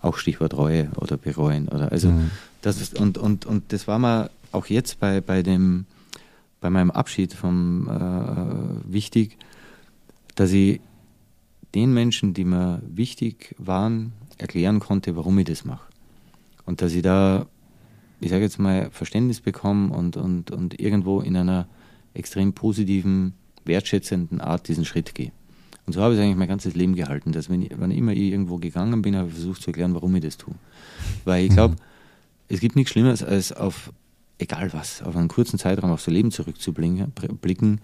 Auch 0.00 0.16
Stichwort 0.16 0.54
Reue 0.54 0.90
oder 0.96 1.16
Bereuen. 1.16 1.68
Oder, 1.68 1.92
also 1.92 2.08
mhm. 2.08 2.30
das 2.62 2.80
ist, 2.80 2.98
und, 2.98 3.18
und, 3.18 3.46
und 3.46 3.72
das 3.72 3.86
war 3.86 3.98
mal 3.98 4.30
auch 4.52 4.66
jetzt 4.66 4.98
bei, 5.00 5.20
bei 5.20 5.42
dem 5.42 5.86
bei 6.60 6.70
meinem 6.70 6.90
Abschied 6.90 7.32
vom 7.32 7.88
äh, 7.88 8.92
wichtig, 8.92 9.38
dass 10.34 10.52
ich 10.52 10.80
den 11.74 11.94
Menschen, 11.94 12.34
die 12.34 12.44
mir 12.44 12.82
wichtig 12.86 13.54
waren, 13.58 14.12
erklären 14.38 14.80
konnte, 14.80 15.16
warum 15.16 15.38
ich 15.38 15.46
das 15.46 15.64
mache. 15.64 15.89
Und 16.70 16.80
dass 16.82 16.92
ich 16.92 17.02
da, 17.02 17.46
ich 18.20 18.30
sage 18.30 18.44
jetzt 18.44 18.60
mal, 18.60 18.90
Verständnis 18.92 19.40
bekomme 19.40 19.92
und, 19.92 20.16
und, 20.16 20.52
und 20.52 20.78
irgendwo 20.78 21.20
in 21.20 21.36
einer 21.36 21.66
extrem 22.14 22.52
positiven, 22.52 23.34
wertschätzenden 23.64 24.40
Art 24.40 24.68
diesen 24.68 24.84
Schritt 24.84 25.16
gehe. 25.16 25.32
Und 25.84 25.94
so 25.94 26.00
habe 26.00 26.14
ich 26.14 26.20
es 26.20 26.24
eigentlich 26.24 26.36
mein 26.36 26.46
ganzes 26.46 26.76
Leben 26.76 26.94
gehalten, 26.94 27.32
dass 27.32 27.50
wenn, 27.50 27.62
ich, 27.62 27.72
wann 27.76 27.90
immer 27.90 28.12
ich 28.12 28.30
irgendwo 28.30 28.58
gegangen 28.58 29.02
bin, 29.02 29.16
habe 29.16 29.26
ich 29.26 29.34
versucht 29.34 29.62
zu 29.62 29.70
erklären, 29.70 29.94
warum 29.94 30.14
ich 30.14 30.22
das 30.22 30.36
tue. 30.36 30.54
Weil 31.24 31.44
ich 31.44 31.50
glaube, 31.50 31.74
mhm. 31.74 31.80
es 32.46 32.60
gibt 32.60 32.76
nichts 32.76 32.92
Schlimmeres, 32.92 33.24
als 33.24 33.50
auf 33.50 33.92
egal 34.38 34.72
was, 34.72 35.02
auf 35.02 35.16
einen 35.16 35.26
kurzen 35.26 35.58
Zeitraum 35.58 35.90
aufs 35.90 36.06
Leben 36.06 36.30
zurückzublicken 36.30 37.80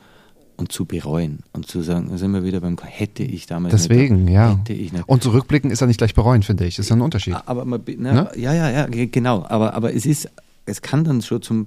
und 0.56 0.72
zu 0.72 0.84
bereuen 0.84 1.40
und 1.52 1.66
zu 1.66 1.82
sagen, 1.82 2.08
da 2.10 2.16
sind 2.18 2.32
wir 2.32 2.42
wieder 2.44 2.60
beim, 2.60 2.76
hätte 2.82 3.22
ich 3.22 3.46
damals 3.46 3.72
Deswegen, 3.72 4.24
nicht, 4.24 4.34
ja. 4.34 4.56
hätte 4.58 4.72
ich 4.72 4.92
nicht. 4.92 5.08
Und 5.08 5.22
zurückblicken 5.22 5.70
ist 5.70 5.80
ja 5.80 5.86
nicht 5.86 5.98
gleich 5.98 6.14
bereuen, 6.14 6.42
finde 6.42 6.64
ich. 6.66 6.76
Das 6.76 6.86
ist 6.86 6.90
ja 6.90 6.96
ein 6.96 7.02
Unterschied. 7.02 7.36
Aber 7.46 7.64
man, 7.64 7.80
na, 7.98 8.12
Ne? 8.12 8.30
ja, 8.36 8.54
ja, 8.54 8.70
ja, 8.70 8.86
ge- 8.86 9.06
genau. 9.06 9.44
Aber, 9.48 9.74
aber 9.74 9.94
es 9.94 10.06
ist, 10.06 10.28
es 10.64 10.80
kann 10.82 11.04
dann 11.04 11.20
schon 11.22 11.42
zum, 11.42 11.66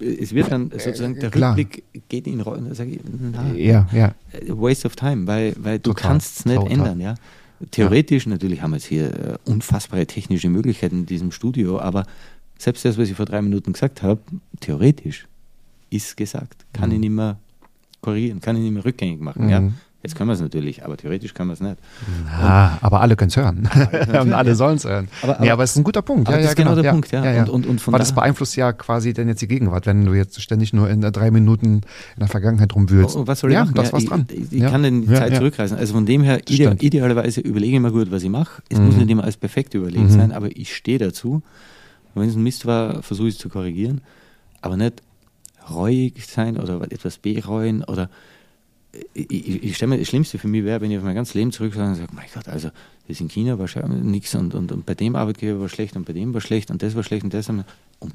es 0.00 0.32
wird 0.34 0.50
dann 0.52 0.70
sozusagen, 0.70 1.18
der 1.20 1.30
klar. 1.30 1.56
Rückblick 1.56 1.82
geht 2.08 2.26
in 2.26 2.40
Rollen, 2.40 2.68
da 2.68 2.74
sage 2.74 2.90
ich, 2.92 3.00
na, 3.32 3.52
Ja, 3.54 3.86
ja. 3.92 4.14
waste 4.48 4.86
of 4.86 4.96
time, 4.96 5.26
weil, 5.26 5.54
weil 5.58 5.78
du 5.78 5.92
kannst 5.92 6.40
es 6.40 6.44
nicht 6.46 6.56
total. 6.56 6.72
ändern, 6.72 7.00
ja. 7.00 7.14
Theoretisch, 7.72 8.26
natürlich 8.26 8.62
haben 8.62 8.70
wir 8.70 8.76
jetzt 8.76 8.86
hier 8.86 9.06
äh, 9.06 9.50
unfassbare 9.50 10.06
technische 10.06 10.48
Möglichkeiten 10.48 11.00
in 11.00 11.06
diesem 11.06 11.32
Studio, 11.32 11.80
aber 11.80 12.06
selbst 12.56 12.84
das, 12.84 12.96
was 12.96 13.08
ich 13.10 13.16
vor 13.16 13.26
drei 13.26 13.42
Minuten 13.42 13.72
gesagt 13.72 14.02
habe, 14.02 14.20
theoretisch 14.60 15.26
ist 15.90 16.16
gesagt, 16.16 16.64
kann 16.72 16.92
ich 16.92 16.98
nicht 17.00 17.10
mehr 17.10 17.36
korrigieren, 18.00 18.40
kann 18.40 18.56
ich 18.56 18.62
nicht 18.62 18.72
mehr 18.72 18.84
rückgängig 18.84 19.20
machen, 19.20 19.48
ja. 19.48 19.60
Mhm. 19.60 19.74
Jetzt 20.00 20.14
können 20.14 20.28
wir 20.30 20.34
es 20.34 20.40
natürlich, 20.40 20.84
aber 20.84 20.96
theoretisch 20.96 21.34
können 21.34 21.48
wir 21.48 21.54
es 21.54 21.60
nicht. 21.60 21.76
Ah, 22.30 22.78
aber 22.82 23.00
alle 23.00 23.16
können 23.16 23.30
es 23.30 23.36
hören. 23.36 23.68
und 24.22 24.32
alle 24.32 24.50
ja. 24.50 24.54
sollen 24.54 24.76
es 24.76 24.84
hören. 24.84 25.08
Aber- 25.22 25.32
nee, 25.40 25.46
aber- 25.46 25.52
aber 25.54 25.64
es 25.64 25.72
ist 25.72 25.76
ein 25.76 25.82
guter 25.82 26.02
Punkt. 26.02 26.28
aber 26.28 26.36
ja, 26.36 26.42
das 26.42 26.44
ja, 26.44 26.50
ist 26.52 26.56
genau 26.56 26.74
der 26.76 26.84
ja, 26.84 26.92
Punkt, 26.92 27.10
ja. 27.10 27.40
Und- 27.42 27.48
und- 27.50 27.66
und 27.66 27.80
von 27.80 27.92
Weil 27.92 27.98
das 27.98 28.14
beeinflusst 28.14 28.54
ja 28.54 28.72
quasi 28.72 29.12
dann 29.12 29.26
jetzt 29.26 29.42
die 29.42 29.48
Gegenwart, 29.48 29.86
wenn 29.86 30.04
du 30.04 30.14
jetzt 30.14 30.40
ständig 30.40 30.72
nur 30.72 30.88
in 30.88 31.00
drei 31.00 31.32
Minuten 31.32 31.66
in 32.14 32.20
der 32.20 32.28
Vergangenheit 32.28 32.72
rumwühlst. 32.76 33.16
Oh, 33.16 33.26
was 33.26 33.40
soll 33.40 33.50
ich 33.50 33.54
ja, 33.54 33.64
machen? 33.64 33.74
da 33.74 33.82
ist 33.82 33.88
Ja, 33.88 33.92
was 33.94 34.02
ich, 34.04 34.08
dran. 34.08 34.26
Ich, 34.30 34.52
ich 34.52 34.60
ja. 34.60 34.70
kann 34.70 34.84
denn 34.84 35.02
die 35.02 35.08
ja, 35.12 35.18
Zeit 35.18 35.32
ja. 35.32 35.38
zurückreisen. 35.38 35.76
Also 35.76 35.94
von 35.94 36.06
dem 36.06 36.22
her, 36.22 36.38
Das 36.44 36.54
ide 36.54 36.64
stimmt. 36.66 36.82
idealerweise 36.84 37.40
überlege 37.40 37.74
ich 37.76 37.82
mir 37.82 37.90
gut, 37.90 38.12
was 38.12 38.22
ich 38.22 38.30
mache. 38.30 38.62
Es 38.68 38.78
Mhm. 38.78 38.86
muss 38.86 38.96
nicht 38.96 39.10
immer 39.10 39.24
alles 39.24 39.36
perfekt 39.36 39.74
überlegt 39.74 40.04
Mhm. 40.04 40.10
sein, 40.10 40.30
aber 40.32 40.56
ich 40.56 40.76
stehe 40.76 40.98
dazu. 40.98 41.42
Und 42.14 42.22
wenn 42.22 42.28
es 42.28 42.36
ein 42.36 42.42
Mist 42.44 42.66
war, 42.66 43.02
versuche 43.02 43.26
ich 43.28 43.34
es 43.34 43.40
zu 43.40 43.48
korrigieren. 43.48 44.00
Aber 44.62 44.76
nicht 44.76 45.02
reuig 45.70 46.26
sein 46.26 46.56
oder 46.58 46.80
etwas 46.90 47.18
bereuen 47.18 47.84
oder 47.84 48.08
ich, 49.12 49.30
ich, 49.30 49.62
ich 49.64 49.76
stelle 49.76 49.90
mir, 49.90 49.98
das 49.98 50.08
Schlimmste 50.08 50.38
für 50.38 50.48
mich 50.48 50.64
wäre, 50.64 50.80
wenn 50.80 50.90
ich 50.90 50.96
auf 50.98 51.04
mein 51.04 51.14
ganzes 51.14 51.34
Leben 51.34 51.52
zurückschaue 51.52 51.84
und 51.88 51.94
sage, 51.96 52.08
mein 52.14 52.24
Gott, 52.34 52.48
also 52.48 52.70
das 53.06 53.20
in 53.20 53.28
China 53.28 53.58
war 53.58 53.68
schon 53.68 54.10
nichts 54.10 54.34
und, 54.34 54.54
und, 54.54 54.72
und 54.72 54.86
bei 54.86 54.94
dem 54.94 55.14
Arbeitgeber 55.14 55.60
war 55.60 55.68
schlecht 55.68 55.94
und 55.96 56.06
bei 56.06 56.12
dem 56.14 56.32
war 56.32 56.40
schlecht 56.40 56.70
und 56.70 56.82
das 56.82 56.94
war 56.94 57.02
schlecht 57.02 57.22
und 57.24 57.34
das 57.34 57.48
um 57.48 57.64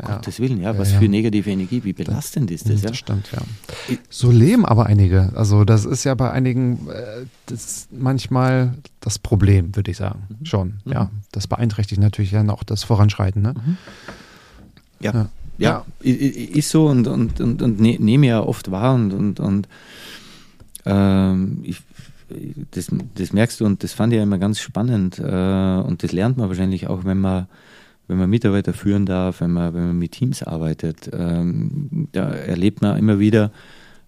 Ja. 0.02 0.16
Gottes 0.16 0.40
Willen, 0.40 0.62
ja, 0.62 0.78
was 0.78 0.90
Ja, 0.90 0.96
ja. 0.96 1.00
für 1.02 1.10
negative 1.10 1.50
Energie, 1.52 1.84
wie 1.84 1.94
belastend 1.94 2.50
ist 2.52 2.70
das, 2.70 2.82
Das 2.82 2.92
ja? 2.92 2.94
stimmt, 2.96 3.30
ja. 3.32 3.42
So 4.10 4.32
leben 4.32 4.66
aber 4.66 4.88
einige. 4.88 5.32
Also 5.36 5.64
das 5.64 5.86
ist 5.86 6.06
ja 6.06 6.16
bei 6.16 6.32
einigen 6.32 6.88
äh, 6.90 7.26
das 7.46 7.88
manchmal 7.92 8.74
das 9.00 9.20
Problem, 9.20 9.76
würde 9.76 9.92
ich 9.92 9.98
sagen. 9.98 10.24
Mhm. 10.40 10.46
Schon, 10.46 10.74
ja. 10.86 11.12
Das 11.32 11.48
beeinträchtigt 11.48 12.02
natürlich 12.02 12.32
dann 12.32 12.50
auch 12.50 12.64
das 12.64 12.84
Voranschreiten. 12.84 13.42
Ne? 13.42 13.54
Ja. 15.02 15.30
Ja. 15.58 15.86
Ja, 16.02 16.12
ist 16.12 16.70
so 16.70 16.88
und, 16.88 17.08
und, 17.08 17.40
und, 17.40 17.62
und 17.62 17.80
ne, 17.80 17.98
nehme 18.00 18.28
ja 18.28 18.42
oft 18.42 18.72
wahr 18.72 18.96
und, 18.96 19.14
und, 19.14 19.40
und 19.40 19.68
ähm, 20.86 21.60
ich, 21.64 21.82
das, 22.72 22.88
das 23.16 23.34
merkst 23.34 23.60
du 23.60 23.66
und 23.66 23.84
das 23.84 23.94
fand 23.94 24.14
ich 24.14 24.18
ja 24.18 24.24
immer 24.24 24.40
ganz 24.40 24.60
spannend 24.60 25.20
äh, 25.20 25.24
und 25.24 26.04
das 26.04 26.12
lernt 26.12 26.38
man 26.38 26.50
wahrscheinlich 26.50 26.88
auch, 26.88 27.06
wenn 27.06 27.20
man, 27.20 27.48
wenn 28.08 28.18
man 28.18 28.30
Mitarbeiter 28.30 28.74
führen 28.74 29.06
darf, 29.06 29.42
wenn 29.42 29.52
man, 29.52 29.74
wenn 29.74 29.88
man 29.88 30.00
mit 30.00 30.14
Teams 30.14 30.44
arbeitet. 30.44 31.10
Ähm, 31.14 32.08
da 32.12 32.32
erlebt 32.32 32.82
man 32.82 32.98
immer 32.98 33.20
wieder 33.20 33.52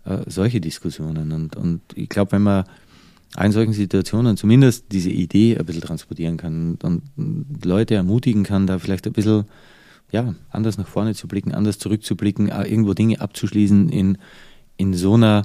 äh, 0.05 0.17
solche 0.27 0.59
Diskussionen 0.59 1.31
und, 1.31 1.55
und 1.55 1.81
ich 1.93 2.09
glaube, 2.09 2.33
wenn 2.33 2.43
man 2.43 2.65
in 3.43 3.51
solchen 3.51 3.73
Situationen 3.73 4.37
zumindest 4.37 4.85
diese 4.91 5.09
Idee 5.09 5.57
ein 5.57 5.65
bisschen 5.65 5.81
transportieren 5.81 6.37
kann 6.37 6.77
und, 6.81 7.05
und 7.17 7.65
Leute 7.65 7.95
ermutigen 7.95 8.43
kann, 8.43 8.65
da 8.65 8.79
vielleicht 8.79 9.07
ein 9.07 9.13
bisschen 9.13 9.45
ja, 10.11 10.35
anders 10.51 10.77
nach 10.77 10.87
vorne 10.87 11.15
zu 11.15 11.27
blicken, 11.27 11.53
anders 11.53 11.79
zurückzublicken, 11.79 12.49
äh, 12.49 12.63
irgendwo 12.63 12.93
Dinge 12.93 13.21
abzuschließen 13.21 13.89
in, 13.89 14.17
in 14.77 14.93
so 14.93 15.15
einer 15.15 15.43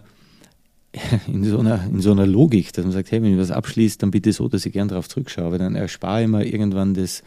in 1.29 1.45
so, 1.45 1.61
einer, 1.61 1.85
in 1.85 2.01
so 2.01 2.11
einer 2.11 2.27
Logik, 2.27 2.73
dass 2.73 2.85
man 2.85 2.93
sagt, 2.93 3.13
hey, 3.13 3.23
wenn 3.23 3.33
ich 3.33 3.39
was 3.39 3.53
abschließt, 3.53 4.03
dann 4.03 4.11
bitte 4.11 4.33
so, 4.33 4.49
dass 4.49 4.67
ich 4.67 4.73
gern 4.73 4.89
darauf 4.89 5.09
zurückschaue, 5.09 5.53
weil 5.53 5.59
dann 5.59 5.77
erspare 5.77 6.23
ich 6.23 6.29
mir 6.29 6.45
irgendwann 6.45 6.95
das 6.95 7.23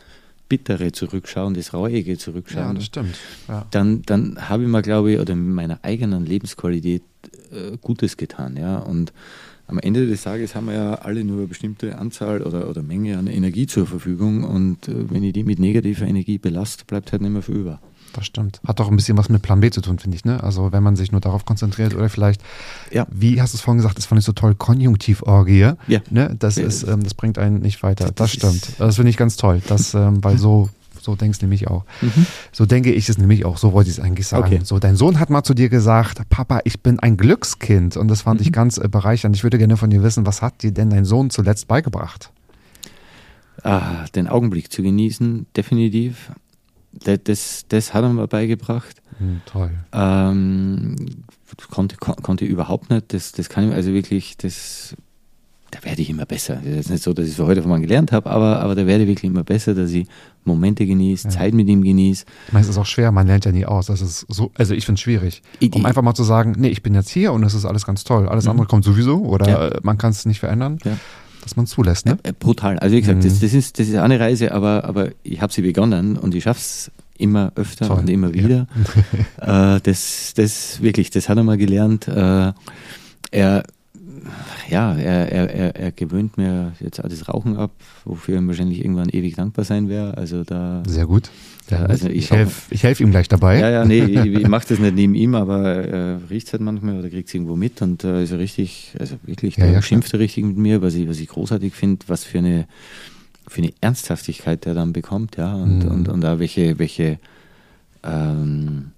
Bittere 0.50 0.92
zurückschauen, 0.92 1.54
das 1.54 1.74
Reuige 1.74 2.18
zurückschauen. 2.18 2.82
stimmt. 2.82 3.16
Ja. 3.48 3.66
dann, 3.72 4.02
dann 4.04 4.50
habe 4.50 4.64
ich 4.64 4.70
mir, 4.70 4.82
glaube 4.82 5.14
ich, 5.14 5.20
oder 5.20 5.36
mit 5.36 5.56
meiner 5.56 5.80
eigenen 5.82 6.26
Lebensqualität 6.26 7.04
äh, 7.52 7.78
Gutes 7.82 8.18
getan. 8.18 8.58
Ja? 8.58 8.80
Und 8.80 9.14
am 9.68 9.80
Ende 9.80 10.05
des 10.07 10.24
Tages 10.24 10.55
haben 10.55 10.68
wir 10.68 10.74
ja 10.74 10.93
alle 10.95 11.24
nur 11.24 11.38
eine 11.39 11.47
bestimmte 11.47 11.97
Anzahl 11.97 12.41
oder, 12.41 12.70
oder 12.70 12.84
Menge 12.84 13.18
an 13.18 13.28
Energie 13.28 13.66
zur 13.66 13.88
Verfügung 13.88 14.43
und 14.43 14.88
äh, 14.88 15.09
wenn 15.09 15.24
ich 15.24 15.34
die 15.34 15.43
mit 15.43 15.59
negativer 15.59 16.05
Energie 16.05 16.38
belaste, 16.38 16.84
bleibt 16.86 17.11
halt 17.11 17.22
nicht 17.22 17.32
mehr 17.32 17.41
viel 17.41 17.55
über. 17.55 17.80
Das 18.14 18.28
stimmt. 18.28 18.61
Hat 18.68 18.80
doch 18.80 18.89
ein 18.91 18.95
bisschen 18.95 19.18
was 19.18 19.30
mit 19.30 19.41
Plan 19.41 19.59
B 19.59 19.72
zu 19.72 19.82
tun, 19.82 19.97
finde 19.97 20.16
ich. 20.16 20.24
Ne? 20.24 20.43
Also 20.43 20.72
wenn 20.72 20.84
man 20.84 20.95
sich 20.95 21.11
nur 21.11 21.20
darauf 21.22 21.45
konzentriert 21.45 21.95
oder 21.95 22.09
vielleicht, 22.09 22.41
Ja. 22.91 23.07
wie 23.09 23.41
hast 23.41 23.53
du 23.53 23.57
es 23.57 23.61
vorhin 23.61 23.78
gesagt, 23.80 23.97
das 23.97 24.05
fand 24.05 24.20
ich 24.20 24.26
so 24.26 24.34
toll, 24.34 24.53
Konjunktivorgie. 24.53 25.72
Ja. 25.88 26.01
Ne? 26.11 26.36
Das, 26.38 26.57
Ja. 26.57 26.66
ist, 26.68 26.84
ähm, 26.88 27.01
das 27.03 27.16
bringt 27.16 27.39
einen 27.39 27.61
nicht 27.61 27.82
weiter. 27.82 28.05
Das, 28.05 28.14
Das 28.16 28.32
stimmt. 28.34 28.53
ist- 28.68 28.80
Das 28.80 28.95
finde 28.97 29.09
ich 29.09 29.18
ganz 29.18 29.36
toll. 29.36 29.61
Das, 29.68 29.95
ähm, 29.95 30.24
weil 30.24 30.38
so, 30.38 30.70
so 31.04 31.16
denkst 31.16 31.39
du 31.39 31.45
nämlich 31.45 31.68
auch. 31.68 31.84
Mhm. 32.01 32.26
So 32.51 32.66
denke 32.66 32.91
ich 32.91 33.10
es 33.10 33.18
nämlich 33.18 33.45
auch. 33.45 33.58
So 33.58 33.74
wollte 33.74 33.89
ich 33.89 33.97
es 33.97 34.04
eigentlich 34.04 34.28
sagen. 34.28 34.45
Okay. 34.45 34.60
So, 34.64 34.80
dein 34.80 34.95
Sohn 34.95 35.20
hat 35.20 35.30
mal 35.30 35.43
zu 35.43 35.54
dir 35.54 35.70
gesagt, 35.70 36.22
Papa, 36.30 36.62
ich 36.64 36.82
bin 36.82 36.99
ein 36.99 37.18
Glückskind. 37.18 37.97
Und 37.97 38.08
das 38.08 38.22
fand 38.22 38.39
Mhm. 38.39 38.45
ich 38.47 38.51
ganz 38.54 38.78
äh, 38.78 38.88
bereichernd. 38.88 39.36
Ich 39.36 39.43
würde 39.43 39.58
gerne 39.58 39.78
von 39.78 39.89
dir 39.89 40.01
wissen, 40.04 40.26
was 40.26 40.41
hat 40.41 40.64
dir 40.64 40.72
denn 40.72 40.89
dein 40.89 41.06
Sohn 41.06 41.30
zuletzt 41.30 41.68
beigebracht? 41.68 42.32
Ah, 43.64 44.06
den 44.16 44.28
Augenblick 44.28 44.72
zu 44.72 44.82
genießen, 44.82 45.45
definitiv. 45.56 46.32
Das, 46.91 47.66
das, 47.68 47.93
hat 47.93 48.04
er 48.04 48.10
mir 48.10 48.28
beigebracht. 48.28 49.01
Hm, 49.18 49.41
toll. 49.45 49.72
Ähm, 49.93 50.95
konnte, 51.70 51.97
kon, 51.97 52.16
konnte 52.18 52.45
überhaupt 52.45 52.89
nicht. 52.89 53.14
Das, 53.14 53.32
das 53.32 53.49
kann 53.49 53.68
ich 53.70 53.74
also 53.76 53.93
wirklich, 53.93 54.38
das, 54.38 54.95
da 55.74 55.84
werde 55.84 56.01
ich 56.01 56.09
immer 56.09 56.26
besser. 56.26 56.59
Das 56.63 56.76
ist 56.86 56.89
nicht 56.91 57.03
so, 57.03 57.13
dass 57.13 57.26
ich 57.26 57.32
es 57.32 57.38
für 57.38 57.45
heute 57.47 57.61
von 57.61 57.71
mal 57.71 57.80
gelernt 57.82 58.11
habe, 58.11 58.30
aber, 58.30 58.59
aber 58.61 58.76
da 58.76 58.86
werde 58.86 59.03
ich 59.03 59.09
wirklich 59.09 59.30
immer 59.32 59.43
besser, 59.43 59.74
dass 59.74 59.91
ich 59.91 60.07
Momente 60.45 60.86
genieße, 60.86 61.30
Ja. 61.30 61.34
Zeit 61.34 61.53
mit 61.53 61.67
ihm 61.67 61.82
genieße. 61.84 62.26
Ich 62.47 62.53
meine, 62.53 62.63
es 62.63 62.69
ist 62.69 62.78
auch 62.78 62.86
schwer, 62.86 63.11
man 63.11 63.26
lernt 63.28 63.45
ja 63.45 63.51
nie 63.51 63.65
aus. 63.65 63.88
Das 63.88 64.01
ist 64.01 64.26
so, 64.30 64.51
also 64.55 64.74
ich 64.74 64.86
finde 64.86 64.97
es 64.97 65.01
schwierig. 65.01 65.41
Ich- 65.59 65.74
Um 65.74 65.86
einfach 65.86 66.01
mal 66.01 66.13
zu 66.13 66.24
sagen, 66.24 66.53
nee, 66.57 66.67
ich 66.69 66.84
bin 66.84 66.93
jetzt 66.93 67.09
hier 67.09 67.34
und 67.34 67.43
es 67.43 67.53
ist 67.53 67.65
alles 67.65 67.86
ganz 67.86 68.03
toll. 68.03 68.28
Alles 68.28 68.45
Mhm. 68.45 68.51
andere 68.51 68.67
kommt 68.67 68.84
sowieso 68.86 69.24
oder 69.24 69.47
Ja. 69.49 69.67
äh, 69.69 69.80
man 69.84 69.97
kann 69.97 70.11
es 70.11 70.26
nicht 70.26 70.39
verändern, 70.39 70.78
Ja. 70.84 70.97
dass 71.41 71.55
man 71.55 71.65
zulässt, 71.65 72.05
ne? 72.05 72.17
Äh, 72.24 72.30
äh, 72.30 72.34
brutal. 72.38 72.78
Also 72.80 72.95
wie 72.95 73.01
gesagt, 73.01 73.19
Mhm. 73.19 73.24
das, 73.28 73.39
das, 73.39 73.53
ist, 73.53 73.80
das 73.80 73.88
ist 73.88 73.95
eine 73.95 74.19
Reise, 74.19 74.51
aber, 74.53 74.84
aber 74.84 75.09
ich 75.24 75.41
habe 75.41 75.51
sie 75.51 75.61
begonnen 75.61 76.17
und 76.17 76.36
ich 76.36 76.43
schaffe 76.43 76.59
es 76.59 76.91
immer 77.17 77.51
öfter 77.55 77.88
Toll. 77.88 77.99
und 77.99 78.09
immer 78.09 78.28
Ja. 78.28 78.34
wieder. 78.43 78.67
äh, 79.78 79.80
das, 79.82 80.34
das 80.36 80.82
wirklich, 80.82 81.09
das 81.09 81.30
hat 81.30 81.38
er 81.38 81.43
mal 81.43 81.57
gelernt. 81.57 82.07
Äh, 82.07 82.51
er, 83.32 83.63
ja, 84.69 84.95
er, 84.95 85.32
er, 85.32 85.49
er, 85.53 85.76
er 85.76 85.91
gewöhnt 85.91 86.38
mir 86.38 86.74
jetzt 86.80 86.99
das 87.03 87.28
Rauchen 87.28 87.57
ab, 87.57 87.71
wofür 88.05 88.36
er 88.36 88.47
wahrscheinlich 88.47 88.80
irgendwann 88.80 89.09
ewig 89.09 89.36
dankbar 89.36 89.65
sein 89.65 89.89
wäre. 89.89 90.17
Also 90.17 90.43
da 90.43 90.84
Sehr 90.88 91.05
gut. 91.05 91.30
Ja, 91.69 91.82
gut. 91.82 91.89
also 91.91 92.07
ich 92.09 92.15
ich 92.17 92.32
helfe 92.32 92.76
helf 92.76 92.99
ihm 92.99 93.11
gleich 93.11 93.28
dabei. 93.28 93.59
Ja, 93.59 93.69
ja, 93.69 93.86
nee, 93.86 93.99
ich, 94.03 94.26
ich 94.26 94.47
mache 94.47 94.67
das 94.67 94.80
nicht 94.80 94.95
neben 94.95 95.15
ihm, 95.15 95.36
aber 95.36 95.63
er 95.86 96.19
riecht 96.30 96.51
halt 96.51 96.61
manchmal 96.61 96.99
oder 96.99 97.09
kriegt 97.09 97.28
es 97.30 97.34
irgendwo 97.34 97.55
mit 97.55 97.82
und 97.82 98.03
äh, 98.03 98.24
ist 98.24 98.32
er 98.32 98.39
richtig, 98.39 98.93
also 98.99 99.15
wirklich, 99.24 99.57
Ja, 99.57 99.65
ja, 99.67 99.82
schimpft 99.82 100.13
er 100.13 100.19
richtig 100.19 100.43
mit 100.45 100.57
mir, 100.57 100.82
was 100.82 100.95
ich, 100.95 101.07
was 101.07 101.19
ich 101.19 101.28
großartig 101.28 101.74
finde, 101.74 102.05
was 102.07 102.24
für 102.24 102.39
eine, 102.39 102.67
für 103.47 103.61
eine 103.61 103.71
Ernsthaftigkeit 103.82 104.65
der 104.65 104.74
dann 104.74 104.93
bekommt, 104.93 105.38
ja, 105.38 105.53
und, 105.55 105.80
Mhm. 105.86 105.91
und, 105.91 106.09
und 106.09 106.26
auch 106.26 106.39
welche, 106.39 106.80
welche, 106.80 107.19
ähm, 108.03 108.91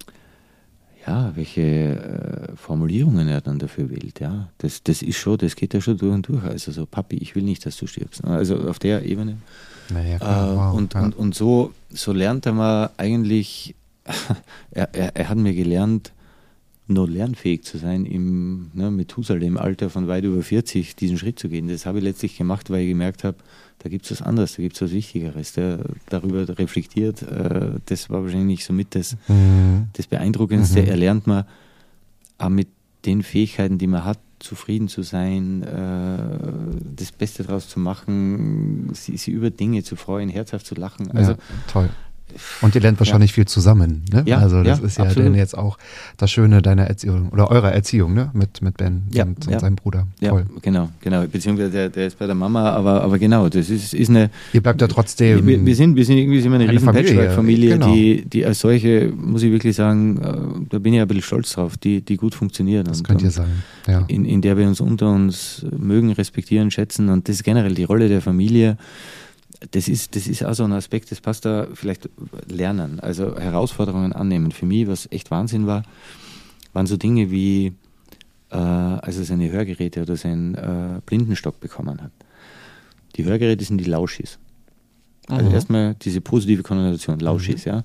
ja, 1.06 1.32
welche 1.34 1.62
äh, 1.62 2.56
Formulierungen 2.56 3.28
er 3.28 3.40
dann 3.40 3.58
dafür 3.58 3.90
wählt, 3.90 4.20
ja. 4.20 4.48
Das, 4.58 4.82
das 4.82 5.02
ist 5.02 5.16
schon, 5.16 5.38
das 5.38 5.54
geht 5.54 5.74
ja 5.74 5.80
schon 5.80 5.96
durch 5.96 6.14
und 6.14 6.28
durch. 6.28 6.42
Also 6.42 6.72
so, 6.72 6.86
Papi, 6.86 7.16
ich 7.16 7.36
will 7.36 7.44
nicht, 7.44 7.64
dass 7.64 7.76
du 7.76 7.86
stirbst. 7.86 8.24
Also 8.24 8.68
auf 8.68 8.78
der 8.78 9.04
Ebene. 9.04 9.36
Naja, 9.90 10.16
Äh, 10.16 10.18
klar, 10.18 10.56
wow, 10.56 10.74
und, 10.74 10.94
ja. 10.94 11.02
und, 11.04 11.16
und 11.16 11.34
so, 11.34 11.72
so 11.90 12.12
lernt 12.12 12.46
er 12.46 12.52
mal 12.52 12.90
eigentlich, 12.96 13.74
er, 14.72 14.94
er, 14.94 15.14
er 15.16 15.28
hat 15.28 15.38
mir 15.38 15.54
gelernt, 15.54 16.12
nur 16.88 17.08
lernfähig 17.08 17.64
zu 17.64 17.78
sein, 17.78 18.04
im 18.04 18.70
ne, 18.72 18.90
Methusalem-Alter 18.90 19.90
von 19.90 20.06
weit 20.06 20.24
über 20.24 20.42
40 20.42 20.94
diesen 20.94 21.18
Schritt 21.18 21.38
zu 21.38 21.48
gehen. 21.48 21.68
Das 21.68 21.86
habe 21.86 21.98
ich 21.98 22.04
letztlich 22.04 22.36
gemacht, 22.36 22.70
weil 22.70 22.82
ich 22.82 22.88
gemerkt 22.88 23.24
habe, 23.24 23.38
da 23.80 23.88
gibt 23.88 24.04
es 24.04 24.10
was 24.12 24.22
anderes, 24.22 24.56
da 24.56 24.62
gibt 24.62 24.76
es 24.76 24.82
was 24.82 24.92
Wichtigeres. 24.92 25.52
Der 25.52 25.80
darüber 26.08 26.46
reflektiert, 26.58 27.22
äh, 27.22 27.72
das 27.86 28.10
war 28.10 28.22
wahrscheinlich 28.24 28.64
somit 28.64 28.94
das, 28.94 29.16
Mhm. 29.28 29.88
das 29.92 30.06
Beeindruckendste. 30.06 30.82
Mhm. 30.82 30.88
Er 30.88 30.96
lernt 30.96 31.26
mal 31.26 31.46
auch 32.38 32.48
mit 32.48 32.68
den 33.04 33.22
Fähigkeiten, 33.22 33.78
die 33.78 33.86
man 33.86 34.04
hat, 34.04 34.18
zufrieden 34.38 34.88
zu 34.88 35.02
sein, 35.02 35.62
äh, 35.62 36.18
das 36.94 37.10
Beste 37.12 37.42
daraus 37.44 37.68
zu 37.68 37.80
machen, 37.80 38.90
sie, 38.92 39.16
sie 39.16 39.30
über 39.30 39.48
Dinge 39.50 39.82
zu 39.82 39.96
freuen, 39.96 40.28
herzhaft 40.28 40.66
zu 40.66 40.74
lachen. 40.74 41.10
Also 41.12 41.32
ja, 41.32 41.38
toll. 41.68 41.88
Und 42.60 42.74
ihr 42.74 42.80
lernt 42.80 42.98
wahrscheinlich 42.98 43.30
ja. 43.30 43.34
viel 43.36 43.46
zusammen, 43.46 44.04
ne? 44.12 44.22
Ja, 44.26 44.38
also 44.38 44.62
das 44.62 44.80
ja, 44.80 44.86
ist 44.86 44.98
ja 44.98 45.04
absolut. 45.04 45.28
dann 45.28 45.34
jetzt 45.34 45.56
auch 45.56 45.78
das 46.16 46.30
Schöne 46.30 46.62
deiner 46.62 46.84
Erziehung 46.84 47.30
oder 47.30 47.50
eurer 47.50 47.72
Erziehung, 47.72 48.14
ne? 48.14 48.30
Mit, 48.34 48.62
mit 48.62 48.76
Ben 48.76 49.04
Ja, 49.12 49.24
und, 49.24 49.46
und 49.46 49.60
seinem 49.60 49.76
Bruder. 49.76 50.06
Ja, 50.20 50.30
Toll. 50.30 50.46
genau, 50.62 50.90
genau. 51.00 51.24
Beziehungsweise 51.26 51.70
der, 51.70 51.88
der 51.88 52.06
ist 52.08 52.18
bei 52.18 52.26
der 52.26 52.34
Mama, 52.34 52.70
aber, 52.70 53.02
aber 53.02 53.18
genau, 53.18 53.48
das 53.48 53.70
ist, 53.70 53.94
ist 53.94 54.10
eine. 54.10 54.30
Ihr 54.52 54.62
bleibt 54.62 54.80
ja 54.80 54.88
trotzdem. 54.88 55.46
wir, 55.46 55.64
wir, 55.64 55.76
sind, 55.76 55.96
wir 55.96 56.04
sind 56.04 56.18
irgendwie 56.18 56.40
sind 56.40 56.50
wir 56.50 56.56
eine, 56.56 56.64
eine 56.64 56.72
riesen 56.72 56.86
Familie, 56.86 57.14
Patchwork-Familie, 57.14 57.70
genau. 57.74 57.94
die, 57.94 58.24
die 58.26 58.44
als 58.44 58.60
solche, 58.60 59.12
muss 59.16 59.42
ich 59.42 59.52
wirklich 59.52 59.76
sagen, 59.76 60.18
äh, 60.18 60.66
da 60.70 60.78
bin 60.78 60.94
ich 60.94 61.00
ein 61.00 61.08
bisschen 61.08 61.22
stolz 61.22 61.52
drauf, 61.52 61.76
die, 61.76 62.02
die 62.02 62.16
gut 62.16 62.34
funktioniert. 62.34 62.88
das 62.88 63.04
könnt 63.04 63.22
ihr 63.22 63.30
sein. 63.30 63.62
Ja. 63.86 64.04
in, 64.08 64.24
in 64.24 64.42
der 64.42 64.56
wir 64.56 64.66
uns 64.66 64.80
unter 64.80 65.10
uns 65.10 65.64
mögen, 65.78 66.10
respektieren, 66.12 66.70
schätzen. 66.70 67.08
Und 67.08 67.28
das 67.28 67.36
ist 67.36 67.44
generell 67.44 67.74
die 67.74 67.84
Rolle 67.84 68.08
der 68.08 68.20
Familie. 68.20 68.76
Das 69.70 69.88
ist, 69.88 70.14
das 70.16 70.26
ist 70.26 70.44
auch 70.44 70.54
so 70.54 70.64
ein 70.64 70.72
Aspekt, 70.72 71.10
das 71.10 71.20
passt 71.20 71.44
da 71.44 71.68
vielleicht 71.72 72.08
lernen, 72.46 73.00
also 73.00 73.38
Herausforderungen 73.38 74.12
annehmen. 74.12 74.52
Für 74.52 74.66
mich, 74.66 74.86
was 74.86 75.10
echt 75.10 75.30
Wahnsinn 75.30 75.66
war, 75.66 75.82
waren 76.72 76.86
so 76.86 76.96
Dinge 76.96 77.30
wie, 77.30 77.72
äh, 78.50 78.56
als 78.56 79.16
er 79.16 79.24
seine 79.24 79.50
Hörgeräte 79.50 80.02
oder 80.02 80.16
seinen 80.16 80.54
äh, 80.54 81.00
Blindenstock 81.06 81.58
bekommen 81.60 82.02
hat. 82.02 82.12
Die 83.16 83.24
Hörgeräte 83.24 83.64
sind 83.64 83.78
die 83.78 83.84
Lauschis. 83.84 84.38
Also 85.28 85.46
Aha. 85.46 85.54
erstmal 85.54 85.94
diese 85.94 86.20
positive 86.20 86.62
Konnotation, 86.62 87.18
Lauschis, 87.18 87.64
ja. 87.64 87.82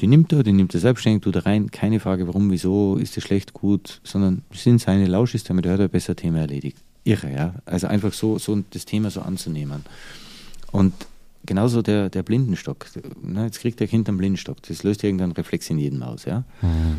Die 0.00 0.06
nimmt 0.06 0.32
er, 0.32 0.42
die 0.42 0.52
nimmt 0.52 0.74
er 0.74 0.80
selbstständig, 0.80 1.22
tut 1.22 1.36
er 1.36 1.46
rein, 1.46 1.70
keine 1.70 2.00
Frage, 2.00 2.26
warum, 2.26 2.50
wieso, 2.50 2.96
ist 2.96 3.16
es 3.16 3.24
schlecht, 3.24 3.52
gut, 3.52 4.00
sondern 4.04 4.42
sind 4.52 4.80
seine 4.80 5.06
Lauschis, 5.06 5.44
damit 5.44 5.66
hört 5.66 5.80
er 5.80 5.88
besser 5.88 6.14
Thema 6.16 6.40
erledigt. 6.40 6.76
Irre, 7.04 7.32
ja. 7.32 7.54
Also 7.64 7.86
einfach 7.86 8.12
so, 8.12 8.38
so 8.38 8.62
das 8.70 8.84
Thema 8.84 9.10
so 9.10 9.20
anzunehmen. 9.20 9.84
Und 10.74 10.92
genauso 11.46 11.82
der, 11.82 12.10
der 12.10 12.24
Blindenstock. 12.24 12.86
Ne, 13.22 13.44
jetzt 13.44 13.60
kriegt 13.60 13.78
der 13.78 13.86
Kind 13.86 14.08
einen 14.08 14.18
Blindenstock. 14.18 14.60
Das 14.64 14.82
löst 14.82 15.04
irgendeinen 15.04 15.30
Reflex 15.30 15.70
in 15.70 15.78
jedem 15.78 16.02
aus, 16.02 16.24
ja. 16.24 16.42
Mhm. 16.62 16.96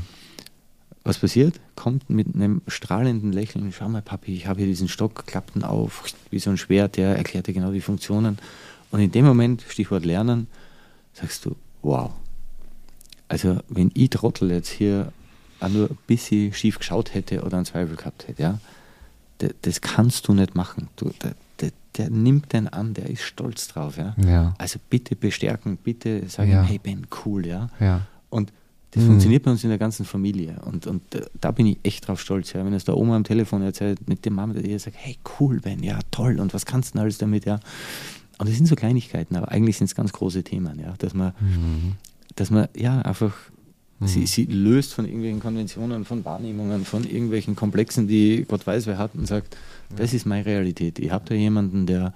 Was 1.04 1.20
passiert? 1.20 1.60
Kommt 1.76 2.10
mit 2.10 2.34
einem 2.34 2.62
strahlenden 2.68 3.34
Lächeln, 3.34 3.74
schau 3.74 3.90
mal, 3.90 4.02
Papi, 4.02 4.34
ich 4.34 4.48
habe 4.48 4.60
hier 4.60 4.68
diesen 4.68 4.88
Stock, 4.88 5.28
klappt 5.28 5.58
ihn 5.58 5.64
auf, 5.64 6.06
wie 6.32 6.40
so 6.40 6.52
ein 6.52 6.58
Schwert, 6.58 6.96
der 6.96 7.18
erklärt 7.18 7.48
dir 7.48 7.54
genau 7.54 7.74
die 7.74 7.82
Funktionen. 7.82 8.38
Und 8.92 9.02
in 9.02 9.12
dem 9.12 9.26
Moment, 9.26 9.66
Stichwort 9.68 10.06
Lernen, 10.06 10.48
sagst 11.12 11.44
du, 11.44 11.58
wow. 11.82 12.12
Also, 13.28 13.58
wenn 13.68 13.92
ich 13.94 14.10
Trottel 14.10 14.52
jetzt 14.52 14.70
hier 14.70 15.12
auch 15.60 15.68
nur 15.68 15.90
ein 15.90 15.98
bisschen 16.08 16.54
schief 16.54 16.80
geschaut 16.80 17.14
hätte 17.14 17.44
oder 17.44 17.58
einen 17.58 17.66
Zweifel 17.66 17.98
gehabt 17.98 18.30
hätte, 18.30 18.42
ja, 18.42 18.60
das, 19.40 19.52
das 19.64 19.82
kannst 19.82 20.30
du 20.30 20.34
nicht 20.34 20.56
machen. 20.56 20.88
Du, 20.96 21.12
der, 21.98 22.06
der, 22.06 22.10
der 22.10 22.18
nimmt 22.18 22.54
den 22.54 22.68
an, 22.68 22.94
der 22.94 23.10
ist 23.10 23.22
stolz 23.24 23.68
drauf, 23.68 23.98
ja. 23.98 24.16
Ja. 24.26 24.54
Also 24.58 24.80
bitte 24.90 25.16
bestärken, 25.16 25.78
bitte 25.78 26.28
sagen, 26.30 26.52
Ja. 26.52 26.64
hey 26.64 26.80
Ben, 26.82 27.08
cool, 27.26 27.46
ja. 27.46 27.70
Ja. 27.80 28.02
Und 28.30 28.52
das 28.92 29.04
Mhm. 29.04 29.08
funktioniert 29.08 29.44
bei 29.44 29.52
uns 29.52 29.64
in 29.64 29.70
der 29.70 29.78
ganzen 29.80 30.06
Familie. 30.06 30.56
Und, 30.66 30.88
und 30.88 31.16
äh, 31.16 31.26
da 31.42 31.52
bin 31.52 31.66
ich 31.66 31.78
echt 31.84 32.08
drauf 32.08 32.22
stolz. 32.22 32.54
Ja. 32.54 32.64
Wenn 32.66 32.74
es 32.74 32.86
der 32.86 32.96
Oma 32.98 33.16
am 33.16 33.24
Telefon 33.24 33.62
erzählt, 33.62 34.08
mit 34.08 34.24
der 34.26 34.32
Mama, 34.32 34.54
die 34.54 34.72
ihr 34.72 34.80
sagt, 34.80 34.96
hey, 35.00 35.18
cool, 35.40 35.60
Ben, 35.60 35.84
ja, 35.84 36.00
toll, 36.12 36.40
und 36.40 36.54
was 36.54 36.66
kannst 36.66 36.90
du 36.90 36.94
denn 36.94 37.02
alles 37.02 37.18
damit, 37.18 37.46
ja. 37.46 37.60
Und 38.38 38.50
das 38.50 38.56
sind 38.58 38.66
so 38.68 38.76
Kleinigkeiten, 38.76 39.36
aber 39.36 39.50
eigentlich 39.52 39.78
sind 39.78 39.86
es 39.86 39.96
ganz 39.96 40.12
große 40.14 40.44
Themen, 40.44 40.80
ja. 40.80 40.94
Dass 40.98 41.14
man, 41.14 41.34
Mhm. 41.40 41.94
dass 42.36 42.52
man 42.52 42.68
ja 42.76 43.02
einfach 43.02 43.34
sie, 44.02 44.26
sie 44.28 44.44
löst 44.46 44.94
von 44.94 45.06
irgendwelchen 45.06 45.40
Konventionen, 45.40 46.04
von 46.04 46.24
Wahrnehmungen, 46.26 46.84
von 46.86 47.06
irgendwelchen 47.06 47.56
Komplexen, 47.56 48.08
die 48.10 48.46
Gott 48.48 48.68
weiß, 48.68 48.88
wer 48.88 48.98
hat, 48.98 49.16
und 49.16 49.26
sagt, 49.26 49.56
das 49.96 50.14
ist 50.14 50.26
meine 50.26 50.46
Realität. 50.46 51.00
Ich 51.00 51.12
habe 51.12 51.26
da 51.28 51.36
jemanden, 51.36 51.86
der 51.86 52.14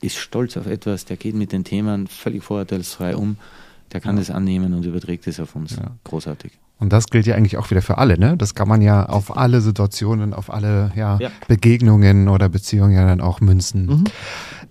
ist 0.00 0.16
stolz 0.16 0.56
auf 0.56 0.66
etwas, 0.66 1.04
der 1.04 1.16
geht 1.16 1.34
mit 1.34 1.52
den 1.52 1.64
Themen 1.64 2.06
völlig 2.06 2.42
vorurteilsfrei 2.42 3.16
um, 3.16 3.36
der 3.92 4.00
kann 4.00 4.16
das 4.16 4.30
annehmen 4.30 4.72
und 4.74 4.84
überträgt 4.84 5.26
es 5.26 5.40
auf 5.40 5.54
uns. 5.56 5.76
Ja. 5.76 5.96
Großartig. 6.04 6.52
Und 6.78 6.94
das 6.94 7.08
gilt 7.08 7.26
ja 7.26 7.34
eigentlich 7.34 7.58
auch 7.58 7.70
wieder 7.70 7.82
für 7.82 7.98
alle, 7.98 8.18
ne? 8.18 8.38
Das 8.38 8.54
kann 8.54 8.66
man 8.66 8.80
ja 8.80 9.04
auf 9.04 9.36
alle 9.36 9.60
Situationen, 9.60 10.32
auf 10.32 10.50
alle 10.50 10.92
ja, 10.96 11.18
Ja. 11.20 11.30
Begegnungen 11.46 12.28
oder 12.28 12.48
Beziehungen 12.48 12.92
ja 12.92 13.06
dann 13.06 13.20
auch 13.20 13.42
münzen. 13.42 13.86
Mhm. 13.86 14.04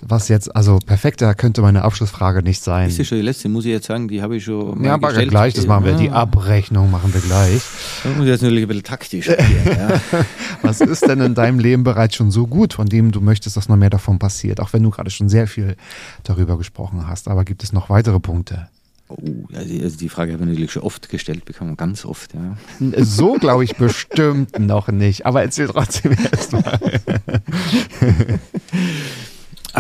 Was 0.02 0.30
jetzt, 0.30 0.56
also 0.56 0.80
perfekter 0.80 1.36
könnte 1.36 1.62
meine 1.62 1.84
Abschlussfrage 1.84 2.42
nicht 2.42 2.64
sein. 2.64 2.88
Ist 2.88 2.98
ja 2.98 3.04
schon 3.04 3.18
die 3.18 3.24
letzte, 3.24 3.50
muss 3.50 3.66
ich 3.66 3.72
jetzt 3.72 3.88
sagen, 3.88 4.08
die 4.08 4.22
habe 4.22 4.38
ich 4.38 4.46
schon. 4.46 4.82
Ja, 4.84 4.94
aber 4.94 5.10
gestellt. 5.10 5.30
gleich, 5.30 5.54
das 5.54 5.68
machen 5.68 5.84
wir. 5.86 5.94
Die 5.94 6.06
Ja, 6.06 6.14
Abrechnung 6.14 6.90
machen 6.90 7.14
wir 7.14 7.20
gleich. 7.22 7.62
Da 8.04 8.10
muss 8.12 8.22
ich 8.24 8.30
jetzt 8.30 8.42
natürlich 8.42 8.64
ein 8.64 8.68
bisschen 8.70 8.84
taktisch 8.84 9.30
agieren, 9.30 9.66
ja. 9.66 10.02
Was 10.62 10.80
ist 10.82 11.06
denn 11.08 11.20
in 11.20 11.36
deinem 11.36 11.60
Leben 11.60 11.84
bereits 11.84 12.16
schon 12.16 12.32
so 12.32 12.48
gut, 12.48 12.74
von 12.74 12.88
dem 12.88 13.12
du 13.12 13.20
möchtest, 13.20 13.58
dass 13.58 13.68
noch 13.68 13.76
mehr 13.76 13.90
davon 13.90 14.20
passiert? 14.20 14.60
Auch 14.62 14.72
wenn 14.74 14.84
du 14.84 14.90
gerade 14.90 15.10
schon 15.10 15.28
sehr 15.28 15.48
viel 15.48 15.76
darüber 16.24 16.58
gesprochen 16.58 17.08
hast. 17.08 17.28
Aber 17.28 17.44
gibt 17.44 17.64
es 17.64 17.74
noch 17.74 17.90
weitere 17.90 18.20
Punkte? 18.20 18.70
Oh, 19.10 19.18
also 19.54 19.74
also 19.84 19.98
die 19.98 20.08
Frage 20.08 20.34
habe 20.34 20.44
ich 20.44 20.50
natürlich 20.50 20.72
schon 20.72 20.84
oft 20.84 21.10
gestellt 21.10 21.44
bekommen, 21.44 21.76
ganz 21.76 22.06
oft, 22.06 22.36
ja. 22.36 22.56
So 23.04 23.34
glaube 23.34 23.64
ich 23.64 23.76
bestimmt 23.76 24.60
noch 24.60 24.88
nicht. 24.90 25.26
Aber 25.26 25.42
erzähl 25.42 25.68
trotzdem 25.68 26.12
erst 26.32 26.54
mal. 26.54 26.80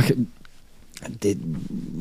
Ach, 0.03 0.11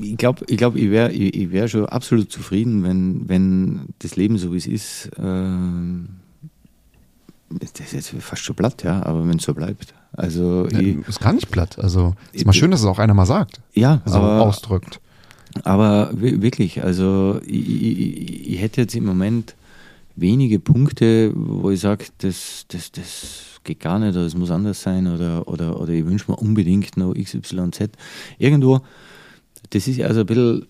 ich 0.00 0.16
glaube, 0.16 0.44
ich, 0.48 0.56
glaub, 0.56 0.76
ich 0.76 0.90
wäre 0.90 1.12
ich, 1.12 1.34
ich 1.34 1.52
wär 1.52 1.68
schon 1.68 1.86
absolut 1.86 2.32
zufrieden, 2.32 2.82
wenn, 2.82 3.28
wenn 3.28 3.80
das 4.00 4.16
Leben 4.16 4.38
so 4.38 4.52
wie 4.52 4.56
es 4.58 4.66
ist, 4.66 5.10
ähm, 5.18 6.08
das 7.50 7.70
ist 7.80 7.92
jetzt 7.92 8.10
fast 8.22 8.42
schon 8.42 8.56
platt, 8.56 8.82
ja, 8.82 9.02
aber 9.04 9.26
wenn 9.26 9.38
es 9.38 9.44
so 9.44 9.54
bleibt. 9.54 9.94
Also, 10.12 10.66
ich, 10.70 10.96
Ist 11.06 11.20
gar 11.20 11.32
nicht 11.32 11.50
platt. 11.50 11.78
Also 11.78 12.14
ist 12.32 12.44
mal 12.44 12.52
schön, 12.52 12.70
dass 12.70 12.80
es 12.80 12.86
auch 12.86 12.98
einer 12.98 13.14
mal 13.14 13.26
sagt. 13.26 13.60
ja, 13.74 14.02
So 14.04 14.16
aber, 14.18 14.42
ausdrückt. 14.42 15.00
Aber 15.64 16.10
wi- 16.14 16.42
wirklich, 16.42 16.82
also 16.82 17.40
ich, 17.46 17.68
ich, 17.68 18.50
ich 18.54 18.60
hätte 18.60 18.80
jetzt 18.82 18.94
im 18.94 19.04
Moment 19.04 19.54
wenige 20.20 20.58
Punkte, 20.58 21.32
wo 21.34 21.70
ich 21.70 21.80
sage, 21.80 22.06
das, 22.18 22.64
das, 22.68 22.92
das 22.92 23.60
geht 23.64 23.80
gar 23.80 23.98
nicht 23.98 24.16
oder 24.16 24.26
es 24.26 24.36
muss 24.36 24.50
anders 24.50 24.82
sein 24.82 25.06
oder, 25.06 25.48
oder, 25.48 25.80
oder 25.80 25.92
ich 25.92 26.06
wünsche 26.06 26.30
mir 26.30 26.36
unbedingt 26.36 26.96
noch 26.96 27.14
XYZ. 27.14 27.90
Irgendwo, 28.38 28.80
das 29.70 29.88
ist 29.88 30.00
also 30.00 30.20
ein 30.20 30.26
bisschen, 30.26 30.66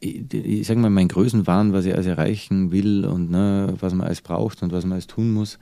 ich, 0.00 0.32
ich 0.32 0.66
sage 0.66 0.80
mal, 0.80 0.90
mein 0.90 1.08
Größenwahn, 1.08 1.72
was 1.72 1.84
ich 1.84 1.94
alles 1.94 2.06
erreichen 2.06 2.72
will 2.72 3.04
und 3.04 3.30
ne, 3.30 3.74
was 3.80 3.94
man 3.94 4.06
alles 4.06 4.22
braucht 4.22 4.62
und 4.62 4.72
was 4.72 4.84
man 4.84 4.92
alles 4.92 5.06
tun 5.06 5.32
muss, 5.32 5.58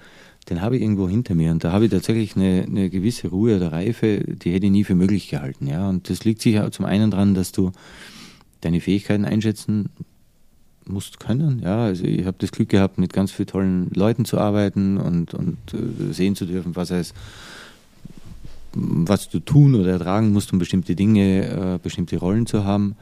den 0.48 0.62
habe 0.62 0.76
ich 0.76 0.82
irgendwo 0.82 1.08
hinter 1.08 1.34
mir. 1.34 1.50
Und 1.50 1.64
da 1.64 1.72
habe 1.72 1.86
ich 1.86 1.90
tatsächlich 1.90 2.36
eine, 2.36 2.64
eine 2.66 2.90
gewisse 2.90 3.28
Ruhe 3.28 3.56
oder 3.56 3.72
Reife, 3.72 4.20
die 4.20 4.52
hätte 4.52 4.66
ich 4.66 4.72
nie 4.72 4.84
für 4.84 4.94
möglich 4.94 5.28
gehalten. 5.28 5.66
Ja? 5.66 5.88
Und 5.88 6.08
das 6.08 6.24
liegt 6.24 6.40
sicher 6.40 6.70
zum 6.70 6.84
einen 6.84 7.10
daran, 7.10 7.34
dass 7.34 7.52
du 7.52 7.72
deine 8.60 8.80
Fähigkeiten 8.80 9.24
einschätzen 9.24 9.90
musst 10.88 11.20
können. 11.20 11.60
Ja, 11.62 11.84
also 11.84 12.04
ich 12.04 12.26
habe 12.26 12.36
das 12.38 12.52
Glück 12.52 12.68
gehabt, 12.68 12.98
mit 12.98 13.12
ganz 13.12 13.30
vielen 13.30 13.46
tollen 13.46 13.90
Leuten 13.94 14.24
zu 14.24 14.38
arbeiten 14.38 14.98
und, 14.98 15.34
und 15.34 15.58
äh, 15.72 16.12
sehen 16.12 16.36
zu 16.36 16.46
dürfen, 16.46 16.76
was 16.76 16.90
heißt, 16.90 17.14
was 18.74 19.28
du 19.28 19.40
tun 19.40 19.74
oder 19.74 19.92
ertragen 19.92 20.32
musst, 20.32 20.52
um 20.52 20.58
bestimmte 20.58 20.94
Dinge, 20.94 21.74
äh, 21.74 21.78
bestimmte 21.82 22.18
Rollen 22.18 22.46
zu 22.46 22.64
haben, 22.64 22.96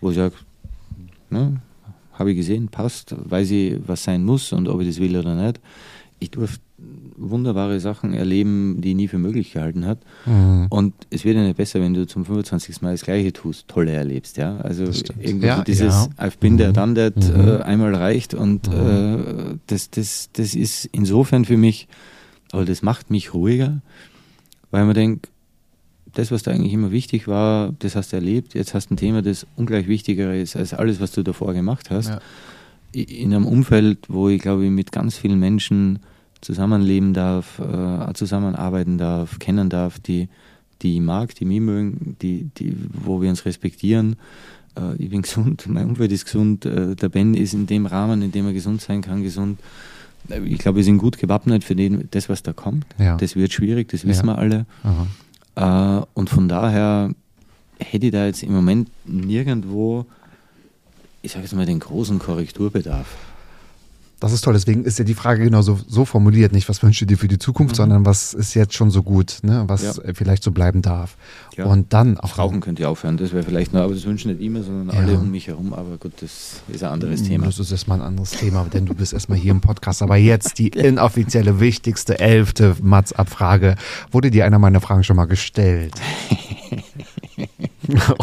wo 0.00 0.10
ich 0.10 0.16
sage, 0.16 0.34
ne, 1.30 1.60
habe 2.12 2.30
ich 2.30 2.36
gesehen, 2.36 2.68
passt, 2.68 3.14
weiß 3.18 3.50
ich, 3.50 3.76
was 3.86 4.04
sein 4.04 4.24
muss 4.24 4.52
und 4.52 4.68
ob 4.68 4.80
ich 4.80 4.88
das 4.88 4.98
will 4.98 5.16
oder 5.16 5.34
nicht. 5.34 5.60
Ich 6.18 6.30
durfte 6.30 6.60
wunderbare 7.18 7.80
Sachen 7.80 8.12
erleben, 8.12 8.80
die 8.80 8.90
ich 8.90 8.96
nie 8.96 9.08
für 9.08 9.18
möglich 9.18 9.52
gehalten 9.52 9.86
hat. 9.86 9.98
Mhm. 10.26 10.66
Und 10.70 10.94
es 11.10 11.24
wird 11.24 11.36
ja 11.36 11.42
nicht 11.42 11.56
besser, 11.56 11.80
wenn 11.80 11.94
du 11.94 12.06
zum 12.06 12.24
25. 12.24 12.82
Mal 12.82 12.92
das 12.92 13.02
Gleiche 13.02 13.32
tust, 13.32 13.68
tolle 13.68 13.92
erlebst, 13.92 14.36
ja. 14.36 14.56
Also 14.58 14.84
irgendwie 15.20 15.46
Ja, 15.46 15.58
so 15.58 15.64
dieses 15.64 16.08
ja. 16.18 16.24
I've 16.26 16.38
been 16.38 16.56
there, 16.58 16.70
Mhm. 16.70 16.74
done 16.74 16.94
that 16.94 17.16
Mhm. 17.16 17.48
äh, 17.48 17.56
einmal 17.62 17.94
reicht 17.94 18.34
und 18.34 18.68
äh, 18.68 19.56
das, 19.66 19.90
das, 19.90 20.30
das 20.32 20.54
ist 20.54 20.86
insofern 20.92 21.44
für 21.44 21.56
mich, 21.56 21.88
aber 22.52 22.64
das 22.64 22.82
macht 22.82 23.10
mich 23.10 23.34
ruhiger, 23.34 23.80
weil 24.70 24.84
man 24.84 24.94
denkt, 24.94 25.28
das, 26.12 26.30
was 26.30 26.42
da 26.42 26.50
eigentlich 26.50 26.72
immer 26.72 26.92
wichtig 26.92 27.28
war, 27.28 27.74
das 27.80 27.94
hast 27.94 28.12
du 28.12 28.16
erlebt, 28.16 28.54
jetzt 28.54 28.72
hast 28.72 28.88
du 28.88 28.94
ein 28.94 28.96
Thema, 28.96 29.20
das 29.20 29.46
ungleich 29.56 29.86
wichtiger 29.86 30.34
ist 30.34 30.56
als 30.56 30.72
alles, 30.72 30.98
was 31.00 31.12
du 31.12 31.22
davor 31.22 31.52
gemacht 31.52 31.90
hast. 31.90 32.08
Ja. 32.08 32.20
In 32.92 33.34
einem 33.34 33.44
Umfeld, 33.44 33.98
wo 34.08 34.30
ich 34.30 34.40
glaube, 34.40 34.64
ich 34.64 34.70
mit 34.70 34.92
ganz 34.92 35.18
vielen 35.18 35.38
Menschen 35.38 35.98
zusammenleben 36.40 37.12
darf, 37.14 37.58
äh, 37.58 38.12
zusammenarbeiten 38.14 38.98
darf, 38.98 39.38
kennen 39.38 39.68
darf, 39.68 39.98
die, 39.98 40.28
die 40.82 40.94
ich 40.96 41.00
mag, 41.00 41.34
die 41.34 41.44
mich 41.44 41.60
mögen, 41.60 42.16
die, 42.22 42.48
die, 42.58 42.76
wo 42.92 43.20
wir 43.22 43.30
uns 43.30 43.44
respektieren. 43.44 44.16
Äh, 44.78 44.96
ich 45.02 45.10
bin 45.10 45.22
gesund, 45.26 45.66
mein 45.68 45.86
Umfeld 45.86 46.12
ist 46.12 46.24
gesund, 46.26 46.64
äh, 46.66 46.94
der 46.94 47.08
Ben 47.08 47.34
ist 47.34 47.54
in 47.54 47.66
dem 47.66 47.86
Rahmen, 47.86 48.22
in 48.22 48.32
dem 48.32 48.46
er 48.46 48.52
gesund 48.52 48.80
sein 48.80 49.00
kann, 49.02 49.22
gesund. 49.22 49.58
Äh, 50.28 50.40
Ich 50.44 50.58
glaube, 50.58 50.76
wir 50.76 50.84
sind 50.84 50.98
gut 50.98 51.18
gewappnet 51.18 51.64
für 51.64 51.74
den, 51.74 52.08
das, 52.10 52.28
was 52.28 52.42
da 52.42 52.52
kommt. 52.52 52.84
Ja. 52.98 53.16
Das 53.16 53.34
wird 53.36 53.52
schwierig, 53.52 53.88
das 53.88 54.06
wissen 54.06 54.26
Ja. 54.28 54.34
wir 54.34 54.38
alle. 54.38 54.66
Aha. 54.82 56.00
Äh, 56.00 56.06
und 56.14 56.28
von 56.30 56.48
daher 56.48 57.10
hätte 57.78 58.06
ich 58.06 58.12
da 58.12 58.26
jetzt 58.26 58.42
im 58.42 58.52
Moment 58.52 58.88
nirgendwo, 59.04 60.06
ich 61.22 61.32
sage 61.32 61.44
jetzt 61.44 61.54
mal, 61.54 61.66
den 61.66 61.78
großen 61.80 62.18
Korrekturbedarf. 62.18 63.06
Das 64.18 64.32
ist 64.32 64.40
toll. 64.40 64.54
Deswegen 64.54 64.84
ist 64.84 64.98
ja 64.98 65.04
die 65.04 65.12
Frage 65.12 65.44
genau 65.44 65.60
so, 65.60 65.78
so 65.86 66.06
formuliert. 66.06 66.52
Nicht, 66.52 66.70
was 66.70 66.82
wünschst 66.82 67.02
du 67.02 67.06
dir 67.06 67.18
für 67.18 67.28
die 67.28 67.38
Zukunft, 67.38 67.74
Mhm. 67.74 67.76
sondern 67.76 68.06
was 68.06 68.32
ist 68.32 68.54
jetzt 68.54 68.72
schon 68.72 68.90
so 68.90 69.02
gut, 69.02 69.40
ne? 69.42 69.64
was 69.66 69.82
Ja. 69.82 70.02
äh, 70.04 70.14
vielleicht 70.14 70.42
so 70.42 70.52
bleiben 70.52 70.80
darf. 70.80 71.16
Ja. 71.54 71.66
Und 71.66 71.92
dann 71.92 72.18
auch 72.18 72.38
Rauchen 72.38 72.60
könnt 72.60 72.80
ihr 72.80 72.88
aufhören, 72.88 73.18
das 73.18 73.32
wäre 73.34 73.42
vielleicht 73.44 73.74
noch, 73.74 73.82
aber 73.82 73.92
das 73.94 74.04
wünschen 74.06 74.32
nicht 74.32 74.40
immer, 74.40 74.62
sondern 74.62 74.96
Ja. 74.96 75.02
alle 75.02 75.18
um 75.18 75.30
mich 75.30 75.48
herum. 75.48 75.74
Aber 75.74 75.98
gut, 75.98 76.12
das 76.20 76.62
ist 76.72 76.82
ein 76.82 76.90
anderes 76.90 77.24
Thema. 77.24 77.44
Das 77.44 77.58
ist 77.58 77.70
erstmal 77.70 78.00
ein 78.00 78.06
anderes 78.06 78.30
Thema, 78.30 78.64
denn 78.72 78.86
du 78.86 78.94
bist 78.94 79.12
erstmal 79.12 79.36
hier 79.38 79.50
im 79.50 79.60
Podcast. 79.60 80.00
Aber 80.00 80.16
jetzt 80.16 80.58
die 80.58 80.68
inoffizielle, 80.68 81.60
wichtigste, 81.60 82.18
elfte 82.18 82.74
Mats-Abfrage. 82.80 83.76
Wurde 84.12 84.30
dir 84.30 84.46
einer 84.46 84.58
meiner 84.58 84.80
Fragen 84.80 85.04
schon 85.04 85.16
mal 85.16 85.26
gestellt? 85.26 85.92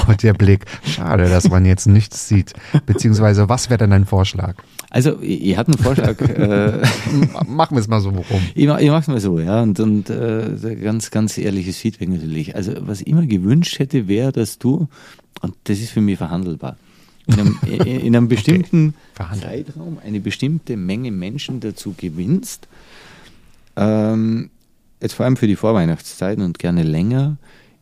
Und 0.07 0.23
der 0.23 0.33
Blick. 0.33 0.65
Schade, 0.85 1.29
dass 1.29 1.49
man 1.49 1.65
jetzt 1.65 1.87
nichts 1.87 2.27
sieht. 2.27 2.53
Beziehungsweise, 2.85 3.47
was 3.47 3.69
wäre 3.69 3.77
denn 3.77 3.91
dein 3.91 4.05
Vorschlag? 4.05 4.55
Also, 4.93 5.19
ich, 5.21 5.57
hatte 5.57 5.71
einen 5.71 5.83
Vorschlag. 5.83 6.21
äh, 6.29 6.77
Machen 7.47 7.75
wir 7.75 7.81
es 7.81 7.87
mal 7.87 7.99
so 7.99 8.09
rum. 8.09 8.23
Ich, 8.53 8.67
ich 8.67 8.89
mach's 8.91 9.07
mal 9.07 9.19
so, 9.19 9.39
ja, 9.39 9.63
und, 9.63 9.79
und 9.79 10.11
äh, 10.11 10.75
ganz, 10.79 11.09
ganz 11.09 11.39
ehrliches 11.39 11.77
Feedback 11.77 12.09
natürlich. 12.09 12.55
Also, 12.55 12.73
was 12.81 13.01
ich 13.01 13.07
immer 13.07 13.25
gewünscht 13.25 13.79
hätte, 13.79 14.07
wäre, 14.07 14.31
dass 14.31 14.59
du, 14.59 14.87
und 15.41 15.55
das 15.63 15.79
ist 15.79 15.89
für 15.89 16.01
mich 16.01 16.19
verhandelbar, 16.19 16.77
in 17.25 17.39
einem, 17.39 17.57
in, 17.65 17.81
in 17.81 18.15
einem 18.15 18.27
bestimmten 18.29 18.93
verhandeln. 19.15 19.65
Zeitraum 19.65 19.97
eine 20.05 20.19
bestimmte 20.19 20.77
Menge 20.77 21.11
Menschen 21.11 21.59
dazu 21.59 21.95
gewinnst, 21.97 22.67
ähm, 23.75 24.51
jetzt 25.01 25.13
vor 25.13 25.25
allem 25.25 25.37
für 25.37 25.47
die 25.47 25.55
Vorweihnachtszeit 25.55 26.37
und 26.37 26.59
gerne 26.59 26.83
länger, 26.83 27.37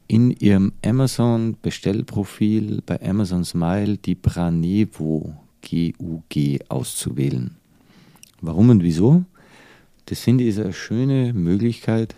in 0.07 0.31
ihrem 0.31 0.71
Amazon-Bestellprofil 0.85 2.83
bei 2.85 3.01
Amazon 3.01 3.43
Smile 3.43 3.97
die 3.97 4.15
Branevo 4.15 5.40
GUG 5.61 6.59
auszuwählen. 6.69 7.55
Warum 8.41 8.69
und 8.69 8.83
wieso? 8.83 9.23
Das 10.05 10.19
finde 10.19 10.43
ich 10.43 10.49
ist 10.51 10.59
eine 10.59 10.73
schöne 10.73 11.33
Möglichkeit, 11.33 12.15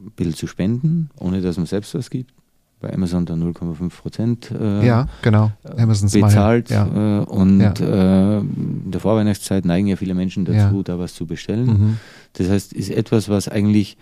ein 0.00 0.10
bisschen 0.16 0.34
zu 0.34 0.46
spenden, 0.46 1.10
ohne 1.18 1.40
dass 1.40 1.56
man 1.56 1.66
selbst 1.66 1.94
was 1.94 2.10
gibt. 2.10 2.32
Bei 2.80 2.92
Amazon 2.94 3.26
dann 3.26 3.42
0,5 3.42 3.90
Prozent 3.90 4.50
äh, 4.50 4.86
Ja, 4.86 5.06
genau. 5.20 5.52
Amazon 5.76 6.08
bezahlt. 6.10 6.70
Ja. 6.70 7.20
Äh, 7.20 7.24
und 7.26 7.60
Ja. 7.60 7.72
äh, 7.78 8.38
in 8.38 8.90
der 8.90 9.00
Vorweihnachtszeit 9.00 9.66
neigen 9.66 9.86
ja 9.86 9.96
viele 9.96 10.14
Menschen 10.14 10.46
dazu, 10.46 10.76
Ja. 10.76 10.82
da 10.82 10.98
was 10.98 11.14
zu 11.14 11.26
bestellen. 11.26 11.66
Mhm. 11.66 11.96
Das 12.32 12.48
heißt, 12.48 12.72
ist 12.72 12.90
etwas, 12.90 13.28
was 13.28 13.48
eigentlich 13.48 13.98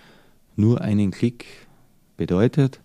nur 0.55 0.81
einen 0.81 1.11
Klick 1.11 1.45
bedeutet 2.17 2.81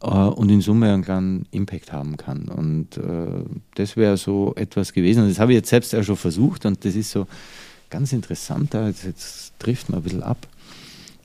und 0.00 0.50
in 0.50 0.60
Summe 0.60 0.92
einen 0.92 1.02
kleinen 1.02 1.46
Impact 1.50 1.92
haben 1.92 2.16
kann. 2.16 2.48
Und 2.48 2.98
äh, 2.98 3.44
das 3.74 3.96
wäre 3.96 4.16
so 4.16 4.54
etwas 4.54 4.92
gewesen. 4.92 5.22
Und 5.22 5.30
das 5.30 5.38
habe 5.38 5.52
ich 5.52 5.56
jetzt 5.56 5.70
selbst 5.70 5.94
auch 5.94 6.02
schon 6.02 6.16
versucht 6.16 6.66
und 6.66 6.84
das 6.84 6.94
ist 6.94 7.10
so 7.10 7.26
ganz 7.90 8.12
interessant. 8.12 8.74
Jetzt, 8.74 9.04
jetzt 9.04 9.52
trifft 9.58 9.88
man 9.88 10.00
ein 10.00 10.02
bisschen 10.02 10.22
ab 10.22 10.46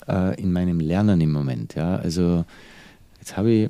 äh, 0.08 0.40
in 0.42 0.54
meinem 0.54 0.80
Lernen 0.80 1.20
im 1.22 1.32
Moment. 1.32 1.76
Ja. 1.76 1.98
Also 1.98 2.46
jetzt 3.20 3.36
habe 3.38 3.52
ich 3.52 3.70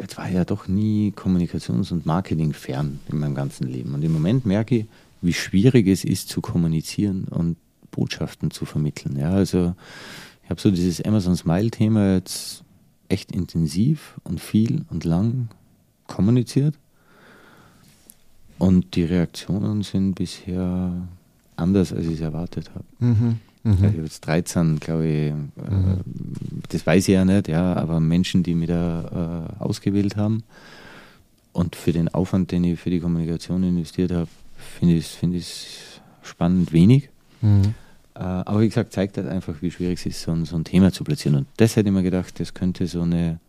jetzt 0.00 0.16
war 0.16 0.28
ich 0.28 0.34
ja 0.34 0.44
doch 0.44 0.66
nie 0.66 1.12
kommunikations- 1.14 1.92
und 1.92 2.06
marketingfern 2.06 3.00
in 3.10 3.18
meinem 3.18 3.34
ganzen 3.34 3.66
Leben. 3.66 3.94
Und 3.94 4.02
im 4.02 4.12
Moment 4.12 4.46
merke 4.46 4.78
ich, 4.78 4.86
wie 5.20 5.34
schwierig 5.34 5.86
es 5.86 6.04
ist 6.04 6.28
zu 6.28 6.40
kommunizieren 6.40 7.24
und 7.24 7.56
Botschaften 7.90 8.50
zu 8.50 8.64
vermitteln. 8.64 9.18
Ja, 9.18 9.32
also 9.32 9.74
ich 10.42 10.50
habe 10.50 10.60
so 10.60 10.70
dieses 10.70 11.02
Amazon 11.04 11.36
Smile-Thema 11.36 12.14
jetzt 12.14 12.64
echt 13.10 13.32
intensiv 13.32 14.18
und 14.24 14.40
viel 14.40 14.84
und 14.90 15.04
lang 15.04 15.48
kommuniziert. 16.06 16.74
Und 18.58 18.94
die 18.94 19.04
Reaktionen 19.04 19.82
sind 19.82 20.14
bisher 20.14 20.92
anders, 21.56 21.92
als 21.92 22.06
ich 22.06 22.14
es 22.14 22.20
erwartet 22.20 22.70
habe. 22.74 22.84
Mhm. 22.98 23.36
Ja, 23.64 23.72
Ich 23.72 23.78
Mhm. 23.80 23.84
habe 23.84 23.96
jetzt 24.04 24.20
13, 24.26 24.80
glaube 24.80 25.06
ich, 25.06 25.30
äh, 25.32 25.34
das 26.70 26.86
weiß 26.86 27.08
ich 27.08 27.12
ja 27.14 27.24
nicht, 27.26 27.48
ja, 27.48 27.74
aber 27.74 28.00
Menschen, 28.00 28.42
die 28.42 28.54
mich 28.54 28.68
da 28.68 29.46
äh, 29.60 29.62
ausgewählt 29.62 30.16
haben. 30.16 30.42
Und 31.52 31.76
für 31.76 31.92
den 31.92 32.08
Aufwand, 32.08 32.52
den 32.52 32.64
ich 32.64 32.80
für 32.80 32.88
die 32.90 33.00
Kommunikation 33.00 33.62
investiert 33.62 34.12
habe, 34.12 34.28
finde 34.56 34.94
ich 34.94 35.04
es 35.06 35.10
find 35.14 35.34
ich's 35.34 35.66
spannend 36.22 36.72
wenig. 36.72 37.10
Mhm. 37.42 37.74
Äh, 38.20 38.22
aber 38.22 38.60
wie 38.60 38.68
gesagt, 38.68 38.92
zeigt 38.92 39.16
halt 39.16 39.28
einfach, 39.28 39.54
wie 39.62 39.70
schwierig 39.70 39.98
es 40.00 40.06
ist, 40.06 40.22
so 40.22 40.32
ein, 40.32 40.44
so 40.44 40.54
ein 40.56 40.64
Thema 40.64 40.92
zu 40.92 41.04
platzieren. 41.04 41.38
Und 41.38 41.46
das 41.56 41.76
hätte 41.76 41.88
ich 41.88 41.94
mir 41.94 42.02
gedacht, 42.02 42.38
das 42.38 42.52
könnte 42.52 42.86
so 42.86 43.00
eine 43.00 43.40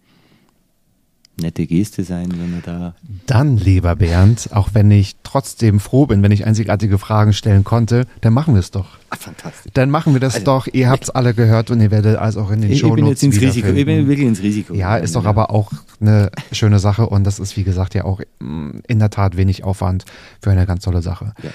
nette 1.41 1.65
Geste 1.65 2.05
sein, 2.05 2.29
wenn 2.31 2.51
man 2.51 2.61
da. 2.63 2.95
Dann, 3.25 3.57
lieber 3.57 3.97
Bernd, 3.97 4.49
auch 4.53 4.69
wenn 4.73 4.89
ich 4.89 5.17
trotzdem 5.23 5.81
froh 5.81 6.05
bin, 6.05 6.23
wenn 6.23 6.31
ich 6.31 6.45
einzigartige 6.45 6.97
Fragen 6.99 7.33
stellen 7.33 7.65
konnte, 7.65 8.05
dann 8.21 8.31
machen 8.31 8.53
wir 8.53 8.59
es 8.59 8.71
doch. 8.71 8.97
Ah, 9.09 9.17
fantastisch. 9.17 9.71
Dann 9.73 9.89
machen 9.89 10.13
wir 10.13 10.21
das 10.21 10.35
Also, 10.35 10.45
doch. 10.45 10.67
Ihr 10.71 10.89
habt 10.89 11.03
es 11.03 11.09
alle 11.09 11.33
gehört 11.33 11.69
und 11.69 11.81
ihr 11.81 11.91
werdet 11.91 12.15
alles 12.17 12.37
auch 12.37 12.49
in 12.51 12.61
den 12.61 12.69
Ich, 12.69 12.75
ich 12.75 12.79
Shownotes 12.79 13.01
bin 13.01 13.07
jetzt 13.07 13.23
ins 13.23 13.41
Risiko, 13.41 13.67
ich 13.69 13.85
bin 13.85 14.07
wirklich 14.07 14.27
ins 14.27 14.41
Risiko. 14.41 14.73
Ja, 14.73 14.95
ist 14.95 15.15
doch 15.15 15.25
aber 15.25 15.51
auch 15.51 15.71
eine 15.99 16.31
schöne 16.53 16.79
Sache 16.79 17.07
und 17.07 17.25
das 17.25 17.39
ist, 17.39 17.57
wie 17.57 17.63
gesagt, 17.63 17.93
ja 17.93 18.05
auch 18.05 18.21
mm, 18.39 18.79
in 18.87 18.99
der 18.99 19.09
Tat 19.09 19.35
wenig 19.35 19.65
Aufwand 19.65 20.05
für 20.41 20.51
eine 20.51 20.65
ganz 20.65 20.83
tolle 20.83 21.01
Sache. 21.01 21.33
Ja. 21.43 21.49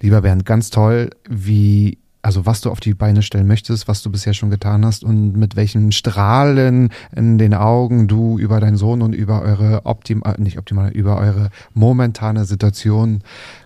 Lieber 0.00 0.22
Bernd, 0.22 0.44
ganz 0.44 0.70
toll, 0.70 1.10
wie, 1.28 1.98
also 2.22 2.46
was 2.46 2.60
du 2.60 2.70
auf 2.70 2.78
die 2.78 2.94
Beine 2.94 3.22
stellen 3.22 3.48
möchtest, 3.48 3.88
was 3.88 4.02
du 4.02 4.10
bisher 4.10 4.32
schon 4.32 4.50
getan 4.50 4.86
hast 4.86 5.02
und 5.02 5.36
mit 5.36 5.56
welchen 5.56 5.90
Strahlen 5.90 6.90
in 7.14 7.36
den 7.36 7.52
Augen 7.52 8.06
du 8.06 8.38
über 8.38 8.60
deinen 8.60 8.76
Sohn 8.76 9.02
und 9.02 9.12
über 9.12 9.42
eure 9.42 9.84
optimal, 9.84 10.36
nicht 10.38 10.56
optimal, 10.58 10.90
über 10.92 11.18
eure 11.18 11.50
momentane 11.74 12.44
Situation 12.44 13.22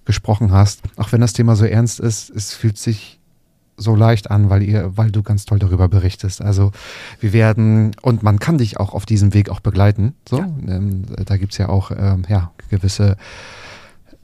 gesprochen 0.06 0.52
hast. 0.52 0.80
Auch 0.96 1.12
wenn 1.12 1.20
das 1.20 1.34
Thema 1.34 1.54
so 1.54 1.66
ernst 1.66 2.00
ist, 2.00 2.30
es 2.30 2.54
fühlt 2.54 2.78
sich 2.78 3.20
so 3.76 3.94
leicht 3.94 4.30
an, 4.30 4.48
weil 4.48 4.62
ihr, 4.62 4.96
weil 4.96 5.10
du 5.10 5.22
ganz 5.22 5.44
toll 5.44 5.58
darüber 5.58 5.88
berichtest. 5.88 6.40
Also 6.40 6.72
wir 7.20 7.34
werden, 7.34 7.94
und 8.00 8.22
man 8.22 8.38
kann 8.38 8.56
dich 8.56 8.80
auch 8.80 8.94
auf 8.94 9.04
diesem 9.04 9.34
Weg 9.34 9.50
auch 9.50 9.60
begleiten. 9.60 10.14
So, 10.26 10.38
ähm, 10.38 11.02
da 11.26 11.36
gibt's 11.36 11.58
ja 11.58 11.68
auch 11.68 11.90
ähm, 11.90 12.22
ja, 12.26 12.52
gewisse 12.70 13.18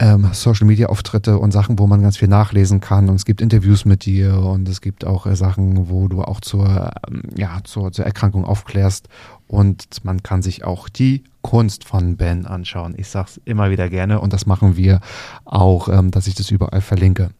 ähm, 0.02 0.30
Social 0.32 0.66
Media 0.66 0.88
Auftritte 0.88 1.38
und 1.38 1.52
Sachen, 1.52 1.78
wo 1.78 1.86
man 1.86 2.02
ganz 2.02 2.16
viel 2.16 2.26
nachlesen 2.26 2.80
kann. 2.80 3.08
Und 3.08 3.14
es 3.14 3.24
gibt 3.24 3.40
Interviews 3.40 3.84
mit 3.84 4.04
dir 4.04 4.36
und 4.36 4.68
es 4.68 4.80
gibt 4.80 5.04
auch 5.04 5.26
äh, 5.26 5.36
Sachen, 5.36 5.88
wo 5.88 6.08
du 6.08 6.22
auch 6.22 6.40
zur, 6.40 6.90
ähm, 7.08 7.22
ja, 7.36 7.60
zur, 7.62 7.92
zur 7.92 8.04
Erkrankung 8.04 8.44
aufklärst. 8.44 9.08
Und 9.46 9.86
man 10.02 10.24
kann 10.24 10.42
sich 10.42 10.64
auch 10.64 10.88
die 10.88 11.22
Kunst 11.42 11.84
von 11.84 12.16
Ben 12.16 12.46
anschauen. 12.46 12.94
Ich 12.96 13.08
sag's 13.08 13.40
immer 13.44 13.70
wieder 13.70 13.88
gerne 13.88 14.20
und 14.20 14.32
das 14.32 14.44
machen 14.44 14.76
wir 14.76 15.00
auch, 15.44 15.88
ähm, 15.88 16.10
dass 16.10 16.26
ich 16.26 16.34
das 16.34 16.50
überall 16.50 16.80
verlinke. 16.80 17.30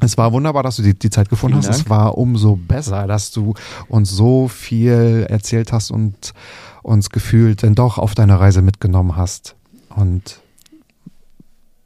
Es 0.00 0.18
war 0.18 0.32
wunderbar, 0.32 0.62
dass 0.62 0.76
du 0.76 0.82
die, 0.82 0.98
die 0.98 1.08
Zeit 1.08 1.30
gefunden 1.30 1.62
Vielen 1.62 1.70
hast. 1.70 1.78
Es 1.80 1.84
Dank. 1.84 1.90
war 1.90 2.18
umso 2.18 2.56
besser, 2.56 3.06
dass 3.06 3.30
du 3.30 3.54
uns 3.88 4.10
so 4.10 4.48
viel 4.48 5.26
erzählt 5.30 5.72
hast 5.72 5.90
und 5.90 6.34
uns 6.82 7.08
gefühlt 7.08 7.62
dann 7.62 7.74
doch 7.74 7.96
auf 7.96 8.14
deine 8.14 8.38
Reise 8.38 8.60
mitgenommen 8.60 9.16
hast. 9.16 9.56
Und 9.94 10.42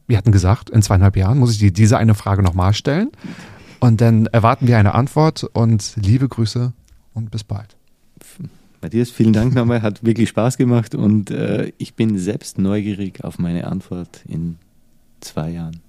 wir 0.08 0.16
hatten 0.16 0.32
gesagt, 0.32 0.70
in 0.70 0.82
zweieinhalb 0.82 1.16
Jahren 1.16 1.38
muss 1.38 1.52
ich 1.52 1.58
dir 1.58 1.70
diese 1.70 1.98
eine 1.98 2.14
Frage 2.14 2.42
nochmal 2.42 2.74
stellen. 2.74 3.10
Und 3.78 4.00
dann 4.00 4.26
erwarten 4.26 4.66
wir 4.66 4.78
eine 4.78 4.94
Antwort 4.94 5.44
und 5.44 5.92
liebe 5.96 6.28
Grüße 6.28 6.72
und 7.14 7.30
bis 7.30 7.44
bald. 7.44 7.76
Matthias, 8.80 9.10
vielen 9.10 9.32
Dank 9.32 9.54
nochmal, 9.54 9.82
hat 9.82 10.04
wirklich 10.04 10.28
Spaß 10.30 10.56
gemacht 10.56 10.94
und 10.94 11.30
äh, 11.30 11.72
ich 11.78 11.94
bin 11.94 12.18
selbst 12.18 12.58
neugierig 12.58 13.22
auf 13.22 13.38
meine 13.38 13.66
Antwort 13.66 14.24
in 14.26 14.56
zwei 15.20 15.50
Jahren. 15.50 15.80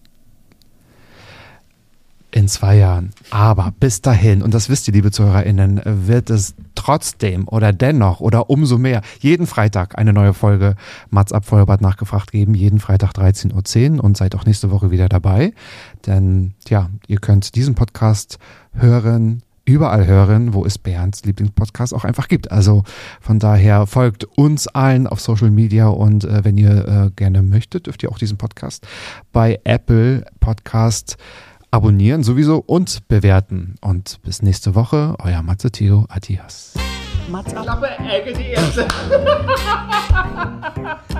In 2.31 2.47
zwei 2.47 2.77
Jahren. 2.77 3.09
Aber 3.31 3.73
bis 3.79 4.01
dahin, 4.01 4.43
und 4.43 4.53
das 4.53 4.69
wisst 4.69 4.87
ihr, 4.87 4.93
liebe 4.93 5.09
ZuhörerInnen, 5.09 5.81
wird 5.83 6.29
es 6.29 6.53
trotzdem 6.75 7.47
oder 7.47 7.73
dennoch 7.73 8.19
oder 8.19 8.51
umso 8.51 8.77
mehr 8.77 9.01
jeden 9.19 9.47
Freitag 9.47 9.97
eine 9.97 10.13
neue 10.13 10.35
Folge 10.35 10.75
Mats 11.09 11.33
ab 11.33 11.45
Feuerbad 11.45 11.81
nachgefragt 11.81 12.31
geben. 12.31 12.53
Jeden 12.53 12.79
Freitag 12.79 13.13
13.10 13.13 13.95
Uhr 13.95 14.03
und 14.03 14.15
seid 14.15 14.35
auch 14.35 14.45
nächste 14.45 14.69
Woche 14.69 14.91
wieder 14.91 15.09
dabei. 15.09 15.53
Denn 16.05 16.53
ja, 16.67 16.91
ihr 17.07 17.17
könnt 17.17 17.55
diesen 17.55 17.73
Podcast 17.73 18.37
hören, 18.73 19.41
überall 19.65 20.05
hören, 20.07 20.53
wo 20.53 20.65
es 20.65 20.77
Bernds 20.77 21.25
Lieblingspodcast 21.25 21.93
auch 21.93 22.03
einfach 22.03 22.27
gibt. 22.27 22.51
Also 22.51 22.83
von 23.21 23.39
daher 23.39 23.87
folgt 23.87 24.25
uns 24.37 24.67
allen 24.67 25.05
auf 25.07 25.19
Social 25.19 25.51
Media 25.51 25.87
und 25.87 26.25
äh, 26.25 26.43
wenn 26.43 26.57
ihr 26.57 26.87
äh, 26.87 27.11
gerne 27.15 27.43
möchtet, 27.43 27.87
dürft 27.87 28.03
ihr 28.03 28.11
auch 28.11 28.17
diesen 28.17 28.37
Podcast 28.37 28.87
bei 29.31 29.59
Apple 29.63 30.25
Podcast 30.39 31.17
abonnieren 31.71 32.23
sowieso 32.23 32.63
und 32.65 33.07
bewerten. 33.07 33.75
Und 33.81 34.21
bis 34.23 34.41
nächste 34.41 34.75
Woche, 34.75 35.15
euer 35.19 35.41
Matze 35.41 35.71
Theo. 35.71 36.05
Adios. 36.09 36.73
Mats 37.29 37.53
ab. 37.53 37.83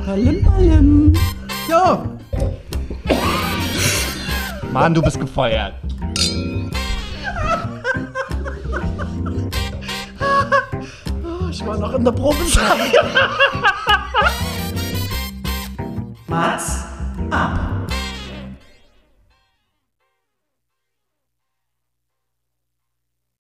Palim, 0.05 0.43
palim. 0.43 1.13
So, 1.67 2.03
Mann, 4.71 4.93
du 4.93 5.01
bist 5.01 5.19
gefeuert. 5.19 5.73
ich 11.51 11.65
war 11.65 11.77
noch 11.77 11.93
in 11.93 12.05
der 12.05 12.11
Probesache. 12.11 12.91
Mats 16.27 16.85